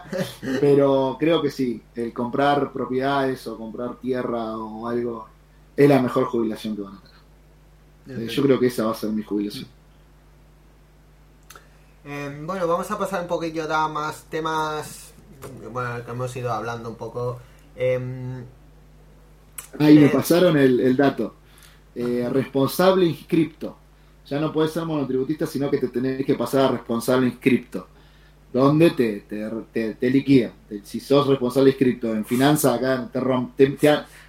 pero 0.62 1.18
creo 1.20 1.42
que 1.42 1.50
sí, 1.50 1.82
el 1.94 2.14
comprar 2.14 2.72
propiedades 2.72 3.46
o 3.46 3.58
comprar 3.58 3.96
tierra 3.96 4.56
o 4.56 4.88
algo 4.88 5.28
es 5.76 5.86
la 5.86 6.00
mejor 6.00 6.24
jubilación 6.24 6.76
que 6.76 6.80
van 6.80 6.94
a 6.94 7.00
tener. 8.06 8.22
Eh, 8.22 8.26
yo 8.26 8.42
creo 8.42 8.58
que 8.58 8.68
esa 8.68 8.86
va 8.86 8.92
a 8.92 8.94
ser 8.94 9.10
mi 9.10 9.22
jubilación. 9.22 9.66
Em, 12.06 12.46
bueno, 12.46 12.66
vamos 12.66 12.90
a 12.90 12.98
pasar 12.98 13.20
un 13.20 13.28
poquillo 13.28 13.70
a 13.70 13.86
más 13.88 14.24
temas, 14.30 15.12
bueno, 15.70 16.02
que 16.02 16.10
hemos 16.10 16.34
ido 16.34 16.50
hablando 16.50 16.88
un 16.88 16.96
poco. 16.96 17.38
Ahí 19.78 19.98
me 19.98 20.08
pasaron 20.08 20.56
el, 20.56 20.96
dato. 20.96 21.34
Eh, 21.94 22.28
responsable 22.30 23.04
inscripto. 23.06 23.76
Ya 24.26 24.40
no 24.40 24.52
puedes 24.52 24.72
ser 24.72 24.84
monotributista, 24.84 25.46
sino 25.46 25.70
que 25.70 25.78
te 25.78 25.88
tenés 25.88 26.24
que 26.24 26.34
pasar 26.34 26.66
a 26.66 26.68
responsable 26.68 27.26
inscripto. 27.26 27.88
Donde 28.52 28.90
te, 28.90 29.20
te, 29.72 29.94
te, 29.94 30.10
liquidan. 30.10 30.52
Si 30.84 31.00
sos 31.00 31.26
responsable 31.26 31.70
inscripto 31.70 32.14
en 32.14 32.24
finanzas, 32.24 32.74
acá 32.76 33.08
te, 33.56 33.78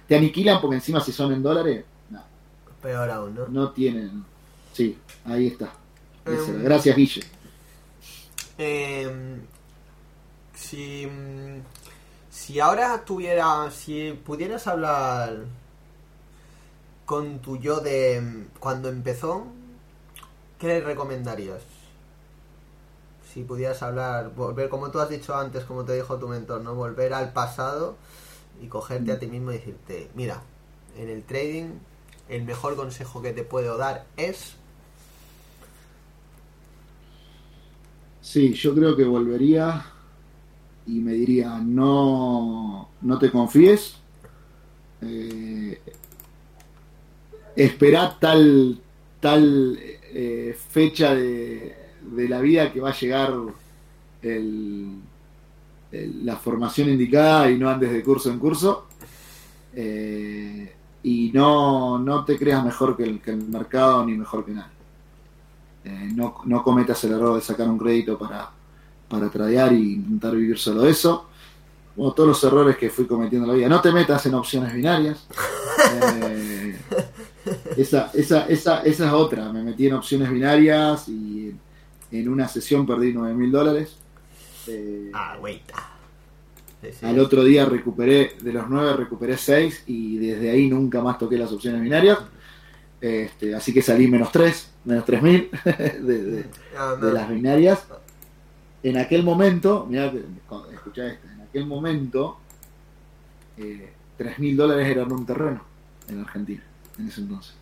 te, 0.06 0.16
aniquilan 0.16 0.60
porque 0.60 0.76
encima 0.76 1.00
si 1.00 1.12
son 1.12 1.32
en 1.32 1.42
dólares, 1.42 1.84
no. 2.10 2.22
Peor 2.80 3.10
aún, 3.10 3.34
¿no? 3.34 3.48
No 3.48 3.70
tienen. 3.70 4.24
Sí, 4.72 4.96
ahí 5.26 5.48
está. 5.48 5.74
Em, 6.24 6.64
Gracias, 6.64 6.96
Guille. 6.96 7.22
Eh, 8.56 9.38
si, 10.54 11.06
si 12.34 12.58
ahora 12.58 13.04
tuviera, 13.04 13.70
si 13.70 14.12
pudieras 14.12 14.66
hablar 14.66 15.44
con 17.06 17.38
tu 17.38 17.58
yo 17.58 17.78
de 17.78 18.48
cuando 18.58 18.88
empezó, 18.88 19.46
¿qué 20.58 20.66
le 20.66 20.80
recomendarías? 20.80 21.62
Si 23.32 23.44
pudieras 23.44 23.84
hablar, 23.84 24.34
volver, 24.34 24.68
como 24.68 24.90
tú 24.90 24.98
has 24.98 25.10
dicho 25.10 25.32
antes, 25.36 25.62
como 25.64 25.84
te 25.84 25.94
dijo 25.94 26.18
tu 26.18 26.26
mentor, 26.26 26.60
¿no? 26.60 26.74
Volver 26.74 27.14
al 27.14 27.32
pasado 27.32 27.96
y 28.60 28.66
cogerte 28.66 29.12
a 29.12 29.18
ti 29.20 29.28
mismo 29.28 29.52
y 29.52 29.58
decirte, 29.58 30.10
mira, 30.16 30.42
en 30.98 31.08
el 31.10 31.22
trading 31.22 31.78
el 32.28 32.42
mejor 32.42 32.74
consejo 32.74 33.22
que 33.22 33.32
te 33.32 33.44
puedo 33.44 33.76
dar 33.78 34.06
es 34.16 34.56
Sí, 38.22 38.54
yo 38.54 38.74
creo 38.74 38.96
que 38.96 39.04
volvería 39.04 39.93
y 40.86 41.00
me 41.00 41.12
diría, 41.12 41.58
no, 41.58 42.88
no 43.02 43.18
te 43.18 43.30
confíes, 43.30 43.96
eh, 45.02 45.80
espera 47.56 48.16
tal, 48.18 48.80
tal 49.20 49.78
eh, 49.80 50.56
fecha 50.70 51.14
de, 51.14 51.82
la 52.28 52.40
vida 52.40 52.72
que 52.72 52.80
va 52.80 52.90
a 52.90 52.98
llegar 52.98 53.34
la 56.22 56.36
formación 56.36 56.88
indicada 56.90 57.50
y 57.50 57.58
no 57.58 57.68
andes 57.68 57.92
de 57.92 58.02
curso 58.02 58.30
en 58.30 58.38
curso. 58.38 58.86
Eh, 59.74 60.72
y 61.02 61.30
no, 61.34 61.98
no 61.98 62.24
te 62.24 62.38
creas 62.38 62.64
mejor 62.64 62.96
que 62.96 63.04
el, 63.04 63.20
que 63.20 63.32
el 63.32 63.46
mercado 63.48 64.04
ni 64.06 64.16
mejor 64.16 64.44
que 64.44 64.52
nadie. 64.52 64.72
Eh, 65.84 66.10
no, 66.14 66.36
no, 66.44 66.62
cometas 66.62 67.04
el 67.04 67.12
error 67.12 67.34
de 67.34 67.42
sacar 67.42 67.68
un 67.68 67.76
crédito 67.76 68.18
para, 68.18 68.50
para 69.08 69.28
tradear 69.30 69.72
y 69.72 69.94
intentar 69.94 70.34
vivir 70.34 70.58
solo 70.58 70.86
eso. 70.86 71.28
Como 71.94 72.12
todos 72.12 72.28
los 72.30 72.44
errores 72.44 72.76
que 72.76 72.90
fui 72.90 73.06
cometiendo 73.06 73.46
en 73.46 73.52
la 73.52 73.56
vida. 73.56 73.68
No 73.68 73.80
te 73.80 73.92
metas 73.92 74.26
en 74.26 74.34
opciones 74.34 74.72
binarias. 74.72 75.26
Eh, 76.02 76.76
esa, 77.76 78.10
esa, 78.14 78.46
esa, 78.46 78.82
esa 78.82 79.06
es 79.06 79.12
otra. 79.12 79.52
Me 79.52 79.62
metí 79.62 79.86
en 79.86 79.94
opciones 79.94 80.30
binarias 80.30 81.08
y 81.08 81.54
en 82.10 82.28
una 82.28 82.48
sesión 82.48 82.86
perdí 82.86 83.12
9 83.12 83.34
mil 83.34 83.50
dólares. 83.50 83.96
Eh, 84.66 85.10
ah, 85.12 85.36
Al 87.02 87.18
otro 87.18 87.44
día 87.44 87.66
recuperé, 87.66 88.36
de 88.40 88.52
los 88.52 88.68
9 88.68 88.94
recuperé 88.94 89.36
6 89.36 89.84
y 89.86 90.18
desde 90.18 90.50
ahí 90.50 90.68
nunca 90.68 91.02
más 91.02 91.18
toqué 91.18 91.36
las 91.36 91.52
opciones 91.52 91.82
binarias. 91.82 92.18
Este, 93.00 93.54
así 93.54 93.74
que 93.74 93.82
salí 93.82 94.08
menos 94.08 94.32
3, 94.32 94.70
menos 94.84 95.04
3000 95.04 95.50
de, 95.64 96.44
ah, 96.78 96.96
de, 97.00 97.12
las 97.12 97.28
binarias. 97.28 97.84
En 98.84 98.98
aquel 98.98 99.22
momento, 99.22 99.86
mira, 99.88 100.12
escucha 100.74 101.06
esto, 101.06 101.26
en 101.26 101.40
aquel 101.40 101.64
momento, 101.64 102.36
eh, 103.56 103.90
3000 104.18 104.56
dólares 104.58 104.86
eran 104.86 105.10
un 105.10 105.24
terreno 105.24 105.62
en 106.06 106.20
Argentina, 106.20 106.62
en 106.98 107.08
ese 107.08 107.22
entonces. 107.22 107.54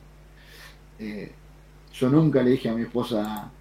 Eh, 0.99 1.32
yo 1.94 2.11
nunca 2.11 2.43
le 2.43 2.51
dije 2.51 2.69
a 2.69 2.74
mi 2.74 2.82
esposa, 2.82 3.53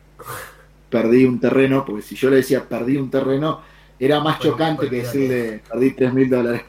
perdí 0.89 1.23
un 1.23 1.39
terreno, 1.39 1.85
porque 1.85 2.01
si 2.01 2.15
yo 2.15 2.31
le 2.31 2.37
decía 2.37 2.67
perdí 2.67 2.97
un 2.97 3.11
terreno, 3.11 3.61
era 3.99 4.19
más 4.21 4.39
chocante 4.39 4.89
que 4.89 5.03
decirle 5.03 5.61
perdí 5.69 5.91
3 5.91 6.13
mil 6.15 6.29
dólares. 6.31 6.63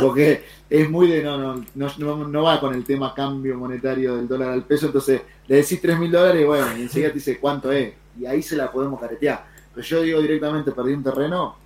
Porque 0.00 0.42
es 0.70 0.88
muy 0.88 1.06
de 1.06 1.22
no, 1.22 1.36
no, 1.36 1.64
no, 1.74 2.28
no, 2.28 2.42
va 2.42 2.58
con 2.58 2.74
el 2.74 2.84
tema 2.84 3.12
cambio 3.12 3.58
monetario 3.58 4.16
del 4.16 4.26
dólar 4.26 4.52
al 4.52 4.64
peso. 4.64 4.86
Entonces 4.86 5.20
le 5.46 5.56
decís 5.56 5.82
3 5.82 5.98
mil 5.98 6.10
dólares 6.10 6.40
y 6.40 6.46
bueno, 6.46 6.78
y 6.78 6.80
enseguida 6.80 7.10
te 7.10 7.16
dice 7.16 7.38
cuánto 7.38 7.70
es. 7.70 7.92
Y 8.18 8.24
ahí 8.24 8.40
se 8.40 8.56
la 8.56 8.72
podemos 8.72 8.98
caretear. 8.98 9.49
Pero 9.74 9.86
yo 9.86 10.02
digo 10.02 10.20
directamente 10.20 10.72
perdí 10.72 10.94
un 10.94 11.02
terreno. 11.02 11.56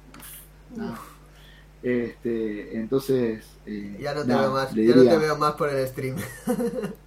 Este, 1.82 2.76
entonces. 2.76 3.44
Eh, 3.66 3.98
ya 4.00 4.14
no 4.14 4.22
te 4.22 4.34
veo 4.34 4.52
más, 4.52 4.74
ya 4.74 4.96
no 4.96 5.02
te 5.04 5.18
veo 5.18 5.36
más 5.36 5.54
por 5.54 5.70
el 5.70 5.86
stream. 5.86 6.16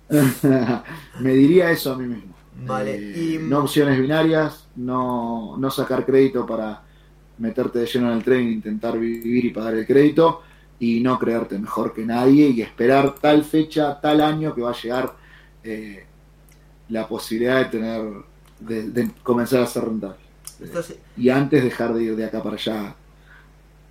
me 1.19 1.34
diría 1.34 1.72
eso 1.72 1.94
a 1.94 1.98
mí 1.98 2.06
mismo. 2.07 2.36
Vale. 2.65 2.95
Eh, 2.95 3.34
y... 3.36 3.38
No 3.38 3.60
opciones 3.60 3.99
binarias, 3.99 4.68
no, 4.76 5.57
no 5.57 5.72
sacar 5.72 6.06
crédito 6.06 6.45
para 6.45 6.84
meterte 7.38 7.80
de 7.80 7.86
lleno 7.86 8.11
en 8.11 8.18
el 8.18 8.24
tren, 8.24 8.48
intentar 8.48 8.98
vivir 8.98 9.45
y 9.45 9.49
pagar 9.52 9.76
el 9.76 9.86
crédito 9.86 10.41
y 10.80 10.99
no 10.99 11.18
creerte 11.18 11.57
mejor 11.57 11.94
que 11.94 12.06
nadie 12.06 12.49
y 12.49 12.61
esperar 12.61 13.15
tal 13.15 13.44
fecha, 13.44 13.99
tal 13.99 14.22
año 14.22 14.53
que 14.53 14.61
va 14.61 14.72
a 14.72 14.82
llegar 14.82 15.15
eh, 15.64 16.06
la 16.90 17.07
posibilidad 17.07 17.60
de 17.60 17.65
tener, 17.65 18.14
de, 18.60 19.11
comenzar 19.24 19.61
a 19.61 19.68
ser 19.68 19.86
rentable. 19.86 20.27
Y 21.16 21.30
antes 21.30 21.64
dejar 21.64 21.94
de 21.94 22.04
ir 22.04 22.16
de 22.16 22.26
acá 22.26 22.42
para 22.42 22.56
allá 22.56 22.96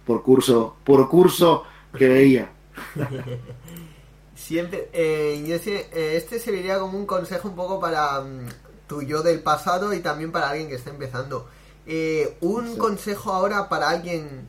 por 0.06 0.22
curso, 0.22 0.76
por 0.84 1.08
curso 1.08 1.64
que 1.96 2.08
veía. 2.08 2.50
Siempre, 4.34 4.88
eh, 4.92 5.60
eh, 5.66 6.16
este 6.16 6.38
serviría 6.38 6.78
como 6.78 6.96
un 6.96 7.06
consejo 7.06 7.48
un 7.48 7.56
poco 7.56 7.80
para 7.80 8.20
mm, 8.20 8.48
tu 8.86 9.02
yo 9.02 9.22
del 9.22 9.40
pasado 9.40 9.92
y 9.92 10.00
también 10.00 10.30
para 10.30 10.50
alguien 10.50 10.68
que 10.68 10.76
está 10.76 10.90
empezando. 10.90 11.48
Eh, 11.86 12.36
un 12.40 12.76
consejo 12.76 13.32
ahora 13.32 13.68
para 13.68 13.88
alguien 13.88 14.46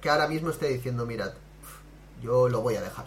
que 0.00 0.08
ahora 0.08 0.28
mismo 0.28 0.50
esté 0.50 0.68
diciendo, 0.68 1.04
mirad, 1.06 1.32
yo 2.22 2.48
lo 2.48 2.62
voy 2.62 2.76
a 2.76 2.80
dejar. 2.80 3.06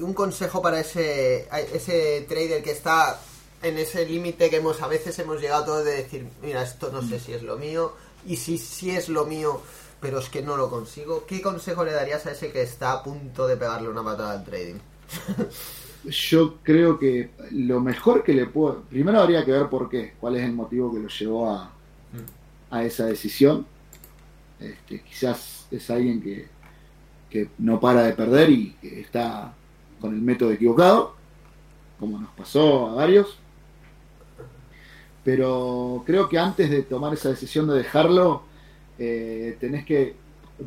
Un 0.00 0.14
consejo 0.14 0.60
para 0.60 0.80
ese, 0.80 1.48
ese 1.72 2.26
trader 2.28 2.62
que 2.62 2.72
está 2.72 3.20
en 3.62 3.78
ese 3.78 4.06
límite 4.06 4.50
que 4.50 4.56
hemos 4.56 4.82
a 4.82 4.88
veces 4.88 5.18
hemos 5.18 5.40
llegado 5.40 5.64
todos 5.64 5.84
de 5.84 5.96
decir, 5.96 6.26
mira, 6.42 6.62
esto 6.62 6.90
no 6.92 7.02
sé 7.02 7.18
si 7.18 7.32
es 7.32 7.42
lo 7.42 7.56
mío, 7.56 7.92
y 8.26 8.36
si 8.36 8.58
sí 8.58 8.90
es 8.90 9.08
lo 9.08 9.24
mío, 9.24 9.60
pero 10.00 10.18
es 10.18 10.28
que 10.28 10.42
no 10.42 10.56
lo 10.56 10.68
consigo. 10.68 11.24
¿Qué 11.26 11.40
consejo 11.40 11.84
le 11.84 11.92
darías 11.92 12.26
a 12.26 12.32
ese 12.32 12.50
que 12.50 12.62
está 12.62 12.92
a 12.92 13.02
punto 13.02 13.46
de 13.46 13.56
pegarle 13.56 13.88
una 13.88 14.04
patada 14.04 14.32
al 14.32 14.44
trading? 14.44 14.76
Yo 16.04 16.58
creo 16.62 16.98
que 16.98 17.30
lo 17.50 17.80
mejor 17.80 18.22
que 18.22 18.32
le 18.32 18.46
puedo... 18.46 18.82
Primero 18.82 19.20
habría 19.20 19.44
que 19.44 19.52
ver 19.52 19.68
por 19.68 19.88
qué, 19.88 20.14
cuál 20.20 20.36
es 20.36 20.44
el 20.44 20.52
motivo 20.52 20.92
que 20.92 21.00
lo 21.00 21.08
llevó 21.08 21.50
a, 21.50 21.72
a 22.70 22.84
esa 22.84 23.06
decisión. 23.06 23.66
Este, 24.60 25.02
quizás 25.02 25.66
es 25.70 25.90
alguien 25.90 26.22
que, 26.22 26.46
que 27.28 27.48
no 27.58 27.80
para 27.80 28.04
de 28.04 28.12
perder 28.12 28.50
y 28.50 28.72
que 28.80 29.00
está 29.00 29.52
con 30.00 30.14
el 30.14 30.20
método 30.20 30.52
equivocado, 30.52 31.16
como 31.98 32.18
nos 32.18 32.30
pasó 32.30 32.90
a 32.90 32.94
varios. 32.94 33.38
Pero 35.26 36.04
creo 36.06 36.28
que 36.28 36.38
antes 36.38 36.70
de 36.70 36.82
tomar 36.82 37.12
esa 37.12 37.30
decisión 37.30 37.66
de 37.66 37.74
dejarlo, 37.78 38.42
eh, 38.96 39.56
tenés 39.58 39.84
que 39.84 40.14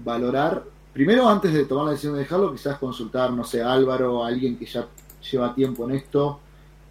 valorar, 0.03 0.65
primero 0.91 1.29
antes 1.29 1.53
de 1.53 1.63
tomar 1.63 1.85
la 1.85 1.91
decisión 1.91 2.15
de 2.15 2.19
dejarlo, 2.19 2.51
quizás 2.51 2.77
consultar, 2.77 3.31
no 3.31 3.45
sé, 3.45 3.61
a 3.61 3.71
Álvaro, 3.71 4.21
a 4.21 4.27
alguien 4.27 4.57
que 4.57 4.65
ya 4.65 4.85
lleva 5.31 5.55
tiempo 5.55 5.85
en 5.89 5.95
esto 5.95 6.41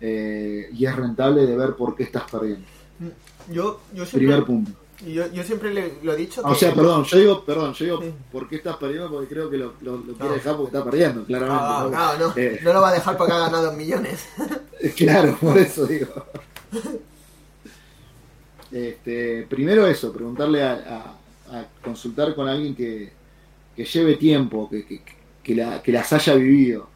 eh, 0.01 0.71
y 0.73 0.87
es 0.87 0.97
rentable 0.97 1.45
de 1.45 1.57
ver 1.59 1.75
por 1.75 1.95
qué 1.95 2.05
estás 2.05 2.23
perdiendo. 2.31 2.65
Yo, 3.51 3.81
yo 3.93 4.07
siempre, 4.07 4.19
Primer 4.19 4.45
punto. 4.45 4.73
Yo, 5.07 5.31
yo 5.31 5.43
siempre 5.43 5.75
le, 5.75 5.93
lo 6.03 6.15
he 6.15 6.17
dicho 6.17 6.41
O 6.45 6.55
sea, 6.55 6.73
perdón, 6.73 7.05
yo 7.05 7.19
digo, 7.19 7.45
perdón, 7.45 7.75
yo 7.75 7.85
digo, 7.85 8.03
¿por 8.33 8.49
qué 8.49 8.57
estás 8.57 8.79
perdiendo? 8.79 9.11
Porque 9.11 9.29
creo 9.29 9.51
que 9.51 9.59
lo, 9.59 9.75
lo, 9.83 9.99
lo 9.99 10.15
quiere 10.15 10.29
No. 10.31 10.33
dejar 10.33 10.57
porque 10.57 10.75
está 10.75 10.85
perdiendo, 10.91 11.25
claramente. 11.25 11.63
Ah, 11.63 11.83
¿no? 11.85 11.91
claro, 11.91 12.29
no, 12.29 12.33
Eh, 12.35 12.61
no 12.63 12.73
lo 12.73 12.81
va 12.81 12.89
a 12.89 12.95
dejar 12.95 13.19
porque 13.19 13.35
ha 13.35 13.39
ganado 13.41 13.73
millones. 13.75 14.27
Claro, 14.97 15.37
por 15.39 15.59
eso 15.59 15.85
digo. 15.87 16.09
Este, 18.71 19.47
primero 19.49 19.87
eso, 19.87 20.13
preguntarle 20.13 20.63
a, 20.63 21.15
consultar 21.83 22.35
con 22.35 22.47
alguien 22.47 22.75
que, 22.75 23.11
que 23.75 23.85
lleve 23.85 24.17
tiempo, 24.17 24.69
que, 24.69 24.85
que- 24.85 25.01
que 25.43 25.55
la- 25.55 25.83
que 25.83 25.93
las 25.93 26.13
haya 26.13 26.35
vivido. 26.35 26.89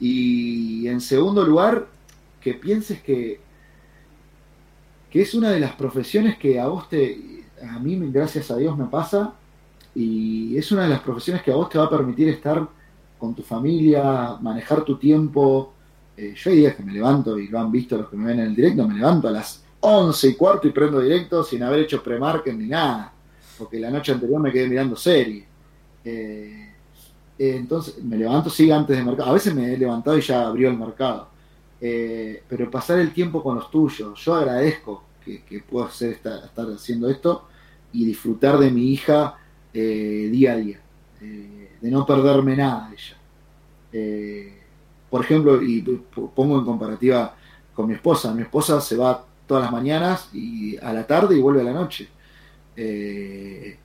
Y 0.00 0.86
en 0.88 1.00
segundo 1.02 1.44
lugar, 1.44 1.86
que 2.40 2.54
pienses 2.54 3.02
que, 3.02 3.38
que 5.10 5.20
es 5.22 5.34
una 5.34 5.50
de 5.50 5.60
las 5.60 5.72
profesiones 5.74 6.38
que 6.38 6.58
a 6.58 6.68
vos 6.68 6.88
te, 6.88 7.44
a 7.62 7.78
mí 7.78 7.98
gracias 8.10 8.50
a 8.50 8.56
Dios 8.56 8.78
me 8.78 8.86
pasa, 8.86 9.34
y 9.94 10.56
es 10.56 10.72
una 10.72 10.84
de 10.84 10.88
las 10.88 11.00
profesiones 11.00 11.42
que 11.42 11.50
a 11.52 11.56
vos 11.56 11.68
te 11.68 11.76
va 11.78 11.84
a 11.84 11.90
permitir 11.90 12.28
estar 12.28 12.66
con 13.18 13.34
tu 13.34 13.42
familia, 13.42 14.36
manejar 14.40 14.84
tu 14.84 14.96
tiempo, 14.96 15.74
eh, 16.16 16.34
yo 16.34 16.50
hay 16.50 16.56
días 16.58 16.76
que 16.76 16.82
me 16.82 16.92
levanto, 16.92 17.38
y 17.38 17.48
lo 17.48 17.58
han 17.58 17.70
visto 17.70 17.96
los 17.98 18.08
que 18.08 18.16
me 18.16 18.26
ven 18.26 18.40
en 18.40 18.46
el 18.46 18.54
directo, 18.54 18.88
me 18.88 18.94
levanto 18.94 19.28
a 19.28 19.32
las 19.32 19.64
11 19.80 20.28
y 20.28 20.34
cuarto 20.34 20.66
y 20.68 20.72
prendo 20.72 21.00
directo 21.00 21.42
sin 21.44 21.62
haber 21.62 21.80
hecho 21.80 22.02
pre-market 22.02 22.54
ni 22.54 22.66
nada, 22.66 23.12
porque 23.58 23.78
la 23.78 23.90
noche 23.90 24.12
anterior 24.12 24.40
me 24.40 24.52
quedé 24.52 24.68
mirando 24.68 24.96
serie. 24.96 25.46
Eh, 26.04 26.72
entonces 27.38 28.02
me 28.02 28.16
levanto, 28.16 28.50
sí, 28.50 28.70
antes 28.70 28.96
del 28.96 29.06
mercado. 29.06 29.30
A 29.30 29.34
veces 29.34 29.54
me 29.54 29.72
he 29.72 29.78
levantado 29.78 30.18
y 30.18 30.22
ya 30.22 30.46
abrió 30.46 30.68
el 30.70 30.76
mercado. 30.78 31.28
Eh, 31.80 32.42
pero 32.48 32.70
pasar 32.70 32.98
el 32.98 33.12
tiempo 33.12 33.42
con 33.42 33.56
los 33.56 33.70
tuyos, 33.70 34.18
yo 34.24 34.34
agradezco 34.34 35.04
que, 35.24 35.44
que 35.44 35.60
puedo 35.60 35.86
hacer 35.86 36.10
esta- 36.12 36.44
estar 36.44 36.66
haciendo 36.66 37.08
esto 37.08 37.44
y 37.92 38.04
disfrutar 38.04 38.58
de 38.58 38.70
mi 38.70 38.92
hija 38.92 39.36
eh, 39.72 40.28
día 40.32 40.52
a 40.52 40.56
día, 40.56 40.80
de 41.20 41.90
no 41.90 42.04
perderme 42.06 42.56
nada 42.56 42.88
de 42.90 42.96
ella. 42.96 43.16
Por 45.10 45.22
ejemplo, 45.24 45.62
y 45.62 45.80
pongo 46.34 46.58
en 46.58 46.64
comparativa 46.64 47.34
con 47.74 47.86
mi 47.88 47.94
esposa, 47.94 48.34
mi 48.34 48.42
esposa 48.42 48.80
se 48.80 48.96
va 48.96 49.24
todas 49.48 49.64
las 49.64 49.72
mañanas 49.72 50.28
y 50.32 50.76
a 50.78 50.92
la 50.92 51.06
tarde 51.06 51.36
y 51.36 51.40
vuelve 51.40 51.62
a 51.62 51.64
la 51.64 51.72
noche. 51.72 52.08
Eh, 52.76 53.78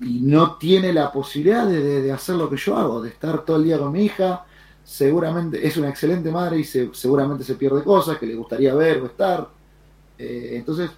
y 0.00 0.20
no 0.22 0.56
tiene 0.56 0.92
la 0.92 1.12
posibilidad 1.12 1.66
de, 1.66 2.10
hacer 2.12 2.36
lo 2.36 2.50
que 2.50 2.56
yo 2.56 2.76
hago, 2.76 3.02
de 3.02 3.10
estar 3.10 3.44
todo 3.44 3.56
el 3.58 3.64
día 3.64 3.78
con 3.78 3.92
mi 3.92 4.04
hija. 4.04 4.44
Seguramente 4.84 5.66
es 5.66 5.76
una 5.76 5.88
excelente 5.90 6.30
madre 6.30 6.58
y 6.58 6.64
se- 6.64 6.90
seguramente 6.94 7.44
se 7.44 7.54
pierde 7.56 7.82
cosas 7.84 8.18
que 8.18 8.26
le 8.26 8.34
gustaría 8.34 8.74
ver 8.74 9.00
o 9.02 9.06
estar. 9.06 9.48
Eh, 10.18 10.50
entonces, 10.54 10.90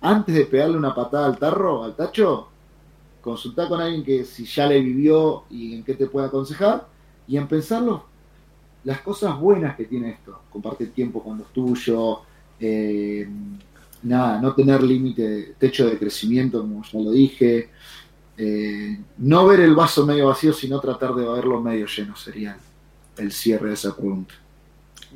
antes 0.00 0.34
de 0.34 0.46
pegarle 0.46 0.76
una 0.78 0.94
patada 0.94 1.26
al 1.26 1.38
tarro, 1.38 1.84
al 1.84 1.96
tacho, 1.96 2.48
consultar 3.22 3.68
con 3.68 3.80
alguien 3.80 4.04
que 4.04 4.24
si 4.24 4.44
ya 4.46 4.66
le 4.66 4.80
vivió 4.80 5.44
y 5.50 5.76
en 5.76 5.84
qué 5.84 5.94
te 5.94 6.06
puede 6.06 6.26
aconsejar 6.28 6.86
y 7.26 7.36
en 7.36 7.48
pensar 7.48 7.82
los- 7.82 8.02
las 8.84 9.00
cosas 9.02 9.38
buenas 9.38 9.76
que 9.76 9.84
tiene 9.84 10.10
esto. 10.10 10.40
Compartir 10.50 10.92
tiempo 10.92 11.22
con 11.22 11.38
los 11.38 11.48
tuyos, 11.52 12.18
eh, 12.60 13.28
nada, 14.02 14.40
no 14.40 14.54
tener 14.54 14.82
límite, 14.82 15.54
techo 15.58 15.86
de 15.86 15.98
crecimiento, 15.98 16.60
como 16.60 16.82
ya 16.82 16.98
lo 17.00 17.10
dije. 17.10 17.70
Eh, 18.36 18.98
no 19.18 19.46
ver 19.46 19.60
el 19.60 19.74
vaso 19.74 20.06
medio 20.06 20.28
vacío, 20.28 20.52
sino 20.52 20.80
tratar 20.80 21.14
de 21.14 21.26
verlo 21.26 21.60
medio 21.60 21.86
lleno, 21.86 22.14
sería 22.16 22.56
el 23.16 23.32
cierre 23.32 23.68
de 23.68 23.74
esa 23.74 23.96
pregunta. 23.96 24.34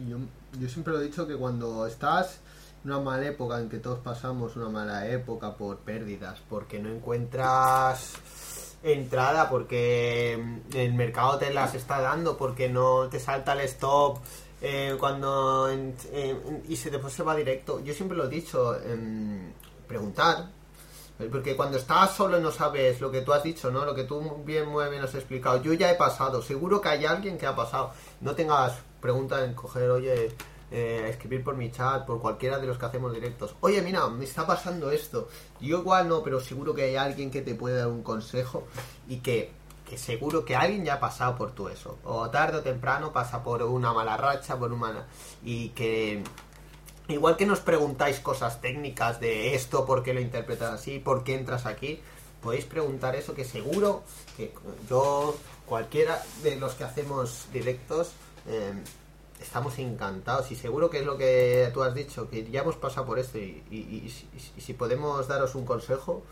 Yo, 0.08 0.18
yo 0.60 0.68
siempre 0.68 0.92
lo 0.92 1.00
he 1.00 1.04
dicho 1.04 1.26
que 1.26 1.36
cuando 1.36 1.86
estás 1.86 2.40
en 2.84 2.90
una 2.90 3.00
mala 3.00 3.26
época 3.26 3.60
en 3.60 3.68
que 3.68 3.78
todos 3.78 4.00
pasamos 4.00 4.56
una 4.56 4.68
mala 4.68 5.08
época 5.08 5.56
por 5.56 5.78
pérdidas, 5.78 6.40
porque 6.48 6.80
no 6.80 6.88
encuentras 6.88 8.14
entrada, 8.82 9.48
porque 9.48 10.42
el 10.74 10.94
mercado 10.94 11.38
te 11.38 11.54
las 11.54 11.74
está 11.74 12.00
dando, 12.00 12.36
porque 12.36 12.68
no 12.68 13.08
te 13.08 13.20
salta 13.20 13.52
el 13.52 13.60
stop 13.60 14.18
eh, 14.62 14.96
cuando 14.98 15.68
en- 15.68 15.94
y 16.68 16.76
se 16.76 16.88
después 16.90 17.12
se 17.12 17.22
va 17.24 17.34
directo. 17.34 17.80
Yo 17.80 17.92
siempre 17.92 18.16
lo 18.16 18.24
he 18.24 18.28
dicho, 18.28 18.74
em, 18.80 19.52
preguntar, 19.88 20.48
porque 21.30 21.54
cuando 21.56 21.76
estás 21.78 22.14
solo 22.16 22.40
no 22.40 22.50
sabes 22.50 23.00
lo 23.00 23.10
que 23.10 23.20
tú 23.22 23.32
has 23.32 23.42
dicho, 23.42 23.70
¿no? 23.70 23.84
Lo 23.84 23.94
que 23.94 24.04
tú 24.04 24.42
bien, 24.44 24.68
muy 24.68 24.88
bien 24.88 25.02
has 25.02 25.14
explicado. 25.14 25.62
Yo 25.62 25.72
ya 25.74 25.90
he 25.90 25.94
pasado, 25.96 26.40
seguro 26.42 26.80
que 26.80 26.88
hay 26.88 27.04
alguien 27.04 27.36
que 27.38 27.46
ha 27.46 27.54
pasado. 27.54 27.90
No 28.20 28.34
tengas 28.34 28.72
preguntas 29.00 29.42
en 29.42 29.54
coger, 29.54 29.90
oye, 29.90 30.32
eh, 30.70 31.06
escribir 31.10 31.44
por 31.44 31.54
mi 31.56 31.70
chat, 31.70 32.06
por 32.06 32.20
cualquiera 32.20 32.58
de 32.58 32.66
los 32.66 32.78
que 32.78 32.86
hacemos 32.86 33.12
directos. 33.12 33.54
Oye, 33.60 33.82
mira, 33.82 34.08
me 34.08 34.24
está 34.24 34.46
pasando 34.46 34.90
esto. 34.90 35.28
Yo 35.60 35.78
igual 35.80 36.08
no, 36.08 36.22
pero 36.22 36.40
seguro 36.40 36.72
que 36.74 36.84
hay 36.84 36.96
alguien 36.96 37.30
que 37.30 37.42
te 37.42 37.54
puede 37.54 37.76
dar 37.76 37.88
un 37.88 38.02
consejo 38.02 38.66
y 39.06 39.18
que, 39.18 39.52
seguro 39.98 40.44
que 40.44 40.56
alguien 40.56 40.84
ya 40.84 40.94
ha 40.94 41.00
pasado 41.00 41.36
por 41.36 41.52
todo 41.52 41.68
eso. 41.70 41.98
O 42.04 42.28
tarde 42.30 42.58
o 42.58 42.62
temprano 42.62 43.12
pasa 43.12 43.42
por 43.42 43.62
una 43.62 43.92
mala 43.92 44.16
racha, 44.16 44.58
por 44.58 44.72
una. 44.72 45.06
Y 45.44 45.70
que 45.70 46.22
Igual 47.08 47.36
que 47.36 47.46
nos 47.46 47.58
preguntáis 47.60 48.20
cosas 48.20 48.60
técnicas 48.60 49.18
de 49.18 49.54
esto, 49.56 49.84
por 49.84 50.02
qué 50.04 50.14
lo 50.14 50.20
interpretas 50.20 50.72
así, 50.72 51.00
por 51.00 51.24
qué 51.24 51.34
entras 51.34 51.66
aquí, 51.66 52.00
podéis 52.40 52.64
preguntar 52.64 53.16
eso 53.16 53.34
que 53.34 53.44
seguro 53.44 54.04
que 54.36 54.54
yo, 54.88 55.34
cualquiera 55.66 56.22
de 56.44 56.56
los 56.56 56.74
que 56.74 56.84
hacemos 56.84 57.48
directos, 57.52 58.12
eh, 58.46 58.72
estamos 59.42 59.78
encantados 59.80 60.52
y 60.52 60.56
seguro 60.56 60.90
que 60.90 61.00
es 61.00 61.04
lo 61.04 61.18
que 61.18 61.70
tú 61.74 61.82
has 61.82 61.92
dicho, 61.92 62.30
que 62.30 62.48
ya 62.48 62.60
hemos 62.62 62.76
pasado 62.76 63.04
por 63.04 63.18
esto 63.18 63.36
y, 63.38 63.62
y- 63.70 64.14
si- 64.60 64.72
podemos 64.72 65.26
daros 65.26 65.56
un 65.56 65.66
consejo, 65.66 66.22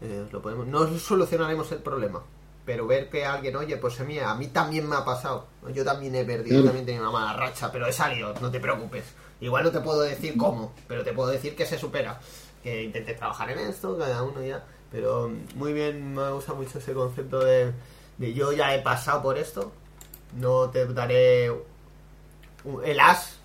eh, 0.00 0.26
lo 0.30 0.40
podemos, 0.40 0.68
no 0.68 0.86
solucionaremos 0.98 1.70
el 1.72 1.78
problema. 1.82 2.22
Pero 2.66 2.86
ver 2.86 3.08
que 3.08 3.24
alguien, 3.24 3.56
oye, 3.56 3.76
pues 3.78 3.98
a 4.00 4.04
mí, 4.04 4.18
a 4.18 4.34
mí 4.34 4.48
también 4.48 4.88
me 4.88 4.96
ha 4.96 5.04
pasado. 5.04 5.46
Yo 5.72 5.84
también 5.84 6.14
he 6.16 6.24
perdido, 6.24 6.58
yo 6.58 6.64
también 6.64 6.84
tenía 6.84 7.00
una 7.00 7.12
mala 7.12 7.32
racha, 7.34 7.70
pero 7.72 7.86
he 7.86 7.92
salido, 7.92 8.34
no 8.40 8.50
te 8.50 8.60
preocupes. 8.60 9.04
Igual 9.40 9.64
no 9.64 9.70
te 9.70 9.80
puedo 9.80 10.00
decir 10.00 10.36
cómo, 10.36 10.72
pero 10.88 11.04
te 11.04 11.12
puedo 11.12 11.30
decir 11.30 11.54
que 11.56 11.64
se 11.66 11.78
supera. 11.78 12.20
Que 12.62 12.82
intente 12.82 13.14
trabajar 13.14 13.50
en 13.50 13.60
esto, 13.60 13.96
cada 13.96 14.22
uno 14.24 14.42
ya. 14.42 14.64
Pero 14.90 15.28
mm, 15.28 15.58
muy 15.58 15.72
bien, 15.72 16.14
me 16.14 16.30
gusta 16.32 16.54
mucho 16.54 16.78
ese 16.78 16.92
concepto 16.92 17.38
de, 17.38 17.72
de 18.18 18.34
yo 18.34 18.52
ya 18.52 18.74
he 18.74 18.80
pasado 18.82 19.22
por 19.22 19.38
esto. 19.38 19.72
No 20.32 20.68
te 20.70 20.86
daré 20.86 21.52
el 22.84 23.00
as, 23.00 23.38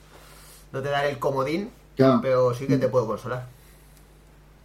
no 0.72 0.82
te 0.82 0.90
daré 0.90 1.10
el 1.12 1.20
comodín, 1.20 1.72
Claro, 1.96 2.20
pero 2.22 2.54
sí 2.56 2.68
que 2.68 2.78
te 2.78 2.88
puedo 2.88 3.06
consolar. 3.08 3.48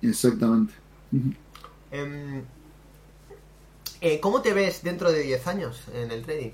exactamente. 0.03 0.73
Ujú. 1.13 1.35
Eh, 4.01 4.21
¿Cómo 4.21 4.43
te 4.43 4.53
ves 4.53 4.83
dentro 4.83 5.11
de 5.11 5.23
10 5.23 5.47
años 5.47 5.83
en 5.95 6.11
el 6.11 6.23
trading? 6.23 6.51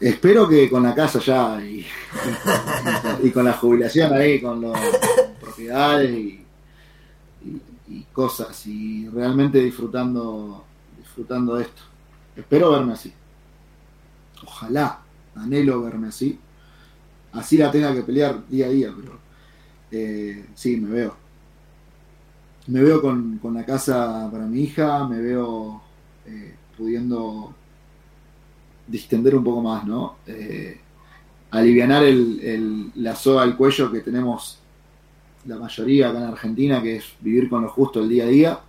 Espero 0.00 0.48
que 0.48 0.68
con 0.68 0.82
la 0.82 0.94
casa 0.94 1.20
ya 1.20 1.60
y, 1.64 1.86
con 3.30 3.44
la 3.44 3.52
jubilación 3.52 4.12
ahí, 4.12 4.40
con 4.40 4.60
las 4.60 4.80
propiedades 5.40 6.10
y 7.88 8.02
cosas, 8.12 8.66
y 8.66 9.08
realmente 9.08 9.58
disfrutando, 9.60 10.64
disfrutando 10.98 11.56
de 11.56 11.62
esto. 11.62 11.82
Espero 12.36 12.72
verme 12.72 12.94
así. 12.94 13.12
Ojalá, 14.44 15.00
anhelo 15.36 15.82
verme 15.82 16.08
así. 16.08 16.38
Así 17.32 17.56
la 17.56 17.70
tenga 17.70 17.94
que 17.94 18.02
pelear 18.02 18.46
día 18.48 18.66
a 18.66 18.70
día, 18.70 18.92
pero 18.96 19.18
eh, 19.90 20.46
sí, 20.54 20.76
me 20.76 20.90
veo. 20.90 21.23
Me 22.66 22.82
veo 22.82 23.00
con, 23.02 23.38
con 23.38 23.54
la 23.54 23.64
casa 23.64 24.28
para 24.32 24.46
mi 24.46 24.60
hija, 24.62 25.06
me 25.06 25.20
veo 25.20 25.82
eh, 26.26 26.54
pudiendo 26.76 27.54
distender 28.86 29.34
un 29.34 29.44
poco 29.44 29.62
más, 29.62 29.84
¿no? 29.86 30.16
Eh, 30.26 30.78
alivianar 31.52 32.04
el, 32.04 32.40
el- 32.42 32.92
la 32.96 33.14
soga 33.16 33.42
al 33.42 33.56
cuello 33.56 33.90
que 33.92 34.00
tenemos 34.00 34.58
la 35.46 35.58
mayoría 35.58 36.10
acá 36.10 36.18
en 36.20 36.24
Argentina, 36.26 36.82
que 36.82 36.96
es 36.98 37.04
vivir 37.20 37.48
con 37.50 37.62
lo 37.62 37.70
justo 37.70 38.00
el 38.02 38.08
día 38.08 38.24
a 38.24 38.28
día. 38.28 38.60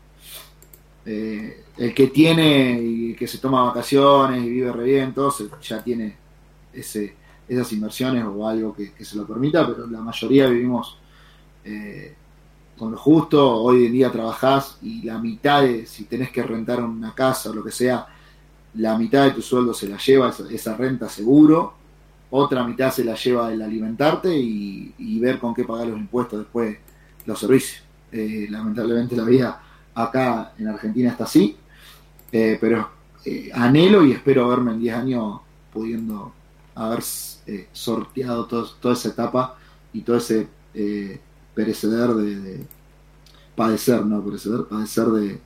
Eh, 1.06 1.64
el 1.78 1.94
que 1.94 2.08
tiene 2.08 2.80
y 2.82 3.14
que 3.16 3.28
se 3.28 3.38
toma 3.38 3.64
vacaciones 3.64 4.44
y 4.44 4.50
vive 4.50 4.72
re 4.72 4.84
bien, 4.86 5.14
se- 5.32 5.50
ya 5.62 5.84
tiene 5.84 6.16
ese, 6.74 7.14
esas 7.48 7.72
inversiones 7.74 8.24
o 8.26 8.48
algo 8.48 8.74
que, 8.76 8.92
que 8.94 9.06
se 9.06 9.18
lo 9.18 9.28
permita, 9.28 9.68
pero 9.68 9.86
la 9.88 10.02
mayoría 10.02 10.48
vivimos 10.48 10.98
eh, 11.66 12.16
con 12.78 12.92
lo 12.92 12.98
justo. 12.98 13.62
Hoy 13.62 13.86
en 13.86 13.94
día 13.94 14.12
trabajás 14.12 14.78
y 14.82 15.04
la 15.04 15.18
mitad 15.20 15.64
de, 15.64 15.86
si 15.86 16.06
tenés 16.06 16.32
que 16.32 16.44
rentar 16.44 16.84
una 16.84 17.14
casa 17.14 17.50
o 17.50 17.54
lo 17.54 17.64
que 17.64 17.72
sea, 17.72 18.08
la 18.76 18.98
mitad 18.98 19.26
de 19.26 19.32
tu 19.32 19.42
sueldo 19.42 19.74
se 19.74 19.88
la 19.88 19.98
lleva 19.98 20.34
esa, 20.50 20.76
renta 20.76 21.08
seguro, 21.08 21.74
otra 22.32 22.66
mitad 22.66 22.92
se 22.92 23.06
la 23.06 23.16
lleva 23.16 23.52
el 23.54 23.62
alimentarte 23.62 24.36
y, 24.38 25.20
ver 25.20 25.40
con 25.40 25.54
qué 25.56 25.64
pagar 25.64 25.88
los 25.88 25.98
impuestos 25.98 26.40
después 26.40 26.78
los 27.26 27.40
servicios. 27.40 27.82
Eh, 28.12 28.48
lamentablemente 28.50 29.16
la 29.16 29.24
vida 29.24 29.62
acá 29.96 30.54
en 30.60 30.68
Argentina 30.68 31.10
está 31.10 31.24
así, 31.24 31.58
eh, 32.32 32.58
pero 32.62 32.90
eh, 33.24 33.50
anhelo 33.54 34.06
y 34.06 34.12
espero 34.12 34.48
verme 34.48 34.74
en 34.74 34.80
10 34.82 34.96
años 34.96 35.42
pudiendo 35.74 36.34
haber 36.76 37.02
sorteado 37.72 38.46
toda 38.46 38.94
esa 38.94 39.10
etapa 39.10 39.58
y 39.94 40.02
todo 40.02 40.18
ese 40.18 40.48
pereceder 41.56 42.14
de, 42.14 42.66
padecer, 43.56 44.06
no 44.06 44.22
pereceder, 44.22 44.66
padecer 44.66 45.06
de, 45.08 45.42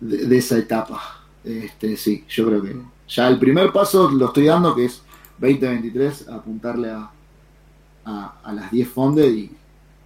de, 0.00 0.38
esa 0.38 0.58
etapa. 0.58 1.00
Este, 1.42 1.96
sí, 1.96 2.24
yo 2.28 2.46
creo 2.46 2.62
que 2.62 2.76
ya 3.08 3.26
el 3.28 3.38
primer 3.38 3.72
paso 3.72 4.10
lo 4.10 4.26
estoy 4.26 4.44
dando, 4.44 4.74
que 4.74 4.84
es 4.84 5.02
2023, 5.38 6.28
apuntarle 6.28 6.90
a, 6.90 7.10
a, 8.04 8.52
las 8.52 8.70
10 8.70 8.88
fondes 8.88 9.32
y, 9.32 9.56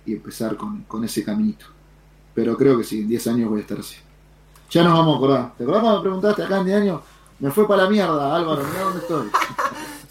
empezar 0.07 0.57
con, 0.57 1.05
ese 1.05 1.25
caminito. 1.25 1.67
Pero 2.35 2.57
creo 2.57 2.77
que 2.79 2.85
sí, 2.85 3.01
en 3.01 3.09
10 3.09 3.27
años 3.29 3.51
voy 3.51 3.59
a 3.59 3.63
estar 3.63 3.79
así. 3.79 3.97
Ya 4.71 4.83
nos 4.83 4.93
vamos 4.93 5.15
a 5.15 5.17
acordar. 5.17 5.55
¿Te 5.57 5.63
acordás 5.65 5.83
cuando 5.83 5.99
me 5.99 6.03
preguntaste 6.03 6.43
acá 6.43 6.59
en 6.59 6.65
10 6.67 6.81
años? 6.81 7.01
Me 7.39 7.51
fue 7.51 7.67
para 7.67 7.85
la 7.85 7.91
mierda, 7.91 8.35
Álvaro, 8.35 8.63
mira 8.65 8.85
dónde 8.85 9.01
estoy. 9.01 9.29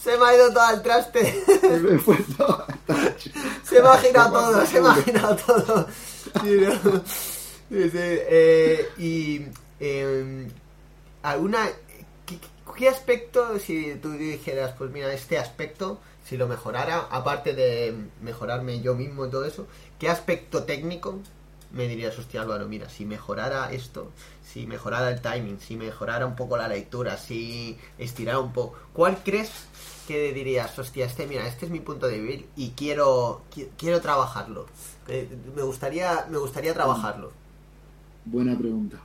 Se 0.03 0.17
me 0.17 0.25
ha 0.25 0.35
ido 0.35 0.49
todo 0.49 0.63
al 0.63 0.81
traste. 0.81 1.43
me 1.81 1.97
fue 1.97 2.17
todo. 2.37 2.65
se 3.63 3.81
me 3.81 3.87
ha 3.87 3.97
girado 3.97 4.31
todo, 4.31 4.65
se 4.65 4.81
me 4.81 4.89
ha 4.89 4.95
girado 4.95 5.35
todo. 5.37 5.87
Eh, 7.75 8.89
y 8.97 9.41
eh, 9.79 10.47
alguna 11.23 11.69
¿Qué 12.77 12.89
aspecto, 12.89 13.59
si 13.59 13.95
tú 14.01 14.11
dijeras, 14.13 14.73
pues 14.77 14.89
mira, 14.91 15.13
este 15.13 15.37
aspecto, 15.37 15.99
si 16.25 16.37
lo 16.37 16.47
mejorara, 16.47 17.07
aparte 17.11 17.53
de 17.53 17.95
mejorarme 18.21 18.81
yo 18.81 18.95
mismo 18.95 19.25
y 19.25 19.29
todo 19.29 19.45
eso, 19.45 19.67
¿qué 19.99 20.09
aspecto 20.09 20.63
técnico 20.63 21.19
me 21.73 21.87
dirías, 21.87 22.17
hostia 22.17 22.41
Álvaro, 22.41 22.67
mira, 22.67 22.87
si 22.89 23.03
mejorara 23.03 23.71
esto, 23.71 24.11
si 24.43 24.67
mejorara 24.67 25.09
el 25.09 25.21
timing, 25.21 25.59
si 25.59 25.75
mejorara 25.75 26.25
un 26.25 26.35
poco 26.35 26.55
la 26.55 26.67
lectura, 26.67 27.17
si 27.17 27.77
estirara 27.97 28.39
un 28.39 28.53
poco, 28.53 28.77
¿cuál 28.93 29.17
crees 29.23 29.51
que 30.07 30.33
dirías, 30.33 30.77
hostia, 30.77 31.05
este, 31.05 31.27
mira, 31.27 31.47
este 31.47 31.65
es 31.65 31.71
mi 31.71 31.79
punto 31.79 32.07
débil 32.07 32.45
y 32.55 32.69
quiero, 32.69 33.41
quiero 33.77 34.01
trabajarlo? 34.01 34.65
Eh, 35.07 35.29
me 35.55 35.61
gustaría, 35.63 36.27
me 36.29 36.37
gustaría 36.37 36.73
trabajarlo. 36.73 37.31
Buena 38.25 38.57
pregunta. 38.57 38.97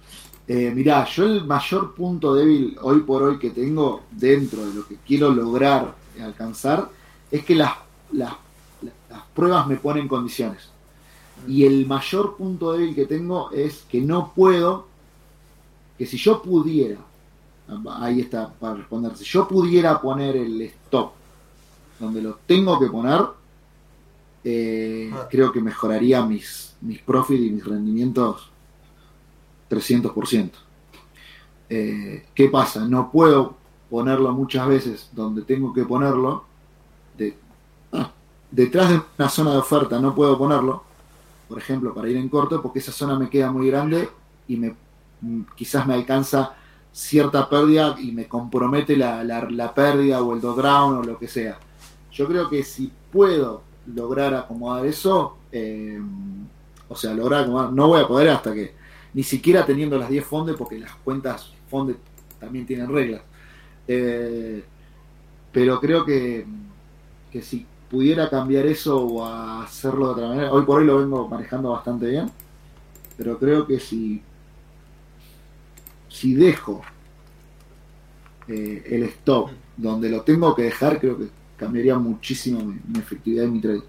Eh, 0.46 0.72
mirá, 0.74 1.04
yo 1.04 1.24
el 1.24 1.44
mayor 1.44 1.94
punto 1.94 2.34
débil 2.34 2.78
hoy 2.80 3.00
por 3.00 3.22
hoy 3.22 3.38
que 3.38 3.50
tengo 3.50 4.04
dentro 4.10 4.64
de 4.66 4.74
lo 4.74 4.86
que 4.86 4.96
quiero 5.06 5.30
lograr 5.30 5.94
alcanzar 6.22 6.88
es 7.30 7.44
que 7.44 7.54
las, 7.54 7.72
las, 8.12 8.32
pruebas 9.34 9.66
me 9.66 9.76
ponen 9.76 10.08
condiciones. 10.08 10.70
Y 11.46 11.64
el 11.64 11.86
mayor 11.86 12.36
punto 12.36 12.72
débil 12.72 12.94
que 12.94 13.06
tengo 13.06 13.50
es 13.52 13.84
que 13.88 14.00
no 14.00 14.32
puedo, 14.34 14.86
que 15.96 16.06
si 16.06 16.16
yo 16.16 16.42
pudiera, 16.42 16.98
ahí 18.00 18.20
está 18.20 18.52
para 18.52 18.74
responder, 18.74 19.16
si 19.16 19.24
yo 19.24 19.46
pudiera 19.46 20.00
poner 20.00 20.36
el 20.36 20.60
stop 20.62 21.12
donde 21.98 22.22
lo 22.22 22.38
tengo 22.46 22.78
que 22.78 22.86
poner, 22.86 23.20
eh, 24.44 25.10
ah. 25.12 25.26
creo 25.30 25.52
que 25.52 25.60
mejoraría 25.60 26.24
mis, 26.24 26.74
mis 26.80 27.00
profits 27.00 27.42
y 27.42 27.50
mis 27.50 27.64
rendimientos 27.64 28.50
300%. 29.68 30.50
Eh, 31.70 32.26
¿Qué 32.34 32.48
pasa? 32.48 32.86
No 32.86 33.10
puedo 33.10 33.56
ponerlo 33.90 34.32
muchas 34.32 34.66
veces 34.66 35.10
donde 35.12 35.42
tengo 35.42 35.72
que 35.72 35.84
ponerlo. 35.84 36.44
De, 37.16 37.36
ah, 37.92 38.12
detrás 38.50 38.90
de 38.90 39.02
una 39.18 39.28
zona 39.28 39.52
de 39.52 39.58
oferta 39.58 40.00
no 40.00 40.14
puedo 40.14 40.38
ponerlo, 40.38 40.84
por 41.48 41.58
ejemplo, 41.58 41.92
para 41.92 42.08
ir 42.08 42.16
en 42.16 42.28
corto, 42.28 42.62
porque 42.62 42.78
esa 42.78 42.92
zona 42.92 43.18
me 43.18 43.28
queda 43.28 43.50
muy 43.50 43.66
grande 43.68 44.08
y 44.46 44.56
me 44.56 44.74
quizás 45.56 45.84
me 45.86 45.94
alcanza 45.94 46.54
cierta 46.98 47.48
pérdida 47.48 47.94
y 48.00 48.10
me 48.10 48.26
compromete 48.26 48.96
la, 48.96 49.22
la, 49.22 49.72
pérdida 49.72 50.20
o 50.20 50.34
el 50.34 50.40
drawdown 50.40 50.98
o 50.98 51.02
lo 51.04 51.16
que 51.16 51.28
sea. 51.28 51.56
Yo 52.10 52.26
creo 52.26 52.50
que 52.50 52.64
si 52.64 52.90
puedo 53.12 53.62
lograr 53.94 54.34
acomodar 54.34 54.84
eso, 54.84 55.36
eh, 55.52 56.00
o 56.88 56.96
sea, 56.96 57.14
lograr 57.14 57.42
acomodar, 57.42 57.72
no 57.72 57.86
voy 57.86 58.00
a 58.02 58.08
poder 58.08 58.30
hasta 58.30 58.52
que 58.52 58.74
ni 59.14 59.22
siquiera 59.22 59.64
teniendo 59.64 59.96
las 59.96 60.08
10 60.08 60.24
fondes, 60.24 60.56
porque 60.56 60.76
las 60.76 60.92
cuentas 60.96 61.52
fondes 61.68 61.96
también 62.40 62.66
tienen 62.66 62.92
reglas. 62.92 63.22
Eh, 63.86 64.64
pero 65.52 65.78
creo 65.78 66.04
que, 66.04 66.44
que 67.30 67.42
si 67.42 67.64
pudiera 67.88 68.28
cambiar 68.28 68.66
eso 68.66 69.00
o 69.00 69.24
hacerlo 69.24 70.06
de 70.06 70.12
otra 70.14 70.28
manera, 70.30 70.52
hoy 70.52 70.64
por 70.64 70.80
hoy 70.80 70.86
lo 70.86 70.98
vengo 70.98 71.28
manejando 71.28 71.70
bastante 71.70 72.06
bien, 72.06 72.28
pero 73.16 73.38
creo 73.38 73.68
que 73.68 73.78
si, 73.78 74.20
si 76.08 76.34
dejo 76.34 76.82
eh, 78.48 78.82
el 78.86 79.02
stop 79.04 79.50
donde 79.76 80.08
lo 80.08 80.22
tengo 80.22 80.54
que 80.54 80.62
dejar, 80.62 80.98
creo 80.98 81.18
que 81.18 81.28
cambiaría 81.56 81.96
muchísimo 81.98 82.60
mi, 82.60 82.98
efectividad 82.98 83.44
y 83.44 83.48
mi 83.48 83.60
trade. 83.60 83.82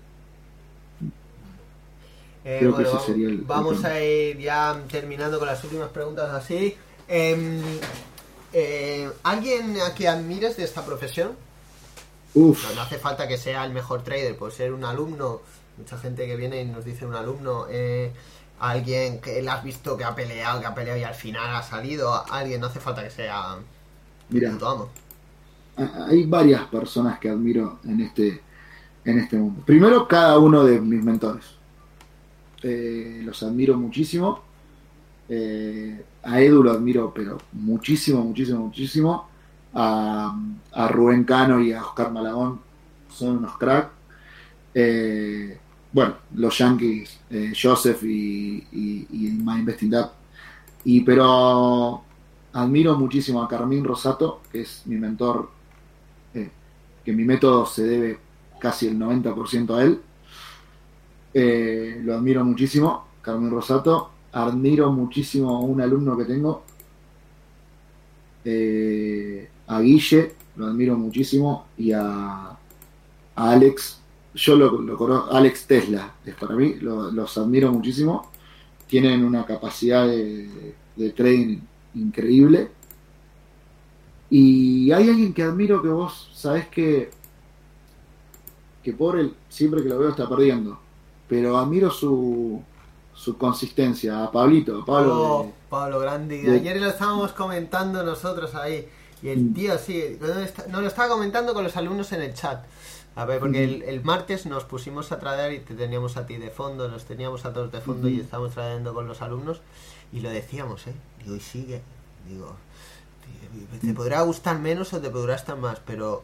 Eh, 2.45 2.71
vamos, 3.45 3.83
a 3.83 4.03
ir 4.03 4.37
ya 4.39 4.81
terminando 4.89 5.37
con 5.39 5.47
las 5.47 5.63
últimas 5.63 5.89
preguntas 5.89 6.29
así. 6.31 6.75
Em, 7.07 7.61
eh, 8.53 9.09
¿Alguien 9.23 9.77
a 9.81 9.93
que 9.93 10.07
admires 10.07 10.57
de 10.57 10.63
esta 10.63 10.83
profesión? 10.85 11.33
No, 12.35 12.55
hace 12.81 12.97
falta 12.97 13.27
que 13.27 13.37
sea 13.37 13.65
el 13.65 13.73
mejor 13.73 14.03
trader, 14.03 14.37
puede 14.37 14.53
ser 14.53 14.73
un 14.73 14.83
alumno. 14.83 15.41
Mucha 15.77 15.97
gente 15.97 16.27
que 16.27 16.35
viene 16.35 16.61
y 16.61 16.65
nos 16.65 16.85
dice 16.85 17.05
un 17.05 17.15
alumno, 17.15 17.65
eh, 17.69 18.11
alguien 18.59 19.19
que 19.21 19.41
le 19.41 19.49
has 19.49 19.63
visto 19.63 19.97
que 19.97 20.03
ha 20.03 20.13
peleado, 20.13 20.59
que 20.59 20.67
ha 20.67 20.75
peleado 20.75 20.99
y 20.99 21.03
al 21.03 21.15
final 21.15 21.55
ha 21.55 21.63
salido. 21.63 22.13
Alguien, 22.29 22.61
no 22.61 22.67
hace 22.67 22.79
falta 22.79 23.03
que 23.03 23.09
sea. 23.09 23.57
Mira, 24.29 24.57
hay 26.07 26.25
varias 26.25 26.63
personas 26.65 27.19
que 27.19 27.29
admiro 27.29 27.79
en 27.85 28.01
este, 28.01 28.41
en 29.05 29.19
este 29.19 29.37
mundo. 29.37 29.63
Primero, 29.65 30.07
cada 30.07 30.37
uno 30.37 30.63
de 30.63 30.79
mis 30.81 31.03
mentores 31.03 31.45
eh, 32.63 33.21
los 33.23 33.41
admiro 33.43 33.77
muchísimo. 33.77 34.41
Eh, 35.29 36.03
a 36.23 36.41
Edu 36.41 36.63
lo 36.63 36.71
admiro, 36.71 37.13
pero 37.13 37.37
muchísimo, 37.53 38.23
muchísimo, 38.23 38.65
muchísimo. 38.65 39.29
A, 39.73 40.35
Rubén 40.89 41.23
Cano 41.23 41.61
y 41.61 41.71
a 41.71 41.83
Oscar 41.83 42.11
Malagón 42.11 42.59
son 43.09 43.37
unos 43.37 43.57
cracks. 43.57 43.91
Eh, 44.73 45.57
bueno, 45.91 46.15
los 46.35 46.57
Yankees, 46.57 47.19
Joseph 47.59 48.03
y, 48.03 48.63
y, 48.71 49.07
y 49.11 49.31
My 49.31 49.59
Investing 49.59 49.93
Y 50.83 51.01
pero 51.01 52.03
admiro 52.53 52.97
muchísimo 52.97 53.41
a 53.41 53.47
Carmín 53.47 53.83
Rosato, 53.83 54.41
que 54.51 54.61
es 54.61 54.83
mi 54.85 54.97
mentor, 54.97 55.49
que 57.03 57.13
mi 57.13 57.23
método 57.23 57.65
se 57.65 57.83
debe 57.83 58.19
casi 58.59 58.87
el 58.87 58.99
90% 58.99 59.75
a 59.75 59.83
él. 59.83 59.99
Eh, 61.33 61.99
lo 62.03 62.15
admiro 62.15 62.43
muchísimo, 62.43 63.07
Carmen 63.21 63.51
Rosato. 63.51 64.11
Admiro 64.31 64.91
muchísimo 64.91 65.55
a 65.55 65.59
un 65.59 65.81
alumno 65.81 66.15
que 66.15 66.25
tengo, 66.25 66.63
eh, 68.45 69.49
a 69.65 69.79
Guille, 69.81 70.35
lo 70.55 70.67
admiro 70.67 70.95
muchísimo, 70.95 71.65
y 71.77 71.91
a, 71.93 72.55
Alex. 73.35 73.98
Yo 74.39 74.55
lo, 74.55 74.97
conozco, 74.97 75.31
Alex 75.31 75.67
Tesla 75.67 76.13
es 76.25 76.35
para 76.35 76.55
mí, 76.55 76.75
los 76.75 77.37
admiro 77.37 77.71
muchísimo. 77.71 78.31
Tienen 78.87 79.23
una 79.23 79.45
capacidad 79.45 80.07
de, 80.07 80.73
de 80.95 81.09
trading 81.11 81.59
increíble. 81.95 82.71
Y 84.29 84.91
hay 84.91 85.09
alguien 85.09 85.33
que 85.33 85.43
admiro 85.43 85.81
que 85.81 85.89
vos 85.89 86.31
sabés 86.33 86.67
que, 86.67 87.11
que 88.83 88.93
por 88.93 89.19
él, 89.19 89.33
siempre 89.49 89.83
que 89.83 89.89
lo 89.89 89.99
veo, 89.99 90.09
está 90.09 90.27
perdiendo 90.29 90.79
pero 91.29 91.57
admiro 91.57 91.91
su, 91.91 92.61
su 93.13 93.37
consistencia. 93.37 94.23
A 94.23 94.31
Pablito, 94.31 94.83
Pablo. 94.83 95.13
Oh, 95.13 95.53
Pablo 95.69 95.99
Grande. 95.99 96.41
Ayer 96.51 96.81
lo 96.81 96.87
estábamos 96.87 97.31
comentando 97.33 98.03
nosotros 98.03 98.55
ahí. 98.55 98.89
Y 99.21 99.29
el 99.29 99.39
mm. 99.39 99.53
tío, 99.53 99.77
sí, 99.77 100.17
nos 100.69 100.81
lo 100.81 100.87
estaba 100.87 101.09
comentando 101.09 101.53
con 101.53 101.63
los 101.63 101.77
alumnos 101.77 102.11
en 102.13 102.23
el 102.23 102.33
chat. 102.33 102.65
A 103.19 103.25
ver, 103.25 103.41
porque 103.41 103.65
el, 103.65 104.01
martes 104.01 104.45
nos 104.45 104.63
pusimos 104.63 105.11
a 105.11 105.19
traer 105.19 105.51
y 105.51 105.59
te 105.59 105.75
teníamos 105.75 106.15
a 106.15 106.25
ti 106.25 106.37
de 106.37 106.49
fondo, 106.51 106.87
nos 106.87 107.03
teníamos 107.03 107.43
a 107.43 107.51
todos 107.51 107.69
de 107.69 107.81
fondo 107.81 108.07
y 108.07 108.21
estábamos 108.21 108.53
trayendo 108.53 108.93
con 108.93 109.09
los 109.09 109.21
alumnos 109.21 109.59
y 110.13 110.21
lo 110.21 110.29
decíamos, 110.29 110.87
¿eh? 110.87 110.93
Digo, 111.21 111.35
y 111.35 111.41
sigue. 111.41 111.81
Digo, 112.29 112.55
te 113.81 113.93
podrá 113.93 114.21
gustar 114.21 114.57
menos 114.59 114.93
o 114.93 115.01
te 115.01 115.09
podrá 115.09 115.35
estar 115.35 115.57
más, 115.57 115.81
pero 115.85 116.23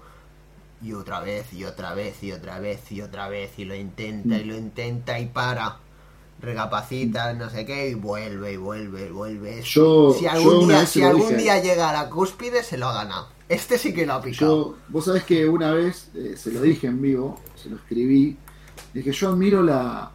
y 0.81 0.93
otra 0.93 1.19
vez 1.19 1.51
y 1.53 1.65
otra 1.65 1.93
vez 1.93 2.23
y 2.23 2.31
otra 2.31 2.59
vez 2.59 2.89
y 2.93 3.01
otra 3.01 3.27
vez 3.27 3.59
y 3.59 3.65
lo 3.65 3.76
intenta 3.76 4.38
y 4.38 4.45
lo 4.45 4.55
intenta 4.55 5.19
y 5.19 5.26
para 5.26 5.80
recapacita, 6.40 7.34
no 7.34 7.49
sé 7.49 7.66
qué, 7.66 7.90
y 7.90 7.94
vuelve, 7.94 8.53
y 8.53 8.57
vuelve, 8.57 9.07
y 9.07 9.12
vuelve. 9.12 9.62
Yo, 9.64 10.16
si 10.18 10.28
algún, 10.28 10.68
día, 10.68 10.86
si 10.86 11.02
algún 11.02 11.38
día 11.38 11.62
llega 11.62 11.90
a 11.90 11.94
la 11.94 12.10
cúspide, 12.10 12.64
se 12.64 12.78
lo 12.78 12.88
ha 12.88 12.94
ganado. 12.94 13.28
Este 13.48 13.78
sí 13.78 13.94
que 13.94 14.06
lo 14.06 14.14
ha 14.14 14.22
picado. 14.22 14.72
Yo, 14.72 14.78
vos 14.90 15.06
sabés 15.06 15.24
que 15.24 15.48
una 15.48 15.72
vez 15.72 16.10
eh, 16.16 16.36
se 16.38 16.52
lo 16.52 16.62
dije 16.62 16.88
en 16.88 17.02
vivo, 17.02 17.40
se 17.56 17.70
lo 17.70 17.78
escribí, 17.78 18.38
dije 18.94 19.12
yo 19.12 19.30
admiro 19.30 19.62
la, 19.62 20.12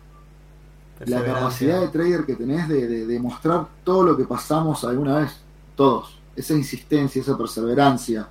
la 1.07 1.25
capacidad 1.25 1.81
de 1.81 1.89
trader 1.89 2.25
que 2.25 2.35
tenés 2.35 2.69
de, 2.69 2.87
de, 2.87 3.07
de 3.07 3.21
mostrar 3.21 3.67
todo 3.85 4.03
lo 4.03 4.17
que 4.17 4.25
pasamos 4.25 4.85
alguna 4.85 5.21
vez, 5.21 5.33
todos, 5.77 6.19
esa 6.37 6.55
insistencia, 6.55 7.23
esa 7.23 7.37
perseverancia. 7.37 8.29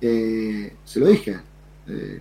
Eh, 0.00 0.76
se 0.84 1.00
lo 1.00 1.06
dije. 1.06 1.40
Eh, 1.88 2.20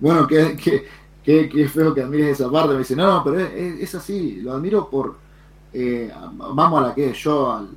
bueno, 0.00 0.26
que, 0.26 0.56
que, 0.56 0.84
que, 1.24 1.48
que 1.48 1.68
feo 1.68 1.94
que 1.94 2.02
admires 2.02 2.40
esa 2.40 2.50
parte. 2.50 2.72
Me 2.74 2.80
dice, 2.80 2.96
no, 2.96 3.06
no, 3.06 3.24
pero 3.24 3.40
es, 3.40 3.80
es 3.80 3.94
así, 3.94 4.40
lo 4.42 4.52
admiro 4.52 4.88
por. 4.90 5.16
eh, 5.72 6.12
vamos 6.34 6.82
a 6.82 6.88
la 6.88 6.94
que 6.94 7.12
yo 7.12 7.52
al, 7.52 7.68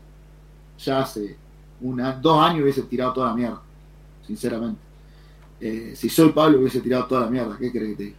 ya 0.77 1.01
hace 1.01 1.37
una, 1.81 2.13
dos 2.13 2.41
años 2.43 2.63
hubiese 2.63 2.83
tirado 2.83 3.13
toda 3.13 3.29
la 3.29 3.35
mierda, 3.35 3.61
sinceramente. 4.25 4.81
Eh, 5.59 5.93
si 5.95 6.09
soy 6.09 6.31
Pablo 6.31 6.59
hubiese 6.59 6.81
tirado 6.81 7.05
toda 7.07 7.21
la 7.21 7.29
mierda, 7.31 7.57
¿qué 7.57 7.71
crees 7.71 7.97
te 7.97 8.03
diga? 8.03 8.17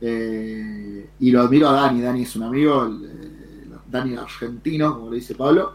Eh, 0.00 1.10
y 1.18 1.30
lo 1.30 1.42
admiro 1.42 1.68
a 1.68 1.72
Dani, 1.72 2.00
Dani 2.00 2.22
es 2.22 2.36
un 2.36 2.44
amigo, 2.44 2.88
Dani 3.90 4.14
argentino, 4.16 4.94
como 4.94 5.10
le 5.10 5.16
dice 5.16 5.34
Pablo, 5.34 5.74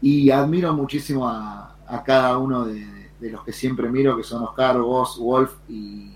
y 0.00 0.30
admiro 0.30 0.72
muchísimo 0.74 1.26
a, 1.28 1.76
a 1.86 2.02
cada 2.04 2.36
uno 2.38 2.64
de, 2.66 2.86
de 3.18 3.30
los 3.30 3.42
que 3.44 3.52
siempre 3.52 3.90
miro, 3.90 4.16
que 4.16 4.22
son 4.22 4.42
Oscar, 4.42 4.78
vos, 4.80 5.18
Wolf 5.18 5.52
y, 5.68 6.12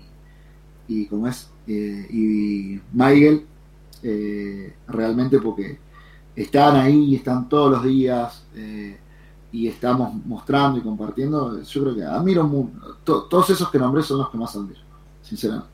y 0.87 1.05
¿cómo 1.07 1.27
es? 1.27 1.49
Eh, 1.71 2.07
y 2.09 2.81
Michael, 2.93 3.45
eh, 4.01 4.73
realmente 4.87 5.39
porque 5.39 5.77
están 6.35 6.75
ahí, 6.75 7.15
están 7.15 7.47
todos 7.47 7.69
los 7.71 7.83
días 7.83 8.43
eh, 8.55 8.97
y 9.51 9.67
estamos 9.67 10.13
mostrando 10.25 10.79
y 10.79 10.81
compartiendo. 10.81 11.61
Yo 11.61 11.81
creo 11.83 11.95
que 11.95 12.03
admiro 12.03 12.43
mu- 12.45 12.69
to- 13.03 13.23
todos 13.25 13.51
esos 13.51 13.69
que 13.69 13.77
nombré 13.77 14.01
son 14.01 14.17
los 14.17 14.29
que 14.31 14.37
más 14.39 14.55
admiro, 14.55 14.79
sinceramente. 15.21 15.69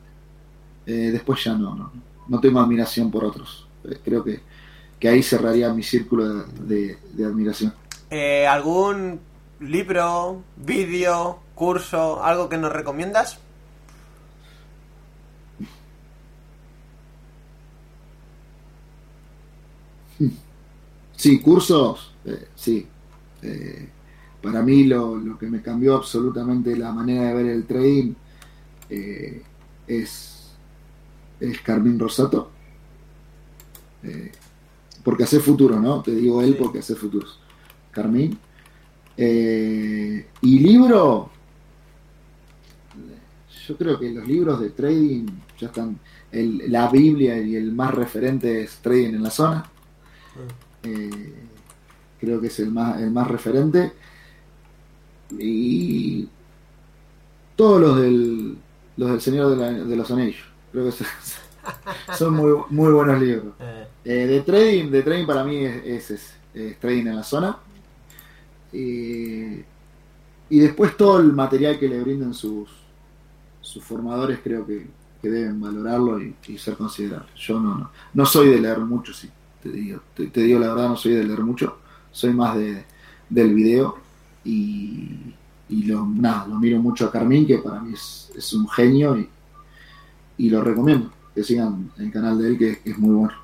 Después 0.84 1.42
ya 1.42 1.54
no, 1.54 1.74
no, 1.74 1.90
no 2.28 2.40
tengo 2.40 2.60
admiración 2.60 3.10
por 3.10 3.24
otros. 3.24 3.66
Creo 4.04 4.22
que, 4.22 4.40
que 5.00 5.08
ahí 5.08 5.22
cerraría 5.22 5.72
mi 5.72 5.82
círculo 5.82 6.24
de, 6.28 6.44
de- 6.76 6.98
de 7.14 7.24
admiración. 7.24 7.72
¿Algún 8.48 9.18
libro, 9.60 10.42
vídeo, 10.56 11.38
curso, 11.54 12.22
algo 12.22 12.48
que 12.48 12.58
nos 12.58 12.70
recomiendas? 12.70 13.40
Sí, 21.16 21.40
cursos, 21.40 22.12
eh, 22.24 22.48
sí. 22.54 22.86
Eh, 23.42 23.88
para 24.42 24.62
mí 24.62 24.84
lo, 24.84 25.16
lo 25.16 25.38
que 25.38 25.46
me 25.46 25.62
cambió 25.62 25.96
absolutamente 25.96 26.76
la 26.76 26.92
manera 26.92 27.24
de 27.28 27.34
ver 27.34 27.46
el 27.46 27.64
trading 27.66 28.12
eh, 28.90 29.42
es, 29.86 30.52
es 31.40 31.60
Carmín 31.62 31.98
Rosato. 31.98 32.50
Porque 35.04 35.24
hace 35.24 35.38
futuro, 35.40 35.80
¿no? 35.80 36.02
Te 36.02 36.14
digo 36.14 36.42
él 36.42 36.56
porque 36.56 36.80
hace 36.80 36.94
futuros. 36.96 37.38
Carmín. 37.92 38.38
Y 40.42 40.58
libro, 40.60 41.30
yo 43.66 43.76
creo 43.76 43.98
que 43.98 44.10
los 44.10 44.26
libros 44.26 44.60
de 44.60 44.70
trading 44.70 45.26
ya 45.58 45.66
están. 45.68 45.98
el- 46.32 46.70
la 46.70 46.88
Biblia 46.90 47.40
y 47.40 47.54
el 47.56 47.72
más 47.72 47.94
referente 47.94 48.62
es 48.62 48.76
Trading 48.82 49.14
en 49.14 49.22
la 49.22 49.30
Zona. 49.30 49.64
Eh, 50.82 51.34
creo 52.20 52.40
que 52.40 52.46
es 52.48 52.58
el 52.60 52.70
más, 52.72 53.00
el 53.00 53.10
más 53.10 53.28
referente. 53.28 53.92
Y 55.38 56.28
todos 57.56 57.80
los 57.80 57.96
del, 58.00 58.56
los 58.96 59.10
del 59.10 59.20
Señor 59.20 59.50
de, 59.50 59.56
la- 59.56 59.72
de 59.72 59.96
los 59.96 60.10
Anillos. 60.10 60.44
Creo 60.72 60.84
que 60.86 60.92
son, 60.92 61.06
son 62.16 62.34
muy, 62.34 62.52
muy 62.70 62.92
buenos 62.92 63.20
libros. 63.20 63.54
Eh, 63.60 63.86
Eh, 64.04 64.26
de 64.26 64.40
trading, 64.42 64.90
de 64.90 65.02
trading 65.02 65.26
para 65.26 65.42
mí 65.44 65.56
es, 65.64 66.10
es 66.10 66.78
trading 66.80 67.06
en 67.08 67.16
la 67.16 67.24
zona. 67.24 67.56
Eh, 68.72 69.64
y 70.48 70.58
después 70.60 70.96
todo 70.96 71.18
el 71.20 71.32
material 71.32 71.78
que 71.78 71.88
le 71.88 72.00
brinden 72.00 72.32
sus, 72.34 72.68
sus 73.60 73.82
formadores 73.82 74.38
creo 74.44 74.64
que, 74.66 74.86
que 75.20 75.28
deben 75.28 75.60
valorarlo 75.60 76.20
y, 76.22 76.34
y 76.46 76.58
ser 76.58 76.76
considerables. 76.76 77.34
Yo 77.34 77.58
no, 77.58 77.76
no, 77.76 77.90
no 78.14 78.26
soy 78.26 78.50
de 78.50 78.60
leer 78.60 78.78
mucho, 78.78 79.12
sí, 79.12 79.28
te 80.14 80.40
digo, 80.40 80.58
la 80.58 80.68
verdad, 80.68 80.88
no 80.88 80.96
soy 80.96 81.14
de 81.14 81.24
leer 81.24 81.40
mucho, 81.40 81.78
soy 82.12 82.32
más 82.32 82.56
de, 82.56 82.84
del 83.28 83.54
video 83.54 83.98
y, 84.44 85.34
lo, 85.68 86.06
nada, 86.06 86.46
lo 86.46 86.56
miro 86.56 86.78
mucho 86.78 87.06
a 87.06 87.12
Carmín, 87.12 87.46
que 87.46 87.58
para 87.58 87.80
mí 87.80 87.94
es, 87.94 88.52
un 88.52 88.68
genio 88.68 89.16
y, 89.16 89.28
y 90.38 90.50
lo 90.50 90.62
recomiendo, 90.62 91.10
que 91.34 91.42
sigan 91.42 91.90
el 91.98 92.12
canal 92.12 92.38
de 92.38 92.48
él, 92.48 92.58
que, 92.58 92.80
es 92.84 92.98
muy 92.98 93.14
bueno. 93.14 93.34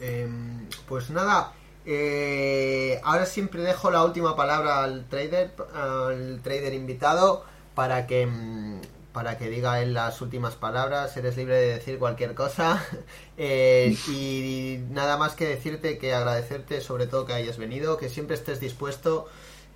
Em, 0.00 0.66
pues 0.88 1.10
nada, 1.10 1.52
eh, 1.86 3.00
ahora 3.04 3.26
siempre 3.26 3.62
dejo 3.62 3.90
la 3.90 4.04
última 4.04 4.34
palabra 4.36 4.82
al 4.82 5.06
trader, 5.08 5.54
al 5.74 6.40
trader 6.42 6.74
invitado, 6.74 7.44
para 7.74 8.06
que 8.06 8.26
mm, 8.26 8.80
para 9.14 9.38
que 9.38 9.48
diga 9.48 9.80
él 9.80 9.94
las 9.94 10.20
últimas 10.20 10.56
palabras. 10.56 11.16
Eres 11.16 11.38
libre 11.38 11.56
de 11.56 11.68
decir 11.76 11.98
cualquier 11.98 12.34
cosa. 12.34 12.84
Eh, 13.36 13.96
y 14.08 14.78
nada 14.90 15.16
más 15.16 15.34
que 15.34 15.46
decirte 15.48 15.98
que 15.98 16.12
agradecerte 16.14 16.80
sobre 16.80 17.06
todo 17.08 17.24
que 17.26 17.32
hayas 17.32 17.56
venido, 17.58 17.96
que 17.96 18.08
siempre 18.08 18.36
estés 18.36 18.60
dispuesto, 18.60 19.26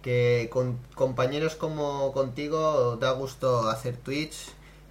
que 0.03 0.49
con 0.53 0.79
compañeros 0.95 1.57
como 1.57 2.13
contigo 2.13 2.97
da 3.01 3.11
gusto 3.13 3.69
hacer 3.69 3.97
Twitch. 3.97 4.37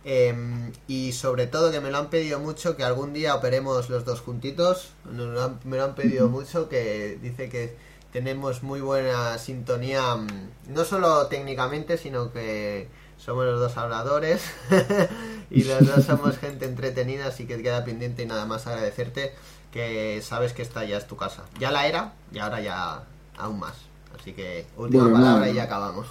Em, 0.04 0.72
y 0.88 1.12
sobre 1.14 1.48
todo 1.48 1.72
que 1.72 1.80
me 1.82 1.92
lo 1.92 1.98
han 1.98 2.10
pedido 2.10 2.40
mucho 2.40 2.76
que 2.78 2.84
algún 2.84 3.14
día 3.14 3.36
operemos 3.36 3.90
los 3.90 4.04
dos 4.04 4.20
juntitos. 4.22 4.90
Nos 5.06 5.28
lo 5.28 5.44
han- 5.44 5.60
me 5.66 5.78
lo 5.78 5.84
han 5.86 5.96
pedido 5.96 6.28
mucho 6.30 6.68
que 6.70 7.18
dice 7.22 7.48
que 7.50 7.76
tenemos 8.12 8.64
muy 8.64 8.82
buena 8.82 9.38
sintonía, 9.38 10.16
mm, 10.16 10.50
no 10.74 10.84
solo 10.86 11.28
técnicamente, 11.28 11.98
sino 11.98 12.32
que 12.34 12.88
somos 13.28 13.44
los 13.46 13.60
dos 13.60 13.76
habladores 13.76 14.42
y 15.52 15.66
los 15.66 15.86
dos 15.86 16.06
somos 16.06 16.38
gente 16.38 16.64
entretenida, 16.66 17.28
así 17.28 17.46
que 17.46 17.62
queda 17.62 17.84
pendiente 17.84 18.24
y 18.24 18.26
nada 18.26 18.46
más 18.46 18.68
agradecerte 18.68 19.34
que 19.70 20.22
sabes 20.24 20.54
que 20.54 20.62
esta 20.62 20.86
ya 20.86 20.96
es 20.98 21.08
tu 21.08 21.18
casa. 21.18 21.44
Ya 21.60 21.70
la 21.72 21.88
era 21.88 22.14
y 22.32 22.40
ahora 22.40 22.62
ya 22.62 23.04
aún 23.38 23.60
más. 23.60 23.74
Así 24.18 24.32
que 24.32 24.66
última 24.78 25.10
Bueno, 25.10 25.18
palabra 25.18 25.42
nada. 25.42 25.50
y 25.50 25.56
ya 25.56 25.64
acabamos. 25.64 26.08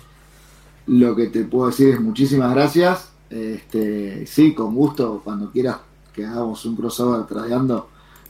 Lo 0.88 1.16
que 1.16 1.28
te 1.28 1.44
puedo 1.44 1.68
decir 1.68 1.94
es 1.94 2.00
muchísimas 2.00 2.54
gracias. 2.54 3.08
Este, 3.30 4.26
sí, 4.26 4.52
con 4.54 4.74
gusto, 4.74 5.22
cuando 5.24 5.50
quieras 5.50 5.78
que 6.12 6.26
hagamos 6.26 6.66
un 6.66 6.76
crossover 6.76 7.26
tradeando, 7.26 7.88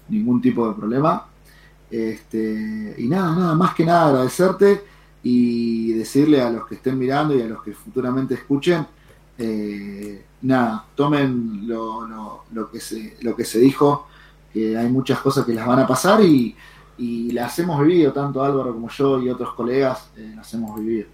ningún 0.09 0.41
tipo 0.41 0.69
de 0.69 0.75
problema. 0.77 1.27
Este, 1.91 2.95
y 2.99 3.09
nada, 3.09 3.35
nada, 3.35 3.55
más 3.57 3.75
que 3.75 3.85
nada 3.85 4.07
agradecerte 4.11 4.85
y 5.31 5.93
decirle 5.95 6.41
a 6.43 6.51
los 6.51 6.67
que 6.67 6.77
estén 6.77 6.97
mirando 6.99 7.35
y 7.35 7.43
a 7.43 7.47
los 7.49 7.63
que 7.65 7.73
futuramente 7.73 8.35
escuchen, 8.35 8.87
eh, 9.39 10.25
nada, 10.43 10.87
tomen 10.95 11.67
lo, 11.67 12.07
lo- 12.07 12.45
lo 12.53 12.71
que 12.71 12.81
se, 12.81 13.17
lo 13.23 13.35
que 13.37 13.45
se 13.45 13.59
dijo, 13.59 14.07
que 14.53 14.77
hay 14.77 14.89
muchas 14.89 15.21
cosas 15.21 15.45
que 15.47 15.55
las 15.55 15.67
van 15.67 15.81
a 15.81 15.87
pasar 15.87 16.23
y, 16.25 16.55
y 16.99 17.31
las 17.33 17.59
hemos 17.59 17.79
vivido, 17.87 18.13
tanto 18.13 18.43
Álvaro 18.43 18.73
como 18.75 18.89
yo 18.91 19.21
y 19.23 19.29
otros 19.29 19.53
colegas, 19.55 20.11
eh, 20.17 20.33
las 20.37 20.53
hemos 20.55 20.79
vivido. 20.81 21.09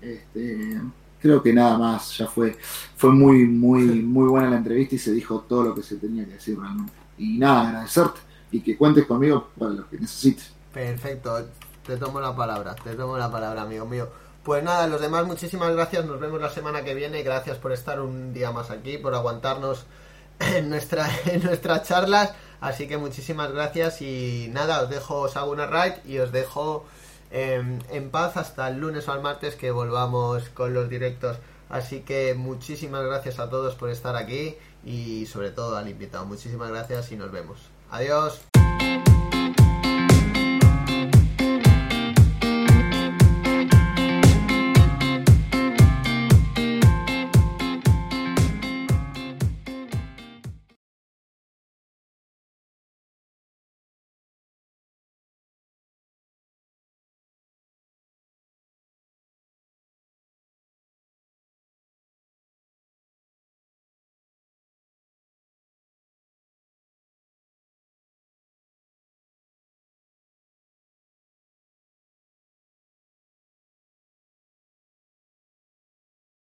Este, 0.00 0.80
creo 1.20 1.42
que 1.42 1.52
nada 1.52 1.76
más, 1.78 2.16
ya 2.18 2.26
fue, 2.26 2.56
fue 2.96 3.12
muy, 3.12 3.46
muy, 3.46 3.82
muy 4.02 4.28
buena 4.28 4.50
la 4.50 4.56
entrevista 4.56 4.94
y 4.94 4.98
se 4.98 5.12
dijo 5.12 5.40
todo 5.48 5.64
lo 5.64 5.74
que 5.74 5.82
se 5.82 5.96
tenía 5.96 6.24
que 6.24 6.32
decir 6.34 6.58
realmente. 6.58 6.92
Y 7.18 7.38
nada, 7.38 7.68
agradecerte 7.68 8.20
y 8.50 8.60
que 8.62 8.76
cuentes 8.76 9.06
conmigo 9.06 9.50
para 9.58 9.72
lo 9.72 9.88
que 9.88 9.98
necesites. 9.98 10.54
Perfecto, 10.72 11.48
te 11.90 11.96
tomo 11.96 12.20
la 12.20 12.36
palabra, 12.36 12.76
te 12.76 12.94
tomo 12.94 13.18
la 13.18 13.28
palabra, 13.28 13.62
amigo 13.62 13.84
mío. 13.84 14.08
Pues 14.44 14.62
nada, 14.62 14.86
los 14.86 15.00
demás, 15.00 15.26
muchísimas 15.26 15.74
gracias, 15.74 16.04
nos 16.04 16.20
vemos 16.20 16.40
la 16.40 16.48
semana 16.48 16.84
que 16.84 16.94
viene, 16.94 17.24
gracias 17.24 17.58
por 17.58 17.72
estar 17.72 18.00
un 18.00 18.32
día 18.32 18.52
más 18.52 18.70
aquí, 18.70 18.96
por 18.96 19.12
aguantarnos 19.12 19.86
en, 20.38 20.72
en 20.72 21.42
nuestras 21.42 21.82
charlas, 21.82 22.32
así 22.60 22.86
que 22.86 22.96
muchísimas 22.96 23.50
gracias 23.50 24.02
y 24.02 24.48
nada, 24.52 24.82
os 24.82 24.88
dejo, 24.88 25.22
os 25.22 25.36
hago 25.36 25.50
una 25.50 25.66
raid 25.66 25.94
y 26.04 26.18
os 26.20 26.30
dejo 26.30 26.84
em, 27.32 27.80
en 27.90 28.10
paz 28.12 28.36
hasta 28.36 28.68
el 28.68 28.78
lunes 28.78 29.08
o 29.08 29.12
al 29.12 29.20
martes 29.20 29.56
que 29.56 29.72
volvamos 29.72 30.48
con 30.50 30.72
los 30.72 30.88
directos. 30.88 31.38
Así 31.68 32.00
que 32.02 32.34
muchísimas 32.34 33.04
gracias 33.04 33.40
a 33.40 33.50
todos 33.50 33.74
por 33.74 33.90
estar 33.90 34.14
aquí 34.14 34.56
y 34.84 35.26
sobre 35.26 35.50
todo 35.50 35.76
al 35.76 35.88
invitado. 35.88 36.24
Muchísimas 36.24 36.70
gracias 36.70 37.10
y 37.10 37.16
nos 37.16 37.32
vemos. 37.32 37.58
Adiós. 37.90 38.40